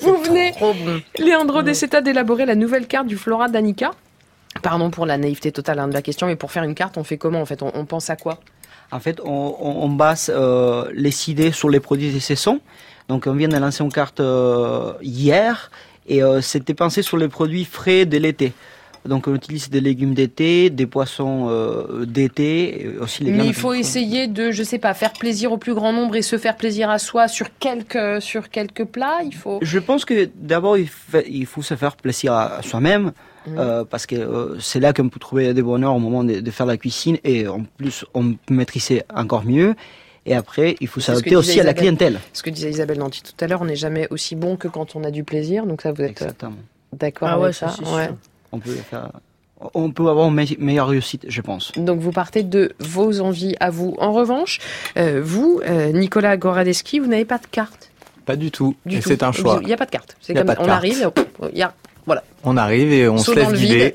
Vous 0.00 0.16
venez, 0.24 0.52
Trop 0.52 0.74
bon. 0.74 1.00
Leandro 1.18 1.62
Deceta, 1.62 2.00
d'élaborer 2.00 2.46
la 2.46 2.56
nouvelle 2.56 2.86
carte 2.86 3.06
du 3.06 3.16
Flora 3.16 3.48
Danica? 3.48 3.92
Pardon 4.62 4.90
pour 4.90 5.06
la 5.06 5.18
naïveté 5.18 5.52
totale 5.52 5.78
hein, 5.78 5.88
de 5.88 5.94
la 5.94 6.02
question, 6.02 6.26
mais 6.26 6.36
pour 6.36 6.50
faire 6.50 6.64
une 6.64 6.74
carte, 6.74 6.98
on 6.98 7.04
fait 7.04 7.16
comment 7.16 7.40
en 7.40 7.46
fait? 7.46 7.62
On, 7.62 7.70
on 7.74 7.84
pense 7.84 8.10
à 8.10 8.16
quoi? 8.16 8.38
En 8.90 9.00
fait, 9.00 9.20
on, 9.24 9.56
on, 9.60 9.84
on 9.84 9.88
base 9.88 10.30
euh, 10.34 10.84
les 10.92 11.30
idées 11.30 11.52
sur 11.52 11.70
les 11.70 11.80
produits 11.80 12.12
de 12.12 12.18
saison. 12.18 12.60
Donc, 13.08 13.26
on 13.26 13.32
vient 13.32 13.48
de 13.48 13.56
lancer 13.56 13.82
une 13.82 13.92
carte 13.92 14.20
euh, 14.20 14.92
hier 15.00 15.70
et 16.06 16.22
euh, 16.22 16.40
c'était 16.40 16.74
pensé 16.74 17.02
sur 17.02 17.16
les 17.16 17.28
produits 17.28 17.64
frais 17.64 18.04
de 18.04 18.18
l'été. 18.18 18.52
Donc 19.04 19.26
on 19.26 19.34
utilise 19.34 19.68
des 19.68 19.80
légumes 19.80 20.14
d'été, 20.14 20.70
des 20.70 20.86
poissons 20.86 21.48
euh, 21.50 22.06
d'été, 22.06 22.90
aussi 23.00 23.24
les 23.24 23.32
Mais 23.32 23.46
il 23.46 23.54
faut 23.54 23.72
de- 23.72 23.78
essayer 23.78 24.28
de, 24.28 24.52
je 24.52 24.62
sais 24.62 24.78
pas, 24.78 24.94
faire 24.94 25.12
plaisir 25.12 25.50
au 25.50 25.56
plus 25.58 25.74
grand 25.74 25.92
nombre 25.92 26.14
et 26.14 26.22
se 26.22 26.38
faire 26.38 26.56
plaisir 26.56 26.88
à 26.88 26.98
soi 27.00 27.26
sur 27.26 27.48
quelques, 27.58 28.22
sur 28.22 28.48
quelques 28.48 28.84
plats. 28.84 29.18
Il 29.24 29.34
faut. 29.34 29.58
Je 29.60 29.78
pense 29.80 30.04
que 30.04 30.30
d'abord 30.36 30.76
il, 30.78 31.46
faut 31.46 31.62
se 31.62 31.74
faire 31.74 31.96
plaisir 31.96 32.32
à, 32.32 32.56
à 32.58 32.62
soi-même. 32.62 33.12
Mhm. 33.44 33.58
euh, 33.58 33.84
parce 33.84 34.06
que 34.06 34.14
euh, 34.14 34.56
c'est 34.60 34.78
là 34.78 34.92
qu'on 34.92 35.08
peut 35.08 35.18
trouver 35.18 35.52
des 35.52 35.62
bonheurs 35.62 35.96
au 35.96 35.98
moment 35.98 36.22
de, 36.22 36.38
de 36.38 36.50
faire 36.52 36.64
la 36.66 36.76
cuisine 36.76 37.18
et 37.24 37.48
en 37.48 37.64
plus 37.76 38.04
on 38.14 38.34
peut 38.34 38.54
maîtriser 38.54 39.02
encore 39.12 39.44
mieux 39.44 39.74
et 40.26 40.34
après 40.36 40.76
il 40.80 40.86
faut 40.86 41.00
s'adapter 41.00 41.34
aussi 41.34 41.58
à 41.58 41.64
la 41.64 41.70
Isabelle- 41.72 41.74
clientèle. 41.82 42.20
Ce 42.32 42.44
que 42.44 42.50
disait 42.50 42.70
Isabelle 42.70 42.98
Nanty 43.00 43.20
tout 43.24 43.32
à 43.44 43.48
l'heure, 43.48 43.60
on 43.62 43.64
n'est 43.64 43.74
jamais 43.74 44.06
aussi 44.10 44.36
bon 44.36 44.54
que 44.56 44.68
quand 44.68 44.94
on 44.94 45.02
a 45.02 45.10
du 45.10 45.24
plaisir. 45.24 45.66
Donc 45.66 45.82
ça, 45.82 45.90
vous 45.90 46.02
êtes 46.02 46.22
euh, 46.22 46.26
Exactement. 46.26 46.54
d'accord 46.92 47.26
Ah 47.28 47.32
avec 47.32 47.46
ouais, 47.46 47.52
ça, 47.52 47.70
ça, 47.70 47.82
ouais. 47.96 48.10
On 48.52 48.58
peut 48.58 48.70
faire, 48.90 49.10
on 49.74 49.90
peut 49.90 50.08
avoir 50.08 50.28
une 50.28 50.34
me- 50.34 50.44
meilleure 50.64 50.88
réussite, 50.88 51.24
je 51.28 51.40
pense. 51.40 51.72
Donc 51.76 52.00
vous 52.00 52.12
partez 52.12 52.42
de 52.42 52.72
vos 52.80 53.20
envies 53.20 53.54
à 53.60 53.70
vous. 53.70 53.94
En 53.98 54.12
revanche, 54.12 54.58
euh, 54.96 55.20
vous, 55.24 55.60
euh, 55.66 55.92
Nicolas 55.92 56.36
Goradeski, 56.36 56.98
vous 56.98 57.06
n'avez 57.06 57.24
pas 57.24 57.38
de 57.38 57.46
carte. 57.50 57.90
Pas 58.26 58.36
du 58.36 58.50
tout. 58.50 58.76
Du 58.86 58.98
et 58.98 59.00
c'est 59.00 59.22
un 59.22 59.32
choix. 59.32 59.58
Il 59.62 59.66
n'y 59.66 59.72
a 59.72 59.76
pas 59.76 59.86
de 59.86 59.90
carte. 59.90 60.16
C'est 60.20 60.34
comme 60.34 60.42
on 60.50 60.54
carte. 60.54 60.68
arrive, 60.68 61.08
il 61.52 61.58
y 61.58 61.62
a 61.62 61.72
voilà. 62.06 62.22
On 62.44 62.56
arrive 62.56 62.92
et 62.92 63.08
on 63.08 63.18
Saut 63.18 63.32
se 63.32 63.38
laisse 63.38 63.52
guider. 63.52 63.94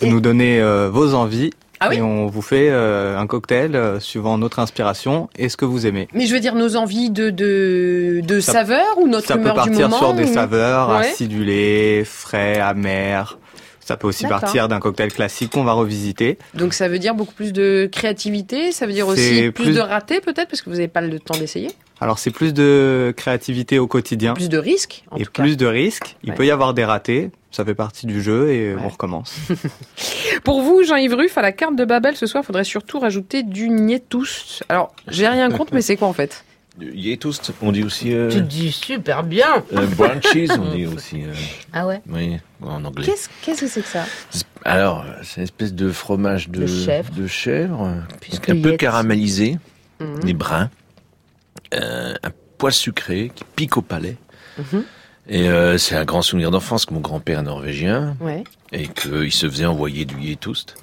Vous 0.00 0.06
nous 0.06 0.20
donnez 0.20 0.60
euh, 0.60 0.88
vos 0.90 1.14
envies 1.14 1.50
Ah 1.80 1.88
oui 1.90 1.96
et 1.96 2.02
on 2.02 2.26
vous 2.26 2.40
fait 2.42 2.68
euh, 2.70 3.18
un 3.18 3.26
cocktail 3.26 3.74
euh, 3.76 3.98
suivant 4.00 4.36
notre 4.38 4.58
inspiration 4.60 5.28
et 5.36 5.48
ce 5.50 5.56
que 5.58 5.64
vous 5.66 5.86
aimez. 5.86 6.08
Mais 6.14 6.26
je 6.26 6.34
veux 6.34 6.40
dire 6.40 6.54
nos 6.54 6.76
envies 6.76 7.10
de 7.10 7.28
de, 7.30 8.20
de 8.22 8.40
Ça- 8.40 8.52
saveurs 8.52 8.98
ou 8.98 9.08
notre 9.08 9.26
Ça 9.26 9.34
peut 9.34 9.40
humeur 9.40 9.54
du 9.54 9.70
partir 9.70 9.88
moment. 9.88 9.98
sur 9.98 10.14
des 10.14 10.24
ou- 10.30 10.34
saveurs 10.34 10.88
Ouais. 10.90 11.08
acidulées, 11.08 12.02
frais, 12.06 12.60
amers. 12.60 13.38
Ça 13.80 13.96
peut 13.96 14.06
aussi 14.06 14.26
partir 14.26 14.68
d'un 14.68 14.78
cocktail 14.78 15.10
classique 15.12 15.52
qu'on 15.52 15.64
va 15.64 15.72
revisiter. 15.72 16.38
Donc 16.54 16.74
ça 16.74 16.88
veut 16.88 16.98
dire 16.98 17.14
beaucoup 17.14 17.34
plus 17.34 17.52
de 17.52 17.88
créativité. 17.90 18.70
Ça 18.72 18.86
veut 18.86 18.92
dire 18.92 19.08
aussi 19.08 19.50
plus, 19.50 19.64
plus- 19.64 19.74
de 19.74 19.80
ratés 19.80 20.20
peut-être 20.20 20.48
parce 20.48 20.62
que 20.62 20.70
vous 20.70 20.76
n'avez 20.76 20.88
pas 20.88 21.00
le 21.00 21.18
temps 21.18 21.36
d'essayer? 21.36 21.70
Alors 22.00 22.18
c'est 22.18 22.30
plus 22.30 22.54
de 22.54 23.12
créativité 23.16 23.78
au 23.78 23.86
quotidien. 23.86 24.34
Plus 24.34 24.48
de 24.48 24.58
risques. 24.58 25.02
Et 25.18 25.24
tout 25.24 25.32
cas. 25.32 25.42
plus 25.42 25.56
de 25.56 25.66
risques. 25.66 26.16
Il 26.22 26.30
Ouais. 26.30 26.36
peut 26.36 26.46
y 26.46 26.50
avoir 26.50 26.72
des 26.74 26.84
ratés. 26.84 27.30
Ça 27.50 27.64
fait 27.64 27.74
partie 27.74 28.06
du 28.06 28.22
jeu 28.22 28.50
et 28.52 28.76
on 28.76 28.88
recommence. 28.88 29.34
Pour 30.44 30.62
vous, 30.62 30.84
Jean-Yves 30.84 31.14
Ruff, 31.14 31.36
à 31.36 31.42
la 31.42 31.50
carte 31.52 31.74
de 31.74 31.84
Babel 31.84 32.16
ce 32.16 32.26
soir, 32.26 32.44
faudrait 32.44 32.62
surtout 32.64 33.00
rajouter 33.00 33.42
du 33.42 33.68
nietous. 33.68 34.62
Alors, 34.68 34.94
j'ai 35.08 35.26
rien 35.26 35.50
contre, 35.50 35.74
mais 35.74 35.82
c'est 35.82 35.96
quoi 35.96 36.06
en 36.08 36.12
fait? 36.12 36.44
Yetoust, 36.80 37.52
on 37.62 37.72
dit 37.72 37.82
aussi. 37.84 38.12
euh, 38.14 38.30
Tu 38.30 38.40
dis 38.42 38.72
super 38.72 39.22
bien. 39.22 39.62
euh, 39.72 39.86
brown 39.88 40.20
cheese, 40.22 40.50
on 40.58 40.70
dit 40.74 40.86
aussi. 40.86 41.22
euh, 41.24 41.32
Ah 41.72 41.86
ouais 41.86 42.00
oui, 42.08 42.38
en 42.62 42.84
anglais. 42.84 43.06
Qu'est-ce 43.06 43.28
que 43.62 43.68
c'est 43.68 43.82
que 43.82 43.86
ça? 43.88 44.04
Alors, 44.64 45.04
c'est 45.22 45.36
une 45.38 45.42
espèce 45.44 45.72
de 45.74 45.90
fromage 45.90 46.48
de, 46.48 46.60
De 46.60 46.66
chèvre. 46.66 47.10
de 47.14 47.26
chèvre, 47.26 47.94
Puisque 48.20 48.48
un 48.50 48.60
peu 48.60 48.76
caramélisé, 48.76 49.58
Mhm. 50.00 50.20
des 50.20 50.32
brins, 50.34 50.70
euh, 51.74 52.14
un 52.22 52.30
poil 52.58 52.72
sucré 52.72 53.30
qui 53.34 53.44
pique 53.56 53.76
au 53.76 53.82
palais. 53.82 54.16
Mhm. 54.58 54.84
Et 55.28 55.48
euh, 55.48 55.78
c'est 55.78 55.94
un 55.94 56.04
grand 56.04 56.22
souvenir 56.22 56.50
d'enfance 56.50 56.86
que 56.86 56.94
mon 56.94 57.00
grand-père 57.00 57.38
est 57.40 57.42
norvégien 57.42 58.16
Ouais. 58.20 58.42
et 58.72 58.88
qu'il 58.88 59.30
se 59.32 59.48
faisait 59.48 59.66
envoyer 59.66 60.04
du 60.04 60.18
Yetoust. 60.20 60.74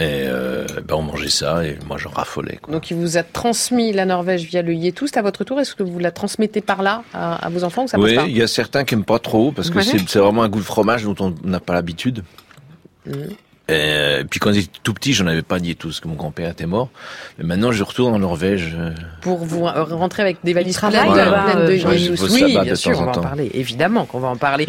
Et 0.00 0.24
euh, 0.26 0.64
ben 0.88 0.94
on 0.96 1.02
mangeait 1.02 1.28
ça 1.28 1.62
et 1.64 1.78
moi 1.86 1.98
j'en 1.98 2.08
raffolais. 2.10 2.58
Quoi. 2.62 2.72
Donc, 2.72 2.90
il 2.90 2.96
vous 2.96 3.18
a 3.18 3.22
transmis 3.22 3.92
la 3.92 4.06
Norvège 4.06 4.44
via 4.44 4.62
le 4.62 4.72
Yetoust. 4.72 5.16
À 5.18 5.22
votre 5.22 5.44
tour, 5.44 5.60
est-ce 5.60 5.74
que 5.74 5.82
vous 5.82 5.98
la 5.98 6.10
transmettez 6.10 6.62
par 6.62 6.82
là 6.82 7.02
à, 7.12 7.34
à 7.44 7.50
vos 7.50 7.64
enfants 7.64 7.86
ça 7.86 7.98
Oui, 7.98 8.16
il 8.26 8.36
y 8.36 8.42
a 8.42 8.46
certains 8.46 8.84
qui 8.84 8.94
aiment 8.94 9.04
pas 9.04 9.18
trop 9.18 9.52
parce 9.52 9.68
que 9.68 9.76
Ouais. 9.78 9.82
c'est 9.84 10.18
vraiment 10.18 10.42
un 10.42 10.48
goût 10.48 10.60
de 10.60 10.64
fromage 10.64 11.04
dont 11.04 11.14
on 11.20 11.34
n'a 11.46 11.60
pas 11.60 11.74
l'habitude. 11.74 12.24
Mhm. 13.06 13.28
Et 13.70 13.92
euh, 13.92 14.24
puis 14.28 14.40
quand 14.40 14.52
j'étais 14.52 14.70
tout 14.82 14.92
petit, 14.94 15.12
j'en 15.12 15.26
avais 15.26 15.42
pas 15.42 15.58
dit 15.60 15.76
tout 15.76 15.88
parce 15.88 16.00
que 16.00 16.08
mon 16.08 16.14
grand-père 16.14 16.50
était 16.50 16.66
mort. 16.66 16.88
Mais 17.38 17.44
maintenant, 17.44 17.70
je 17.72 17.82
retourne 17.84 18.12
en 18.14 18.18
Norvège. 18.18 18.74
euh, 18.76 18.90
Pour 19.22 19.44
vous 19.44 19.66
euh, 19.66 19.84
rentrer 19.84 20.22
avec 20.22 20.38
des 20.44 20.52
valises 20.52 20.76
pleines 20.78 20.92
travaille 20.92 21.56
de, 21.56 21.66
de 21.66 21.72
Yetoust. 21.74 22.22
Ruff 22.22 22.32
Oui, 22.32 22.52
bien 22.52 22.64
de 22.64 22.74
sûr, 22.74 22.92
temps 22.92 23.02
on 23.02 23.04
va 23.06 23.10
en 23.18 23.22
parler. 23.22 23.50
Évidemment 23.54 24.04
qu'on 24.06 24.18
va 24.20 24.28
en 24.28 24.36
parler. 24.36 24.66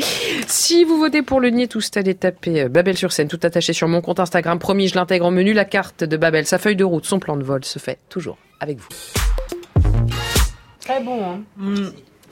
Si 0.47 0.83
vous 0.83 0.97
votez 0.97 1.21
pour 1.23 1.39
le 1.39 1.49
Nietoust, 1.49 1.97
allez 1.97 2.15
taper 2.15 2.69
Babel 2.69 2.97
sur 2.97 3.11
scène, 3.11 3.27
tout 3.27 3.39
attaché 3.43 3.73
sur 3.73 3.87
mon 3.87 4.01
compte 4.01 4.19
Instagram. 4.19 4.59
Promis, 4.59 4.87
je 4.87 4.95
l'intègre 4.95 5.25
en 5.25 5.31
menu. 5.31 5.53
La 5.53 5.65
carte 5.65 6.03
de 6.03 6.17
Babel, 6.17 6.45
sa 6.45 6.59
feuille 6.59 6.75
de 6.75 6.83
route, 6.83 7.05
son 7.05 7.19
plan 7.19 7.35
de 7.37 7.43
vol 7.43 7.65
se 7.65 7.79
fait 7.79 7.97
toujours 8.09 8.37
avec 8.59 8.77
vous. 8.79 8.87
Très 10.79 11.01
bon, 11.03 11.23
hein 11.23 11.41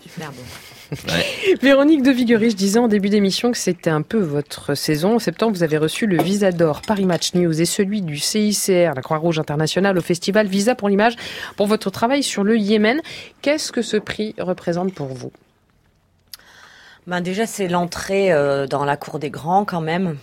Super 0.01 0.29
bon. 0.31 0.43
Véronique 1.61 2.02
de 2.02 2.11
Viguerie, 2.11 2.49
je 2.49 2.56
disais 2.56 2.80
en 2.80 2.88
début 2.88 3.10
d'émission 3.10 3.52
que 3.52 3.57
c'était 3.57 3.90
un 3.90 4.02
peu 4.02 4.18
votre 4.18 4.74
saison. 4.74 5.16
En 5.16 5.20
septembre, 5.20 5.53
vous 5.53 5.64
avez 5.64 5.78
reçu 5.78 6.07
le 6.07 6.22
Visa 6.22 6.52
d'Or 6.52 6.82
Paris 6.82 7.06
Match 7.06 7.34
News 7.36 7.61
et 7.61 7.66
celui 7.66 8.02
du 8.02 8.18
CICR, 8.18 8.94
la 8.95 9.02
Croix-Rouge 9.02 9.40
internationale, 9.40 9.98
au 9.98 10.02
festival 10.02 10.48
Visa 10.48 10.74
pour 10.74 10.90
l'image, 10.90 11.16
pour 11.57 11.68
votre 11.68 11.91
travail 11.91 12.24
sur 12.24 12.44
le 12.44 12.57
Yémen. 12.57 13.02
Qu'est-ce 13.41 13.72
que 13.72 13.84
ce 13.84 13.98
prix 13.98 14.34
représente 14.40 14.94
pour 14.94 15.07
vous? 15.07 15.32
Ben 17.06 17.22
déjà, 17.22 17.45
c'est 17.45 17.68
l'entrée 17.68 18.32
euh, 18.32 18.66
dans 18.68 18.86
la 18.86 18.98
cour 18.98 19.20
des 19.20 19.30
grands 19.30 19.66
quand 19.66 19.82
même. 19.82 20.18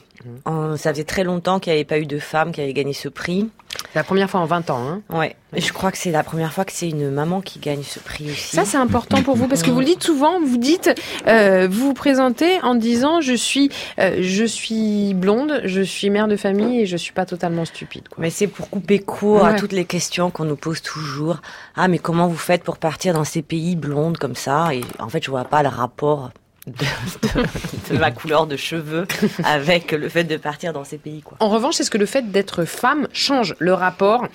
Euh, 0.49 0.77
ça 0.77 0.91
faisait 0.91 1.05
très 1.05 1.25
longtemps 1.25 1.61
qu'il 1.61 1.73
n'y 1.73 1.79
avait 1.79 1.85
pas 1.85 1.99
eu 1.99 2.07
de 2.07 2.19
femme 2.19 2.53
qui 2.53 2.61
avait 2.61 2.73
gagné 2.73 2.93
ce 2.93 3.09
prix. 3.09 3.49
La 3.97 4.05
première 4.05 4.29
fois 4.29 4.41
en 4.41 4.45
20 4.45 4.69
ans. 4.69 4.87
Hein 4.87 5.03
Ouais. 5.09 5.37
Je 5.57 5.73
crois 5.73 5.91
que 5.91 5.97
c'est 5.97 6.11
la 6.11 6.23
première 6.23 6.53
fois 6.53 6.67
que 6.67 6.73
c'est 6.73 6.91
une 6.91 7.11
maman 7.11 7.41
qui 7.41 7.59
gagne 7.59 7.83
ce 7.83 7.99
prix 7.99 8.31
aussi. 8.31 8.55
Ça, 8.55 8.67
c'est 8.67 8.77
important 8.77 9.23
pour 9.23 9.37
vous 9.37 9.49
parce 9.49 9.63
que 9.63 9.71
vous 9.71 9.81
le 9.81 9.87
dites 9.87 10.03
souvent. 10.03 10.39
Vous 10.39 10.59
dites, 10.59 10.91
euh, 11.27 11.67
vous 11.71 11.87
vous 11.87 11.95
présentez 11.95 12.61
en 12.61 12.75
disant 12.75 13.23
je 13.23 13.33
suis, 13.33 13.71
euh, 13.99 14.19
je 14.21 14.45
suis 14.45 15.15
blonde, 15.15 15.63
je 15.65 15.81
suis 15.81 16.11
mère 16.11 16.29
de 16.29 16.37
famille 16.37 16.83
et 16.83 16.87
je 16.87 16.99
suis 16.99 17.15
pas 17.15 17.25
totalement 17.25 17.65
stupide. 17.65 18.07
Quoi. 18.09 18.19
Mais 18.21 18.29
c'est 18.29 18.49
pour 18.49 18.69
couper 18.69 18.99
court 18.99 19.47
à 19.47 19.55
toutes 19.55 19.73
les 19.73 19.87
questions 19.87 20.31
qu'on 20.31 20.45
nous 20.45 20.57
pose 20.57 20.83
toujours. 20.83 21.41
Ah, 21.75 21.89
mais 21.89 21.99
comment 21.99 22.29
vous 22.29 22.37
faites 22.37 22.65
pour 22.65 22.77
partir 22.77 23.15
dans 23.15 23.25
ces 23.25 23.41
pays 23.41 23.77
blondes 23.77 24.19
comme 24.19 24.37
ça? 24.37 24.75
Et 24.75 24.83
en 24.99 25.09
fait, 25.09 25.25
je 25.25 25.31
vois 25.31 25.45
pas 25.45 25.63
le 25.63 25.71
rapport 25.71 26.33
de, 26.67 27.97
ma 27.99 28.11
couleur 28.11 28.47
de 28.47 28.57
cheveux 28.57 29.07
avec 29.45 29.93
le 29.93 30.09
fait 30.09 30.25
de 30.25 30.37
partir 30.37 30.73
dans 30.73 30.85
ces 30.85 30.99
pays, 30.99 31.23
quoi. 31.23 31.37
En 31.41 31.49
revanche, 31.49 31.81
est-ce 31.81 31.91
que 31.91 31.99
le 31.99 32.07
fait 32.07 32.31
d'être 32.31 32.65
femme 32.65 33.09
change 33.13 33.55
le 33.59 33.73
rapport 33.73 34.27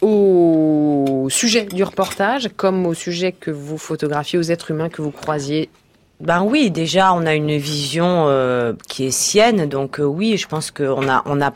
au 0.00 1.28
sujet 1.30 1.64
du 1.64 1.82
reportage 1.82 2.50
comme 2.56 2.86
au 2.86 2.94
sujet 2.94 3.32
que 3.32 3.50
vous 3.50 3.78
photographiez, 3.78 4.38
aux 4.38 4.42
êtres 4.42 4.70
humains 4.70 4.88
que 4.88 5.02
vous 5.02 5.10
croisiez? 5.10 5.70
Ben 6.20 6.42
oui, 6.42 6.70
déjà 6.70 7.12
on 7.12 7.26
a 7.26 7.34
une 7.34 7.56
vision 7.56 8.28
euh, 8.28 8.72
qui 8.88 9.06
est 9.06 9.10
sienne, 9.10 9.66
donc 9.66 9.98
euh, 9.98 10.04
oui, 10.04 10.36
je 10.36 10.46
pense 10.46 10.70
qu'on 10.70 11.08
a 11.08 11.22
on 11.26 11.40
a 11.40 11.52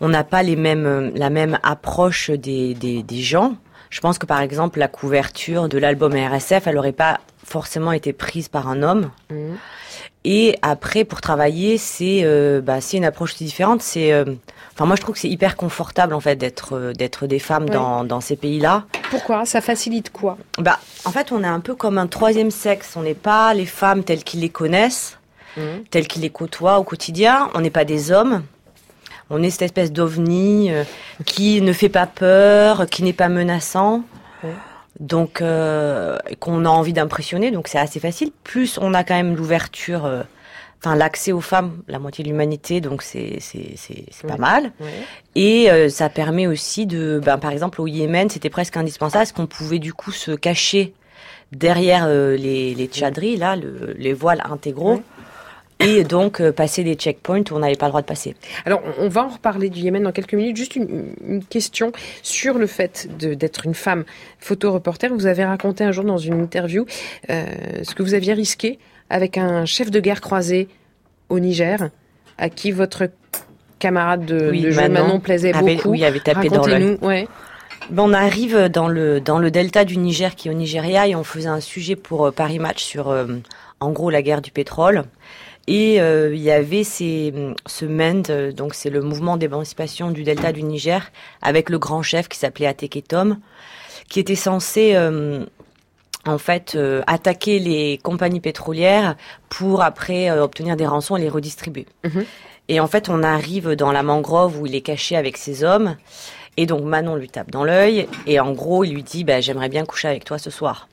on 0.00 0.08
n'a 0.08 0.24
pas 0.24 0.42
les 0.42 0.56
mêmes 0.56 0.86
euh, 0.86 1.10
la 1.14 1.30
même 1.30 1.58
approche 1.62 2.30
des, 2.30 2.74
des 2.74 3.02
des 3.02 3.22
gens. 3.22 3.56
Je 3.94 4.00
pense 4.00 4.18
que 4.18 4.26
par 4.26 4.40
exemple 4.40 4.80
la 4.80 4.88
couverture 4.88 5.68
de 5.68 5.78
l'album 5.78 6.14
RSF, 6.14 6.66
elle 6.66 6.78
aurait 6.78 6.90
pas 6.90 7.20
forcément 7.44 7.92
été 7.92 8.12
prise 8.12 8.48
par 8.48 8.66
un 8.66 8.82
homme. 8.82 9.12
Et 10.24 10.58
après, 10.62 11.04
pour 11.04 11.20
travailler, 11.20 11.78
c'est 11.78 12.22
euh, 12.24 12.60
bah, 12.60 12.78
une 12.92 13.04
approche 13.04 13.36
différente. 13.36 13.82
C'est, 13.82 14.12
euh, 14.12 14.24
enfin, 14.72 14.86
moi, 14.86 14.96
je 14.96 15.00
trouve 15.02 15.14
que 15.14 15.20
c'est 15.20 15.28
hyper 15.28 15.54
confortable 15.54 16.12
en 16.12 16.18
fait 16.18 16.34
d'être 16.34 16.74
euh, 16.74 16.92
d'être 16.92 17.28
des 17.28 17.38
femmes 17.38 17.68
dans 17.68 18.02
dans 18.02 18.20
ces 18.20 18.34
pays-là. 18.34 18.82
Pourquoi? 19.10 19.44
Ça 19.44 19.60
facilite 19.60 20.10
quoi? 20.10 20.38
Bah, 20.58 20.80
en 21.04 21.12
fait, 21.12 21.30
on 21.30 21.44
est 21.44 21.46
un 21.46 21.60
peu 21.60 21.76
comme 21.76 21.96
un 21.98 22.08
troisième 22.08 22.50
sexe. 22.50 22.96
On 22.96 23.02
n'est 23.02 23.14
pas 23.14 23.54
les 23.54 23.66
femmes 23.66 24.02
telles 24.02 24.24
qu'ils 24.24 24.40
les 24.40 24.48
connaissent, 24.48 25.18
telles 25.92 26.08
qu'ils 26.08 26.22
les 26.22 26.30
côtoient 26.30 26.80
au 26.80 26.82
quotidien. 26.82 27.48
On 27.54 27.60
n'est 27.60 27.70
pas 27.70 27.84
des 27.84 28.10
hommes. 28.10 28.42
On 29.30 29.42
est 29.42 29.50
cette 29.50 29.62
espèce 29.62 29.92
d'ovni 29.92 30.70
euh, 30.70 30.84
qui 31.24 31.60
ne 31.62 31.72
fait 31.72 31.88
pas 31.88 32.06
peur, 32.06 32.86
qui 32.86 33.02
n'est 33.02 33.12
pas 33.12 33.28
menaçant. 33.28 34.02
Donc, 35.00 35.40
euh, 35.40 36.18
qu'on 36.38 36.64
a 36.64 36.68
envie 36.68 36.92
d'impressionner, 36.92 37.50
donc 37.50 37.66
c'est 37.68 37.78
assez 37.78 37.98
facile. 38.00 38.30
Plus 38.44 38.78
on 38.80 38.94
a 38.94 39.02
quand 39.02 39.14
même 39.14 39.34
l'ouverture, 39.34 40.04
euh, 40.04 40.22
enfin 40.80 40.94
l'accès 40.94 41.32
aux 41.32 41.40
femmes, 41.40 41.82
la 41.88 41.98
moitié 41.98 42.22
de 42.22 42.28
l'humanité, 42.28 42.80
donc 42.80 43.02
c'est 43.02 43.38
c'est 43.40 44.26
pas 44.28 44.36
mal. 44.36 44.70
Et 45.34 45.68
euh, 45.70 45.88
ça 45.88 46.08
permet 46.10 46.46
aussi 46.46 46.86
de, 46.86 47.20
ben, 47.24 47.38
par 47.38 47.50
exemple 47.50 47.80
au 47.80 47.88
Yémen, 47.88 48.30
c'était 48.30 48.50
presque 48.50 48.76
indispensable, 48.76 49.22
parce 49.24 49.32
qu'on 49.32 49.46
pouvait 49.46 49.80
du 49.80 49.92
coup 49.92 50.12
se 50.12 50.30
cacher 50.30 50.94
derrière 51.50 52.04
euh, 52.06 52.36
les 52.36 52.74
les 52.76 52.86
tchadris, 52.86 53.36
là, 53.36 53.56
le- 53.56 53.94
les 53.98 54.12
voiles 54.12 54.42
intégraux. 54.48 55.02
Et 55.80 56.04
donc 56.04 56.40
euh, 56.40 56.52
passer 56.52 56.84
des 56.84 56.94
checkpoints 56.94 57.42
où 57.50 57.54
on 57.54 57.58
n'avait 57.58 57.74
pas 57.74 57.86
le 57.86 57.90
droit 57.90 58.00
de 58.00 58.06
passer. 58.06 58.36
Alors, 58.64 58.80
on 58.98 59.08
va 59.08 59.24
en 59.24 59.28
reparler 59.28 59.68
du 59.70 59.80
Yémen 59.80 60.02
dans 60.02 60.12
quelques 60.12 60.34
minutes. 60.34 60.56
Juste 60.56 60.76
une, 60.76 61.06
une 61.26 61.44
question 61.44 61.92
sur 62.22 62.58
le 62.58 62.66
fait 62.66 63.08
d'être 63.18 63.66
une 63.66 63.74
femme 63.74 64.04
photoreporter. 64.38 65.08
Vous 65.08 65.26
avez 65.26 65.44
raconté 65.44 65.84
un 65.84 65.92
jour 65.92 66.04
dans 66.04 66.16
une 66.16 66.40
interview 66.40 66.86
euh, 67.28 67.44
ce 67.82 67.94
que 67.94 68.02
vous 68.02 68.14
aviez 68.14 68.32
risqué 68.34 68.78
avec 69.10 69.36
un 69.36 69.64
chef 69.66 69.90
de 69.90 70.00
guerre 70.00 70.20
croisé 70.20 70.68
au 71.28 71.38
Niger, 71.40 71.90
à 72.38 72.48
qui 72.48 72.70
votre 72.70 73.08
camarade 73.78 74.24
de, 74.24 74.50
Oui, 74.50 74.62
de 74.62 74.70
jeu 74.70 74.80
Manon 74.80 75.04
Manon 75.06 75.20
plaisait 75.20 75.52
avait- 75.54 75.74
beaucoup. 75.76 75.90
oui, 75.90 76.04
avait 76.04 76.20
tapé 76.20 76.48
dans 76.48 76.66
l'œil. 76.66 76.96
ouais. 77.02 77.28
On 77.94 78.14
arrive 78.14 78.70
dans 78.70 78.88
le 78.88 79.20
dans 79.20 79.38
le 79.38 79.50
delta 79.50 79.84
du 79.84 79.98
Niger 79.98 80.36
qui 80.36 80.48
est 80.48 80.50
au 80.50 80.54
Nigeria 80.54 81.06
et 81.06 81.14
on 81.14 81.24
faisait 81.24 81.50
un 81.50 81.60
sujet 81.60 81.96
pour 81.96 82.26
euh, 82.26 82.30
Paris 82.30 82.58
Match 82.58 82.82
sur 82.82 83.10
euh, 83.10 83.26
en 83.80 83.90
gros 83.92 84.08
la 84.08 84.22
guerre 84.22 84.40
du 84.40 84.50
pétrole 84.50 85.02
Et 85.66 86.00
euh, 86.00 86.34
il 86.34 86.42
y 86.42 86.50
avait 86.50 86.84
ces, 86.84 87.32
ce 87.66 87.86
MEND, 87.86 88.28
euh, 88.30 88.52
donc 88.52 88.74
c'est 88.74 88.90
le 88.90 89.00
mouvement 89.00 89.38
d'émancipation 89.38 90.10
du 90.10 90.22
delta 90.22 90.52
du 90.52 90.62
Niger, 90.62 91.10
avec 91.40 91.70
le 91.70 91.78
grand 91.78 92.02
chef 92.02 92.28
qui 92.28 92.38
s'appelait 92.38 92.66
Ateketom, 92.66 93.38
qui 94.08 94.20
était 94.20 94.34
censé 94.34 94.92
euh, 94.94 95.44
en 96.26 96.38
fait 96.38 96.74
euh, 96.74 97.02
attaquer 97.06 97.58
les 97.58 97.98
compagnies 98.02 98.40
pétrolières 98.40 99.16
pour 99.48 99.82
après 99.82 100.30
euh, 100.30 100.42
obtenir 100.42 100.76
des 100.76 100.86
rançons 100.86 101.16
et 101.16 101.20
les 101.20 101.28
redistribuer. 101.28 101.86
Et 102.68 102.80
en 102.80 102.86
fait, 102.86 103.08
on 103.08 103.22
arrive 103.22 103.72
dans 103.72 103.92
la 103.92 104.02
mangrove 104.02 104.58
où 104.58 104.66
il 104.66 104.74
est 104.74 104.80
caché 104.80 105.16
avec 105.16 105.36
ses 105.36 105.64
hommes. 105.64 105.96
Et 106.56 106.66
donc 106.66 106.84
Manon 106.84 107.16
lui 107.16 107.28
tape 107.28 107.50
dans 107.50 107.64
l'œil 107.64 108.06
et 108.26 108.38
en 108.38 108.52
gros, 108.52 108.84
il 108.84 108.94
lui 108.94 109.02
dit 109.02 109.24
bah, 109.24 109.40
j'aimerais 109.40 109.68
bien 109.68 109.84
coucher 109.84 110.08
avec 110.08 110.24
toi 110.24 110.38
ce 110.38 110.50
soir. 110.50 110.88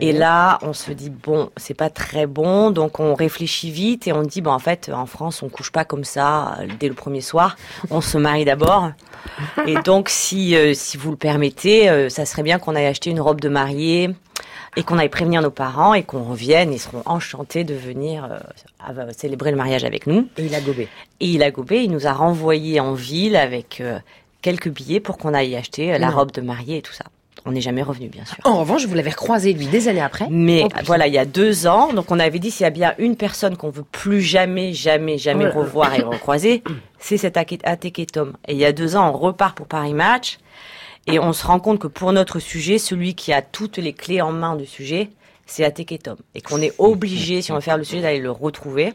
Et 0.00 0.12
là, 0.12 0.58
on 0.62 0.72
se 0.72 0.90
dit 0.92 1.10
bon, 1.10 1.50
c'est 1.56 1.74
pas 1.74 1.90
très 1.90 2.26
bon, 2.26 2.70
donc 2.70 2.98
on 3.00 3.14
réfléchit 3.14 3.70
vite 3.70 4.06
et 4.08 4.12
on 4.12 4.22
dit 4.22 4.40
bon 4.40 4.50
en 4.50 4.58
fait 4.58 4.90
en 4.92 5.06
France 5.06 5.42
on 5.42 5.48
couche 5.48 5.70
pas 5.70 5.84
comme 5.84 6.04
ça 6.04 6.56
euh, 6.60 6.66
dès 6.80 6.88
le 6.88 6.94
premier 6.94 7.20
soir, 7.20 7.56
on 7.90 8.00
se 8.00 8.18
marie 8.18 8.44
d'abord. 8.44 8.90
Et 9.66 9.74
donc 9.84 10.08
si 10.08 10.56
euh, 10.56 10.74
si 10.74 10.96
vous 10.96 11.10
le 11.10 11.16
permettez, 11.16 11.88
euh, 11.88 12.08
ça 12.08 12.26
serait 12.26 12.42
bien 12.42 12.58
qu'on 12.58 12.74
aille 12.74 12.86
acheter 12.86 13.10
une 13.10 13.20
robe 13.20 13.40
de 13.40 13.48
mariée 13.48 14.10
et 14.76 14.82
qu'on 14.82 14.98
aille 14.98 15.08
prévenir 15.08 15.40
nos 15.40 15.50
parents 15.50 15.94
et 15.94 16.02
qu'on 16.02 16.22
revienne, 16.24 16.72
ils 16.72 16.78
seront 16.78 17.02
enchantés 17.06 17.64
de 17.64 17.74
venir 17.74 18.28
euh, 18.88 19.10
célébrer 19.16 19.50
le 19.50 19.56
mariage 19.56 19.84
avec 19.84 20.06
nous. 20.06 20.28
Et 20.36 20.44
il 20.46 20.54
a 20.54 20.60
gobé. 20.60 20.88
Et 21.20 21.26
il 21.28 21.42
a 21.42 21.50
gobé, 21.50 21.82
il 21.84 21.90
nous 21.90 22.06
a 22.06 22.12
renvoyés 22.12 22.78
en 22.80 22.92
ville 22.92 23.36
avec 23.36 23.80
euh, 23.80 23.98
quelques 24.42 24.68
billets 24.68 25.00
pour 25.00 25.16
qu'on 25.16 25.32
aille 25.32 25.56
acheter 25.56 25.94
euh, 25.94 25.98
la 25.98 26.08
Non. 26.10 26.16
robe 26.16 26.32
de 26.32 26.42
mariée 26.42 26.78
et 26.78 26.82
tout 26.82 26.92
ça. 26.92 27.04
On 27.46 27.52
n'est 27.52 27.60
jamais 27.60 27.82
revenu, 27.82 28.08
bien 28.08 28.24
sûr. 28.24 28.36
En 28.44 28.58
revanche, 28.58 28.84
vous 28.86 28.94
l'avez 28.94 29.10
recroisé, 29.10 29.52
lui, 29.52 29.66
des 29.66 29.86
années 29.88 30.00
après. 30.00 30.26
Mais 30.30 30.64
Oh, 30.64 30.68
voilà, 30.84 31.06
il 31.06 31.14
y 31.14 31.18
a 31.18 31.24
deux 31.24 31.66
ans, 31.66 31.92
donc 31.92 32.10
on 32.10 32.18
avait 32.18 32.40
dit 32.40 32.50
s'il 32.50 32.64
y 32.64 32.66
a 32.66 32.70
bien 32.70 32.94
une 32.98 33.16
personne 33.16 33.56
qu'on 33.56 33.70
veut 33.70 33.84
plus 33.84 34.20
jamais, 34.20 34.72
jamais, 34.72 35.16
jamais 35.16 35.48
Oh 35.54 35.60
revoir 35.60 35.94
et 35.94 36.02
recroiser, 36.02 36.62
c'est 36.98 37.16
cet 37.16 37.36
Ateketom. 37.36 38.32
Et 38.48 38.52
il 38.54 38.58
y 38.58 38.64
a 38.64 38.72
deux 38.72 38.96
ans, 38.96 39.08
on 39.08 39.16
repart 39.16 39.56
pour 39.56 39.66
Paris 39.68 39.94
Match 39.94 40.38
et 41.06 41.20
on 41.20 41.32
se 41.32 41.46
rend 41.46 41.60
compte 41.60 41.78
que 41.78 41.86
pour 41.86 42.12
notre 42.12 42.40
sujet, 42.40 42.78
celui 42.78 43.14
qui 43.14 43.32
a 43.32 43.42
toutes 43.42 43.78
les 43.78 43.92
clés 43.92 44.20
en 44.20 44.32
main 44.32 44.56
du 44.56 44.66
sujet, 44.66 45.10
c'est 45.46 45.64
Ateketom. 45.64 46.16
Et 46.34 46.40
qu'on 46.40 46.60
est 46.60 46.72
obligé, 46.78 47.42
si 47.42 47.52
on 47.52 47.54
veut 47.54 47.60
faire 47.60 47.78
le 47.78 47.84
sujet, 47.84 48.02
d'aller 48.02 48.18
le 48.18 48.32
retrouver. 48.32 48.92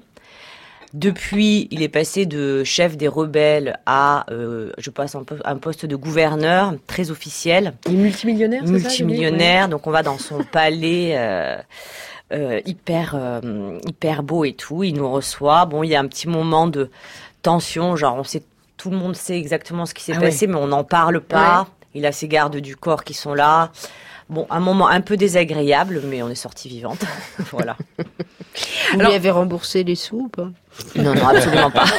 Depuis, 0.93 1.67
il 1.71 1.81
est 1.83 1.89
passé 1.89 2.25
de 2.25 2.63
chef 2.65 2.97
des 2.97 3.07
rebelles 3.07 3.79
à, 3.85 4.25
euh, 4.31 4.71
je 4.77 4.89
passe 4.89 5.15
un, 5.15 5.23
po- 5.23 5.35
un 5.45 5.55
poste 5.57 5.85
de 5.85 5.95
gouverneur 5.95 6.73
très 6.87 7.11
officiel. 7.11 7.73
Il 7.87 7.93
est 7.93 7.97
multimillionnaire, 7.97 8.61
c'est 8.65 8.79
ça, 8.79 8.87
Multimillionnaire, 8.89 9.69
donc 9.69 9.87
on 9.87 9.91
va 9.91 10.03
dans 10.03 10.17
son 10.17 10.43
palais 10.51 11.13
euh, 11.17 11.57
euh, 12.33 12.59
hyper 12.65 13.15
hyper 13.87 14.23
beau 14.23 14.43
et 14.45 14.53
tout. 14.53 14.83
Il 14.83 14.95
nous 14.95 15.09
reçoit. 15.09 15.65
Bon, 15.65 15.83
il 15.83 15.89
y 15.89 15.95
a 15.95 15.99
un 15.99 16.07
petit 16.07 16.27
moment 16.27 16.67
de 16.67 16.89
tension, 17.41 17.95
genre 17.95 18.17
on 18.17 18.23
sait, 18.25 18.43
tout 18.77 18.89
le 18.89 18.97
monde 18.97 19.15
sait 19.15 19.37
exactement 19.37 19.85
ce 19.85 19.93
qui 19.93 20.03
s'est 20.03 20.13
Ah 20.15 20.19
passé, 20.19 20.45
ouais. 20.45 20.53
mais 20.53 20.59
on 20.59 20.67
n'en 20.67 20.83
parle 20.83 21.21
pas. 21.21 21.67
Il 21.93 22.05
a 22.05 22.11
ses 22.11 22.27
gardes 22.27 22.57
du 22.57 22.75
corps 22.75 23.03
qui 23.03 23.13
sont 23.13 23.33
là. 23.33 23.71
Bon, 24.29 24.47
un 24.49 24.61
moment 24.61 24.87
un 24.87 25.01
peu 25.01 25.17
désagréable, 25.17 26.01
mais 26.05 26.21
on 26.23 26.29
est 26.29 26.35
sorti 26.35 26.69
vivante. 26.69 27.03
voilà. 27.51 27.75
Vous 28.93 28.99
lui 28.99 29.13
avez 29.13 29.29
remboursé 29.31 29.83
les 29.83 29.95
sous 29.95 30.19
ou 30.21 30.27
pas? 30.29 30.49
Non, 30.95 31.13
non, 31.15 31.27
absolument 31.27 31.71
pas. 31.71 31.85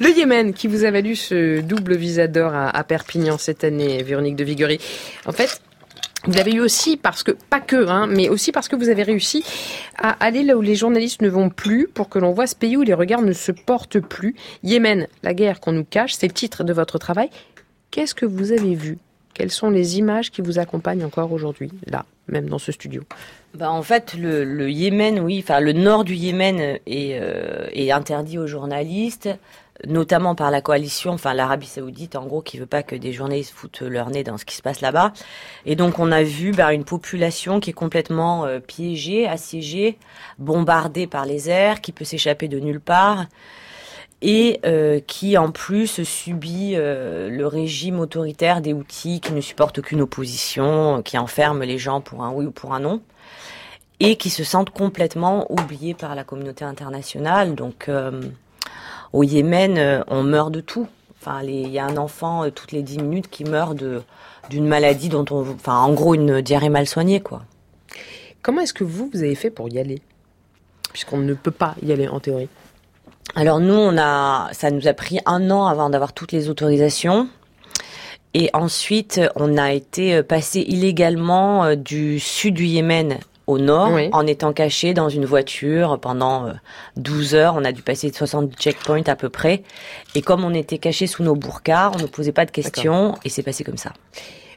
Le 0.00 0.10
Yémen, 0.10 0.52
qui 0.52 0.66
vous 0.66 0.84
a 0.84 0.90
valu 0.90 1.16
ce 1.16 1.60
double 1.60 1.96
visa 1.96 2.26
d'or 2.26 2.52
à, 2.54 2.84
Perpignan 2.84 3.38
cette 3.38 3.64
année, 3.64 4.02
Véronique 4.02 4.36
de 4.36 4.44
Vigory. 4.44 4.78
En 5.26 5.32
fait, 5.32 5.60
vous 6.24 6.32
l'avez 6.32 6.54
eu 6.54 6.60
aussi 6.60 6.96
parce 6.96 7.22
que, 7.22 7.30
pas 7.30 7.60
que, 7.60 7.88
hein, 7.88 8.06
mais 8.06 8.28
aussi 8.28 8.52
parce 8.52 8.68
que 8.68 8.76
vous 8.76 8.88
avez 8.88 9.04
réussi 9.04 9.44
à 9.96 10.10
aller 10.24 10.42
là 10.42 10.56
où 10.56 10.60
les 10.60 10.74
journalistes 10.74 11.22
ne 11.22 11.28
vont 11.28 11.50
plus 11.50 11.88
pour 11.88 12.08
que 12.08 12.18
l'on 12.18 12.32
voit 12.32 12.46
ce 12.46 12.56
pays 12.56 12.76
où 12.76 12.82
les 12.82 12.94
regards 12.94 13.22
ne 13.22 13.32
se 13.32 13.52
portent 13.52 14.00
plus. 14.00 14.34
Yémen, 14.62 15.06
la 15.22 15.34
guerre 15.34 15.60
qu'on 15.60 15.72
nous 15.72 15.84
cache, 15.84 16.14
c'est 16.14 16.26
le 16.26 16.34
titre 16.34 16.64
de 16.64 16.72
votre 16.72 16.98
travail. 16.98 17.30
Qu'est-ce 17.90 18.14
que 18.14 18.26
vous 18.26 18.52
avez 18.52 18.74
vu 18.74 18.98
Quelles 19.36 19.50
sont 19.50 19.68
les 19.68 19.98
images 19.98 20.30
qui 20.30 20.40
vous 20.40 20.58
accompagnent 20.58 21.04
encore 21.04 21.30
aujourd'hui, 21.30 21.70
là, 21.86 22.06
même 22.26 22.48
dans 22.48 22.58
ce 22.58 22.72
studio? 22.72 23.02
Bah, 23.52 23.70
en 23.70 23.82
fait, 23.82 24.14
le, 24.14 24.70
Yémen, 24.70 25.20
oui, 25.20 25.44
enfin 25.44 25.60
le 25.60 25.74
nord 25.74 26.04
du 26.04 26.14
Yémen 26.14 26.58
est, 26.58 27.18
euh, 27.20 27.66
est 27.74 27.90
interdit 27.90 28.38
aux 28.38 28.46
journalistes, 28.46 29.28
notamment 29.86 30.34
par 30.34 30.50
la 30.50 30.62
coalition, 30.62 31.12
enfin 31.12 31.34
l'Arabie 31.34 31.66
Saoudite, 31.66 32.16
en 32.16 32.24
gros, 32.24 32.40
qui 32.40 32.56
veut 32.56 32.64
pas 32.64 32.82
que 32.82 32.96
des 32.96 33.12
journalistes 33.12 33.52
foutent 33.54 33.82
leur 33.82 34.08
nez 34.08 34.24
dans 34.24 34.38
ce 34.38 34.46
qui 34.46 34.56
se 34.56 34.62
passe 34.62 34.80
là-bas. 34.80 35.12
Et 35.66 35.76
donc, 35.76 35.98
on 35.98 36.12
a 36.12 36.22
vu 36.22 36.52
bah, 36.52 36.72
une 36.72 36.84
population 36.84 37.60
qui 37.60 37.68
est 37.68 37.74
complètement 37.74 38.46
euh, 38.46 38.58
piégée, 38.58 39.28
assiégée, 39.28 39.98
bombardée 40.38 41.06
par 41.06 41.26
les 41.26 41.50
airs, 41.50 41.82
qui 41.82 41.92
peut 41.92 42.06
s'échapper 42.06 42.48
de 42.48 42.58
nulle 42.58 42.80
part. 42.80 43.26
Et 44.22 44.60
euh, 44.64 44.98
qui 45.06 45.36
en 45.36 45.50
plus 45.50 46.02
subit 46.02 46.72
euh, 46.74 47.28
le 47.28 47.46
régime 47.46 48.00
autoritaire 48.00 48.62
des 48.62 48.72
outils 48.72 49.20
qui 49.20 49.32
ne 49.32 49.42
supportent 49.42 49.78
aucune 49.78 50.00
opposition, 50.00 51.02
qui 51.02 51.18
enferme 51.18 51.62
les 51.62 51.76
gens 51.76 52.00
pour 52.00 52.24
un 52.24 52.32
oui 52.32 52.46
ou 52.46 52.50
pour 52.50 52.72
un 52.72 52.80
non 52.80 53.02
et 54.00 54.16
qui 54.16 54.30
se 54.30 54.44
sentent 54.44 54.70
complètement 54.70 55.50
oubliés 55.50 55.94
par 55.94 56.14
la 56.14 56.24
communauté 56.24 56.64
internationale. 56.64 57.54
Donc, 57.54 57.88
euh, 57.88 58.20
au 59.12 59.22
Yémen, 59.22 59.78
euh, 59.78 60.02
on 60.08 60.22
meurt 60.22 60.52
de 60.52 60.60
tout. 60.60 60.86
Enfin, 61.20 61.42
il 61.42 61.68
y 61.68 61.78
a 61.78 61.86
un 61.86 61.96
enfant 61.96 62.44
euh, 62.44 62.50
toutes 62.50 62.72
les 62.72 62.82
10 62.82 62.98
minutes 62.98 63.30
qui 63.30 63.44
meurt 63.44 63.76
d'une 64.50 64.66
maladie 64.66 65.08
dont 65.08 65.24
en 65.66 65.92
gros, 65.92 66.14
une 66.14 66.40
diarrhée 66.40 66.68
mal 66.68 66.86
soignée. 66.86 67.22
Comment 68.42 68.60
est-ce 68.60 68.74
que 68.74 68.84
vous, 68.84 69.10
vous 69.12 69.22
avez 69.22 69.34
fait 69.34 69.50
pour 69.50 69.68
y 69.68 69.78
aller? 69.78 70.00
Puisqu'on 70.92 71.18
ne 71.18 71.34
peut 71.34 71.50
pas 71.50 71.74
y 71.82 71.92
aller 71.92 72.08
en 72.08 72.20
théorie. 72.20 72.48
Alors 73.34 73.60
nous, 73.60 73.74
on 73.74 73.98
a, 73.98 74.48
ça 74.52 74.70
nous 74.70 74.86
a 74.88 74.94
pris 74.94 75.18
un 75.26 75.50
an 75.50 75.66
avant 75.66 75.90
d'avoir 75.90 76.12
toutes 76.12 76.32
les 76.32 76.48
autorisations. 76.48 77.28
Et 78.34 78.50
ensuite, 78.52 79.20
on 79.34 79.56
a 79.56 79.72
été 79.72 80.14
euh, 80.14 80.22
passé 80.22 80.60
illégalement 80.60 81.64
euh, 81.64 81.74
du 81.74 82.20
sud 82.20 82.54
du 82.54 82.66
Yémen 82.66 83.18
au 83.46 83.58
nord, 83.58 83.92
Oui. 83.92 84.08
en 84.12 84.26
étant 84.26 84.52
caché 84.52 84.92
dans 84.92 85.08
une 85.08 85.24
voiture 85.24 85.98
pendant 86.00 86.46
euh, 86.46 86.52
12 86.96 87.34
heures. 87.34 87.54
On 87.56 87.64
a 87.64 87.72
dû 87.72 87.80
passer 87.82 88.12
60 88.12 88.52
checkpoints 88.58 89.04
à 89.06 89.16
peu 89.16 89.28
près. 89.28 89.62
Et 90.14 90.22
comme 90.22 90.44
on 90.44 90.52
était 90.52 90.78
caché 90.78 91.06
sous 91.06 91.22
nos 91.22 91.34
burkas, 91.34 91.92
on 91.94 91.98
ne 92.02 92.06
posait 92.06 92.32
pas 92.32 92.44
de 92.44 92.50
questions 92.50 93.14
et 93.24 93.28
c'est 93.30 93.42
passé 93.42 93.64
comme 93.64 93.78
ça. 93.78 93.92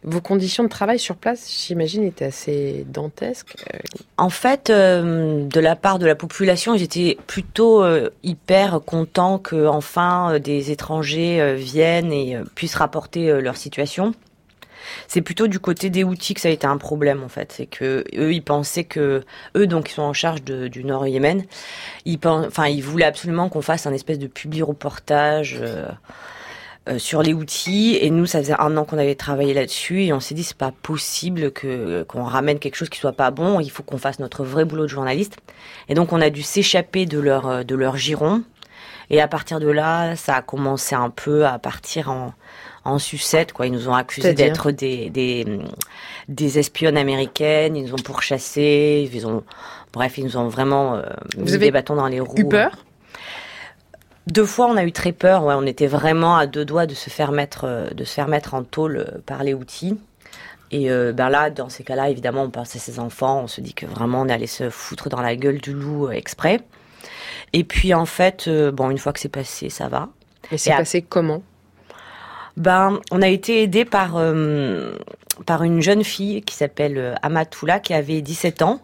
Vos 0.03 0.21
conditions 0.21 0.63
de 0.63 0.69
travail 0.69 0.97
sur 0.97 1.17
place, 1.17 1.51
j'imagine, 1.67 2.03
étaient 2.03 2.26
assez 2.26 2.85
dantesques. 2.88 3.55
Euh, 3.73 3.77
En 4.17 4.30
fait, 4.30 4.69
euh, 4.69 5.45
de 5.45 5.59
la 5.59 5.76
part 5.76 5.99
de 5.99 6.05
la 6.05 6.15
population, 6.15 6.77
j'étais 6.77 7.17
plutôt 7.27 7.84
euh, 7.84 8.09
hyper 8.23 8.80
content 8.85 9.39
que 9.39 9.67
enfin 9.67 10.39
des 10.39 10.71
étrangers 10.71 11.55
viennent 11.55 12.13
et 12.13 12.38
puissent 12.55 12.76
rapporter 12.76 13.41
leur 13.41 13.57
situation. 13.57 14.13
C'est 15.09 15.21
plutôt 15.21 15.47
du 15.47 15.59
côté 15.59 15.89
des 15.89 16.05
outils 16.05 16.34
que 16.34 16.41
ça 16.41 16.47
a 16.47 16.51
été 16.51 16.65
un 16.65 16.77
problème 16.77 17.21
en 17.21 17.27
fait. 17.27 17.51
C'est 17.51 17.65
que 17.65 18.05
eux, 18.15 18.34
ils 18.34 18.41
pensaient 18.41 18.85
que 18.85 19.23
eux, 19.57 19.67
donc, 19.67 19.89
ils 19.91 19.93
sont 19.93 20.01
en 20.01 20.13
charge 20.13 20.43
du 20.43 20.84
Nord 20.85 21.07
Yémen. 21.07 21.43
Ils, 22.05 22.19
enfin, 22.23 22.67
ils 22.67 22.81
voulaient 22.81 23.05
absolument 23.05 23.49
qu'on 23.49 23.61
fasse 23.61 23.85
un 23.85 23.93
espèce 23.93 24.17
de 24.17 24.27
publi 24.27 24.61
reportage. 24.61 25.59
Sur 26.97 27.22
les 27.22 27.34
outils. 27.34 27.97
Et 28.01 28.10
nous 28.10 28.26
ça 28.26 28.39
faisait 28.39 28.56
un 28.60 28.76
an 28.77 28.84
qu'on 28.85 28.97
avait 28.97 29.15
travaillé 29.15 29.53
là-dessus. 29.53 30.03
Et 30.06 30.14
on 30.14 30.19
s'est 30.19 30.34
dit 30.35 30.43
c'est 30.43 30.57
pas 30.57 30.72
possible 30.81 31.51
que 31.51 32.03
qu'on 32.03 32.23
ramène 32.23 32.57
quelque 32.60 32.76
chose 32.76 32.89
qui 32.89 32.99
soit 32.99 33.11
pas 33.14 33.31
bon. 33.31 33.60
Il 33.60 33.69
faut 33.69 33.84
qu'on 33.84 33.97
fasse 33.97 34.19
notre 34.19 34.43
vrai 34.43 34.65
boulot 34.65 34.84
de 34.84 34.88
journaliste. 34.89 35.38
Et 35.88 35.93
donc 35.93 36.14
on 36.14 36.22
a 36.22 36.30
dû 36.30 36.41
s'échapper 36.41 37.06
de 37.06 37.19
leur 37.19 37.47
euh, 37.47 37.64
de 37.64 37.76
leur 37.76 37.97
giron. 37.97 38.43
Et 39.11 39.22
à 39.22 39.27
partir 39.27 39.60
de 39.60 39.68
là 39.68 40.15
ça 40.15 40.35
a 40.35 40.41
commencé 40.41 40.95
un 40.95 41.10
peu 41.10 41.45
à 41.45 41.60
partir 41.60 42.10
en 42.10 42.34
en 42.85 42.97
sucette 42.97 43.53
quoi. 43.53 43.68
Ils 43.68 43.73
nous 43.73 43.88
ont 43.89 43.93
accusés 43.93 44.34
d'être 44.34 44.72
des 44.72 45.10
des 45.10 45.45
des 46.27 46.60
espionnes 46.60 46.97
américaines. 46.97 47.76
Ils 47.76 47.85
nous 47.85 47.93
ont 47.93 48.03
pourchassés. 48.03 49.10
Ils 49.14 49.27
ont 49.27 49.43
bref 49.93 50.18
ils 50.18 50.23
nous 50.23 50.38
ont 50.38 50.47
vraiment 50.47 50.95
euh, 50.95 51.03
Vous 51.38 51.43
mis 51.45 51.53
avez 51.53 51.65
des 51.68 51.72
bâtons 51.72 51.95
dans 51.95 52.07
les 52.07 52.19
roues. 52.19 52.38
eu 52.38 52.47
peur? 52.47 52.72
Deux 54.31 54.45
fois, 54.45 54.68
on 54.68 54.77
a 54.77 54.84
eu 54.84 54.91
très 54.91 55.11
peur. 55.11 55.43
Ouais, 55.43 55.56
on 55.57 55.65
était 55.65 55.88
vraiment 55.88 56.38
à 56.38 56.47
deux 56.47 56.65
doigts 56.65 56.85
de 56.85 56.93
se 56.93 57.10
faire 57.10 57.31
mettre, 57.31 57.65
euh, 57.65 57.89
de 57.89 58.03
se 58.03 58.14
faire 58.14 58.27
mettre 58.27 58.53
en 58.53 58.64
tôle 58.64 58.97
euh, 58.97 59.19
par 59.26 59.43
les 59.43 59.53
outils. 59.53 59.97
Et 60.72 60.91
euh, 60.91 61.14
ben 61.14 61.30
là, 61.30 61.49
dans 61.49 61.69
ces 61.69 61.84
cas-là, 61.84 62.10
évidemment, 62.10 62.43
on 62.43 62.49
pense 62.49 62.76
à 62.76 62.80
ses 62.80 62.99
enfants. 62.99 63.41
On 63.43 63.47
se 63.47 63.60
dit 63.61 63.73
que 63.73 63.85
vraiment, 63.85 64.22
on 64.22 64.30
allait 64.30 64.47
se 64.47 64.69
foutre 64.69 65.10
dans 65.10 65.22
la 65.22 65.35
gueule 65.35 65.60
du 65.60 65.73
loup 65.73 66.11
exprès. 66.11 66.61
Et 67.53 67.64
puis, 67.64 67.93
en 67.93 68.06
fait, 68.06 68.45
euh, 68.47 68.72
bon, 68.72 68.89
une 68.89 68.99
fois 68.99 69.14
que 69.14 69.19
c'est 69.19 69.30
passé, 69.30 69.69
ça 69.69 69.88
va. 69.88 70.10
Et 70.51 70.57
c'est 70.57 70.72
à- 70.72 70.77
passé 70.77 71.01
comment? 71.01 71.41
Ben, 72.57 72.99
on 73.11 73.22
a 73.22 73.27
été 73.27 73.64
aidé 73.64 73.85
par 73.85 74.18
euh, 74.18 74.93
par 75.45 75.64
une 75.64 75.82
jeune 75.82 76.03
fille 76.03 76.41
qui 76.41 76.56
s'appelle 76.56 76.98
euh, 76.98 77.16
Amatoula, 77.22 77.80
qui 77.80 77.94
avait 77.94 78.22
17 78.22 78.61
ans 78.61 78.80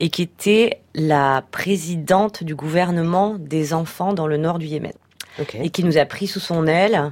et 0.00 0.08
qui 0.10 0.22
était 0.22 0.80
la 0.94 1.42
présidente 1.50 2.42
du 2.44 2.54
gouvernement 2.54 3.36
des 3.38 3.74
enfants 3.74 4.12
dans 4.12 4.26
le 4.26 4.36
nord 4.36 4.58
du 4.58 4.66
Yémen. 4.66 4.92
Et 5.54 5.70
qui 5.70 5.84
nous 5.84 5.98
a 5.98 6.04
pris 6.04 6.26
sous 6.26 6.40
son 6.40 6.66
aile 6.66 7.10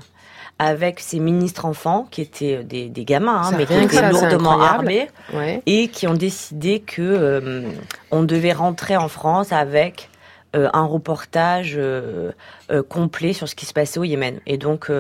avec 0.59 0.99
ses 1.01 1.21
ministres 1.21 1.65
enfants, 1.67 2.09
qui 2.11 2.23
étaient 2.23 2.65
des, 2.65 2.89
des 2.89 3.05
gamins, 3.05 3.43
hein, 3.45 3.53
mais 3.57 3.67
qui 3.67 3.75
étaient 3.75 3.97
ça, 3.97 4.11
lourdement 4.11 4.61
armés, 4.61 5.09
Ouais. 5.35 5.63
et 5.67 5.89
qui 5.89 6.07
ont 6.09 6.15
décidé 6.15 6.81
que 6.81 7.03
euh, 7.03 7.69
on 8.11 8.23
devait 8.23 8.55
rentrer 8.55 8.97
en 8.97 9.09
France 9.09 9.53
avec 9.53 10.09
euh, 10.57 10.69
un 10.73 10.85
reportage 10.85 11.75
euh, 11.77 12.33
euh, 12.71 12.83
complet 12.83 13.33
sur 13.33 13.49
ce 13.49 13.55
qui 13.55 13.67
se 13.67 13.75
passait 13.75 13.99
au 13.99 14.05
Yémen. 14.05 14.41
Et 14.47 14.57
donc, 14.57 14.91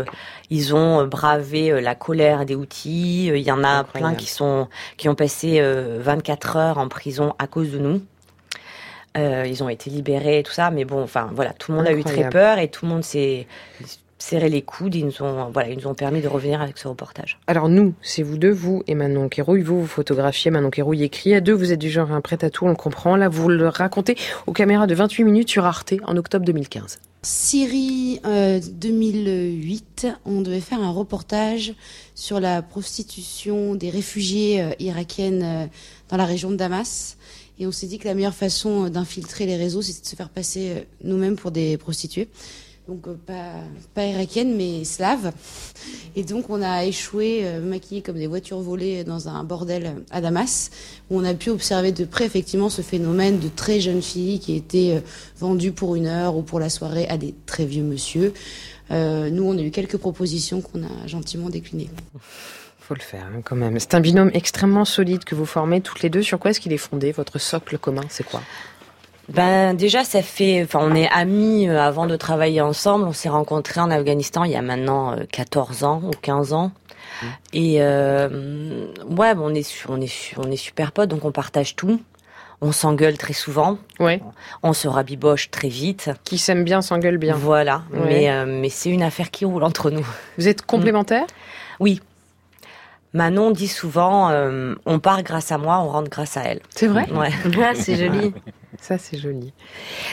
ils 0.50 0.74
ont 0.74 1.06
bravé 1.06 1.80
la 1.80 1.94
colère 1.94 2.44
des 2.44 2.54
outils. 2.54 3.26
Il 3.28 3.38
y 3.38 3.50
en 3.50 3.64
a 3.64 3.84
plein 3.84 4.14
qui 4.14 4.26
sont 4.26 4.68
qui 4.96 5.08
ont 5.08 5.14
passé 5.14 5.60
euh, 5.60 5.98
24 6.00 6.56
heures 6.56 6.78
en 6.78 6.88
prison 6.88 7.34
à 7.38 7.46
cause 7.46 7.72
de 7.72 7.78
nous. 7.78 8.02
Ils 9.18 9.62
ont 9.62 9.70
été 9.70 9.88
libérés 9.88 10.40
et 10.40 10.42
tout 10.42 10.52
ça, 10.52 10.70
mais 10.70 10.84
bon, 10.84 11.02
enfin 11.02 11.30
voilà, 11.32 11.54
tout 11.54 11.72
le 11.72 11.78
monde 11.78 11.86
a 11.86 11.92
eu 11.92 12.04
très 12.04 12.28
peur 12.28 12.58
et 12.58 12.68
tout 12.68 12.84
le 12.84 12.92
monde 12.92 13.02
s'est 13.02 13.46
serré 14.18 14.48
les 14.48 14.62
coudes. 14.62 14.94
Ils 14.94 15.06
nous 15.06 15.22
ont 15.22 15.50
voilà, 15.52 15.68
ils 15.68 15.78
nous 15.78 15.86
ont 15.86 15.94
permis 15.94 16.20
de 16.20 16.28
revenir 16.28 16.60
avec 16.60 16.78
ce 16.78 16.88
reportage. 16.88 17.38
Alors 17.46 17.68
nous, 17.68 17.94
c'est 18.02 18.22
vous 18.22 18.38
deux, 18.38 18.50
vous 18.50 18.82
et 18.86 18.94
Manon 18.94 19.28
Kérouille. 19.28 19.62
Vous, 19.62 19.80
vous 19.80 19.86
photographiez, 19.86 20.50
Manon 20.50 20.70
Kérouille 20.70 21.04
écrit. 21.04 21.34
À 21.34 21.40
deux, 21.40 21.52
vous 21.52 21.72
êtes 21.72 21.78
du 21.78 21.90
genre 21.90 22.12
un 22.12 22.20
prêt 22.20 22.44
à 22.44 22.50
tout, 22.50 22.64
on 22.64 22.68
le 22.68 22.76
comprend. 22.76 23.16
Là, 23.16 23.28
vous 23.28 23.48
le 23.48 23.68
racontez 23.68 24.16
aux 24.46 24.52
caméras 24.52 24.86
de 24.86 24.94
28 24.94 25.24
minutes 25.24 25.48
sur 25.48 25.64
Arte 25.64 25.94
en 26.04 26.16
octobre 26.16 26.44
2015. 26.44 26.98
Syrie 27.22 28.20
euh, 28.24 28.60
2008, 28.74 30.06
on 30.24 30.42
devait 30.42 30.60
faire 30.60 30.80
un 30.80 30.92
reportage 30.92 31.74
sur 32.14 32.38
la 32.38 32.62
prostitution 32.62 33.74
des 33.74 33.90
réfugiés 33.90 34.62
euh, 34.62 34.70
irakiennes 34.78 35.42
euh, 35.42 35.66
dans 36.08 36.16
la 36.16 36.24
région 36.24 36.50
de 36.50 36.56
Damas. 36.56 37.16
Et 37.58 37.66
on 37.66 37.72
s'est 37.72 37.86
dit 37.86 37.98
que 37.98 38.06
la 38.06 38.14
meilleure 38.14 38.34
façon 38.34 38.86
euh, 38.86 38.90
d'infiltrer 38.90 39.46
les 39.46 39.56
réseaux, 39.56 39.82
c'était 39.82 40.02
de 40.02 40.06
se 40.06 40.16
faire 40.16 40.28
passer 40.28 40.70
euh, 40.70 40.80
nous-mêmes 41.02 41.36
pour 41.36 41.50
des 41.50 41.76
prostituées. 41.76 42.28
Donc 42.88 43.08
euh, 43.08 43.14
pas, 43.94 44.04
irakiennes, 44.04 44.56
mais 44.56 44.84
slaves. 44.84 45.32
Et 46.14 46.22
donc 46.22 46.50
on 46.50 46.62
a 46.62 46.84
échoué, 46.84 47.40
euh, 47.42 47.78
comme 48.04 48.16
des 48.16 48.26
voitures 48.26 48.60
volées 48.60 49.02
dans 49.02 49.28
un 49.28 49.42
bordel 49.42 49.96
à 50.10 50.20
Damas, 50.20 50.70
où 51.10 51.18
on 51.18 51.24
a 51.24 51.34
pu 51.34 51.50
observer 51.50 51.92
de 51.92 52.04
près 52.04 52.24
effectivement 52.24 52.68
ce 52.68 52.82
phénomène 52.82 53.38
de 53.38 53.48
très 53.48 53.80
jeunes 53.80 54.02
filles 54.02 54.38
qui 54.38 54.54
étaient 54.54 54.96
euh, 54.96 55.00
vendues 55.38 55.72
pour 55.72 55.96
une 55.96 56.06
heure 56.06 56.36
ou 56.36 56.42
pour 56.42 56.60
la 56.60 56.68
soirée 56.68 57.08
à 57.08 57.16
des 57.16 57.34
très 57.46 57.64
vieux 57.64 57.82
monsieur. 57.82 58.32
Euh, 58.90 59.30
nous, 59.30 59.42
on 59.42 59.58
a 59.58 59.62
eu 59.62 59.70
quelques 59.70 59.96
propositions 59.96 60.60
qu'on 60.60 60.84
a 60.84 61.06
gentiment 61.06 61.50
déclinées. 61.50 61.90
Faut 62.80 62.94
le 62.94 63.00
faire 63.00 63.24
hein, 63.24 63.40
quand 63.44 63.56
même. 63.56 63.80
C'est 63.80 63.94
un 63.94 64.00
binôme 64.00 64.30
extrêmement 64.32 64.84
solide 64.84 65.24
que 65.24 65.34
vous 65.34 65.46
formez 65.46 65.80
toutes 65.80 66.02
les 66.02 66.08
deux. 66.08 66.22
Sur 66.22 66.38
quoi 66.38 66.52
est-ce 66.52 66.60
qu'il 66.60 66.72
est 66.72 66.78
fondé 66.78 67.10
Votre 67.10 67.38
socle 67.40 67.78
commun, 67.78 68.02
c'est 68.08 68.24
quoi? 68.24 68.42
Ben 69.28 69.74
déjà, 69.74 70.04
ça 70.04 70.22
fait, 70.22 70.62
enfin, 70.62 70.78
on 70.82 70.94
est 70.94 71.08
amis 71.08 71.68
euh, 71.68 71.80
avant 71.80 72.06
de 72.06 72.16
travailler 72.16 72.60
ensemble. 72.60 73.06
On 73.06 73.12
s'est 73.12 73.28
rencontrés 73.28 73.80
en 73.80 73.90
Afghanistan 73.90 74.44
il 74.44 74.52
y 74.52 74.56
a 74.56 74.62
maintenant 74.62 75.12
euh, 75.12 75.24
14 75.30 75.84
ans 75.84 76.00
ou 76.04 76.10
15 76.22 76.52
ans. 76.52 76.70
Et 77.52 77.76
euh, 77.80 78.92
ouais, 79.08 79.34
bon, 79.34 79.50
on 79.50 79.54
est 79.54 79.86
on 79.88 80.00
est 80.00 80.34
on 80.36 80.50
est 80.50 80.56
super 80.56 80.92
potes, 80.92 81.08
donc 81.08 81.24
on 81.24 81.32
partage 81.32 81.74
tout. 81.74 82.00
On 82.60 82.72
s'engueule 82.72 83.18
très 83.18 83.32
souvent. 83.34 83.78
Ouais. 84.00 84.20
On 84.62 84.72
se 84.72 84.88
rabiboche 84.88 85.50
très 85.50 85.68
vite. 85.68 86.10
Qui 86.24 86.38
s'aime 86.38 86.64
bien 86.64 86.80
s'engueule 86.80 87.18
bien. 87.18 87.34
Voilà. 87.34 87.82
Ouais. 87.92 88.00
Mais 88.06 88.30
euh, 88.30 88.46
mais 88.46 88.70
c'est 88.70 88.90
une 88.90 89.02
affaire 89.02 89.30
qui 89.30 89.44
roule 89.44 89.62
entre 89.62 89.90
nous. 89.90 90.06
Vous 90.38 90.48
êtes 90.48 90.62
complémentaires? 90.62 91.26
Oui. 91.80 92.00
Manon 93.16 93.50
dit 93.50 93.66
souvent, 93.68 94.28
euh, 94.30 94.74
on 94.84 94.98
part 94.98 95.22
grâce 95.22 95.50
à 95.50 95.56
moi, 95.56 95.80
on 95.80 95.88
rentre 95.88 96.10
grâce 96.10 96.36
à 96.36 96.42
elle. 96.42 96.60
C'est 96.68 96.86
vrai 96.86 97.10
Ouais. 97.10 97.30
Ah, 97.62 97.74
c'est 97.74 97.96
joli. 98.04 98.34
Ça, 98.78 98.98
c'est 98.98 99.16
joli. 99.16 99.54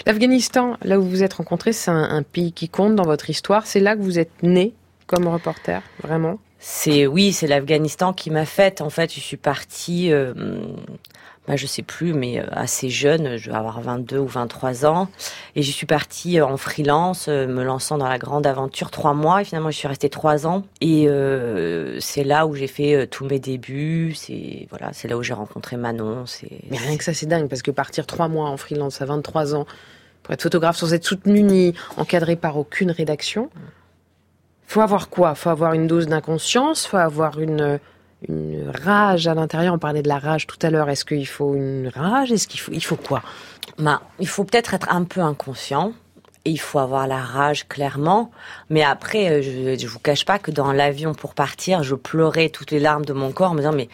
L'Afghanistan, 0.05 0.77
là 0.83 0.97
où 0.97 1.03
vous 1.03 1.09
vous 1.09 1.23
êtes 1.23 1.33
rencontrés, 1.33 1.73
c'est 1.73 1.91
un, 1.91 2.01
un 2.01 2.23
pays 2.23 2.53
qui 2.53 2.69
compte 2.69 2.95
dans 2.95 3.03
votre 3.03 3.29
histoire. 3.29 3.67
C'est 3.67 3.81
là 3.81 3.97
que 3.97 4.01
vous 4.01 4.19
êtes 4.19 4.41
né 4.41 4.73
comme 5.05 5.27
reporter, 5.27 5.81
vraiment? 6.01 6.39
C'est 6.59 7.05
oui, 7.05 7.33
c'est 7.33 7.45
l'Afghanistan 7.47 8.13
qui 8.13 8.31
m'a 8.31 8.45
faite. 8.45 8.79
En 8.79 8.89
fait, 8.89 9.13
je 9.13 9.19
suis 9.19 9.35
partie, 9.35 10.13
euh, 10.13 10.33
bah, 11.47 11.57
je 11.57 11.67
sais 11.67 11.81
plus, 11.81 12.13
mais 12.13 12.39
euh, 12.39 12.45
assez 12.51 12.89
jeune, 12.89 13.35
je 13.35 13.49
vais 13.49 13.55
avoir 13.55 13.81
22 13.81 14.17
ou 14.17 14.27
23 14.27 14.85
ans, 14.85 15.09
et 15.57 15.61
je 15.61 15.71
suis 15.71 15.85
partie 15.85 16.39
euh, 16.39 16.45
en 16.45 16.55
freelance, 16.55 17.25
euh, 17.27 17.47
me 17.47 17.63
lançant 17.63 17.97
dans 17.97 18.07
la 18.07 18.17
grande 18.17 18.47
aventure 18.47 18.91
trois 18.91 19.13
mois. 19.13 19.41
Et 19.41 19.43
finalement, 19.43 19.69
je 19.69 19.77
suis 19.77 19.87
restée 19.89 20.09
trois 20.09 20.47
ans. 20.47 20.63
Et 20.79 21.07
c'est 21.99 22.23
là 22.23 22.47
où 22.47 22.55
j'ai 22.55 22.67
fait 22.67 23.07
tous 23.07 23.25
mes 23.25 23.39
débuts. 23.39 24.13
C'est 24.15 24.67
voilà, 24.69 24.93
c'est 24.93 25.07
là 25.07 25.17
où 25.17 25.23
j'ai 25.23 25.33
rencontré 25.33 25.75
Manon. 25.75 26.23
Mais 26.69 26.77
rien 26.77 26.97
que 26.97 27.03
ça, 27.03 27.13
c'est 27.13 27.25
dingue, 27.25 27.49
parce 27.49 27.61
que 27.61 27.71
partir 27.71 28.07
trois 28.07 28.27
mois 28.27 28.49
en 28.49 28.57
freelance 28.57 29.01
à 29.01 29.05
23 29.05 29.55
ans, 29.55 29.65
pour 30.21 30.33
être 30.33 30.41
photographe 30.41 30.77
sans 30.77 30.93
être 30.93 31.03
soutenu 31.03 31.43
ni 31.43 31.73
encadré 31.97 32.37
par 32.37 32.57
aucune 32.57 32.91
rédaction, 32.91 33.49
faut 34.65 34.81
avoir 34.81 35.09
quoi? 35.09 35.35
Faut 35.35 35.49
avoir 35.49 35.73
une 35.73 35.87
dose 35.87 36.07
d'inconscience, 36.07 36.85
faut 36.85 36.97
avoir 36.97 37.39
une, 37.39 37.79
une 38.27 38.71
rage 38.83 39.27
à 39.27 39.33
l'intérieur. 39.33 39.73
On 39.73 39.79
parlait 39.79 40.01
de 40.01 40.07
la 40.07 40.19
rage 40.19 40.47
tout 40.47 40.59
à 40.61 40.69
l'heure. 40.69 40.89
Est-ce 40.89 41.05
qu'il 41.05 41.27
faut 41.27 41.55
une 41.55 41.91
rage? 41.93 42.31
Est-ce 42.31 42.47
qu'il 42.47 42.59
faut, 42.59 42.71
il 42.71 42.83
faut 42.83 42.95
quoi? 42.95 43.21
Ben, 43.77 44.01
il 44.19 44.27
faut 44.27 44.43
peut-être 44.43 44.73
être 44.73 44.89
un 44.91 45.03
peu 45.03 45.21
inconscient. 45.21 45.93
Il 46.45 46.59
faut 46.59 46.79
avoir 46.79 47.07
la 47.07 47.21
rage 47.21 47.69
clairement, 47.69 48.29
mais 48.69 48.83
après, 48.83 49.29
euh, 49.29 49.41
je, 49.41 49.79
je 49.79 49.87
vous 49.87 49.99
cache 49.99 50.25
pas 50.25 50.39
que 50.39 50.51
dans 50.51 50.73
l'avion 50.73 51.13
pour 51.13 51.35
partir, 51.35 51.83
je 51.83 51.95
pleurais 51.95 52.49
toutes 52.49 52.71
les 52.71 52.81
larmes 52.81 53.05
de 53.05 53.13
mon 53.13 53.31
corps, 53.31 53.51
en 53.51 53.53
me 53.53 53.59
disant 53.59 53.71
mais 53.71 53.87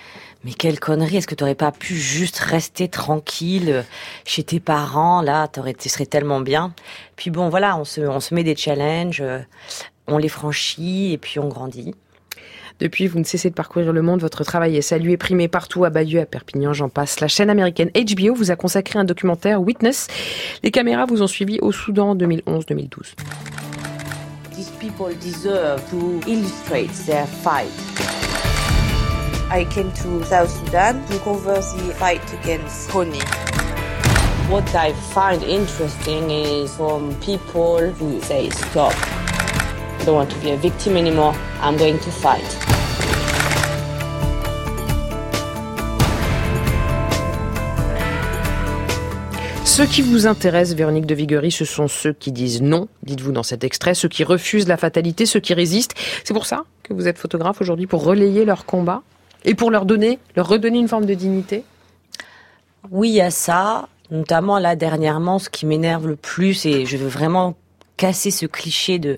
mais 0.44 0.54
quelle 0.54 0.80
connerie, 0.80 1.18
est-ce 1.18 1.28
que 1.28 1.36
tu 1.36 1.44
aurais 1.44 1.54
pas 1.54 1.72
pu 1.72 1.96
juste 1.96 2.40
rester 2.40 2.88
tranquille 2.88 3.86
chez 4.26 4.42
tes 4.42 4.60
parents? 4.60 5.22
Là, 5.22 5.48
t'aurais, 5.48 5.76
tu 5.76 5.90
serais 5.90 6.08
tellement 6.08 6.40
bien. 6.40 6.74
Puis 7.18 7.30
bon, 7.30 7.50
voilà, 7.50 7.78
on 7.78 7.84
se 7.84 8.02
on 8.02 8.20
se 8.20 8.34
met 8.34 8.44
des 8.44 8.56
challenges, 8.56 9.22
euh, 9.22 9.40
on 10.08 10.18
les 10.18 10.30
franchit 10.30 11.14
et 11.14 11.20
puis 11.20 11.38
on 11.38 11.50
grandit. 11.50 11.94
Depuis, 12.80 13.08
vous 13.08 13.20
ne 13.20 13.26
cessez 13.26 13.50
de 13.50 13.56
parcourir 13.56 13.92
le 13.92 14.02
monde. 14.02 14.22
Votre 14.22 14.44
travail 14.44 14.78
est 14.78 14.82
salué, 14.82 15.18
primé 15.18 15.48
partout, 15.48 15.84
à 15.84 15.90
Bayeux, 15.90 16.22
à 16.22 16.26
Perpignan, 16.26 16.72
j'en 16.72 16.88
passe. 16.90 17.20
La 17.20 17.28
chaîne 17.28 17.50
américaine 17.50 17.90
HBO 17.94 18.34
vous 18.34 18.52
a 18.52 18.56
consacré 18.56 18.98
un 18.98 19.04
documentaire 19.04 19.62
Witness. 19.62 20.08
Les 20.64 20.72
caméras 20.72 21.06
vous 21.06 21.22
ont 21.22 21.28
suivi 21.28 21.60
au 21.60 21.72
Soudan 21.72 22.12
en 22.12 22.16
2011-2012. 22.16 23.16
These 24.56 24.72
people 24.80 25.14
deserve 25.22 25.82
to 25.90 26.22
illustrate 26.28 26.92
their 27.06 27.26
fight. 27.28 27.70
I 29.52 29.66
came 29.66 29.92
to 30.04 30.24
South 30.26 30.50
Sudan 30.50 31.02
to 31.10 31.18
cover 31.24 31.56
the 31.56 31.94
fight 31.96 32.22
against 32.44 32.90
honey. 32.92 33.20
What 34.50 34.74
I 34.76 34.94
find 35.14 35.44
interesting 35.44 36.30
is 36.30 36.76
from 36.76 37.16
people 37.16 37.92
who 37.92 38.22
say 38.22 38.50
stop. 38.50 38.94
I 40.00 40.06
don't 40.06 40.16
want 40.16 40.28
to 40.28 40.38
be 40.40 40.52
a 40.52 40.56
victim 40.56 40.96
anymore. 40.96 41.34
I'm 41.62 41.78
going 41.78 41.98
to 41.98 42.10
fight. 42.10 42.58
Ceux 49.66 49.86
qui 49.86 50.02
vous 50.02 50.28
intéressent, 50.28 50.76
Véronique 50.76 51.06
de 51.06 51.16
Viguerie, 51.16 51.52
ce 51.52 51.64
sont 51.64 51.88
ceux 51.88 52.14
qui 52.14 52.32
disent 52.32 52.62
non, 52.62 52.88
dites-vous 53.04 53.32
dans 53.32 53.44
cet 53.44 53.64
extrait, 53.64 53.94
ceux 53.94 54.10
qui 54.10 54.24
refusent 54.24 54.68
la 54.68 54.78
fatalité, 54.78 55.26
ceux 55.26 55.40
qui 55.40 55.54
résistent. 55.54 55.96
C'est 56.24 56.34
pour 56.34 56.46
ça 56.46 56.64
que 56.84 56.94
vous 56.94 57.08
êtes 57.08 57.18
photographe 57.18 57.62
aujourd'hui, 57.62 57.88
pour 57.88 58.04
relayer 58.04 58.46
leur 58.46 58.66
combat 58.66 59.04
et 59.46 59.54
pour 59.54 59.72
leur 59.72 59.86
donner, 59.86 60.20
leur 60.36 60.48
redonner 60.48 60.80
une 60.80 60.88
forme 60.88 61.06
de 61.06 61.14
dignité? 61.14 61.64
Oui, 62.92 63.10
il 63.10 63.16
y 63.16 63.22
a 63.22 63.32
ça. 63.32 63.88
Notamment 64.12 64.60
là 64.60 64.76
dernièrement, 64.76 65.40
ce 65.40 65.50
qui 65.50 65.66
m'énerve 65.66 66.08
le 66.08 66.16
plus, 66.16 66.66
et 66.66 66.86
je 66.86 66.98
veux 66.98 67.08
vraiment 67.08 67.56
casser 67.96 68.32
ce 68.32 68.48
cliché 68.48 68.98
de 68.98 69.18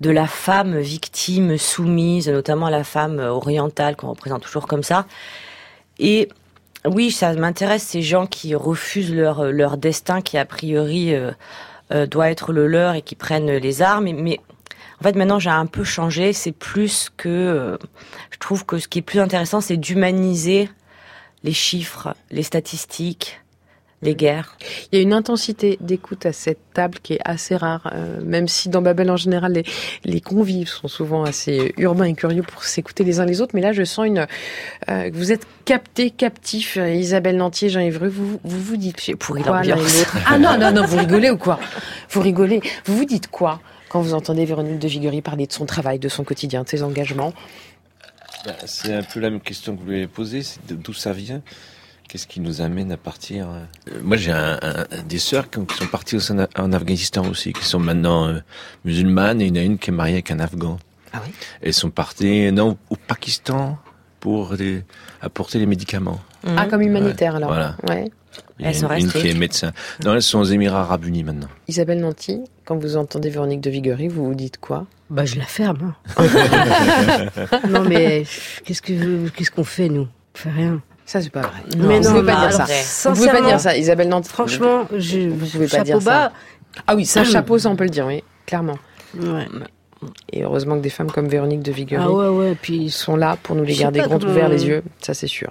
de 0.00 0.10
la 0.10 0.26
femme 0.26 0.78
victime 0.78 1.58
soumise, 1.58 2.28
notamment 2.28 2.68
la 2.68 2.84
femme 2.84 3.18
orientale 3.18 3.96
qu'on 3.96 4.10
représente 4.10 4.42
toujours 4.42 4.66
comme 4.66 4.82
ça. 4.82 5.06
Et 5.98 6.28
oui, 6.84 7.10
ça 7.10 7.32
m'intéresse 7.34 7.82
ces 7.82 8.02
gens 8.02 8.26
qui 8.26 8.54
refusent 8.54 9.14
leur 9.14 9.50
leur 9.50 9.76
destin, 9.76 10.20
qui 10.20 10.38
a 10.38 10.44
priori 10.44 11.14
euh, 11.14 11.32
euh, 11.92 12.06
doit 12.06 12.30
être 12.30 12.52
le 12.52 12.66
leur 12.66 12.94
et 12.94 13.02
qui 13.02 13.14
prennent 13.14 13.50
les 13.50 13.82
armes. 13.82 14.04
Mais, 14.12 14.38
en 15.00 15.04
fait, 15.04 15.16
maintenant, 15.16 15.38
j'ai 15.38 15.50
un 15.50 15.66
peu 15.66 15.84
changé. 15.84 16.32
C'est 16.32 16.52
plus 16.52 17.10
que 17.16 17.28
euh, 17.28 17.76
je 18.30 18.38
trouve 18.38 18.64
que 18.64 18.78
ce 18.78 18.88
qui 18.88 19.00
est 19.00 19.02
plus 19.02 19.20
intéressant, 19.20 19.60
c'est 19.60 19.76
d'humaniser 19.76 20.68
les 21.44 21.52
chiffres, 21.52 22.14
les 22.30 22.42
statistiques, 22.42 23.40
les 24.02 24.14
guerres. 24.14 24.56
Il 24.92 24.96
y 24.96 24.98
a 24.98 25.02
une 25.02 25.12
intensité 25.12 25.76
d'écoute 25.80 26.24
à 26.24 26.32
cette 26.32 26.60
table 26.72 26.98
qui 27.02 27.14
est 27.14 27.20
assez 27.24 27.56
rare, 27.56 27.90
euh, 27.92 28.20
même 28.22 28.46
si 28.46 28.68
dans 28.68 28.80
Babel 28.80 29.10
en 29.10 29.16
général 29.16 29.52
les, 29.52 29.64
les 30.04 30.20
convives 30.20 30.68
sont 30.68 30.88
souvent 30.88 31.24
assez 31.24 31.74
urbains 31.78 32.04
et 32.04 32.14
curieux 32.14 32.42
pour 32.42 32.62
s'écouter 32.64 33.02
les 33.02 33.18
uns 33.18 33.24
les 33.24 33.40
autres. 33.40 33.54
Mais 33.54 33.60
là, 33.60 33.72
je 33.72 33.82
sens 33.82 34.06
une 34.06 34.26
euh, 34.88 35.10
que 35.10 35.16
vous 35.16 35.32
êtes 35.32 35.46
capté, 35.64 36.10
captif. 36.10 36.76
Euh, 36.76 36.90
Isabelle 36.90 37.36
Nantier, 37.36 37.68
Jean-Yves 37.68 37.98
Rue, 37.98 38.08
vous, 38.08 38.40
vous 38.42 38.60
vous 38.60 38.76
dites 38.76 39.00
J'ai 39.02 39.16
pourri 39.16 39.42
l'ambiance. 39.42 40.04
Ah 40.26 40.38
non 40.38 40.58
non 40.58 40.72
non, 40.72 40.84
vous 40.84 40.98
rigolez 40.98 41.30
ou 41.30 41.38
quoi? 41.38 41.58
Vous 42.10 42.20
rigolez. 42.20 42.60
Vous 42.84 42.96
vous 42.96 43.04
dites 43.04 43.28
quoi 43.28 43.60
quand 43.88 44.00
vous 44.00 44.14
entendez 44.14 44.44
Véronique 44.44 44.78
de 44.78 44.88
Viguerie 44.88 45.22
parler 45.22 45.46
de 45.46 45.52
son 45.52 45.66
travail, 45.66 45.98
de 45.98 46.08
son 46.08 46.22
quotidien, 46.22 46.62
de 46.62 46.68
ses 46.68 46.82
engagements? 46.82 47.32
Ben, 48.44 48.54
c'est 48.66 48.94
un 48.94 49.02
peu 49.02 49.18
la 49.18 49.30
même 49.30 49.40
question 49.40 49.74
que 49.74 49.80
vous 49.80 49.88
lui 49.88 49.96
avez 49.96 50.06
posée, 50.06 50.42
c'est 50.42 50.60
d'où 50.66 50.92
ça 50.92 51.12
vient? 51.12 51.42
Qu'est-ce 52.08 52.26
qui 52.26 52.40
nous 52.40 52.62
amène 52.62 52.90
à 52.92 52.96
partir 52.96 53.48
Euh, 53.50 53.98
Moi, 54.02 54.16
j'ai 54.16 54.32
un, 54.32 54.58
un- 54.62 55.02
des 55.06 55.18
sœurs 55.18 55.50
qui, 55.50 55.58
ont- 55.58 55.66
qui 55.66 55.76
sont 55.76 55.86
parties 55.86 56.16
au 56.16 56.20
sein- 56.20 56.48
en 56.58 56.72
Afghanistan 56.72 57.22
aussi, 57.28 57.52
qui 57.52 57.64
sont 57.64 57.78
maintenant 57.78 58.28
euh, 58.28 58.38
musulmanes, 58.84 59.40
et 59.42 59.46
il 59.46 59.56
y 59.56 59.58
en 59.58 59.62
a 59.62 59.64
une 59.64 59.78
qui 59.78 59.90
est 59.90 59.92
mariée 59.92 60.14
avec 60.14 60.30
un 60.30 60.40
Afghan. 60.40 60.78
Ah 61.12 61.20
oui? 61.24 61.32
Elles 61.60 61.74
sont 61.74 61.90
parties 61.90 62.50
non, 62.52 62.78
au 62.90 62.96
Pakistan 62.96 63.78
pour 64.20 64.54
apporter 65.20 65.58
les 65.58 65.66
médicaments. 65.66 66.20
Ah, 66.46 66.66
comme 66.66 66.82
humanitaire 66.82 67.36
alors. 67.36 67.50
Voilà. 67.50 67.76
Ouais. 67.88 68.10
Il 68.58 68.64
y 68.64 68.68
a 68.68 68.72
une, 68.98 69.04
une 69.06 69.12
qui 69.12 69.28
est 69.28 69.34
médecin. 69.34 69.72
Non, 70.04 70.14
elles 70.14 70.22
sont 70.22 70.38
aux 70.38 70.44
Émirats 70.44 70.80
Arabes 70.82 71.04
Unis 71.04 71.24
maintenant. 71.24 71.48
Isabelle 71.66 72.00
Nanty, 72.00 72.40
quand 72.64 72.76
vous 72.76 72.96
entendez 72.96 73.30
Véronique 73.30 73.60
de 73.60 73.70
Viguerie, 73.70 74.08
vous 74.08 74.24
vous 74.26 74.34
dites 74.34 74.58
quoi? 74.58 74.86
Bah, 75.10 75.24
je 75.24 75.36
la 75.36 75.44
ferme. 75.44 75.94
non, 77.68 77.82
mais 77.84 78.24
qu'est-ce 78.64 78.82
que 78.82 79.28
qu'est-ce 79.28 79.50
qu'on 79.50 79.64
fait, 79.64 79.88
nous? 79.88 80.08
On 80.34 80.38
fait 80.38 80.50
rien. 80.50 80.82
Ça, 81.08 81.22
c'est 81.22 81.30
pas 81.30 81.40
vrai. 81.40 81.62
Mais 81.78 82.00
vous 82.00 82.04
non, 82.04 82.20
pouvez 82.20 82.32
pas 82.32 82.48
dire 82.48 82.52
ça. 82.52 83.08
Vous 83.08 83.16
pouvez 83.16 83.30
pas 83.30 83.40
dire 83.40 83.58
ça, 83.58 83.74
Isabelle 83.74 84.10
Nanty. 84.10 84.28
Franchement, 84.28 84.86
je, 84.94 85.30
vous 85.30 85.46
pouvez 85.46 85.66
pas 85.66 85.82
dire 85.82 86.00
bas. 86.00 86.02
ça. 86.04 86.32
Ah 86.86 86.94
oui, 86.94 87.06
ça, 87.06 87.24
chapeau, 87.24 87.58
ça, 87.58 87.70
on 87.70 87.76
peut 87.76 87.84
le 87.84 87.90
dire, 87.90 88.04
oui, 88.06 88.22
clairement. 88.44 88.78
Ouais. 89.18 89.46
Et 90.30 90.44
heureusement 90.44 90.76
que 90.76 90.82
des 90.82 90.90
femmes 90.90 91.10
comme 91.10 91.26
Véronique 91.26 91.62
de 91.62 91.72
Viguerie 91.72 92.04
Ah 92.06 92.12
ouais, 92.12 92.28
ouais, 92.28 92.56
puis 92.60 92.90
sont 92.90 93.16
là 93.16 93.38
pour 93.42 93.56
nous 93.56 93.64
les 93.64 93.74
garder 93.74 94.00
grands 94.00 94.22
ouverts 94.22 94.50
les 94.50 94.66
yeux, 94.66 94.82
ça 95.00 95.14
c'est 95.14 95.26
sûr. 95.26 95.50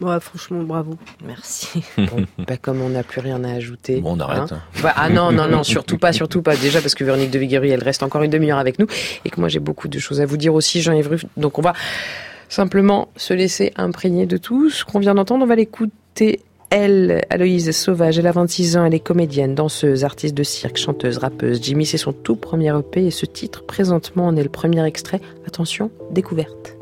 Ouais, 0.00 0.20
franchement, 0.20 0.62
bravo. 0.62 0.96
Merci. 1.26 1.82
Bon, 1.98 2.24
bah, 2.46 2.56
comme 2.56 2.82
on 2.82 2.90
n'a 2.90 3.02
plus 3.02 3.20
rien 3.20 3.42
à 3.42 3.54
ajouter. 3.54 4.00
Bon, 4.00 4.16
on 4.16 4.20
arrête, 4.20 4.52
hein. 4.52 4.62
Bah, 4.80 4.92
ah 4.94 5.08
non, 5.08 5.32
non, 5.32 5.48
non, 5.48 5.64
surtout 5.64 5.98
pas, 5.98 6.12
surtout 6.12 6.40
pas. 6.40 6.54
Déjà 6.54 6.80
parce 6.80 6.94
que 6.94 7.02
Véronique 7.02 7.32
de 7.32 7.38
Viguerie, 7.40 7.70
elle 7.70 7.82
reste 7.82 8.04
encore 8.04 8.22
une 8.22 8.30
demi-heure 8.30 8.58
avec 8.58 8.78
nous 8.78 8.86
et 9.24 9.30
que 9.30 9.40
moi 9.40 9.48
j'ai 9.48 9.58
beaucoup 9.58 9.88
de 9.88 9.98
choses 9.98 10.20
à 10.20 10.24
vous 10.24 10.36
dire 10.36 10.54
aussi, 10.54 10.82
Jean-Yves 10.82 11.08
Ruff. 11.08 11.24
Donc 11.36 11.58
on 11.58 11.62
va 11.62 11.72
simplement 12.52 13.08
se 13.16 13.32
laisser 13.32 13.72
imprégner 13.76 14.26
de 14.26 14.36
tout 14.36 14.68
ce 14.70 14.84
qu'on 14.84 14.98
vient 14.98 15.14
d'entendre. 15.14 15.44
On 15.44 15.48
va 15.48 15.56
l'écouter. 15.56 16.40
Elle, 16.70 17.22
Aloïse 17.28 17.70
Sauvage, 17.72 18.18
elle 18.18 18.26
a 18.26 18.32
26 18.32 18.76
ans, 18.78 18.84
elle 18.86 18.94
est 18.94 19.00
comédienne, 19.00 19.54
danseuse, 19.54 20.04
artiste 20.04 20.34
de 20.34 20.42
cirque, 20.42 20.78
chanteuse, 20.78 21.18
rappeuse. 21.18 21.62
Jimmy, 21.62 21.84
c'est 21.84 21.98
son 21.98 22.12
tout 22.12 22.36
premier 22.36 22.74
EP 22.78 23.06
et 23.06 23.10
ce 23.10 23.26
titre, 23.26 23.64
présentement, 23.64 24.26
en 24.26 24.36
est 24.36 24.42
le 24.42 24.48
premier 24.48 24.84
extrait. 24.86 25.20
Attention, 25.46 25.90
découverte. 26.10 26.76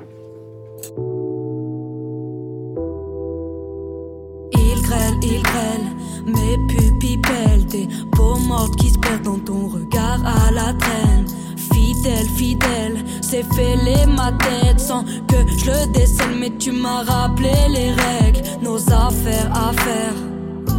Fidèle, 12.02 12.28
fidèle, 12.34 13.04
c'est 13.20 13.44
fêlé 13.54 14.06
ma 14.06 14.32
tête 14.32 14.80
Sans 14.80 15.04
que 15.04 15.36
je 15.58 15.66
le 15.66 15.92
décèle 15.92 16.34
Mais 16.38 16.50
tu 16.58 16.72
m'as 16.72 17.02
rappelé 17.02 17.52
les 17.68 17.92
règles 17.92 18.40
Nos 18.62 18.78
affaires 18.90 19.50
à 19.52 19.70
faire 19.74 20.14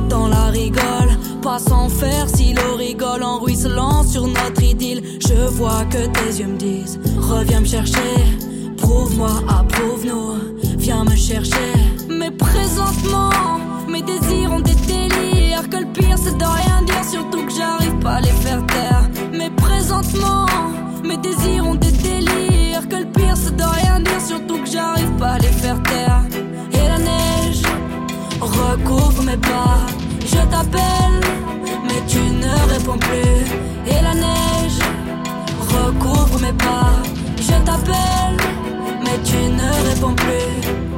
dans 0.09 0.27
la 0.27 0.47
rigole, 0.47 1.11
pas 1.41 1.59
sans 1.59 1.87
faire 1.87 2.27
si 2.27 2.53
l'eau 2.53 2.75
rigole 2.75 3.23
en 3.23 3.39
ruisselant 3.39 4.03
sur 4.03 4.27
notre 4.27 4.61
idylle. 4.61 5.01
Je 5.21 5.47
vois 5.55 5.85
que 5.85 6.05
tes 6.07 6.39
yeux 6.41 6.47
me 6.47 6.57
disent, 6.57 6.99
reviens 7.17 7.61
me 7.61 7.65
chercher, 7.65 8.15
prouve-moi, 8.75 9.31
approuve-nous, 9.47 10.33
viens 10.77 11.05
me 11.05 11.15
chercher. 11.15 11.71
Mais 12.09 12.31
présentement, 12.31 13.29
mes 13.87 14.01
désirs 14.01 14.51
ont 14.51 14.59
des 14.59 14.75
délires. 14.75 15.69
Que 15.69 15.77
le 15.77 15.93
pire 15.93 16.17
c'est 16.17 16.37
de 16.37 16.43
rien 16.43 16.81
dire, 16.81 17.05
surtout 17.09 17.45
que 17.45 17.53
j'arrive 17.53 17.97
pas 17.99 18.15
à 18.15 18.21
les 18.21 18.35
faire 18.43 18.65
taire. 18.65 19.09
Mais 19.31 19.49
présentement, 19.51 20.45
mes 21.11 21.17
désirs 21.17 21.67
ont 21.67 21.75
des 21.75 21.91
délires. 21.91 22.87
Que 22.89 22.95
le 22.95 23.05
pire 23.05 23.35
c'est 23.35 23.55
de 23.55 23.63
rien 23.63 23.99
dire, 23.99 24.21
surtout 24.21 24.59
que 24.63 24.69
j'arrive 24.69 25.11
pas 25.19 25.33
à 25.33 25.39
les 25.39 25.55
faire 25.63 25.81
taire. 25.83 26.23
Et 26.73 26.87
la 26.93 26.99
neige 27.09 27.63
recouvre 28.39 29.23
mes 29.23 29.37
pas. 29.37 29.79
Je 30.33 30.41
t'appelle, 30.53 31.19
mais 31.87 32.01
tu 32.07 32.21
ne 32.43 32.53
réponds 32.73 32.99
plus. 33.07 33.39
Et 33.91 34.01
la 34.07 34.13
neige 34.25 34.79
recouvre 35.75 36.39
mes 36.39 36.53
pas. 36.53 36.93
Je 37.37 37.57
t'appelle, 37.67 38.37
mais 39.03 39.17
tu 39.29 39.39
ne 39.59 39.69
réponds 39.89 40.15
plus. 40.15 40.53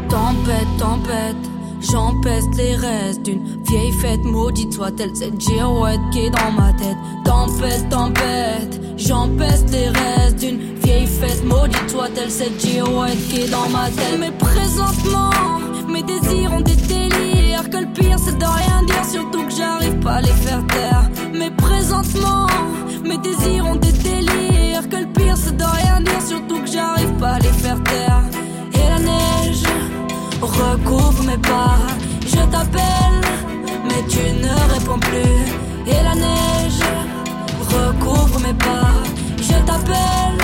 Tempête, 0.09 0.71
tempête. 0.77 1.52
J'empeste 1.91 2.55
les 2.55 2.75
restes 2.75 3.23
d'une 3.23 3.61
vieille 3.63 3.91
fête 3.91 4.23
maudite 4.23 4.73
soit-elle 4.73 5.15
cette 5.15 5.39
girouette 5.39 5.99
qui 6.11 6.19
est 6.19 6.29
dans 6.29 6.51
ma 6.51 6.71
tête. 6.73 6.97
Tempête, 7.25 7.89
tempête, 7.89 8.79
j'empeste 8.97 9.69
les 9.71 9.89
restes 9.89 10.39
d'une 10.39 10.59
vieille 10.83 11.07
fête 11.07 11.43
maudite 11.45 11.89
soit-elle 11.89 12.31
cette 12.31 12.59
girouette 12.59 13.17
qui 13.29 13.41
est 13.41 13.49
dans 13.49 13.67
ma 13.69 13.89
tête. 13.89 14.17
Mais 14.19 14.31
présentement, 14.31 15.29
mes 15.89 16.03
désirs 16.03 16.53
ont 16.53 16.61
des 16.61 16.75
délires. 16.75 17.69
Que 17.69 17.77
le 17.77 17.93
pire 17.93 18.17
c'est 18.17 18.37
de 18.37 18.45
rien 18.45 18.83
dire, 18.85 19.05
surtout 19.05 19.45
que 19.45 19.51
j'arrive 19.51 19.99
pas 19.99 20.13
à 20.13 20.21
les 20.21 20.27
faire 20.27 20.65
taire. 20.67 21.09
Mais 21.33 21.51
présentement, 21.51 22.47
mes 23.03 23.17
désirs 23.17 23.65
ont 23.65 23.75
des 23.75 23.91
délires. 23.91 24.87
Que 24.89 24.97
le 24.97 25.07
pire 25.07 25.35
c'est 25.37 25.57
de 25.57 25.63
rien 25.63 25.99
dire, 26.01 26.21
surtout 26.25 26.61
que 26.61 26.71
j'arrive 26.71 27.13
pas 27.19 27.33
à 27.33 27.39
les 27.39 27.53
faire 27.63 27.81
taire. 27.83 28.23
Et 28.73 28.89
la 28.89 28.99
neige 28.99 29.32
recouvre 30.45 31.23
mes 31.23 31.37
pas. 31.37 31.77
Je 32.25 32.43
t'appelle, 32.51 33.21
mais 33.85 34.03
tu 34.09 34.19
ne 34.19 34.73
réponds 34.73 34.99
plus. 34.99 35.91
Et 35.91 36.03
la 36.03 36.15
neige 36.15 36.83
recouvre 37.69 38.39
mes 38.39 38.53
pas. 38.53 38.93
Je 39.37 39.57
t'appelle, 39.65 40.39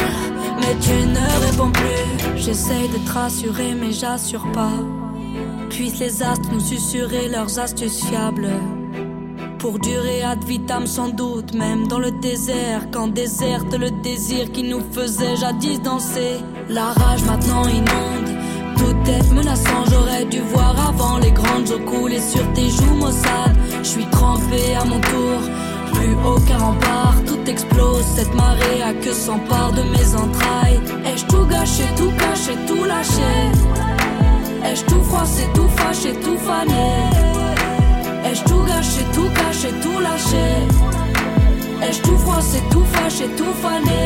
mais 0.59 0.75
tu 0.81 1.07
ne 1.07 1.45
réponds 1.45 1.71
plus. 1.71 2.37
J'essaye 2.37 2.87
de 2.89 2.97
te 2.97 3.11
rassurer, 3.11 3.73
mais 3.79 3.91
j'assure 3.91 4.51
pas. 4.51 4.79
Puissent 5.69 5.99
les 5.99 6.23
astres 6.23 6.49
nous 6.51 6.59
susurrer 6.59 7.27
leurs 7.29 7.59
astuces 7.59 8.03
fiables. 8.05 8.49
Pour 9.59 9.77
durer 9.77 10.23
ad 10.23 10.41
vitam 10.45 10.87
sans 10.87 11.09
doute, 11.09 11.53
même 11.53 11.87
dans 11.87 11.99
le 11.99 12.11
désert, 12.11 12.87
quand 12.91 13.09
déserte 13.09 13.73
le 13.77 13.91
désir 13.91 14.51
qui 14.53 14.63
nous 14.63 14.81
faisait 14.93 15.35
jadis 15.35 15.81
danser. 15.81 16.37
La 16.69 16.93
rage 16.93 17.23
maintenant 17.23 17.67
inonde, 17.67 18.38
tout 18.79 19.11
est 19.11 19.31
menaçant, 19.31 19.83
j'aurais 19.91 20.25
dû 20.25 20.39
voir 20.39 20.73
avant 20.89 21.17
les 21.17 21.31
grandes 21.31 21.69
eaux 21.71 21.83
couler 21.91 22.21
sur 22.21 22.45
tes 22.53 22.69
joues 22.69 22.95
maussades. 22.95 23.57
Je 23.83 23.89
suis 23.95 24.05
trempé 24.05 24.75
à 24.81 24.85
mon 24.85 24.99
tour, 25.11 25.39
plus 25.93 26.15
aucun 26.25 26.57
rempart, 26.57 27.17
tout 27.27 27.43
explose, 27.45 28.05
cette 28.15 28.33
marée 28.33 28.81
a 28.81 28.93
que 28.93 29.11
s'empare 29.11 29.73
de 29.73 29.83
mes 29.83 30.09
entrailles. 30.23 30.79
Ai-je 31.05 31.25
tout 31.25 31.45
gâché, 31.45 31.83
tout 31.97 32.13
caché, 32.23 32.53
tout 32.67 32.83
lâché? 32.85 33.33
Ai-je 34.63 34.85
tout 34.85 35.03
froissé, 35.03 35.43
tout 35.53 35.69
fâché, 35.77 36.11
tout 36.23 36.37
fané? 36.37 36.89
Ai-je 38.25 38.43
tout 38.43 38.63
gâché, 38.71 39.01
tout 39.13 39.29
caché, 39.39 39.69
tout 39.83 39.99
lâché? 39.99 40.47
Ai-je 41.81 42.01
tout 42.01 42.17
froissé, 42.17 42.59
tout 42.71 42.85
fâché, 42.93 43.25
tout 43.37 43.55
fané? 43.63 44.03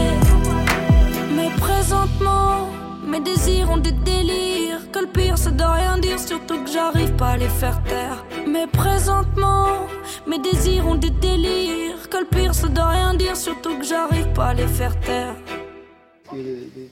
Mais 1.36 1.50
présentement, 1.60 2.70
mes 3.14 3.20
désirs 3.20 3.70
ont 3.70 3.78
des 3.78 3.92
délires 3.92 4.82
Que 4.92 5.00
le 5.00 5.08
pire 5.08 5.38
c'est 5.38 5.56
de 5.56 5.64
rien 5.64 5.98
dire, 6.00 6.20
surtout 6.20 6.64
que 6.64 6.70
j'arrive 6.72 7.14
pas 7.14 7.30
à 7.30 7.38
les 7.38 7.48
faire 7.48 7.80
taire 7.84 8.26
Mais 8.48 8.66
présentement, 8.68 9.68
mes 10.28 10.40
désirs 10.40 10.88
ont 10.88 10.96
des 10.96 11.12
délires 11.12 12.10
Que 12.10 12.18
le 12.18 12.26
pire 12.26 12.56
c'est 12.56 12.74
de 12.74 12.82
rien 12.82 13.14
dire, 13.14 13.38
surtout 13.38 13.78
que 13.78 13.86
j'arrive 13.86 14.28
pas 14.34 14.48
à 14.48 14.54
les 14.56 14.68
faire 14.68 15.00
taire 15.02 15.36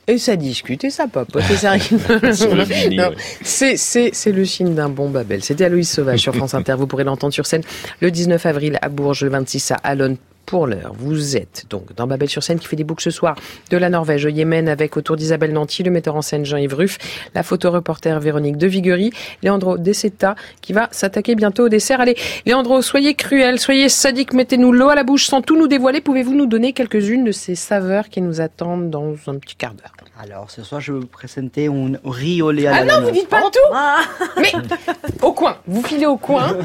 Et 0.07 0.19
ça 0.19 0.35
discute 0.35 0.84
et 0.84 0.91
ça 0.91 1.07
papote 1.07 1.43
et 1.49 1.56
ça. 1.56 1.73
C'est, 3.43 3.77
c'est, 3.77 4.11
c'est 4.14 4.31
le 4.31 4.45
signe 4.45 4.76
d'un 4.76 4.89
bon 4.89 5.10
Babel. 5.10 5.43
C'était 5.43 5.65
Aloïs 5.65 5.89
Sauvage 5.89 6.19
sur 6.19 6.35
France 6.35 6.53
Inter. 6.60 6.76
Vous 6.77 6.85
pourrez 6.85 7.03
l'entendre 7.03 7.34
sur 7.34 7.48
scène 7.48 7.64
le 8.02 8.11
19 8.11 8.45
avril 8.45 8.77
à 8.81 8.89
Bourges, 8.89 9.23
le 9.23 9.31
26 9.31 9.72
à 9.72 9.76
Alonne. 9.76 10.18
Pour 10.52 10.68
l'heure, 10.68 10.91
vous 10.99 11.38
êtes 11.38 11.65
donc 11.69 11.95
dans 11.95 12.07
Babel 12.07 12.28
sur 12.28 12.44
scène 12.44 12.60
qui 12.60 12.68
fait 12.68 12.76
des 12.76 12.84
boucles 12.84 13.03
ce 13.03 13.10
soir 13.10 13.38
de 13.69 13.78
la 13.78 13.90
Norvège 13.90 14.26
au 14.26 14.28
Yémen 14.28 14.68
avec 14.68 14.98
autour 14.98 15.15
d'Isabelle 15.15 15.53
Nanty, 15.53 15.82
le 15.82 15.91
metteur 15.91 16.18
en 16.18 16.22
scène 16.22 16.44
Jean-Yves 16.44 16.73
Ruff, 16.73 16.98
la 17.34 17.41
photoreporter 17.41 18.19
Véronique 18.19 18.57
de 18.57 18.68
Viguerie, 18.68 19.14
Leandro 19.44 19.78
Deceta 19.78 20.36
qui 20.60 20.73
va 20.73 20.90
s'attaquer 20.91 21.36
bientôt 21.36 21.68
au 21.68 21.69
dessert. 21.69 22.02
Allez, 22.02 22.18
Leandro, 22.45 22.82
soyez 22.82 23.14
cruel, 23.14 23.61
soyez 23.61 23.88
sadique, 23.88 24.34
mettez-nous 24.34 24.73
l'eau 24.73 24.90
à 24.90 24.95
la 24.95 25.06
bouche 25.06 25.28
sans 25.28 25.41
tout 25.41 25.57
nous 25.57 25.69
dévoiler. 25.69 26.02
Pouvez-vous 26.02 26.36
nous 26.36 26.48
donner 26.48 26.73
quelques-unes 26.73 27.23
de 27.23 27.32
ces 27.32 27.56
saveurs 27.56 28.10
qui 28.10 28.19
nous 28.19 28.41
attendent 28.41 28.90
dans 28.90 29.15
un 29.28 29.36
petit 29.36 29.56
quart 29.56 29.73
d'heure? 29.73 29.94
Alors, 30.23 30.52
ce 30.52 30.61
soir, 30.64 30.80
je 30.80 30.94
vais 30.94 30.99
vous 30.99 31.07
présenter 31.07 31.65
un 31.68 31.94
riz 32.03 32.44
au 32.44 32.52
lait 32.52 32.68
à 32.68 32.76
Ah 32.76 32.84
non, 32.86 33.02
vous 33.02 33.10
dites 33.10 33.28
pas 33.28 33.41
tout 33.41 33.73
Mais 34.38 34.52
au 35.22 35.32
coin, 35.32 35.57
vous 35.65 35.82
filez 35.82 36.06
au 36.06 36.18
coin. 36.18 36.57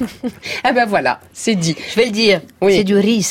ah 0.64 0.72
ben 0.72 0.86
voilà, 0.86 1.20
c'est 1.32 1.54
dit. 1.54 1.76
Je 1.90 1.96
vais 1.96 2.06
le 2.06 2.12
dire. 2.12 2.40
Oui. 2.62 2.76
C'est 2.76 2.84
du 2.84 2.96
riz, 2.96 3.22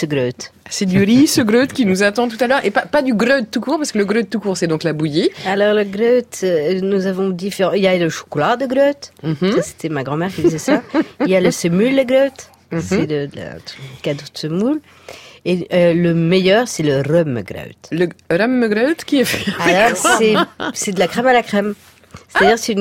C'est 0.70 0.86
du 0.86 1.04
riz, 1.04 1.28
ce 1.28 1.42
greut 1.42 1.68
qui 1.68 1.86
nous 1.86 2.04
attend 2.04 2.28
tout 2.28 2.38
à 2.40 2.48
l'heure. 2.48 2.66
Et 2.66 2.72
pas, 2.72 2.82
pas 2.82 3.02
du 3.02 3.14
greut 3.14 3.46
tout 3.50 3.62
court, 3.62 3.78
parce 3.78 3.92
que 3.92 3.98
le 3.98 4.06
greut 4.06 4.24
tout 4.30 4.40
court, 4.40 4.58
c'est 4.58 4.68
donc 4.68 4.84
la 4.84 4.94
bouillie. 4.94 5.30
Alors, 5.46 5.74
le 5.74 5.84
greut, 5.84 6.44
nous 6.82 7.06
avons 7.06 7.30
différents. 7.30 7.74
Il 7.74 7.84
y 7.84 7.88
a 7.88 7.98
le 7.98 8.10
chocolat 8.10 8.58
de 8.58 8.66
greut. 8.66 9.12
Mhm. 9.24 9.62
C'était 9.62 9.90
ma 9.90 10.04
grand-mère 10.04 10.34
qui 10.34 10.42
faisait 10.42 10.58
ça. 10.58 10.82
Il 11.22 11.30
y 11.30 11.36
a 11.36 11.42
le 11.42 11.52
semoule 11.52 11.96
de 11.96 12.04
greut. 12.04 12.50
C'est 12.82 13.06
le, 13.06 13.30
cadeau 14.02 14.24
de 14.34 14.38
semoule. 14.38 14.82
Et 15.46 15.68
euh, 15.74 15.94
le 15.94 16.14
meilleur, 16.14 16.68
c'est 16.68 16.84
le 16.84 17.02
rhum 17.02 17.42
greut. 17.42 17.76
Le 17.92 18.08
rhum 18.32 18.68
greut 18.68 19.04
qui 19.06 19.20
est 19.20 19.26
fait. 19.26 19.52
Alors, 19.60 19.98
c'est 20.74 20.94
de 20.94 21.00
la 21.00 21.08
crème 21.08 21.28
à 21.28 21.34
la 21.34 21.44
crème. 21.44 21.76
C'est-à-dire, 22.30 22.58
c'est 22.58 22.74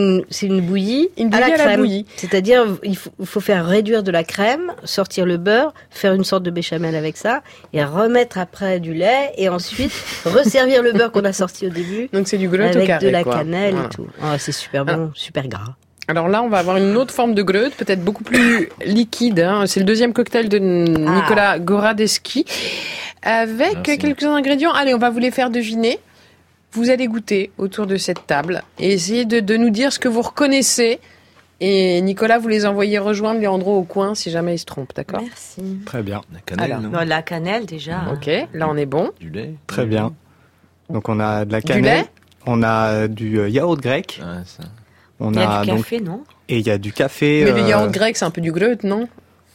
une, 0.47 0.61
bouillie 0.61 1.11
Une 1.19 1.33
à 1.35 1.41
la 1.41 1.47
bouillie 1.47 1.53
à 1.55 1.57
la 1.59 1.65
crème. 1.65 1.81
bouillie. 1.81 2.07
C'est-à-dire, 2.17 2.65
il 2.83 2.97
faut, 2.97 3.41
faire 3.41 3.67
réduire 3.67 4.03
de 4.03 4.11
la 4.11 4.25
crème, 4.25 4.73
sortir 4.85 5.27
le 5.27 5.37
beurre, 5.37 5.75
faire 5.91 6.15
une 6.15 6.25
sorte 6.25 6.43
de 6.43 6.51
béchamel 6.51 6.95
avec 6.95 7.17
ça, 7.17 7.43
et 7.73 7.85
remettre 7.85 8.39
après 8.39 8.81
du 8.81 8.95
lait, 8.95 9.33
et 9.37 9.49
ensuite 9.49 9.93
resservir 10.25 10.83
le 10.83 10.93
beurre 10.93 11.13
qu'on 11.13 11.25
a 11.25 11.33
sorti 11.33 11.67
au 11.67 11.71
début. 11.71 12.09
Donc 12.13 12.29
c'est 12.29 12.39
du 12.39 12.49
greut 12.49 12.65
au 12.73 12.77
avec 12.77 12.87
carré, 12.87 13.07
de 13.07 13.11
la 13.11 13.25
quoi. 13.25 13.37
cannelle 13.39 13.73
Voilà. 13.75 13.87
et 13.87 13.95
tout. 13.95 14.07
Ah, 14.23 14.39
c'est 14.39 14.53
super 14.53 14.85
bon, 14.85 15.11
super 15.15 15.47
gras. 15.49 15.75
Alors 16.09 16.29
là, 16.29 16.43
on 16.43 16.49
va 16.49 16.59
avoir 16.59 16.77
une 16.79 16.97
autre 16.97 17.15
forme 17.15 17.35
de 17.35 17.43
greute, 17.43 17.75
peut-être 17.77 18.03
beaucoup 18.03 18.25
plus 18.25 18.69
liquide. 18.85 19.39
hein. 19.41 19.65
C'est 19.67 19.81
le 19.81 19.87
deuxième 19.87 20.13
cocktail 20.13 20.49
de 20.49 20.59
Nicolas 20.59 21.59
Goradeski, 21.59 22.45
avec 23.23 23.75
Merci. 23.87 23.99
quelques 23.99 24.25
ingrédients. 24.25 24.73
Allez, 24.73 24.95
on 24.95 24.99
va 24.99 25.11
vous 25.11 25.21
les 25.21 25.31
faire 25.31 25.49
deviner. 25.51 26.01
Vous 26.73 26.91
allez 26.91 27.07
goûter 27.07 27.51
autour 27.59 27.87
de 27.87 27.97
cette 27.97 28.27
table 28.27 28.63
et 28.79 28.93
essayer 28.93 29.25
de, 29.25 29.41
de 29.41 29.57
nous 29.57 29.71
dire 29.71 29.93
ce 29.93 29.99
que 29.99 30.09
vous 30.09 30.23
reconnaissez. 30.23 31.01
Et 31.61 32.01
Nicolas, 32.01 32.39
vous 32.39 32.49
les 32.49 32.67
envoyez 32.67 32.99
rejoindre 32.99 33.41
Leandro 33.41 33.77
au 33.79 33.83
coin 33.85 34.15
si 34.15 34.31
jamais 34.31 34.55
il 34.55 34.59
se 34.59 34.65
trompe, 34.65 34.93
d'accord? 34.97 35.21
Merci. 35.23 35.63
Très 35.87 36.03
bien. 36.03 36.23
La 36.33 36.41
cannelle, 36.41 36.73
Alors. 36.73 36.83
non? 36.83 36.91
Non, 36.91 37.05
la 37.07 37.23
cannelle 37.23 37.67
déjà. 37.67 38.01
Ok, 38.13 38.29
là 38.55 38.69
on 38.69 38.77
est 38.77 38.87
bon. 38.87 39.13
Du 39.21 39.31
lait 39.31 39.55
Très 39.67 39.87
bien. 39.87 40.13
Donc 40.91 41.09
on 41.09 41.21
a 41.21 41.45
de 41.45 41.53
la 41.53 41.61
Du 41.61 41.67
cannelle, 41.67 41.99
lait? 41.99 42.07
on 42.47 42.63
a 42.65 43.07
du 43.07 43.39
euh, 43.39 43.49
yaourt 43.49 43.81
grec, 43.81 44.21
Ouais, 44.21 44.43
ça. 44.45 44.65
on 45.21 45.33
Il 45.33 45.39
y 45.39 45.43
a 45.43 45.61
du 45.63 45.69
donc 45.69 45.79
café, 45.79 46.01
non? 46.01 46.25
et 46.49 46.59
il 46.59 46.67
y 46.67 46.71
a 46.71 46.79
du 46.79 46.93
café. 46.93 47.43
Mais 47.45 47.53
le 47.53 47.59
euh, 47.65 47.69
yaourt 47.69 47.91
grec, 47.93 48.17
c'est 48.17 48.25
un 48.25 48.31
peu 48.31 48.41
du 48.41 48.51
greute, 48.51 48.83
non? 48.83 49.09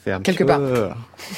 c'est 0.06 0.14
un 0.14 0.22
quelque 0.22 0.46
part. 0.46 0.60
peu, 0.60 0.64
euh, 0.66 0.90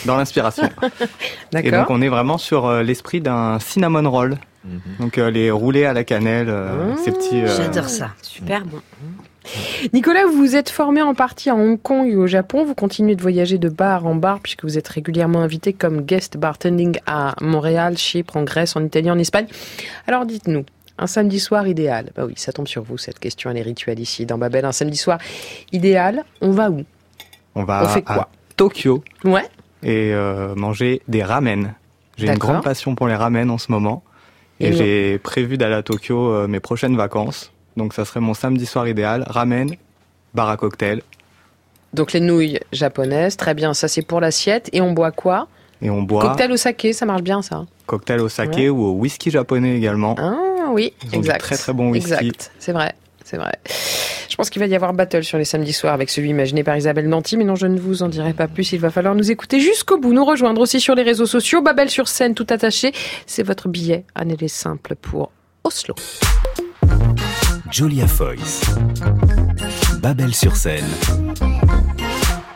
dans 0.05 0.17
l'inspiration. 0.17 0.69
et 0.83 1.55
donc 1.55 1.63
D'accord. 1.63 1.85
on 1.89 2.01
est 2.03 2.09
vraiment 2.09 2.37
sur 2.37 2.67
euh, 2.67 2.83
l'esprit 2.83 3.21
d'un 3.21 3.57
cinnamon 3.59 4.07
roll. 4.11 4.37
Mhm. 4.65 4.79
Donc 4.99 5.17
euh, 5.17 5.29
les 5.31 5.51
roulés 5.51 5.85
à 5.85 5.93
la 5.93 6.03
cannelle, 6.03 6.49
euh, 6.49 6.95
ces 6.97 7.11
petits. 7.11 7.41
euh, 7.41 7.47
J'adore 7.57 7.89
ça. 7.89 8.09
Super 8.21 8.65
bon. 8.65 8.79
Nicolas, 9.93 10.25
vous 10.25 10.33
vous 10.37 10.55
êtes 10.55 10.69
formé 10.69 11.01
en 11.01 11.15
partie 11.15 11.49
à 11.49 11.55
Hong 11.55 11.81
Kong 11.81 12.07
et 12.07 12.15
au 12.15 12.27
Japon. 12.27 12.65
Vous 12.65 12.75
continuez 12.75 13.15
de 13.15 13.21
voyager 13.21 13.57
de 13.57 13.69
bar 13.69 14.05
en 14.05 14.15
bar 14.15 14.39
puisque 14.41 14.63
vous 14.63 14.77
êtes 14.77 14.87
régulièrement 14.87 15.39
invité 15.41 15.73
comme 15.73 16.01
guest 16.01 16.37
bartending 16.37 16.99
à 17.07 17.35
Montréal, 17.41 17.97
Chypre, 17.97 18.37
en 18.37 18.43
Grèce, 18.43 18.75
en 18.75 18.83
Italie, 18.83 19.09
en 19.09 19.17
Espagne. 19.17 19.47
Alors 20.07 20.25
dites-nous, 20.25 20.65
un 20.97 21.07
samedi 21.07 21.39
soir 21.39 21.65
idéal 21.67 22.11
Bah 22.15 22.25
oui, 22.27 22.33
ça 22.35 22.51
tombe 22.51 22.67
sur 22.67 22.83
vous 22.83 22.97
cette 22.97 23.17
question, 23.19 23.49
elle 23.49 23.57
est 23.57 23.61
rituelle 23.63 23.99
ici 23.99 24.25
dans 24.25 24.37
Babel. 24.37 24.65
Un 24.65 24.71
samedi 24.73 24.97
soir 24.97 25.17
idéal, 25.71 26.25
on 26.41 26.51
va 26.51 26.69
où? 26.69 26.83
On 27.55 27.63
va 27.63 27.83
On 27.85 27.87
fait 27.87 28.01
quoi? 28.03 28.15
à 28.23 28.29
Tokyo 28.57 29.03
Ouais. 29.23 29.45
et 29.81 30.11
euh, 30.13 30.53
manger 30.55 31.01
des 31.07 31.23
ramen. 31.23 31.73
J'ai 32.17 32.27
une 32.27 32.37
grande 32.37 32.61
passion 32.63 32.93
pour 32.95 33.07
les 33.07 33.15
ramen 33.15 33.49
en 33.49 33.57
ce 33.57 33.71
moment. 33.71 34.03
Et, 34.59 34.73
j'ai 34.73 35.17
prévu 35.19 35.57
d'aller 35.57 35.75
à 35.75 35.83
Tokyo 35.83 36.31
euh, 36.31 36.47
mes 36.47 36.59
prochaines 36.59 36.95
vacances. 36.97 37.51
Donc 37.77 37.93
ça 37.93 38.03
serait 38.05 38.19
mon 38.19 38.33
samedi 38.33 38.65
soir 38.65 38.87
idéal. 38.87 39.23
Ramen, 39.27 39.75
bar 40.33 40.49
à 40.49 40.57
cocktail. 40.57 41.01
Donc 41.93 42.13
les 42.13 42.19
nouilles 42.19 42.59
japonaises, 42.71 43.37
très 43.37 43.53
bien, 43.53 43.73
ça 43.73 43.87
c'est 43.87 44.01
pour 44.01 44.19
l'assiette. 44.19 44.69
Et 44.73 44.81
on 44.81 44.91
boit 44.91 45.11
quoi? 45.11 45.47
Et 45.81 45.89
on 45.89 46.01
boit 46.03 46.21
Cocktail 46.23 46.51
au 46.51 46.57
saké, 46.57 46.91
ça 46.91 47.05
marche 47.05 47.21
bien 47.21 47.41
ça. 47.41 47.65
cocktail 47.85 48.19
au 48.19 48.27
saké 48.29 48.63
Ouais. 48.63 48.69
ou 48.69 48.83
au 48.83 48.91
whisky 48.91 49.31
japonais 49.31 49.77
également. 49.77 50.15
Ah 50.19 50.67
oui, 50.71 50.93
Ils 51.03 51.07
ont 51.07 51.11
du 51.11 51.17
exact. 51.19 51.39
très, 51.39 51.55
très 51.57 51.73
bon 51.73 51.89
whisky. 51.91 52.11
Exact, 52.11 52.51
c'est 52.59 52.73
vrai, 52.73 52.93
c'est 53.29 53.37
vrai. 53.37 53.59
Je 54.29 54.35
pense 54.35 54.49
qu'il 54.49 54.59
va 54.59 54.65
y 54.65 54.75
avoir 54.75 54.93
battle 54.93 55.23
sur 55.23 55.37
les 55.37 55.45
samedis 55.45 55.73
soirs 55.73 55.93
avec 55.93 56.09
celui 56.09 56.29
imaginé 56.29 56.63
par 56.63 56.75
Isabelle 56.75 57.07
Nanty, 57.07 57.37
mais 57.37 57.43
non, 57.43 57.55
je 57.55 57.67
ne 57.67 57.79
vous 57.79 58.01
en 58.01 58.07
dirai 58.07 58.33
pas 58.33 58.47
plus. 58.47 58.71
Il 58.71 58.79
va 58.79 58.89
falloir 58.89 59.13
nous 59.13 59.29
écouter 59.29 59.59
jusqu'au 59.59 59.99
bout, 59.99 60.13
nous 60.13 60.25
rejoindre 60.25 60.61
aussi 60.61 60.79
sur 60.79 60.95
les 60.95 61.03
réseaux 61.03 61.27
sociaux. 61.27 61.61
Babel 61.61 61.89
sur 61.89 62.07
scène, 62.07 62.33
tout 62.33 62.47
attaché. 62.49 62.91
C'est 63.27 63.43
votre 63.43 63.67
billet. 63.69 64.05
Année 64.15 64.35
simple 64.47 64.95
pour 64.95 65.31
Oslo. 65.63 65.93
Julia 67.69 68.07
Foyce. 68.07 68.61
Babel 70.01 70.33
sur 70.33 70.55
scène. 70.55 70.87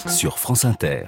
Sur 0.08 0.40
France 0.40 0.66
Inter. 0.66 1.06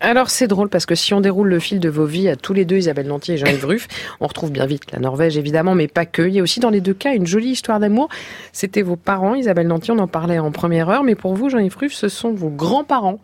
Alors 0.00 0.28
c'est 0.28 0.46
drôle 0.46 0.68
parce 0.68 0.84
que 0.84 0.94
si 0.94 1.14
on 1.14 1.20
déroule 1.22 1.48
le 1.48 1.58
fil 1.58 1.80
de 1.80 1.88
vos 1.88 2.04
vies 2.04 2.28
à 2.28 2.36
tous 2.36 2.52
les 2.52 2.64
deux, 2.66 2.76
Isabelle 2.76 3.06
Nanty 3.06 3.32
et 3.32 3.36
Jean-Yves 3.38 3.64
Ruff, 3.64 3.88
on 4.20 4.26
retrouve 4.26 4.52
bien 4.52 4.66
vite 4.66 4.92
la 4.92 4.98
Norvège 4.98 5.38
évidemment, 5.38 5.74
mais 5.74 5.88
pas 5.88 6.04
que. 6.04 6.22
Il 6.22 6.34
y 6.34 6.38
a 6.38 6.42
aussi 6.42 6.60
dans 6.60 6.68
les 6.70 6.82
deux 6.82 6.92
cas 6.94 7.14
une 7.14 7.26
jolie 7.26 7.48
histoire 7.50 7.80
d'amour. 7.80 8.08
C'était 8.52 8.82
vos 8.82 8.96
parents, 8.96 9.34
Isabelle 9.34 9.66
Nanty, 9.68 9.90
on 9.92 9.98
en 9.98 10.06
parlait 10.06 10.38
en 10.38 10.52
première 10.52 10.90
heure, 10.90 11.02
mais 11.02 11.14
pour 11.14 11.34
vous, 11.34 11.48
Jean-Yves 11.48 11.76
Ruff, 11.78 11.92
ce 11.94 12.08
sont 12.08 12.32
vos 12.32 12.50
grands-parents. 12.50 13.18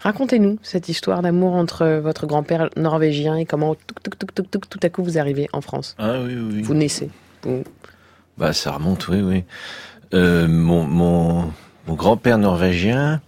Racontez-nous 0.00 0.58
cette 0.62 0.88
histoire 0.88 1.22
d'amour 1.22 1.54
entre 1.54 1.86
votre 2.02 2.26
grand-père 2.26 2.70
norvégien 2.76 3.36
et 3.36 3.44
comment 3.46 3.74
tout, 3.74 3.94
tout, 4.02 4.10
tout, 4.18 4.26
tout, 4.34 4.42
tout, 4.50 4.60
tout 4.68 4.80
à 4.82 4.88
coup 4.90 5.02
vous 5.04 5.18
arrivez 5.18 5.48
en 5.52 5.60
France. 5.60 5.94
Ah 5.98 6.20
oui, 6.24 6.34
oui, 6.36 6.50
oui. 6.56 6.62
Vous 6.62 6.74
naissez. 6.74 7.08
Vous- 7.44 7.64
Bah, 8.36 8.52
ça 8.52 8.72
remonte, 8.72 9.06
oui, 9.08 9.20
oui. 9.22 9.44
Euh, 10.14 10.46
mon 10.48 10.84
mon, 10.84 11.52
mon 11.86 11.94
grand-père 11.94 12.38
norvégien, 12.38 13.20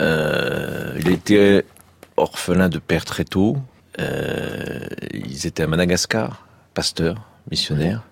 euh, 0.00 0.94
il 0.98 1.10
était 1.10 1.64
orphelin 2.16 2.68
de 2.68 2.78
père 2.78 3.04
très 3.04 3.24
tôt. 3.24 3.56
Euh, 3.98 4.80
ils 5.12 5.46
étaient 5.46 5.62
à 5.62 5.66
Madagascar, 5.66 6.46
pasteur, 6.74 7.22
missionnaire. 7.50 8.02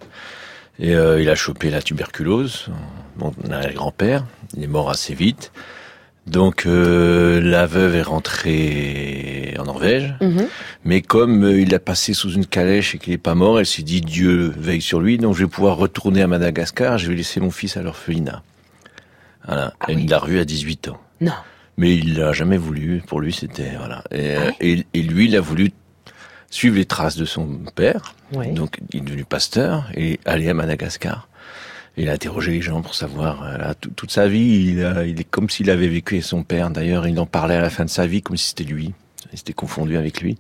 Et 0.79 0.95
euh, 0.95 1.21
il 1.21 1.29
a 1.31 1.35
chopé 1.35 1.71
la 1.71 1.83
tuberculose. 1.83 2.67
Mon 3.17 3.33
grand-père, 3.75 4.25
il 4.57 4.65
est 4.65 4.69
mort 4.69 4.91
assez 4.91 5.15
vite. 5.15 5.53
Donc 6.27 6.65
euh, 6.65 7.41
la 7.43 7.67
veuve 7.67 7.97
est 7.97 8.03
rentrée 8.03 9.55
en 9.59 9.65
Norvège. 9.65 10.15
Mhm. 10.21 10.47
Mais 10.85 11.03
comme 11.03 11.45
euh, 11.45 11.61
il 11.61 11.75
a 11.75 11.79
passé 11.79 12.15
sous 12.15 12.33
une 12.33 12.47
calèche 12.47 12.95
et 12.95 12.99
qu'il 12.99 13.13
n'est 13.13 13.19
pas 13.19 13.35
mort, 13.35 13.61
elle 13.61 13.67
s'est 13.67 13.83
dit 13.83 14.01
Dieu 14.01 14.53
veille 14.57 14.81
sur 14.81 15.01
lui, 15.01 15.19
donc 15.19 15.35
je 15.35 15.45
vais 15.45 15.51
pouvoir 15.51 15.77
retourner 15.77 16.23
à 16.23 16.27
Madagascar, 16.27 16.97
je 16.97 17.09
vais 17.09 17.15
laisser 17.15 17.41
mon 17.41 17.51
fils 17.51 17.77
à 17.77 17.83
l'orphelinat. 17.83 18.43
Voilà. 19.47 19.75
et 19.89 19.93
il 19.93 20.09
l'a 20.09 20.19
revu 20.19 20.41
à 20.41 20.47
18 20.47 20.89
ans. 20.89 20.99
Non. 21.21 21.33
Mais 21.77 21.95
il 21.97 22.17
l'a 22.19 22.33
jamais 22.33 22.57
voulu. 22.57 23.03
Pour 23.07 23.21
lui, 23.21 23.33
c'était 23.33 23.73
voilà. 23.77 24.05
Et, 24.11 24.37
euh, 24.37 24.51
et, 24.61 24.87
et 24.95 25.03
lui, 25.03 25.27
il 25.27 25.37
a 25.37 25.41
voulu 25.41 25.71
suivre 26.51 26.77
les 26.77 26.85
traces 26.85 27.17
de 27.17 27.25
son 27.25 27.59
père. 27.75 28.15
Ouais. 28.33 28.53
Donc, 28.53 28.79
il 28.93 29.01
est 29.01 29.05
devenu 29.05 29.25
pasteur 29.25 29.91
et 29.97 30.21
aller 30.25 30.49
à 30.49 30.55
Madagascar. 30.55 31.29
Il 31.97 32.09
a 32.09 32.13
interrogé 32.13 32.53
les 32.53 32.63
gens 32.63 32.83
pour 32.83 32.95
savoir. 32.95 33.43
euh, 33.45 33.59
là, 33.59 33.75
toute 33.75 34.11
sa 34.11 34.29
vie, 34.29 34.73
il, 34.73 34.85
a- 34.85 35.05
il 35.05 35.21
est 35.21 35.25
comme 35.25 35.49
s'il 35.51 35.71
avait 35.71 35.89
vécu 35.89 36.15
avec 36.15 36.25
son 36.25 36.43
père. 36.43 36.71
D'ailleurs, 36.71 37.07
il 37.07 37.19
en 37.21 37.27
parlait 37.27 37.57
à 37.57 37.61
la 37.61 37.71
fin 37.71 37.85
de 37.85 37.91
sa 37.91 38.07
vie 38.07 38.23
comme 38.23 38.37
si 38.37 38.49
c'était 38.49 38.65
lui. 38.65 38.93
Il 39.33 39.39
s'était 39.39 39.53
confondu 39.53 39.97
avec 39.97 40.21
lui. 40.21 40.39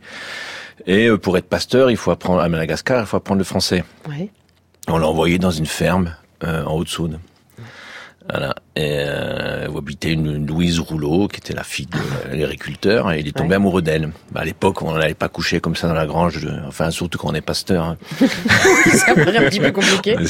Et 0.87 1.07
euh, 1.09 1.17
pour 1.19 1.37
être 1.39 1.49
pasteur, 1.49 1.91
il 1.91 1.97
faut 1.97 2.11
apprendre 2.13 2.41
à 2.41 2.49
Madagascar, 2.49 3.01
il 3.01 3.07
faut 3.07 3.17
apprendre 3.17 3.39
le 3.39 3.45
français. 3.45 3.83
Ouais. 4.09 4.29
On 4.89 4.99
l'a 4.99 5.09
envoyé 5.09 5.39
dans 5.39 5.51
une 5.51 5.67
ferme 5.67 6.15
euh, 6.45 6.65
en 6.65 6.75
Haute-Saône. 6.77 7.19
Voilà. 8.31 8.55
Et 8.77 8.97
euh, 9.07 9.69
où 9.69 9.77
habitait 9.79 10.13
une 10.13 10.47
Louise 10.47 10.81
Rouleau, 10.81 11.29
qui 11.29 11.37
était 11.39 11.53
la 11.53 11.63
fille 11.63 11.87
de 11.87 12.37
l'agriculteur, 12.37 13.13
et 13.13 13.21
il 13.21 13.29
est 13.29 13.33
tombé 13.37 13.51
Ouais. 13.51 13.55
amoureux 13.57 13.83
d'elle. 13.83 14.11
Bah, 14.33 14.41
à 14.41 14.45
l'époque, 14.45 14.81
on 14.83 14.95
n'allait 14.95 15.15
pas 15.15 15.29
coucher 15.29 15.61
comme 15.61 15.77
ça 15.77 15.89
dans 15.89 15.95
la 15.95 16.07
grange, 16.07 16.41
de- 16.43 16.51
enfin 16.67 16.91
surtout 16.91 17.19
quand 17.19 17.29
on 17.31 17.35
est 17.35 17.41
pasteur. 17.43 17.85
hein. 17.85 17.97
ça 18.21 19.13
un 19.13 19.15
petit 19.15 19.61
peu 19.61 19.73
compliqué. 19.73 20.17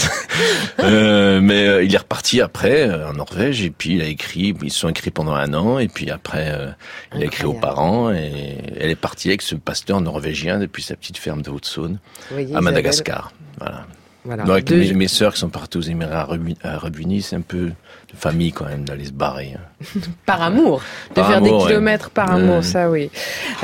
Euh, 0.80 1.40
mais 1.40 1.66
euh, 1.68 1.84
il 1.84 1.94
est 1.94 1.98
reparti 1.98 2.40
après 2.40 2.88
euh, 2.88 3.08
en 3.08 3.12
Norvège 3.14 3.62
et 3.62 3.70
puis 3.70 3.94
il 3.94 4.02
a 4.02 4.06
écrit, 4.06 4.54
ils 4.62 4.70
se 4.72 4.80
sont 4.80 4.88
écrits 4.88 5.10
pendant 5.12 5.32
un 5.34 5.54
an 5.54 5.78
et 5.78 5.88
puis 5.88 6.10
après 6.10 6.48
euh, 6.52 6.68
il 7.14 7.22
a 7.22 7.26
écrit 7.26 7.44
aux 7.44 7.52
parents 7.54 8.12
et 8.12 8.58
elle 8.78 8.90
est 8.90 8.96
partie 8.96 9.28
avec 9.28 9.40
ce 9.42 9.54
pasteur 9.54 10.00
norvégien 10.00 10.58
depuis 10.58 10.82
sa 10.82 10.96
petite 10.96 11.16
ferme 11.16 11.42
de 11.42 11.50
Haute-Saône 11.50 11.98
à 12.36 12.40
Isabelle. 12.40 12.62
Madagascar. 12.62 13.32
Voilà. 13.58 13.86
Voilà. 14.24 14.44
Donc, 14.44 14.52
avec 14.52 14.64
Deux- 14.66 14.76
mes, 14.78 14.92
mes 14.94 15.08
sœurs 15.08 15.34
qui 15.34 15.40
sont 15.40 15.50
parties 15.50 15.76
aux 15.78 15.82
Émirats 15.82 16.26
arabes 16.62 16.98
unis, 16.98 17.20
c'est 17.22 17.36
un 17.36 17.42
peu 17.42 17.66
de 17.66 18.16
famille 18.16 18.52
quand 18.52 18.64
même 18.64 18.84
d'aller 18.84 19.04
se 19.04 19.12
barrer. 19.12 19.54
hein. 19.56 20.00
Par 20.26 20.40
amour, 20.40 20.80
de 21.10 21.14
Par 21.14 21.26
faire 21.28 21.36
amour, 21.38 21.58
des 21.58 21.64
ouais. 21.64 21.70
kilomètres 21.70 22.08
par 22.10 22.30
amour, 22.32 22.64
ça 22.64 22.88
oui. 22.90 23.10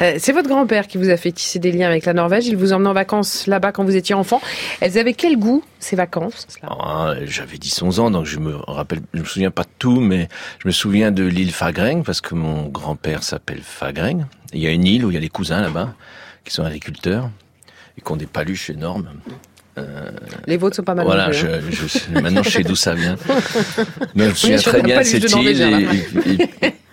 Euh, 0.01 0.17
c'est 0.19 0.33
votre 0.33 0.49
grand-père 0.49 0.87
qui 0.87 0.99
vous 0.99 1.09
a 1.09 1.17
fait 1.17 1.33
tisser 1.33 1.59
des 1.59 1.73
liens 1.73 1.87
avec 1.89 2.05
la 2.05 2.13
Norvège. 2.13 2.47
Il 2.47 2.57
vous 2.57 2.73
emmenait 2.75 2.91
en 2.91 2.93
vacances 2.95 3.47
là-bas 3.47 3.73
quand 3.73 3.85
vous 3.85 3.97
étiez 3.97 4.15
enfant. 4.15 4.41
Elles 4.81 4.99
avaient 4.99 5.15
quel 5.15 5.39
goût 5.39 5.65
ces 5.79 5.97
vacances 5.97 6.47
Ah, 6.63 7.15
J'avais 7.25 7.57
10-11 7.57 7.99
ans, 8.01 8.11
donc 8.11 8.27
je 8.27 8.39
me 8.39 8.57
rappelle, 8.57 9.01
je 9.15 9.21
me 9.21 9.25
souviens 9.25 9.51
pas 9.51 9.63
de 9.63 9.69
tout, 9.79 10.01
mais 10.01 10.29
je 10.59 10.69
me 10.69 10.73
souviens 10.73 11.11
de 11.11 11.25
l'île 11.25 11.53
Fagreng, 11.53 12.03
parce 12.03 12.21
que 12.21 12.35
mon 12.35 12.65
grand-père 12.67 13.23
s'appelle 13.23 13.61
Fagreng. 13.63 14.27
Il 14.53 14.61
y 14.61 14.67
a 14.67 14.71
une 14.71 14.85
île 14.85 15.07
où 15.07 15.11
il 15.11 15.15
y 15.15 15.19
a 15.19 15.21
des 15.21 15.29
cousins 15.31 15.61
là-bas, 15.63 15.95
qui 16.45 16.53
sont 16.53 16.65
agriculteurs, 16.65 17.31
et 17.97 18.03
qui 18.03 18.13
ont 18.13 18.17
des 18.17 18.27
paluches 18.27 18.69
énormes. 18.71 19.09
Euh, 19.81 20.11
Les 20.47 20.57
vôtres 20.57 20.77
sont 20.77 20.83
pas 20.83 20.95
mal. 20.95 21.07
voilà, 21.07 21.33
je, 21.33 21.47
hein. 21.47 21.61
je 21.71 22.21
maintenant 22.21 22.43
je 22.43 22.51
sais 22.51 22.63
d'où 22.63 22.77
ça 22.77 22.95
vient. 22.95 23.17
Mais 24.15 24.25
je 24.25 24.31
me 24.31 24.35
souviens 24.35 24.57
très 24.59 24.83
bien 24.83 25.03
cette 25.03 25.31
île. 25.33 25.49
Et, 25.49 25.55
là. 25.55 25.81
et- 25.81 26.31
et- 26.31 26.43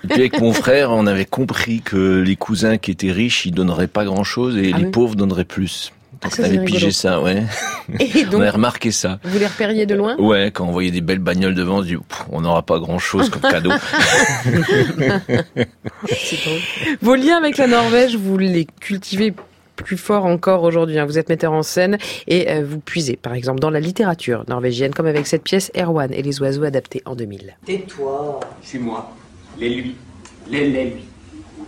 et 0.03 0.07
puis 0.09 0.19
avec 0.21 0.39
mon 0.39 0.53
frère, 0.53 0.91
on 0.91 1.05
avait 1.07 1.25
compris 1.25 1.81
que 1.81 2.21
les 2.21 2.35
cousins 2.37 2.77
qui 2.77 2.91
étaient 2.91 3.11
riches, 3.11 3.45
ils 3.45 3.51
donneraient 3.51 3.87
pas 3.87 4.05
grand-chose, 4.05 4.55
et 4.57 4.71
Ah 4.73 4.77
les 4.77 4.85
oui. 4.85 4.91
pauvres 4.91 5.15
donneraient 5.15 5.43
plus. 5.43 5.91
Donc 6.23 6.33
ça, 6.33 6.41
on 6.41 6.45
avait 6.45 6.57
rigolo. 6.59 6.73
pigé 6.73 6.91
ça, 6.91 7.21
ouais. 7.21 7.43
Et 7.99 8.25
on 8.25 8.29
donc, 8.31 8.41
avait 8.41 8.49
remarqué 8.49 8.91
ça. 8.91 9.19
vous 9.23 9.37
les 9.37 9.45
repériez 9.47 9.85
de 9.85 9.93
loin? 9.95 10.15
Ouais, 10.17 10.49
quand 10.51 10.65
on 10.65 10.71
voyait 10.71 10.91
des 10.91 11.01
belles 11.01 11.19
bagnoles 11.19 11.53
devant, 11.55 11.79
on 11.79 11.81
se 11.83 11.87
dit, 11.87 11.97
on 12.31 12.41
n'aura 12.41 12.63
pas 12.63 12.79
grand 12.79 12.97
chose 12.99 13.29
comme 13.29 13.41
cadeau. 13.41 13.71
Vos 17.01 17.15
liens 17.15 17.37
avec 17.37 17.57
la 17.57 17.67
Norvège, 17.67 18.15
vous 18.15 18.37
les 18.37 18.67
cultivez 18.79 19.33
plus 19.77 19.97
fort 19.97 20.25
encore 20.25 20.63
aujourd'hui. 20.63 20.99
hein. 20.99 21.05
Vous 21.05 21.17
êtes 21.17 21.29
metteur 21.29 21.53
en 21.53 21.63
scène 21.63 21.97
et 22.27 22.49
euh, 22.51 22.63
vous 22.67 22.79
puisez, 22.79 23.15
par 23.15 23.33
exemple, 23.33 23.59
dans 23.59 23.69
la 23.69 23.79
littérature 23.79 24.43
norvégienne, 24.47 24.93
comme 24.93 25.05
avec 25.07 25.25
cette 25.27 25.43
pièce 25.43 25.71
Erwan 25.77 26.11
et 26.13 26.21
les 26.21 26.41
oiseaux 26.41 26.63
adaptés 26.63 27.01
en 27.05 27.15
2000. 27.15 27.55
Tais-toi. 27.65 28.39
Je 28.61 28.67
suis 28.67 28.79
moi. 28.79 29.11
Les 29.57 29.69
lui. 29.69 29.95
Les 30.49 30.67
les 30.69 30.83
lui. 30.85 31.03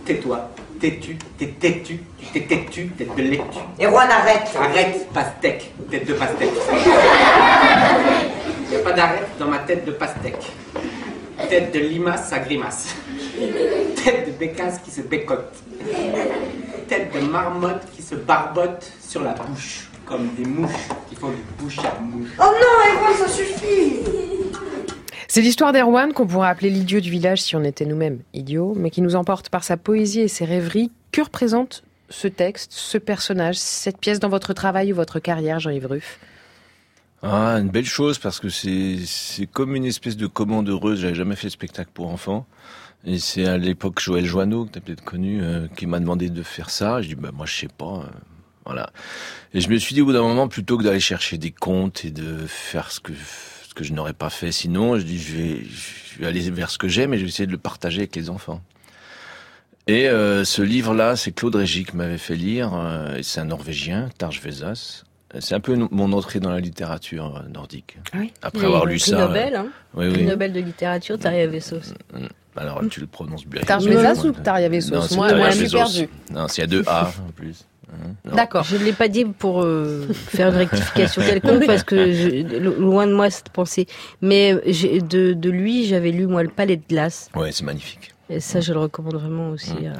Tais-toi. 0.04 0.50
Tais-tu. 0.80 1.16
T'es 1.38 1.46
têtu. 1.58 2.00
Tu 2.18 2.26
t'es 2.32 2.40
têtu. 2.46 2.88
Tête 2.96 3.14
de 3.16 3.22
lectu. 3.22 3.58
Erwan, 3.80 4.08
arrête 4.10 4.50
Arrête, 4.58 5.08
pastèque. 5.12 5.72
Tête 5.90 6.06
de 6.06 6.14
pastèque. 6.14 6.48
Il 8.64 8.70
n'y 8.70 8.76
a 8.76 8.84
pas 8.84 8.92
d'arrêt 8.92 9.22
dans 9.38 9.48
ma 9.48 9.58
tête 9.58 9.84
de 9.84 9.90
pastèque. 9.92 10.52
Tête 11.48 11.74
de 11.74 11.80
limace 11.80 12.32
à 12.32 12.38
grimace. 12.38 12.94
Tête 14.04 14.26
de 14.26 14.32
bécasse 14.38 14.78
qui 14.84 14.90
se 14.90 15.00
bécote. 15.02 15.52
Tête 16.88 17.12
de 17.14 17.20
marmotte 17.20 17.82
qui 17.94 17.99
se 18.10 18.16
barbote 18.16 18.90
sur 19.00 19.22
la 19.22 19.34
bouche. 19.34 19.88
Comme 20.04 20.34
des 20.34 20.44
mouches 20.44 20.88
qui 21.08 21.14
font 21.14 21.28
du 21.28 21.42
bouche 21.58 21.78
à 21.78 22.00
mouche. 22.00 22.30
Oh 22.40 22.42
non, 22.42 22.98
Erwan, 22.98 23.16
ça 23.16 23.28
suffit 23.28 24.00
C'est 25.28 25.40
l'histoire 25.40 25.72
d'Erwan 25.72 26.12
qu'on 26.12 26.26
pourrait 26.26 26.48
appeler 26.48 26.70
l'idiot 26.70 26.98
du 26.98 27.08
village 27.08 27.40
si 27.40 27.54
on 27.54 27.62
était 27.62 27.84
nous-mêmes 27.84 28.18
idiots, 28.34 28.74
mais 28.76 28.90
qui 28.90 29.00
nous 29.00 29.14
emporte 29.14 29.48
par 29.48 29.62
sa 29.62 29.76
poésie 29.76 30.22
et 30.22 30.28
ses 30.28 30.44
rêveries. 30.44 30.90
Que 31.12 31.22
représente 31.22 31.84
ce 32.08 32.26
texte, 32.26 32.72
ce 32.72 32.98
personnage, 32.98 33.56
cette 33.56 33.98
pièce 33.98 34.18
dans 34.18 34.28
votre 34.28 34.54
travail 34.54 34.92
ou 34.92 34.96
votre 34.96 35.20
carrière, 35.20 35.60
Jean-Yves 35.60 35.86
Ruff? 35.86 36.18
Ah, 37.22 37.58
une 37.60 37.68
belle 37.68 37.86
chose 37.86 38.18
parce 38.18 38.40
que 38.40 38.48
c'est 38.48 38.96
c'est 39.04 39.46
comme 39.46 39.76
une 39.76 39.84
espèce 39.84 40.16
de 40.16 40.26
commande 40.26 40.68
heureuse. 40.68 41.00
J'avais 41.00 41.14
jamais 41.14 41.36
fait 41.36 41.46
de 41.46 41.52
spectacle 41.52 41.90
pour 41.94 42.08
enfants. 42.08 42.46
Et 43.04 43.18
c'est 43.18 43.46
à 43.46 43.56
l'époque 43.56 43.98
Joël 44.00 44.24
Joanneau, 44.26 44.66
que 44.66 44.72
tu 44.72 44.78
as 44.78 44.82
peut-être 44.82 45.04
connu, 45.04 45.42
euh, 45.42 45.66
qui 45.76 45.86
m'a 45.86 46.00
demandé 46.00 46.28
de 46.28 46.42
faire 46.42 46.68
ça. 46.70 47.00
Je 47.00 47.08
dis, 47.08 47.14
bah, 47.14 47.30
moi, 47.32 47.46
je 47.46 47.54
sais 47.54 47.68
pas. 47.68 48.04
euh, 48.04 48.18
voilà. 48.66 48.90
Et 49.54 49.60
je 49.60 49.70
me 49.70 49.78
suis 49.78 49.94
dit, 49.94 50.02
au 50.02 50.04
bout 50.04 50.12
d'un 50.12 50.22
moment, 50.22 50.48
plutôt 50.48 50.76
que 50.76 50.84
d'aller 50.84 51.00
chercher 51.00 51.38
des 51.38 51.50
contes 51.50 52.04
et 52.04 52.10
de 52.10 52.46
faire 52.46 52.90
ce 52.92 53.00
que, 53.00 53.12
ce 53.68 53.72
que 53.74 53.84
je 53.84 53.92
n'aurais 53.94 54.12
pas 54.12 54.28
fait 54.30 54.52
sinon, 54.52 54.98
je 54.98 55.02
dis, 55.04 55.18
je 55.18 55.36
vais, 55.36 55.62
je 55.64 56.18
vais 56.20 56.26
aller 56.26 56.50
vers 56.50 56.68
ce 56.70 56.76
que 56.78 56.88
j'aime 56.88 57.14
et 57.14 57.18
je 57.18 57.22
vais 57.22 57.28
essayer 57.28 57.46
de 57.46 57.52
le 57.52 57.58
partager 57.58 58.00
avec 58.00 58.14
les 58.16 58.28
enfants. 58.28 58.60
Et 59.86 60.08
euh, 60.08 60.44
ce 60.44 60.60
livre-là, 60.60 61.16
c'est 61.16 61.32
Claude 61.32 61.56
Régis 61.56 61.86
qui 61.86 61.96
m'avait 61.96 62.18
fait 62.18 62.36
lire. 62.36 62.74
euh, 62.74 63.16
et 63.16 63.22
c'est 63.22 63.40
un 63.40 63.46
Norvégien, 63.46 64.10
Tarj 64.18 64.40
Vesas. 64.42 65.04
C'est 65.38 65.54
un 65.54 65.60
peu 65.60 65.76
mon 65.92 66.12
entrée 66.12 66.38
dans 66.40 66.50
la 66.50 66.60
littérature 66.60 67.44
nordique. 67.52 67.96
Oui. 68.14 68.32
Après 68.42 68.66
avoir 68.66 68.84
lu 68.84 68.98
ça. 68.98 69.26
Nobel, 69.26 69.54
hein. 69.54 69.68
oui, 69.94 70.10
Prix 70.10 70.22
oui. 70.22 70.26
Nobel 70.26 70.52
de 70.52 70.60
littérature, 70.60 71.18
Tarja 71.18 71.46
Vessos. 71.46 71.94
Alors, 72.56 72.80
tu 72.90 73.00
le 73.00 73.06
prononces 73.06 73.46
bien. 73.46 73.62
Tarj 73.62 73.86
Vesas 73.86 74.24
ou 74.24 74.34
c'est 75.02 75.16
Moi, 75.16 75.28
Tarja 75.28 75.36
moi, 75.36 75.50
je 75.50 75.54
suis 75.56 75.64
Vessos. 75.64 75.76
perdue. 75.76 76.08
Non, 76.32 76.48
c'est 76.48 76.58
il 76.58 76.60
y 76.60 76.64
a 76.64 76.66
deux 76.66 76.84
A 76.86 77.08
en 77.26 77.30
plus. 77.32 77.64
Non. 78.24 78.36
D'accord. 78.36 78.62
Je 78.62 78.76
ne 78.76 78.84
l'ai 78.84 78.92
pas 78.92 79.08
dit 79.08 79.24
pour 79.24 79.62
euh, 79.64 80.06
faire 80.12 80.50
une 80.50 80.54
rectification 80.58 81.22
quelconque 81.22 81.66
parce 81.66 81.82
que 81.82 82.12
je- 82.12 82.56
loin 82.80 83.08
de 83.08 83.12
moi 83.12 83.30
cette 83.30 83.48
pensée. 83.48 83.86
Mais 84.22 84.54
j'ai- 84.64 85.00
de, 85.00 85.32
de 85.32 85.50
lui, 85.50 85.86
j'avais 85.86 86.12
lu 86.12 86.28
moi 86.28 86.44
le 86.44 86.50
Palais 86.50 86.76
de 86.76 86.84
glace. 86.88 87.28
Ouais, 87.34 87.50
c'est 87.50 87.64
magnifique. 87.64 88.14
Et 88.28 88.38
ça, 88.38 88.60
je 88.60 88.72
le 88.72 88.78
recommande 88.78 89.16
vraiment 89.16 89.50
aussi. 89.50 89.72
Mm. 89.72 89.86
euh. 89.86 89.92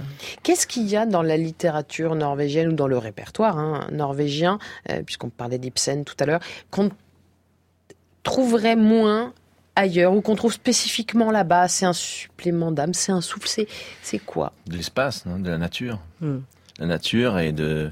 Qu'est-ce 0.45 0.69
qu'il 0.69 0.87
y 0.89 0.97
a 0.97 1.05
dans 1.05 1.23
la 1.23 1.37
littérature 1.37 2.15
norvégienne 2.15 2.69
ou 2.69 2.73
dans 2.75 2.87
le 2.87 2.97
répertoire 2.97 3.59
hein, 3.59 3.89
norvégien, 3.91 4.61
euh, 4.89 5.03
puisqu'on 5.03 5.31
parlait 5.31 5.59
d'Ibsen 5.59 6.05
tout 6.05 6.15
à 6.21 6.27
l'heure, 6.27 6.41
qu'on 6.71 6.91
trouverait 8.23 8.77
moins 8.77 9.33
ailleurs 9.77 10.13
ou 10.13 10.21
qu'on 10.21 10.35
trouve 10.35 10.53
spécifiquement 10.53 11.31
là-bas 11.31 11.69
C'est 11.69 11.87
un 11.87 11.93
supplément 11.93 12.73
d'âme, 12.73 12.95
c'est 12.95 13.13
un 13.13 13.21
souffle, 13.21 13.49
c'est, 13.49 13.67
c'est 14.03 14.19
quoi? 14.19 14.53
De 14.67 14.77
l'espace, 14.77 15.25
non, 15.27 15.39
de 15.39 15.49
la 15.51 15.59
nature. 15.59 15.99
Mm. 16.21 16.39
La 16.79 16.87
nature 16.87 17.39
et 17.39 17.53
de. 17.53 17.91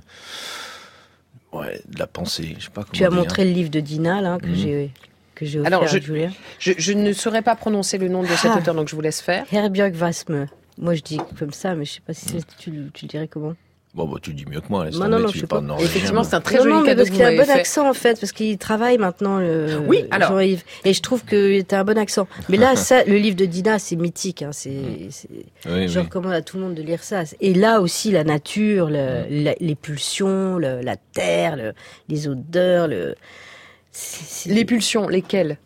Ouais, 1.53 1.81
de 1.89 1.99
la 1.99 2.07
pensée. 2.07 2.57
Je 2.59 2.65
sais 2.65 2.71
pas 2.71 2.83
comment 2.83 2.93
Tu 2.93 3.05
as 3.05 3.09
dire. 3.09 3.19
montré 3.19 3.45
le 3.45 3.53
livre 3.53 3.71
de 3.71 3.81
Dina 3.81 4.21
là, 4.21 4.39
que 4.39 4.47
Mhm. 4.47 4.55
j'ai 4.55 4.91
que 5.35 5.47
j'ai 5.47 5.61
offert 5.61 5.69
Alors, 5.73 5.85
à 5.85 5.87
je, 5.87 5.99
Julien. 6.01 6.31
je, 6.59 6.73
je 6.77 6.93
ne 6.93 7.13
saurais 7.13 7.43
pas 7.43 7.55
prononcer 7.55 7.97
le 7.97 8.09
nom 8.09 8.23
de 8.23 8.29
cet 8.29 8.51
Ah. 8.53 8.59
auteur, 8.59 8.75
donc 8.75 8.89
je 8.89 8.97
vous 8.97 9.01
laisse 9.01 9.21
faire. 9.21 9.47
Herbjörg 9.53 9.93
Vasme. 9.95 10.47
Moi, 10.79 10.95
je 10.95 11.03
dis 11.03 11.19
comme 11.39 11.53
ça, 11.53 11.75
mais 11.77 11.85
je 11.85 11.93
sais 11.95 12.01
pas 12.01 12.13
si 12.13 12.37
tu 12.59 12.71
le 12.71 12.91
dirais 13.09 13.29
comment? 13.29 13.55
Bon, 13.99 14.07
bah, 14.07 14.19
tu 14.23 14.33
dis 14.33 14.47
mieux 14.47 14.61
que 14.61 14.69
moi. 14.71 14.85
laisse 14.85 14.95
Non, 14.95 15.07
tomber, 15.07 15.11
non, 15.17 15.23
non, 15.25 15.29
je 15.29 15.41
pas 15.45 15.57
pas. 15.57 15.61
norvégien, 15.61 15.91
Effectivement, 15.91 16.23
c'est 16.23 16.37
un 16.37 16.41
très 16.41 16.59
non, 16.59 16.63
joli 16.63 16.75
non, 16.75 16.81
mais 16.83 16.87
cadeau 16.91 16.99
parce 17.03 17.11
qu'il 17.11 17.23
a 17.25 17.27
un 17.27 17.37
bon 17.37 17.45
fait. 17.45 17.51
accent 17.51 17.91
en 17.91 17.95
fait, 17.95 18.21
parce 18.21 18.31
qu'il 18.31 18.57
travaille 18.57 18.97
maintenant, 18.97 19.41
le 19.41 19.77
Oui, 19.89 20.05
alors. 20.13 20.29
Jean-Yves. 20.31 20.63
Et 20.85 20.93
je 20.95 21.03
trouve 21.03 21.25
que 21.25 21.61
tu 21.63 21.75
as 21.75 21.81
un 21.81 21.85
bon 21.85 21.99
accent. 21.99 22.29
Mais 22.49 22.59
là, 22.59 22.77
ça, 22.77 23.03
le 23.05 23.17
livre 23.17 23.35
de 23.37 23.45
Dina, 23.45 23.81
c'est 23.81 23.97
mythique. 23.97 24.43
Hein, 24.43 24.51
c'est, 24.53 24.71
c'est- 25.11 25.29
Oui, 25.67 25.89
je 25.89 25.99
oui. 25.99 26.05
recommande 26.05 26.33
à 26.33 26.43
tout 26.43 26.59
le 26.59 26.63
monde 26.63 26.75
de 26.75 26.83
lire 26.83 27.03
ça. 27.03 27.25
Et 27.41 27.55
là 27.55 27.81
aussi, 27.81 28.13
la 28.13 28.23
nature, 28.23 28.89
le- 28.89 29.25
la- 29.29 29.57
les 29.59 29.75
pulsions, 29.75 30.59
le- 30.59 30.81
la 30.81 30.95
terre, 30.97 31.57
le- 31.57 31.73
les 32.09 32.29
odeurs, 32.29 32.87
le. 32.87 33.17
c'est- 33.91 34.25
c'est- 34.49 34.55
Les 34.55 34.65
pulsions, 34.65 35.09
lesquelles? 35.09 35.59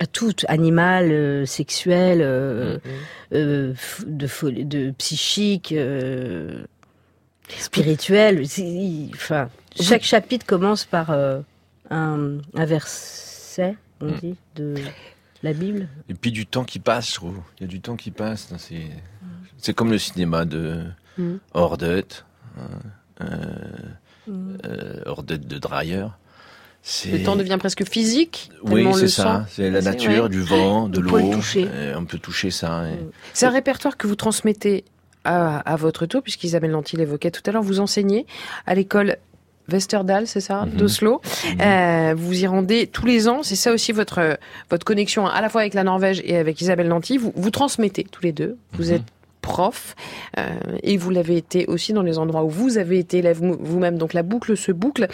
À 0.00 0.06
tout, 0.06 0.32
animal, 0.46 1.08
euh, 1.10 1.46
sexuel, 1.46 2.18
euh, 2.20 2.76
Mm, 2.76 2.78
euh, 3.34 3.72
f- 3.72 4.04
de, 4.06 4.26
folie, 4.26 4.64
de 4.64 4.90
psychique, 4.92 5.72
euh, 5.72 6.64
spirituel. 7.58 8.42
Enfin, 9.14 9.48
chaque 9.80 10.02
chapitre 10.02 10.44
commence 10.46 10.84
par 10.84 11.10
euh, 11.10 11.40
un, 11.90 12.38
un 12.54 12.64
verset, 12.64 13.76
on 14.00 14.06
Mm. 14.06 14.16
dit, 14.20 14.36
de 14.56 14.74
la 15.42 15.52
Bible. 15.52 15.88
Et 16.08 16.14
puis 16.14 16.30
du 16.32 16.46
temps 16.46 16.64
qui 16.64 16.78
passe, 16.78 17.10
je 17.10 17.14
trouve. 17.14 17.38
Il 17.58 17.62
y 17.62 17.64
a 17.64 17.68
du 17.68 17.80
temps 17.80 17.96
qui 17.96 18.10
passe. 18.10 18.48
hein, 18.52 18.56
C'est, 18.58 18.86
c'est 19.58 19.74
comme 19.74 19.90
le 19.90 19.98
cinéma 19.98 20.44
de 20.44 20.84
Mm. 21.16 21.36
Ordet, 21.54 22.04
hein, 22.58 22.62
euh, 23.22 23.26
Mm. 24.28 24.56
euh, 24.66 25.00
Ordet 25.06 25.38
de 25.38 25.58
Dreyer. 25.58 26.06
C'est... 26.80 27.10
Le 27.10 27.22
temps 27.24 27.34
devient 27.34 27.56
presque 27.58 27.84
physique. 27.88 28.50
Oui, 28.62 28.86
c'est 28.94 29.08
ça. 29.08 29.46
C'est 29.50 29.68
la 29.70 29.82
nature, 29.82 30.24
ouais. 30.24 30.28
du 30.28 30.40
vent, 30.40 30.88
de 30.88 30.98
On 31.00 31.02
l'eau. 31.02 31.18
on 31.96 32.04
peut 32.04 32.18
toucher 32.18 32.50
ça. 32.52 32.88
et- 32.88 32.98
C'est 33.34 33.46
un 33.46 33.50
répertoire 33.50 33.96
que 33.96 34.06
vous 34.06 34.14
transmettez 34.14 34.84
à, 35.28 35.58
à 35.58 35.76
votre 35.76 36.06
tour, 36.06 36.22
puisqu'Isabelle 36.22 36.70
Lanty 36.72 36.96
l'évoquait 36.96 37.30
tout 37.30 37.42
à 37.46 37.52
l'heure. 37.52 37.62
Vous 37.62 37.80
enseignez 37.80 38.26
à 38.66 38.74
l'école 38.74 39.16
Westerdal, 39.70 40.26
c'est 40.26 40.40
ça, 40.40 40.64
Mhm. 40.64 40.70
d'Oslo. 40.78 41.20
Euh, 41.60 42.14
vous 42.16 42.42
y 42.42 42.46
rendez 42.46 42.86
tous 42.86 43.04
les 43.04 43.28
ans. 43.28 43.42
C'est 43.42 43.54
ça 43.56 43.70
aussi 43.72 43.92
votre 43.92 44.38
votre 44.70 44.84
connexion 44.86 45.26
à 45.26 45.40
la 45.42 45.50
fois 45.50 45.60
avec 45.60 45.74
la 45.74 45.84
Norvège 45.84 46.22
et 46.24 46.36
avec 46.38 46.60
Isabelle 46.62 46.88
Lanty. 46.88 47.18
Vous 47.18 47.32
vous 47.36 47.50
transmettez 47.50 48.04
tous 48.04 48.22
les 48.22 48.32
deux. 48.32 48.56
Vous 48.72 48.88
Mhm. 48.88 48.94
êtes 48.96 49.02
prof 49.42 49.94
euh, 50.38 50.46
et 50.82 50.96
vous 50.96 51.10
l'avez 51.10 51.36
été 51.36 51.66
aussi 51.66 51.92
dans 51.92 52.02
les 52.02 52.16
endroits 52.18 52.44
où 52.44 52.48
vous 52.50 52.78
avez 52.78 52.98
été 52.98 53.18
élève 53.18 53.38
vous- 53.38 53.58
vous-même. 53.60 53.98
Donc 53.98 54.14
la 54.14 54.22
boucle 54.22 54.56
se 54.56 54.72
boucle. 54.72 55.06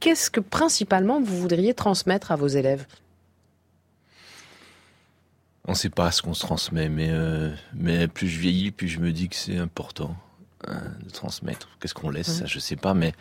Qu'est-ce 0.00 0.30
que 0.30 0.40
principalement 0.40 1.20
vous 1.20 1.36
voudriez 1.36 1.74
transmettre 1.74 2.32
à 2.32 2.36
vos 2.36 2.48
élèves? 2.48 2.86
On 5.66 5.72
ne 5.72 5.76
sait 5.76 5.90
pas 5.90 6.10
ce 6.10 6.22
qu'on 6.22 6.34
se 6.34 6.40
transmet, 6.40 6.88
mais, 6.88 7.08
euh, 7.10 7.52
mais 7.74 8.08
plus 8.08 8.28
je 8.28 8.38
vieillis, 8.40 8.72
plus 8.72 8.88
je 8.88 8.98
me 8.98 9.12
dis 9.12 9.28
que 9.28 9.36
c'est 9.36 9.58
important 9.58 10.16
hein, 10.66 10.80
de 11.04 11.10
transmettre. 11.10 11.68
Qu'est-ce 11.80 11.94
qu'on 11.94 12.10
laisse, 12.10 12.38
ça, 12.38 12.46
je 12.46 12.58
sais 12.58 12.76
pas, 12.76 12.94
mais 12.94 13.12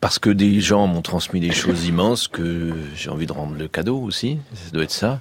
parce 0.00 0.18
que 0.18 0.30
des 0.30 0.60
gens 0.60 0.86
m'ont 0.86 1.02
transmis 1.02 1.40
des 1.40 1.52
choses 1.52 1.86
immenses 1.86 2.28
que 2.28 2.72
j'ai 2.94 3.10
envie 3.10 3.26
de 3.26 3.32
rendre 3.32 3.56
le 3.56 3.68
cadeau 3.68 4.00
aussi. 4.00 4.38
Ça 4.54 4.70
doit 4.70 4.84
être 4.84 4.90
ça. 4.90 5.20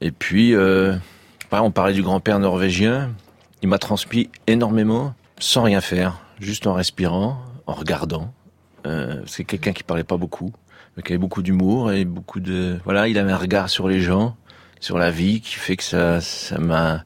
Et 0.00 0.10
puis, 0.10 0.54
euh, 0.54 0.96
on 1.62 1.70
parlait 1.70 1.92
du 1.92 2.02
grand-père 2.02 2.38
norvégien. 2.38 3.12
Il 3.62 3.68
m'a 3.68 3.78
transmis 3.78 4.30
énormément 4.46 5.14
sans 5.38 5.62
rien 5.62 5.80
faire, 5.80 6.20
juste 6.40 6.66
en 6.66 6.74
respirant, 6.74 7.38
en 7.66 7.74
regardant. 7.74 8.32
Euh, 8.86 9.22
c'est 9.26 9.44
quelqu'un 9.44 9.72
qui 9.72 9.82
parlait 9.82 10.04
pas 10.04 10.16
beaucoup, 10.16 10.52
mais 10.96 11.02
qui 11.02 11.12
avait 11.12 11.18
beaucoup 11.18 11.42
d'humour 11.42 11.92
et 11.92 12.04
beaucoup 12.04 12.40
de 12.40 12.78
voilà. 12.84 13.08
Il 13.08 13.18
avait 13.18 13.32
un 13.32 13.36
regard 13.38 13.68
sur 13.68 13.88
les 13.88 14.00
gens, 14.00 14.36
sur 14.84 14.98
la 14.98 15.10
vie, 15.10 15.40
qui 15.40 15.54
fait 15.54 15.76
que 15.76 15.82
ça, 15.82 16.20
ça 16.20 16.58
m'a, 16.58 17.04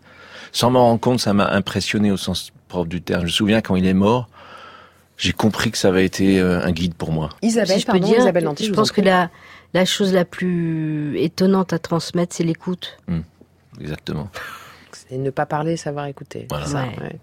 sans 0.50 0.70
m'en 0.72 0.80
rendre 0.86 0.98
compte, 1.00 1.20
ça 1.20 1.32
m'a 1.32 1.48
impressionné 1.50 2.10
au 2.10 2.16
sens 2.16 2.50
propre 2.66 2.88
du 2.88 3.00
terme. 3.00 3.20
Je 3.20 3.26
me 3.26 3.30
souviens 3.30 3.60
quand 3.60 3.76
il 3.76 3.86
est 3.86 3.94
mort, 3.94 4.28
j'ai 5.16 5.32
compris 5.32 5.70
que 5.70 5.78
ça 5.78 5.88
avait 5.88 6.04
été 6.04 6.40
euh, 6.40 6.60
un 6.64 6.72
guide 6.72 6.94
pour 6.94 7.12
moi. 7.12 7.28
Isabelle, 7.40 7.76
Si 7.76 7.80
je 7.82 7.86
peux 7.86 7.92
pardon, 7.92 8.06
dire, 8.08 8.18
Isabelle 8.18 8.44
Lanty, 8.44 8.64
je 8.66 8.72
pense 8.72 8.90
en 8.90 8.94
que 8.94 9.00
la, 9.00 9.30
la 9.74 9.84
chose 9.84 10.12
la 10.12 10.24
plus 10.24 11.16
étonnante 11.18 11.72
à 11.72 11.78
transmettre, 11.78 12.34
c'est 12.34 12.42
l'écoute. 12.42 12.98
Exactement. 13.80 14.28
C'est 14.92 15.16
ne 15.16 15.30
pas 15.30 15.46
parler, 15.46 15.76
savoir 15.76 16.06
écouter. 16.06 16.46
Voilà. 16.50 16.66
C'est 16.66 16.72
ça, 16.72 16.82
Ouais. 16.82 17.02
ouais. 17.04 17.16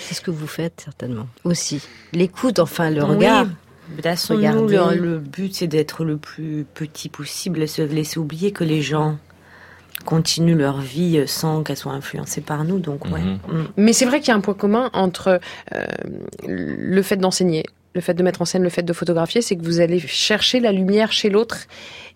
C'est 0.00 0.14
ce 0.14 0.20
que 0.22 0.30
vous 0.30 0.46
faites 0.46 0.80
certainement. 0.82 1.26
Aussi. 1.44 1.82
L'écoute, 2.14 2.60
enfin, 2.60 2.88
le 2.88 3.04
regard. 3.04 3.44
Oui. 3.44 4.02
Façon, 4.02 4.38
nous, 4.38 4.68
le, 4.68 4.94
le 4.96 5.18
but, 5.18 5.54
c'est 5.54 5.66
d'être 5.66 6.04
le 6.04 6.16
plus 6.16 6.64
petit 6.72 7.10
possible 7.10 7.60
et 7.60 7.66
se 7.66 7.82
laisser 7.82 8.18
oublier 8.18 8.52
que 8.52 8.64
les 8.64 8.80
gens 8.80 9.18
continuent 10.04 10.56
leur 10.56 10.80
vie 10.80 11.22
sans 11.26 11.62
qu'elle 11.62 11.76
soit 11.76 11.92
influencée 11.92 12.40
par 12.40 12.64
nous. 12.64 12.78
Donc, 12.78 13.04
ouais. 13.06 13.20
Mhm. 13.20 13.38
Mm. 13.48 13.64
Mais 13.76 13.92
c'est 13.92 14.04
vrai 14.06 14.20
qu'il 14.20 14.28
y 14.28 14.32
a 14.32 14.34
un 14.36 14.40
point 14.40 14.54
commun 14.54 14.90
entre 14.92 15.40
euh, 15.74 15.84
le 16.46 17.02
fait 17.02 17.16
d'enseigner, 17.16 17.64
le 17.94 18.00
fait 18.00 18.14
de 18.14 18.22
mettre 18.22 18.42
en 18.42 18.44
scène, 18.44 18.62
le 18.62 18.70
fait 18.70 18.82
de 18.82 18.92
photographier, 18.92 19.42
c'est 19.42 19.56
que 19.56 19.62
vous 19.64 19.80
allez 19.80 19.98
chercher 20.00 20.60
la 20.60 20.72
lumière 20.72 21.12
chez 21.12 21.30
l'autre 21.30 21.66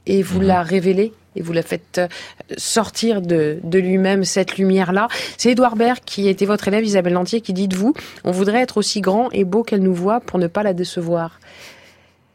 et 0.07 0.23
vous 0.23 0.41
Mhm. 0.41 0.47
la 0.47 0.63
révéler 0.63 1.13
et 1.37 1.43
vous 1.43 1.53
la 1.53 1.63
faites 1.63 1.99
euh, 1.99 2.09
sortir 2.57 3.21
de, 3.21 3.59
de 3.63 3.79
lui-même 3.79 4.25
cette 4.25 4.57
lumière-là. 4.57 5.09
C'est 5.37 5.51
Édouard 5.51 5.77
Baird 5.77 6.01
qui 6.05 6.29
était 6.29 6.47
votre 6.47 6.67
élève, 6.69 6.85
Isabelle 6.85 7.13
Lantier, 7.13 7.41
qui 7.41 7.53
dit 7.53 7.69
de 7.69 7.77
vous, 7.77 7.93
on 8.25 8.31
voudrait 8.31 8.63
être 8.63 8.79
aussi 8.79 9.01
grand 9.01 9.31
et 9.33 9.45
beau 9.45 9.63
qu'elle 9.63 9.83
nous 9.83 9.95
voit 9.95 10.21
pour 10.21 10.39
ne 10.39 10.47
pas 10.47 10.63
la 10.63 10.73
décevoir. 10.73 11.41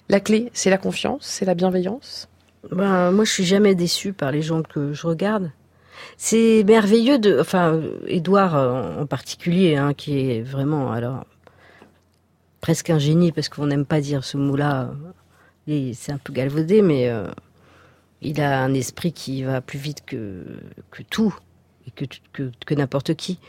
La 0.10 0.20
clé, 0.20 0.50
c'est 0.54 0.70
la 0.70 0.78
confiance, 0.78 1.22
c'est 1.22 1.46
la 1.46 1.56
bienveillance 1.56 2.28
ben, 2.70 3.12
Moi, 3.12 3.26
je 3.26 3.32
suis 3.32 3.46
jamais 3.46 3.76
déçue 3.76 4.14
par 4.14 4.32
les 4.32 4.42
gens 4.42 4.62
que 4.62 4.94
je 4.94 5.08
regarde. 5.08 5.52
C'est 6.18 6.64
merveilleux 6.66 7.20
de, 7.20 7.40
enfin, 7.40 7.80
Édouard 8.08 8.56
en 9.00 9.06
particulier, 9.06 9.76
hein, 9.76 9.94
qui 9.94 10.32
est 10.32 10.42
vraiment, 10.42 10.92
alors, 10.92 11.26
presque 12.60 12.90
un 12.90 13.00
génie, 13.00 13.32
parce 13.32 13.50
qu'on 13.50 13.68
n'aime 13.68 13.86
pas 13.86 14.02
dire 14.02 14.24
ce 14.24 14.38
mot-là, 14.38 14.92
c'est 15.68 16.12
un 16.12 16.18
peu 16.18 16.34
galvaudé, 16.34 16.82
mais 16.82 17.10
euh, 17.10 17.28
il 18.22 18.42
a 18.42 18.64
un 18.64 18.74
esprit 18.74 19.14
qui 19.14 19.44
va 19.44 19.62
plus 19.62 19.80
vite 19.80 20.04
que, 20.06 20.46
que 20.92 21.04
tout, 21.04 21.36
et 21.88 21.92
que, 21.92 22.06
que, 22.34 22.52
que 22.66 22.74
n'importe 22.74 23.16
qui. 23.16 23.40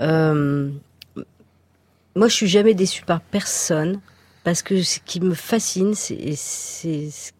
Euh, 0.00 0.70
moi, 2.14 2.28
je 2.28 2.34
suis 2.34 2.48
jamais 2.48 2.74
déçue 2.74 3.04
par 3.04 3.20
personne, 3.20 4.00
parce 4.44 4.62
que 4.62 4.82
ce 4.82 4.98
qui 5.04 5.20
me 5.20 5.34
fascine, 5.34 5.94
c'est 5.94 6.36
ce 6.36 7.32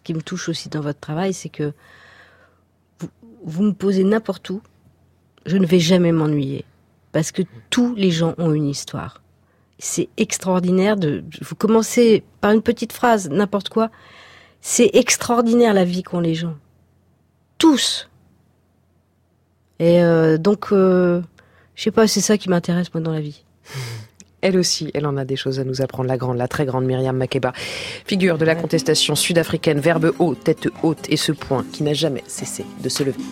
qui 0.00 0.14
me 0.14 0.22
touche 0.22 0.48
aussi 0.48 0.68
dans 0.68 0.80
votre 0.80 1.00
travail, 1.00 1.32
c'est 1.32 1.48
que 1.48 1.72
vous, 2.98 3.08
vous 3.44 3.62
me 3.62 3.72
posez 3.72 4.04
n'importe 4.04 4.48
où, 4.50 4.62
je 5.46 5.56
ne 5.56 5.66
vais 5.66 5.80
jamais 5.80 6.12
m'ennuyer, 6.12 6.64
parce 7.12 7.32
que 7.32 7.42
tous 7.70 7.94
les 7.94 8.10
gens 8.10 8.34
ont 8.38 8.52
une 8.52 8.68
histoire. 8.68 9.22
C'est 9.78 10.08
extraordinaire 10.16 10.96
de. 10.96 11.24
Vous 11.40 11.56
commencez 11.56 12.22
par 12.40 12.52
une 12.52 12.62
petite 12.62 12.92
phrase, 12.92 13.28
n'importe 13.28 13.68
quoi. 13.68 13.90
C'est 14.60 14.90
extraordinaire 14.94 15.74
la 15.74 15.84
vie 15.84 16.04
qu'ont 16.04 16.20
les 16.20 16.36
gens. 16.36 16.56
Tous. 17.58 18.08
Et 19.80 20.00
euh, 20.00 20.38
donc, 20.38 20.68
euh, 20.70 21.20
je 21.74 21.82
sais 21.82 21.90
pas, 21.90 22.06
c'est 22.06 22.20
ça 22.20 22.38
qui 22.38 22.48
m'intéresse 22.48 22.94
moi 22.94 23.02
dans 23.02 23.10
la 23.10 23.20
vie. 23.20 23.44
Elle 24.42 24.58
aussi, 24.58 24.90
elle 24.92 25.06
en 25.06 25.16
a 25.16 25.24
des 25.24 25.36
choses 25.36 25.60
à 25.60 25.64
nous 25.64 25.82
apprendre, 25.82 26.08
la 26.08 26.16
grande, 26.16 26.36
la 26.36 26.48
très 26.48 26.66
grande 26.66 26.84
Myriam 26.84 27.16
Makeba. 27.16 27.52
Figure 28.04 28.38
de 28.38 28.44
la 28.44 28.56
contestation 28.56 29.14
sud-africaine, 29.14 29.78
verbe 29.78 30.12
haut, 30.18 30.34
tête 30.34 30.68
haute, 30.82 31.06
et 31.08 31.16
ce 31.16 31.30
point 31.30 31.64
qui 31.72 31.84
n'a 31.84 31.94
jamais 31.94 32.24
cessé 32.26 32.64
de 32.82 32.88
se 32.88 33.04
lever. 33.04 33.22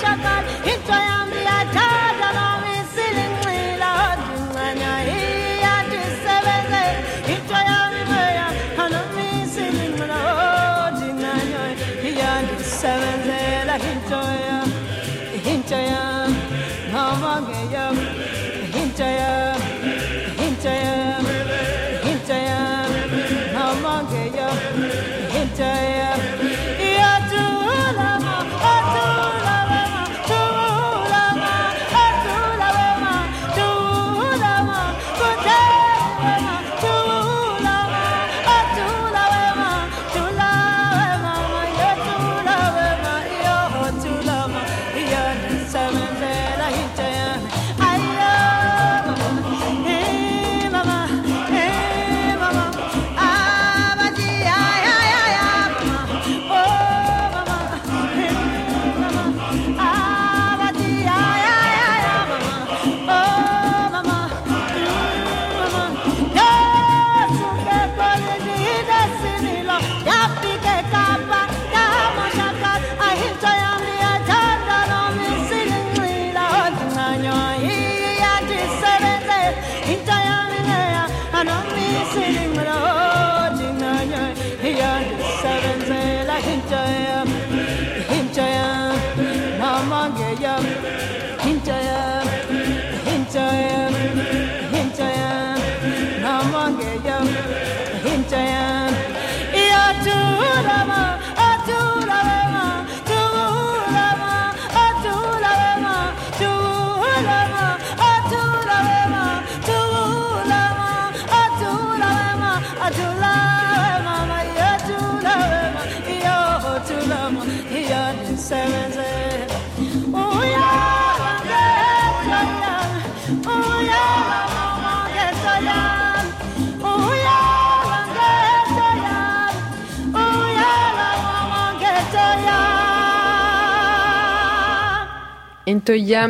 It's 0.00 0.06
into 0.06 0.92
I 0.92 1.00
am 1.00 1.30
the 1.74 1.87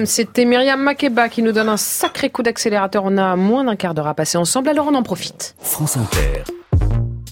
C'était 0.04 0.44
Myriam 0.44 0.80
Makeba 0.80 1.28
qui 1.28 1.42
nous 1.42 1.52
donne 1.52 1.68
un 1.68 1.76
sacré 1.76 2.30
coup 2.30 2.42
d'accélérateur. 2.42 3.02
On 3.04 3.16
a 3.18 3.36
moins 3.36 3.64
d'un 3.64 3.76
quart 3.76 3.94
d'heure 3.94 4.06
à 4.06 4.14
passer 4.14 4.38
ensemble, 4.38 4.68
alors 4.68 4.88
on 4.88 4.94
en 4.94 5.02
profite. 5.02 5.54
France 5.60 5.96
Inter. 5.96 6.44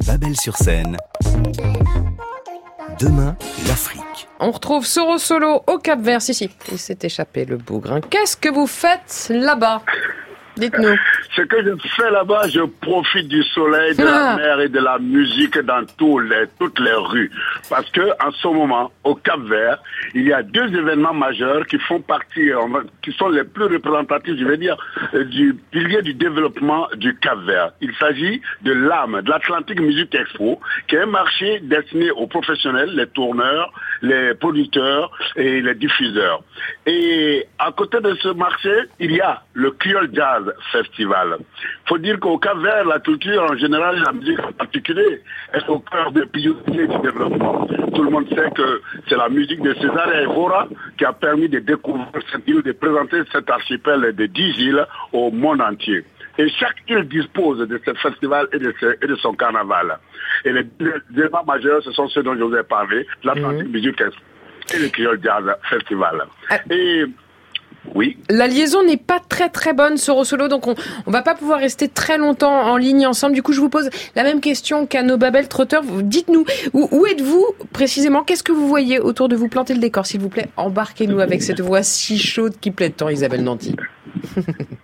Babel 0.06 0.36
sur 0.36 0.56
scène. 0.56 0.96
Demain, 2.98 3.36
l'Afrique. 3.66 4.28
On 4.40 4.50
retrouve 4.50 4.86
Soro 4.86 5.18
Solo 5.18 5.62
au 5.66 5.78
Cap 5.78 6.00
Vert. 6.00 6.22
Si, 6.22 6.34
si, 6.34 6.50
il 6.72 6.78
s'est 6.78 6.98
échappé 7.02 7.44
le 7.44 7.56
bougre. 7.56 8.00
Qu'est-ce 8.08 8.36
que 8.36 8.48
vous 8.48 8.66
faites 8.66 9.26
là-bas? 9.30 9.82
Dites-nous. 10.56 10.96
Ce 11.34 11.42
que 11.42 11.56
je 11.62 11.72
fais 11.96 12.10
là-bas, 12.10 12.48
je 12.48 12.60
profite 12.80 13.28
du 13.28 13.42
soleil, 13.44 13.94
de 13.96 14.04
Ah. 14.06 14.36
la 14.36 14.36
mer 14.36 14.60
et 14.60 14.68
de 14.68 14.78
la 14.80 14.98
musique 14.98 15.58
dans 15.58 15.80
les, 15.80 16.44
toutes 16.58 16.80
les 16.80 16.94
rues. 16.94 17.30
Parce 17.68 17.88
que 17.90 18.00
en 18.24 18.30
ce 18.32 18.48
moment, 18.48 18.90
au 19.04 19.14
Cap 19.16 19.40
Vert, 19.40 19.78
il 20.14 20.26
y 20.26 20.32
a 20.32 20.42
deux 20.42 20.66
événements 20.74 21.12
majeurs 21.14 21.66
qui 21.66 21.78
font 21.80 22.00
partie, 22.00 22.50
qui 23.02 23.12
sont 23.12 23.28
les 23.28 23.44
plus 23.44 23.64
représentatifs, 23.64 24.36
je 24.38 24.44
vais 24.44 24.56
dire, 24.56 24.76
euh, 25.14 25.24
du 25.24 25.54
pilier 25.70 26.00
du 26.02 26.14
développement 26.14 26.88
du 26.94 27.14
Cap 27.16 27.38
Vert. 27.40 27.72
Il 27.80 27.92
s'agit 27.96 28.40
de 28.62 28.72
l'âme, 28.72 29.20
de 29.22 29.30
l'Atlantic 29.30 29.80
Music 29.80 30.14
Expo, 30.14 30.60
qui 30.88 30.96
est 30.96 31.00
un 31.02 31.06
marché 31.06 31.60
destiné 31.64 32.10
aux 32.10 32.26
professionnels, 32.26 32.90
les 32.94 33.06
tourneurs, 33.08 33.72
les 34.02 34.34
producteurs 34.34 35.10
et 35.36 35.60
les 35.60 35.74
diffuseurs. 35.74 36.42
Et 36.86 37.46
à 37.58 37.72
côté 37.72 38.00
de 38.00 38.14
ce 38.16 38.28
marché, 38.28 38.72
il 39.00 39.12
y 39.12 39.20
a 39.20 39.42
le 39.54 39.70
Creole 39.72 40.10
Jazz 40.12 40.44
Festival. 40.72 41.36
Il 41.40 41.88
faut 41.88 41.98
dire 41.98 42.18
qu'au 42.20 42.38
Cap 42.38 42.58
Vert, 42.58 42.84
la 42.84 43.00
culture 43.00 43.42
en 43.50 43.56
général, 43.56 44.02
la 44.04 44.12
musique 44.12 44.38
en 44.40 44.52
particulier, 44.52 45.22
est 45.52 45.68
au 45.68 45.78
cœur 45.80 46.12
des 46.12 46.26
pionniers 46.26 46.86
du 46.86 46.98
développement. 47.02 47.66
Tout 47.94 48.02
le 48.02 48.10
monde 48.10 48.28
sait 48.28 48.50
que 48.54 48.80
c'est 49.08 49.16
la 49.16 49.28
musique 49.28 49.60
de 49.62 49.72
César 49.74 50.08
Evora 50.14 50.68
qui 50.98 51.04
a 51.04 51.12
permis 51.12 51.48
de 51.48 51.58
découvrir 51.60 52.06
cette 52.30 52.46
île, 52.46 52.62
de 52.62 52.72
présenter 52.72 53.22
cet 53.32 53.48
archipel 53.50 54.14
de 54.14 54.26
10 54.26 54.58
îles 54.58 54.86
au 55.12 55.30
monde 55.30 55.60
entier. 55.60 56.04
Et 56.38 56.48
chaque 56.50 56.76
île 56.88 57.04
dispose 57.08 57.66
de 57.66 57.80
ce 57.84 57.94
festival 57.94 58.46
et 58.52 58.58
de, 58.58 58.74
ce- 58.78 58.96
et 59.02 59.06
de 59.06 59.14
son 59.16 59.32
carnaval. 59.32 59.98
Et 60.44 60.52
les 60.52 60.64
deux 60.64 61.02
événements 61.16 61.44
majeurs, 61.46 61.82
ce 61.82 61.92
sont 61.92 62.08
ceux 62.08 62.22
dont 62.22 62.34
je 62.36 62.42
vous 62.42 62.54
ai 62.54 62.62
parlé, 62.62 63.06
l'Atlantic 63.24 63.68
Music 63.68 63.98
Expo 64.00 64.20
et 64.74 64.78
le 64.80 64.88
Creole 64.90 65.20
Jazz 65.22 65.44
Festival. 65.70 66.22
Et 66.70 67.04
oui, 67.94 68.16
La 68.28 68.46
liaison 68.46 68.82
n'est 68.84 68.96
pas 68.96 69.20
très 69.28 69.48
très 69.48 69.72
bonne 69.72 69.96
sur 69.96 70.24
Solo, 70.26 70.48
donc 70.48 70.66
on, 70.66 70.74
on 71.06 71.10
va 71.10 71.22
pas 71.22 71.34
pouvoir 71.34 71.58
rester 71.60 71.88
très 71.88 72.18
longtemps 72.18 72.52
en 72.52 72.76
ligne 72.76 73.06
ensemble. 73.06 73.34
Du 73.34 73.42
coup, 73.42 73.52
je 73.52 73.60
vous 73.60 73.68
pose 73.70 73.88
la 74.14 74.22
même 74.22 74.40
question 74.40 74.86
qu'à 74.86 75.02
nos 75.02 75.16
Babel 75.16 75.48
Trotteurs. 75.48 75.82
Vous- 75.82 76.02
Dites-nous, 76.02 76.44
où, 76.72 76.88
où 76.92 77.06
êtes-vous 77.06 77.46
précisément? 77.72 78.22
Qu'est-ce 78.22 78.42
que 78.42 78.52
vous 78.52 78.68
voyez 78.68 78.98
autour 79.00 79.28
de 79.28 79.36
vous? 79.36 79.48
Plantez 79.48 79.74
le 79.74 79.80
décor, 79.80 80.06
s'il 80.06 80.20
vous 80.20 80.28
plaît. 80.28 80.48
Embarquez-nous 80.56 81.20
avec 81.20 81.42
cette 81.42 81.60
voix 81.60 81.82
si 81.82 82.18
chaude 82.18 82.54
qui 82.60 82.70
plaît 82.70 82.90
tant, 82.90 83.08
Isabelle 83.08 83.42
Nanty. 83.44 83.74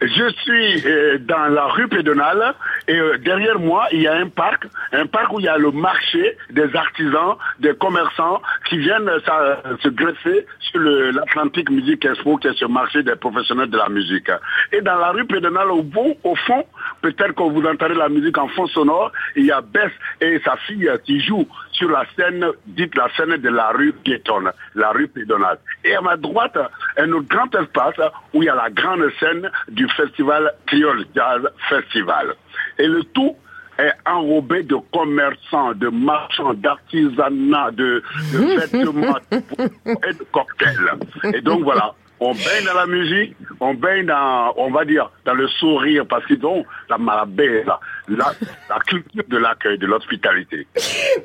Je 0.03 0.31
suis 0.43 0.87
euh, 0.87 1.19
dans 1.19 1.47
la 1.47 1.67
rue 1.67 1.89
Pédonale 1.89 2.55
et 2.89 2.95
euh, 2.99 3.17
derrière 3.19 3.59
moi, 3.59 3.87
il 3.93 4.03
y 4.03 4.07
a 4.09 4.15
un 4.15 4.29
parc, 4.29 4.67
un 4.93 5.07
parc 5.07 5.33
où 5.33 5.39
il 5.41 5.45
y 5.45 5.49
a 5.49 5.57
le 5.57 5.71
marché 5.71 6.37
des 6.51 6.69
artisans, 6.75 7.37
des 7.61 7.73
commerçants 7.75 8.43
qui 8.69 8.79
viennent 8.79 9.09
euh, 9.09 9.21
ça, 9.25 9.63
se 9.83 9.89
greffer 9.89 10.47
sur 10.61 10.81
l'Atlantic 10.81 11.71
Music 11.71 12.05
Expo 12.05 12.37
qui 12.37 12.49
est 12.49 12.55
ce 12.59 12.65
marché 12.67 12.92
des 12.99 13.17
professionnels 13.17 13.71
de 13.71 13.79
la 13.79 13.89
musique. 13.89 14.31
Et 14.73 14.81
dans 14.81 14.97
la 14.97 15.11
rue 15.11 15.27
Pédonale, 15.27 15.71
au 15.71 15.83
bout, 15.83 16.17
au 16.25 16.35
fond, 16.35 16.65
peut-être 17.01 17.35
que 17.35 17.43
vous 17.43 17.65
entendez 17.67 17.95
la 17.95 18.09
musique 18.09 18.37
en 18.39 18.49
fond 18.49 18.67
sonore, 18.67 19.13
il 19.37 19.47
y 19.47 19.53
a 19.53 19.61
Bess 19.61 19.91
et 20.21 20.41
sa 20.45 20.57
fille 20.57 20.91
qui 21.05 21.21
jouent 21.21 21.49
sur 21.73 21.91
la 21.91 22.05
scène, 22.17 22.45
dite 22.67 22.95
la 22.97 23.09
scène 23.17 23.37
de 23.37 23.49
la 23.49 23.71
rue 23.71 23.93
piétonne, 23.93 24.51
la 24.75 24.91
rue 24.91 25.09
Pédonale. 25.09 25.59
Et 25.85 25.95
à 25.95 26.01
ma 26.01 26.17
droite, 26.17 26.59
un 26.99 27.13
autre 27.13 27.29
grand 27.29 27.55
espace 27.55 27.97
où 28.35 28.43
il 28.43 28.47
y 28.47 28.49
a 28.49 28.55
la 28.55 28.71
grande 28.71 29.11
scène 29.19 29.51
du 29.69 29.89
festival 29.89 30.53
Creole 30.67 31.07
Jazz 31.15 31.43
Festival. 31.69 32.35
Et 32.79 32.87
le 32.87 33.03
tout 33.05 33.37
est 33.79 33.93
enrobé 34.07 34.63
de 34.63 34.77
commerçants, 34.93 35.73
de 35.75 35.89
marchands, 35.89 36.55
d'artisanat, 36.55 37.71
de, 37.73 38.03
de 38.33 38.61
vêtements 38.61 39.19
et 39.31 40.13
de 40.13 40.25
cocktails. 40.31 41.35
Et 41.35 41.41
donc 41.41 41.63
voilà, 41.63 41.95
on 42.23 42.35
baigne 42.35 42.65
dans 42.65 42.75
la 42.75 42.87
musique, 42.87 43.37
on 43.61 43.75
baigne 43.75 44.07
dans, 44.07 44.55
on 44.57 44.71
va 44.71 44.85
dire, 44.85 45.11
dans 45.25 45.35
le 45.35 45.49
sourire, 45.49 46.07
parce 46.09 46.25
qu'ils 46.27 46.45
ont 46.45 46.65
la 46.89 46.99
malabée, 46.99 47.65
la, 47.65 47.81
la, 48.09 48.33
la 48.69 48.79
culture 48.87 49.25
de 49.29 49.37
l'accueil, 49.37 49.79
de 49.79 49.87
l'hospitalité. 49.87 50.67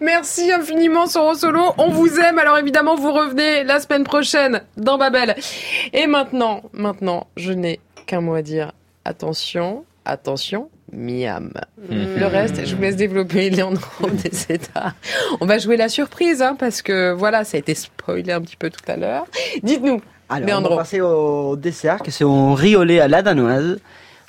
Merci 0.02 0.52
infiniment 0.52 1.08
Soro 1.08 1.34
Solo. 1.34 1.74
On 1.78 1.90
vous 1.90 2.20
aime. 2.20 2.40
Alors 2.40 2.58
évidemment, 2.58 2.96
vous 2.96 3.12
revenez 3.12 3.64
la 3.64 3.80
semaine 3.80 4.04
prochaine 4.04 4.62
dans 4.76 4.98
Babel. 4.98 5.36
Et 5.94 6.08
maintenant, 6.08 6.64
maintenant, 6.74 7.28
je 7.38 7.52
n'ai 7.52 7.80
qu'un 8.06 8.22
mot 8.22 8.36
à 8.36 8.42
dire. 8.42 8.72
Attention, 9.06 9.86
attention, 10.04 10.70
miam. 10.92 11.54
Le 11.90 12.26
reste, 12.26 12.66
je 12.66 12.76
vous 12.76 12.82
laisse 12.82 12.98
développer 12.98 13.50
Léandro 13.50 14.10
Deseta. 14.10 14.94
On 15.40 15.46
va 15.46 15.58
jouer 15.60 15.78
la 15.78 15.88
surprise, 15.88 16.42
hein, 16.42 16.56
parce 16.60 16.82
que 16.82 17.14
voilà, 17.14 17.46
ça 17.46 17.56
a 17.56 17.60
été 17.60 17.74
spoilé 17.74 18.34
un 18.34 18.42
petit 18.42 18.58
peu 18.58 18.70
tout 18.70 18.84
à 18.92 18.98
l'heure. 18.98 19.26
Dites-nous, 19.64 20.02
Alors, 20.30 20.60
on 20.60 20.70
va 20.70 20.78
passer 20.78 21.02
au 21.02 21.56
dessert, 21.56 22.00
que 22.04 22.12
c'est 22.12 22.24
un 22.26 22.54
riz 22.56 22.76
au 22.76 22.84
lait 22.84 23.00
à 23.00 23.08
la 23.08 23.22
danoise. 23.22 23.80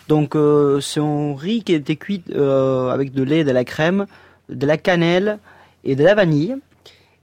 Donc, 0.08 0.36
euh, 0.36 0.80
c'est 0.80 1.00
un 1.00 1.34
riz 1.36 1.62
qui 1.62 1.74
a 1.74 1.76
été 1.76 1.96
cuit 1.96 2.22
euh, 2.34 2.90
avec 2.90 3.12
de 3.12 3.22
lait, 3.22 3.44
de 3.44 3.50
la 3.50 3.64
crème, 3.64 4.06
de 4.48 4.66
la 4.66 4.76
cannelle 4.78 5.38
et 5.84 5.96
de 5.96 6.04
la 6.04 6.14
vanille. 6.14 6.56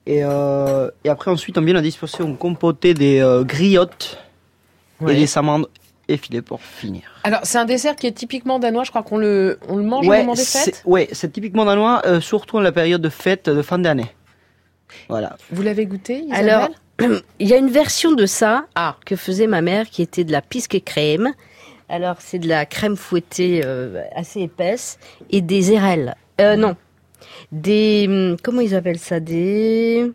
Et, 0.06 0.20
euh, 0.24 0.92
et 1.04 1.10
après, 1.10 1.32
ensuite, 1.32 1.58
on 1.58 1.62
vient 1.62 1.76
à 1.76 1.82
disposer 1.82 2.22
un 2.24 2.34
compoté 2.36 2.94
des 2.94 3.20
euh, 3.22 3.44
griottes 3.44 4.20
Ouais. 5.02 5.14
et 5.14 5.20
des 5.20 5.38
amandes 5.38 5.68
effilées 6.08 6.42
pour 6.42 6.62
finir. 6.62 7.02
Alors, 7.26 7.42
c'est 7.44 7.58
un 7.58 7.66
dessert 7.66 7.96
qui 7.98 8.08
est 8.08 8.14
typiquement 8.14 8.60
danois. 8.60 8.84
Je 8.86 8.92
crois 8.92 9.04
qu'on 9.04 9.18
le, 9.18 9.60
on 9.68 9.76
le 9.76 9.84
mange 9.84 10.08
au 10.08 10.10
ouais, 10.10 10.20
moment 10.20 10.36
des 10.36 10.40
c'est- 10.42 10.66
fêtes? 10.66 10.84
ouais, 10.86 11.10
c'est 11.12 11.34
typiquement 11.34 11.66
danois, 11.66 12.02
euh, 12.06 12.22
surtout 12.22 12.58
en 12.58 12.62
la 12.62 12.72
période 12.72 13.02
de 13.02 13.10
fête 13.10 13.50
de 13.50 13.62
fin 13.62 13.78
d'année. 13.80 14.16
Voilà. 15.10 15.36
Vous 15.52 15.64
l'avez 15.64 15.86
goûté, 15.86 16.20
Isabelle? 16.20 16.50
Alors, 16.50 16.70
il 17.40 17.48
y 17.48 17.54
a 17.54 17.58
une 17.58 17.70
version 17.70 18.12
de 18.14 18.26
ça 18.26 18.66
Ah. 18.76 18.96
que 19.06 19.16
faisait 19.16 19.48
ma 19.48 19.62
mère 19.62 19.90
qui 19.90 20.02
était 20.02 20.24
de 20.24 20.32
la 20.32 20.42
pisque 20.42 20.82
crème. 20.86 21.34
Alors, 21.90 22.18
c'est 22.20 22.40
de 22.40 22.48
la 22.48 22.66
crème 22.66 22.96
fouettée 22.96 23.62
euh, 23.64 24.02
assez 24.16 24.42
épaisse 24.42 24.98
et 25.30 25.42
des 25.42 25.72
érelles. 25.72 26.16
Euh, 26.42 26.56
non. 26.56 26.76
Des. 27.52 28.06
hum, 28.10 28.38
Comment 28.42 28.62
ils 28.62 28.76
appellent 28.76 29.00
ça 29.00 29.20
Des. 29.20 30.12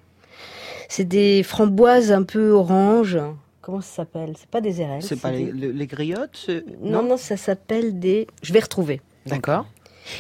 C'est 0.89 1.05
des 1.05 1.43
framboises 1.45 2.11
un 2.11 2.25
peu 2.25 2.51
orange. 2.51 3.19
Comment 3.63 3.81
ça 3.81 3.97
s'appelle? 3.97 4.33
C'est 4.39 4.49
pas 4.51 4.61
des 4.61 4.81
érelles. 4.81 5.03
C'est 5.03 5.21
pas 5.21 5.31
les, 5.31 5.45
des- 5.45 5.53
les- 5.53 5.73
les 5.73 5.87
griottes 5.87 6.31
c'est- 6.47 6.65
Non, 6.83 7.03
non, 7.03 7.17
ça 7.17 7.37
s'appelle 7.37 7.99
des. 8.01 8.27
Je 8.43 8.53
vais 8.53 8.59
retrouver. 8.61 9.01
D'accord. 9.27 9.67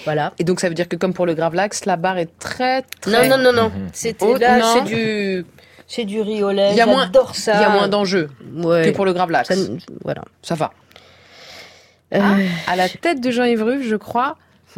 Voilà. 0.04 0.32
Et 0.38 0.44
donc, 0.44 0.60
ça 0.60 0.68
veut 0.68 0.74
dire 0.74 0.88
que 0.88 0.94
comme 0.94 1.14
pour 1.14 1.26
le 1.26 1.34
gravlax, 1.34 1.84
la 1.86 1.96
barre 1.96 2.18
est 2.18 2.38
très, 2.38 2.82
très... 3.00 3.28
Non, 3.28 3.36
non, 3.38 3.42
non, 3.42 3.52
non. 3.52 3.72
C'était 3.92 4.24
Oh, 4.24 4.36
là, 4.36 4.58
non? 4.58 4.66
c'est 4.74 4.82
du. 4.84 5.44
C'est 5.92 6.04
du 6.04 6.20
riz 6.20 6.40
au 6.44 6.52
lait. 6.52 6.70
Il 6.70 6.76
y 6.76 6.80
a 6.80 6.86
moins- 6.86 7.06
J'adore 7.06 7.34
ça. 7.34 7.52
Il 7.56 7.60
y 7.62 7.64
a 7.64 7.68
moins 7.70 7.88
d'enjeux 7.88 8.30
Ouais. 8.54 8.84
que 8.84 8.90
pour 8.94 9.04
le 9.04 9.12
gravlax. 9.12 9.48
Ça, 9.48 9.54
voilà. 10.04 10.22
Ça 10.40 10.54
va. 10.54 10.70
Euh, 12.14 12.20
Ah, 12.22 12.36
à 12.72 12.76
la 12.76 12.88
tête 12.88 13.20
de 13.20 13.30
Jean-Yves 13.32 13.62
Ruffe, 13.64 13.82
je 13.88 13.96
crois 13.96 14.36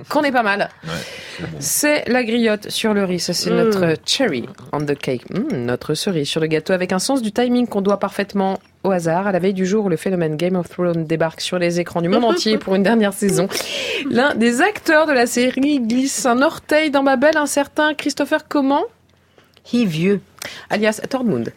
qu'on 0.08 0.22
est 0.22 0.32
pas 0.32 0.42
mal. 0.42 0.70
C'est 1.58 2.08
la 2.08 2.24
griotte 2.24 2.70
sur 2.70 2.94
le 2.94 3.04
riz. 3.04 3.20
Ça, 3.20 3.34
c'est 3.34 3.50
Mm. 3.50 3.56
notre 3.56 3.94
cherry 4.06 4.48
on 4.72 4.80
the 4.80 4.94
cake. 4.96 5.28
Mm, 5.30 5.54
notre 5.66 5.92
cerise 5.94 6.28
sur 6.28 6.40
le 6.40 6.46
gâteau 6.46 6.72
avec 6.72 6.92
un 6.92 6.98
sens 6.98 7.20
du 7.20 7.30
timing 7.30 7.66
qu'on 7.66 7.82
doit 7.82 7.98
parfaitement 7.98 8.58
au 8.84 8.90
hasard 8.90 9.26
à 9.26 9.32
la 9.32 9.38
veille 9.38 9.52
du 9.54 9.66
jour 9.66 9.84
où 9.84 9.88
le 9.90 9.96
phénomène 9.98 10.36
Game 10.36 10.56
of 10.56 10.70
Thrones 10.70 11.04
débarque 11.04 11.42
sur 11.42 11.58
les 11.58 11.78
écrans 11.78 12.00
du 12.00 12.08
monde 12.08 12.24
entier 12.24 12.56
pour 12.56 12.74
une 12.74 12.82
dernière 12.82 13.12
saison. 13.12 13.48
L'un 14.10 14.34
des 14.34 14.62
acteurs 14.62 15.06
de 15.06 15.12
la 15.12 15.26
série 15.26 15.80
glisse 15.80 16.24
un 16.24 16.40
orteil 16.40 16.90
dans 16.90 17.02
ma 17.02 17.16
belle, 17.16 17.36
un 17.36 17.46
certain 17.46 17.92
Christopher 17.92 18.48
comment 18.48 18.84
He 19.72 19.84
vieux. 19.86 20.20
Alias 20.70 21.00
Tormund. 21.08 21.52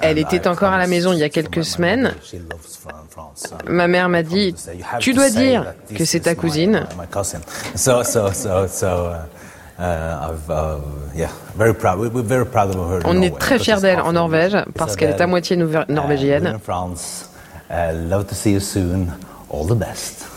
Elle 0.00 0.18
était 0.18 0.48
encore 0.48 0.72
à 0.72 0.78
la 0.78 0.86
maison 0.86 1.12
il 1.12 1.18
y 1.18 1.24
a 1.24 1.28
quelques 1.28 1.64
semaines. 1.64 2.14
Ma 3.66 3.88
mère 3.88 4.08
m'a 4.08 4.22
dit, 4.22 4.54
tu 4.98 5.12
dois 5.12 5.30
dire 5.30 5.74
que 5.94 6.04
c'est 6.04 6.20
ta 6.20 6.34
cousine. 6.34 6.86
On 13.04 13.22
est 13.22 13.38
très 13.38 13.58
fiers 13.58 13.80
d'elle 13.80 14.00
en 14.00 14.12
Norvège 14.12 14.56
parce 14.74 14.96
qu'elle 14.96 15.10
est 15.10 15.20
à 15.20 15.26
moitié 15.26 15.56
norvégienne. 15.56 16.58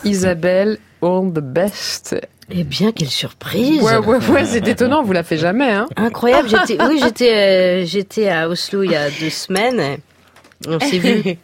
Isabelle, 0.03 0.77
all 1.01 1.31
the 1.31 1.39
best. 1.39 2.15
Eh 2.51 2.63
bien, 2.63 2.91
quelle 2.91 3.09
surprise 3.09 3.81
Ouais, 3.83 3.97
ouais, 3.97 4.17
ouais, 4.29 4.45
c'est 4.45 4.67
étonnant, 4.67 5.01
on 5.01 5.03
vous 5.03 5.13
la 5.13 5.23
fait 5.23 5.37
jamais, 5.37 5.69
hein 5.71 5.87
Incroyable. 5.95 6.49
J'étais, 6.67 6.83
oui, 6.83 6.99
j'étais, 7.03 7.33
euh, 7.33 7.85
j'étais 7.85 8.29
à 8.29 8.49
Oslo 8.49 8.83
il 8.83 8.91
y 8.91 8.95
a 8.95 9.09
deux 9.11 9.29
semaines. 9.29 9.99
On 10.67 10.79
s'est 10.79 10.97
vu. 10.97 11.21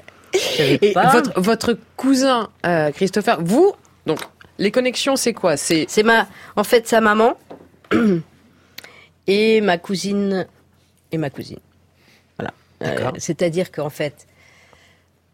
Et 0.59 0.93
votre, 0.93 1.39
votre 1.39 1.77
cousin, 1.95 2.49
euh, 2.65 2.91
Christopher, 2.91 3.37
vous, 3.41 3.73
donc, 4.05 4.19
les 4.57 4.71
connexions, 4.71 5.15
c'est 5.15 5.33
quoi? 5.33 5.55
C'est 5.57 5.85
C'est 5.87 6.03
ma, 6.03 6.27
en 6.57 6.63
fait, 6.63 6.87
sa 6.87 6.99
maman 7.01 7.37
et 9.27 9.61
ma 9.61 9.77
cousine 9.77 10.45
et 11.11 11.17
ma 11.17 11.29
cousine. 11.29 11.59
Voilà. 12.37 12.51
Euh, 12.83 13.11
c'est-à-dire 13.17 13.71
qu'en 13.71 13.89
fait, 13.89 14.27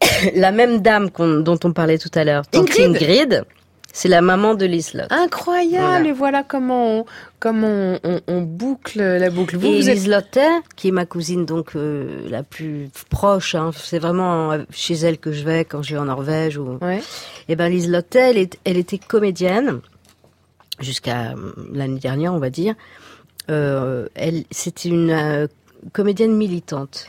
la 0.36 0.52
même 0.52 0.80
dame 0.82 1.10
qu'on- 1.10 1.40
dont 1.40 1.58
on 1.64 1.72
parlait 1.72 1.98
tout 1.98 2.10
à 2.14 2.22
l'heure, 2.24 2.46
Tante 2.46 2.70
Ingrid? 2.78 2.84
Ingrid, 3.02 3.44
c'est 3.92 4.08
la 4.08 4.20
maman 4.22 4.54
de 4.54 4.64
Liselotte. 4.66 5.12
incroyable. 5.12 5.84
Voilà. 5.86 6.08
Et 6.08 6.12
voilà 6.12 6.42
comment 6.42 6.98
on, 7.00 7.04
comment 7.40 7.68
on, 7.68 7.98
on- 8.04 8.20
on 8.26 8.40
boucle 8.42 9.00
la 9.02 9.30
boucle. 9.30 9.56
Vous, 9.56 9.66
et 9.66 9.80
vous 9.80 9.88
êtes 9.90 10.38
qui 10.76 10.88
est 10.88 10.92
ma 10.92 11.04
cousine 11.06 11.44
donc 11.44 11.76
euh, 11.76 12.26
la 12.30 12.42
plus 12.42 12.88
proche, 13.10 13.54
hein, 13.54 13.70
c'est 13.76 13.98
vraiment 13.98 14.52
euh, 14.52 14.58
chez 14.70 14.94
elle 14.94 15.18
que 15.18 15.30
je 15.32 15.44
vais 15.44 15.64
quand 15.64 15.82
je 15.82 15.94
vais 15.94 16.00
en 16.00 16.06
Norvège. 16.06 16.56
Ou... 16.58 16.78
Ouais. 16.80 17.00
Et 17.48 17.56
ben 17.56 17.68
Liselotte, 17.68 18.16
elle, 18.16 18.38
est- 18.38 18.58
elle 18.64 18.76
était 18.78 18.98
comédienne 18.98 19.80
jusqu'à 20.80 21.32
euh, 21.32 21.52
l'année 21.72 22.00
dernière, 22.00 22.32
on 22.34 22.38
va 22.38 22.50
dire. 22.50 22.74
Euh, 23.50 24.08
elle, 24.14 24.44
c'était 24.50 24.88
une 24.88 25.10
euh, 25.10 25.46
comédienne 25.92 26.32
militante. 26.34 27.06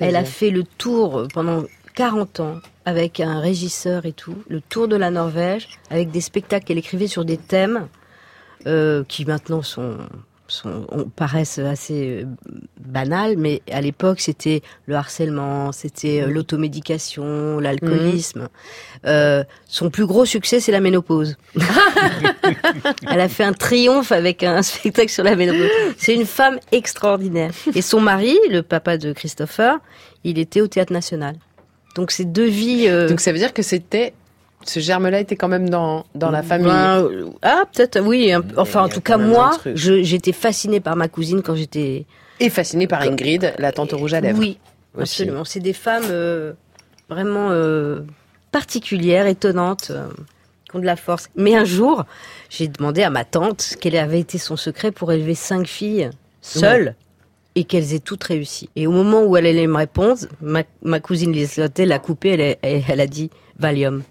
Elle 0.00 0.16
a 0.16 0.24
fait 0.24 0.50
le 0.50 0.64
tour 0.64 1.26
pendant 1.32 1.62
40 1.98 2.38
ans 2.38 2.60
avec 2.84 3.18
un 3.18 3.40
régisseur 3.40 4.06
et 4.06 4.12
tout, 4.12 4.36
le 4.48 4.60
tour 4.60 4.86
de 4.86 4.94
la 4.94 5.10
Norvège, 5.10 5.68
avec 5.90 6.12
des 6.12 6.20
spectacles 6.20 6.64
qu'elle 6.64 6.78
écrivait 6.78 7.08
sur 7.08 7.24
des 7.24 7.36
thèmes 7.36 7.88
euh, 8.68 9.02
qui 9.08 9.24
maintenant 9.24 9.62
sont, 9.62 9.96
sont 10.46 10.86
on- 10.92 11.04
paraissent 11.08 11.58
assez 11.58 12.22
euh, 12.22 12.26
banals, 12.80 13.34
mais 13.36 13.62
à 13.72 13.80
l'époque 13.80 14.20
c'était 14.20 14.62
le 14.86 14.94
harcèlement, 14.94 15.72
c'était 15.72 16.22
euh, 16.22 16.28
l'automédication, 16.28 17.58
l'alcoolisme. 17.58 18.48
Euh, 19.04 19.42
son 19.66 19.90
plus 19.90 20.06
gros 20.06 20.24
succès 20.24 20.60
c'est 20.60 20.70
la 20.70 20.80
ménopause. 20.80 21.36
Elle 23.10 23.20
a 23.20 23.28
fait 23.28 23.42
un 23.44 23.52
triomphe 23.54 24.12
avec 24.12 24.44
un 24.44 24.62
spectacle 24.62 25.10
sur 25.10 25.24
la 25.24 25.34
ménopause. 25.34 25.68
C'est 25.96 26.14
une 26.14 26.26
femme 26.26 26.60
extraordinaire. 26.70 27.50
Et 27.74 27.82
son 27.82 28.00
mari, 28.00 28.38
le 28.50 28.62
papa 28.62 28.98
de 28.98 29.12
Christopher, 29.12 29.78
il 30.22 30.38
était 30.38 30.60
au 30.60 30.68
théâtre 30.68 30.92
national. 30.92 31.34
Donc 31.94 32.10
c'est 32.10 32.24
deux 32.24 32.46
vies. 32.46 32.86
euh, 32.88 33.08
Donc 33.08 33.20
ça 33.20 33.32
veut 33.32 33.38
dire 33.38 33.52
que 33.52 33.62
c'était 33.62 34.12
ce 34.64 34.80
germe-là 34.80 35.20
était 35.20 35.36
quand 35.36 35.48
même 35.48 35.68
dans, 35.70 36.04
dans 36.14 36.30
la 36.30 36.42
famille. 36.42 36.66
Ben, 36.66 37.02
euh, 37.04 37.26
ah, 37.42 37.64
peut-être, 37.72 38.00
oui. 38.00 38.32
un- 38.32 38.42
enfin, 38.56 38.82
en 38.82 38.88
tout 38.88 39.00
cas, 39.00 39.16
moi, 39.16 39.56
j'étais 39.74 40.32
fascinée 40.32 40.80
par 40.80 40.96
ma 40.96 41.08
cousine 41.08 41.42
quand 41.42 41.54
j'étais. 41.54 42.06
Et 42.40 42.50
fascinée 42.50 42.86
par 42.86 43.02
Ingrid, 43.02 43.54
la 43.58 43.72
tante 43.72 43.92
rouge 43.92 44.14
à 44.14 44.20
lèvres. 44.20 44.38
Oui, 44.38 44.58
Aussi. 44.94 45.22
absolument. 45.22 45.44
C'est 45.44 45.60
des 45.60 45.72
femmes 45.72 46.04
euh, 46.10 46.52
vraiment 47.08 47.48
euh, 47.50 48.00
particulières, 48.52 49.26
étonnantes, 49.26 49.90
euh, 49.90 50.08
qui 50.68 50.76
ont 50.76 50.80
de 50.80 50.86
la 50.86 50.96
force. 50.96 51.28
Mais 51.36 51.54
un 51.56 51.64
jour, 51.64 52.04
j'ai 52.50 52.68
demandé 52.68 53.02
à 53.02 53.10
ma 53.10 53.24
tante 53.24 53.74
quel 53.80 53.96
avait 53.96 54.20
été 54.20 54.38
son 54.38 54.56
secret 54.56 54.90
pour 54.92 55.12
élever 55.12 55.34
cinq 55.34 55.66
filles 55.66 56.10
seules. 56.42 56.94
Et 57.58 57.64
qu'elles 57.64 57.92
aient 57.92 57.98
toutes 57.98 58.22
réussi. 58.22 58.70
Et 58.76 58.86
au 58.86 58.92
moment 58.92 59.24
où 59.24 59.36
elle 59.36 59.44
allait 59.44 59.66
me 59.66 59.78
répondre, 59.78 60.20
ma, 60.40 61.00
cousine 61.00 61.32
Liselotte 61.32 61.80
l'a 61.80 61.98
coupée, 61.98 62.56
elle 62.62 63.00
a 63.00 63.06
dit 63.08 63.30
Valium. 63.58 64.04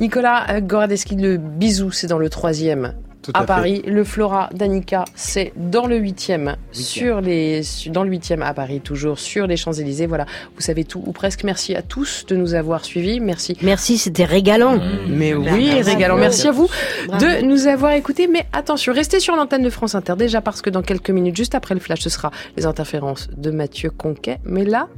Nicolas 0.01 0.61
Goradeski, 0.61 1.17
le 1.17 1.37
bisou, 1.37 1.91
c'est 1.91 2.07
dans 2.07 2.19
le 2.19 2.29
troisième 2.31 2.95
Tout 3.23 3.33
à. 3.35 3.45
Paris. 3.45 3.83
Le 3.87 4.05
Flora 4.05 4.49
d'Annika, 4.55 5.05
c'est 5.17 5.53
dans 5.57 5.87
le 5.87 5.97
huitième, 5.97 6.57
sur 6.71 7.21
les, 7.21 7.63
dans 7.89 8.05
le 8.05 8.11
huitième 8.11 8.43
à 8.43 8.55
Paris, 8.55 8.81
toujours 8.81 9.19
sur 9.19 9.47
les 9.49 9.57
Champs-Élysées. 9.57 10.07
Voilà, 10.07 10.25
vous 10.55 10.61
savez 10.61 10.85
tout 10.85 11.03
ou 11.05 11.13
presque. 11.13 11.43
Merci 11.45 11.75
à 11.75 11.83
tous 11.83 12.25
de 12.27 12.37
nous 12.37 12.55
avoir 12.55 12.85
suivis. 12.85 13.19
Merci. 13.21 13.57
Merci, 13.63 13.99
c'était 13.99 14.25
régalant. 14.25 14.79
Mais 15.09 15.33
Bah, 15.35 15.51
oui, 15.53 15.83
régalant. 15.83 16.17
Merci 16.17 16.47
à 16.49 16.53
vous 16.53 16.69
Bravo. 17.09 17.25
de 17.25 17.43
nous 17.45 17.67
avoir 17.67 17.93
écoutés. 17.93 18.29
Mais 18.29 18.47
attention, 18.53 18.93
restez 18.93 19.19
sur 19.19 19.35
l'antenne 19.35 19.63
de 19.65 19.71
France 19.71 19.95
Inter 19.97 20.15
déjà 20.17 20.41
parce 20.41 20.63
que 20.63 20.71
dans 20.71 20.83
quelques 20.83 21.11
minutes, 21.11 21.37
juste 21.37 21.55
après 21.57 21.75
le 21.75 21.81
flash, 21.81 22.01
ce 22.01 22.11
sera 22.11 22.31
les 22.57 22.67
interférences 22.67 23.29
de 23.37 23.51
Mathieu 23.51 23.91
Conquet. 23.91 24.39
Mais 24.45 24.65
là, 24.65 24.89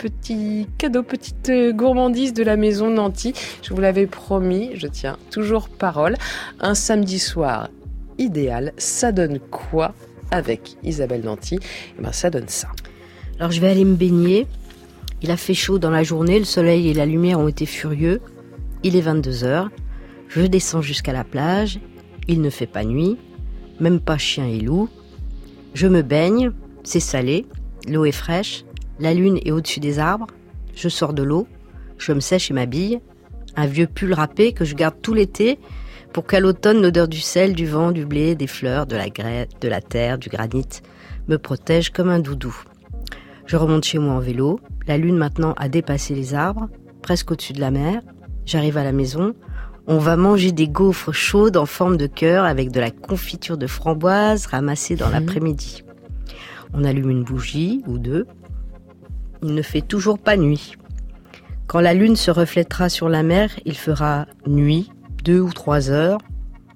petit 0.00 0.66
cadeau, 0.78 1.02
petite 1.02 1.50
euh, 1.50 1.72
gourmandise 1.72 2.32
de 2.32 2.42
la 2.42 2.56
maison 2.56 2.88
Nanty. 2.88 3.34
Je 3.62 3.74
vous 3.74 3.82
l'avais 3.82 4.06
promis, 4.06 4.70
je 4.74 4.86
tiens 4.86 5.18
toujours 5.30 5.68
parole. 5.68 6.16
Un 6.58 6.74
samedi 6.74 7.18
soir 7.18 7.68
idéal, 8.16 8.72
ça 8.78 9.12
donne 9.12 9.38
quoi 9.38 9.94
avec 10.30 10.78
Isabelle 10.82 11.22
Nanty? 11.22 11.58
Eh 11.98 12.02
ben, 12.02 12.12
ça 12.12 12.30
donne 12.30 12.48
ça. 12.48 12.68
Alors 13.38 13.50
je 13.50 13.60
vais 13.60 13.68
aller 13.68 13.84
me 13.84 13.94
baigner. 13.94 14.46
Il 15.20 15.30
a 15.30 15.36
fait 15.36 15.52
chaud 15.52 15.78
dans 15.78 15.90
la 15.90 16.02
journée, 16.02 16.38
le 16.38 16.46
soleil 16.46 16.88
et 16.88 16.94
la 16.94 17.04
lumière 17.04 17.38
ont 17.38 17.48
été 17.48 17.66
furieux. 17.66 18.22
Il 18.82 18.96
est 18.96 19.02
22 19.02 19.44
heures. 19.44 19.68
Je 20.28 20.40
descends 20.40 20.80
jusqu'à 20.80 21.12
la 21.12 21.24
plage. 21.24 21.78
Il 22.26 22.40
ne 22.40 22.48
fait 22.48 22.66
pas 22.66 22.84
nuit, 22.84 23.18
même 23.80 24.00
pas 24.00 24.16
chien 24.16 24.46
et 24.46 24.60
loup. 24.60 24.88
Je 25.74 25.88
me 25.88 26.00
baigne, 26.00 26.52
c'est 26.84 27.00
salé, 27.00 27.44
l'eau 27.86 28.06
est 28.06 28.12
fraîche, 28.12 28.64
la 29.00 29.14
lune 29.14 29.38
est 29.44 29.50
au-dessus 29.50 29.80
des 29.80 29.98
arbres. 29.98 30.26
Je 30.74 30.88
sors 30.88 31.12
de 31.12 31.22
l'eau, 31.22 31.46
je 31.98 32.12
me 32.12 32.20
sèche 32.20 32.50
et 32.50 32.54
m'habille. 32.54 33.00
Un 33.56 33.66
vieux 33.66 33.86
pull 33.86 34.12
râpé 34.12 34.52
que 34.52 34.64
je 34.64 34.74
garde 34.74 34.96
tout 35.02 35.14
l'été 35.14 35.58
pour 36.12 36.26
qu'à 36.26 36.40
l'automne 36.40 36.82
l'odeur 36.82 37.08
du 37.08 37.20
sel, 37.20 37.54
du 37.54 37.66
vent, 37.66 37.92
du 37.92 38.04
blé, 38.04 38.34
des 38.34 38.46
fleurs, 38.46 38.86
de 38.86 38.96
la 38.96 39.08
grêle, 39.08 39.48
de 39.60 39.68
la 39.68 39.80
terre, 39.80 40.18
du 40.18 40.28
granit 40.28 40.66
me 41.28 41.38
protège 41.38 41.90
comme 41.90 42.08
un 42.08 42.18
doudou. 42.18 42.54
Je 43.46 43.56
remonte 43.56 43.84
chez 43.84 43.98
moi 43.98 44.14
en 44.14 44.20
vélo. 44.20 44.60
La 44.86 44.98
lune 44.98 45.16
maintenant 45.16 45.54
a 45.56 45.68
dépassé 45.68 46.14
les 46.14 46.34
arbres, 46.34 46.68
presque 47.02 47.30
au-dessus 47.30 47.52
de 47.52 47.60
la 47.60 47.70
mer. 47.70 48.02
J'arrive 48.46 48.76
à 48.76 48.84
la 48.84 48.92
maison. 48.92 49.34
On 49.86 49.98
va 49.98 50.16
manger 50.16 50.52
des 50.52 50.68
gaufres 50.68 51.12
chaudes 51.12 51.56
en 51.56 51.66
forme 51.66 51.96
de 51.96 52.06
cœur 52.06 52.44
avec 52.44 52.70
de 52.70 52.80
la 52.80 52.90
confiture 52.90 53.58
de 53.58 53.66
framboise 53.66 54.46
ramassée 54.46 54.96
dans 54.96 55.08
l'après-midi. 55.08 55.84
On 56.74 56.84
allume 56.84 57.10
une 57.10 57.24
bougie 57.24 57.82
ou 57.86 57.98
deux. 57.98 58.26
Il 59.42 59.54
ne 59.54 59.62
fait 59.62 59.80
toujours 59.80 60.18
pas 60.18 60.36
nuit. 60.36 60.74
Quand 61.66 61.80
la 61.80 61.94
lune 61.94 62.16
se 62.16 62.30
reflètera 62.30 62.88
sur 62.88 63.08
la 63.08 63.22
mer, 63.22 63.50
il 63.64 63.76
fera 63.76 64.26
nuit, 64.46 64.90
deux 65.24 65.40
ou 65.40 65.52
trois 65.52 65.90
heures, 65.90 66.18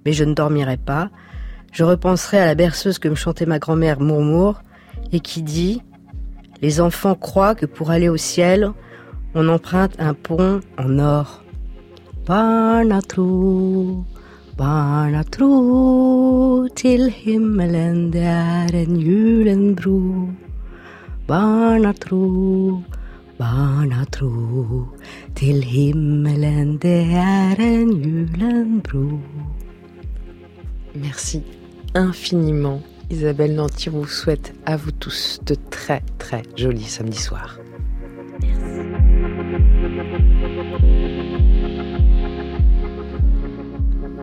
mais 0.04 0.12
je 0.12 0.24
ne 0.24 0.34
dormirai 0.34 0.76
pas. 0.76 1.10
Je 1.72 1.82
repenserai 1.82 2.38
à 2.38 2.46
la 2.46 2.54
berceuse 2.54 2.98
que 2.98 3.08
me 3.08 3.16
chantait 3.16 3.46
ma 3.46 3.58
grand-mère 3.58 4.00
Mourmour 4.00 4.62
et 5.12 5.20
qui 5.20 5.42
dit 5.42 5.82
Les 6.62 6.80
enfants 6.80 7.16
croient 7.16 7.54
que 7.54 7.66
pour 7.66 7.90
aller 7.90 8.08
au 8.08 8.16
ciel, 8.16 8.70
on 9.34 9.48
emprunte 9.48 9.94
un 9.98 10.14
pont 10.14 10.60
en 10.78 10.98
or. 11.00 11.42
Barnatro, 21.26 22.82
barnatro, 23.38 24.88
till 25.34 25.62
himmelen 25.62 26.78
det 26.78 27.02
är 27.14 27.60
en 27.60 28.02
julenbro. 28.02 29.20
Merci 30.92 31.42
infiniment. 31.94 32.82
Isabelle 33.10 33.54
Nanty 33.54 33.88
vous 33.88 34.06
souhaite 34.06 34.52
à 34.66 34.76
vous 34.76 34.92
tous 34.92 35.40
de 35.46 35.56
très 35.70 36.02
très 36.18 36.42
jolis 36.56 36.88
samedis 36.88 37.22
soirs. 37.22 37.58
Merci. 38.42 39.13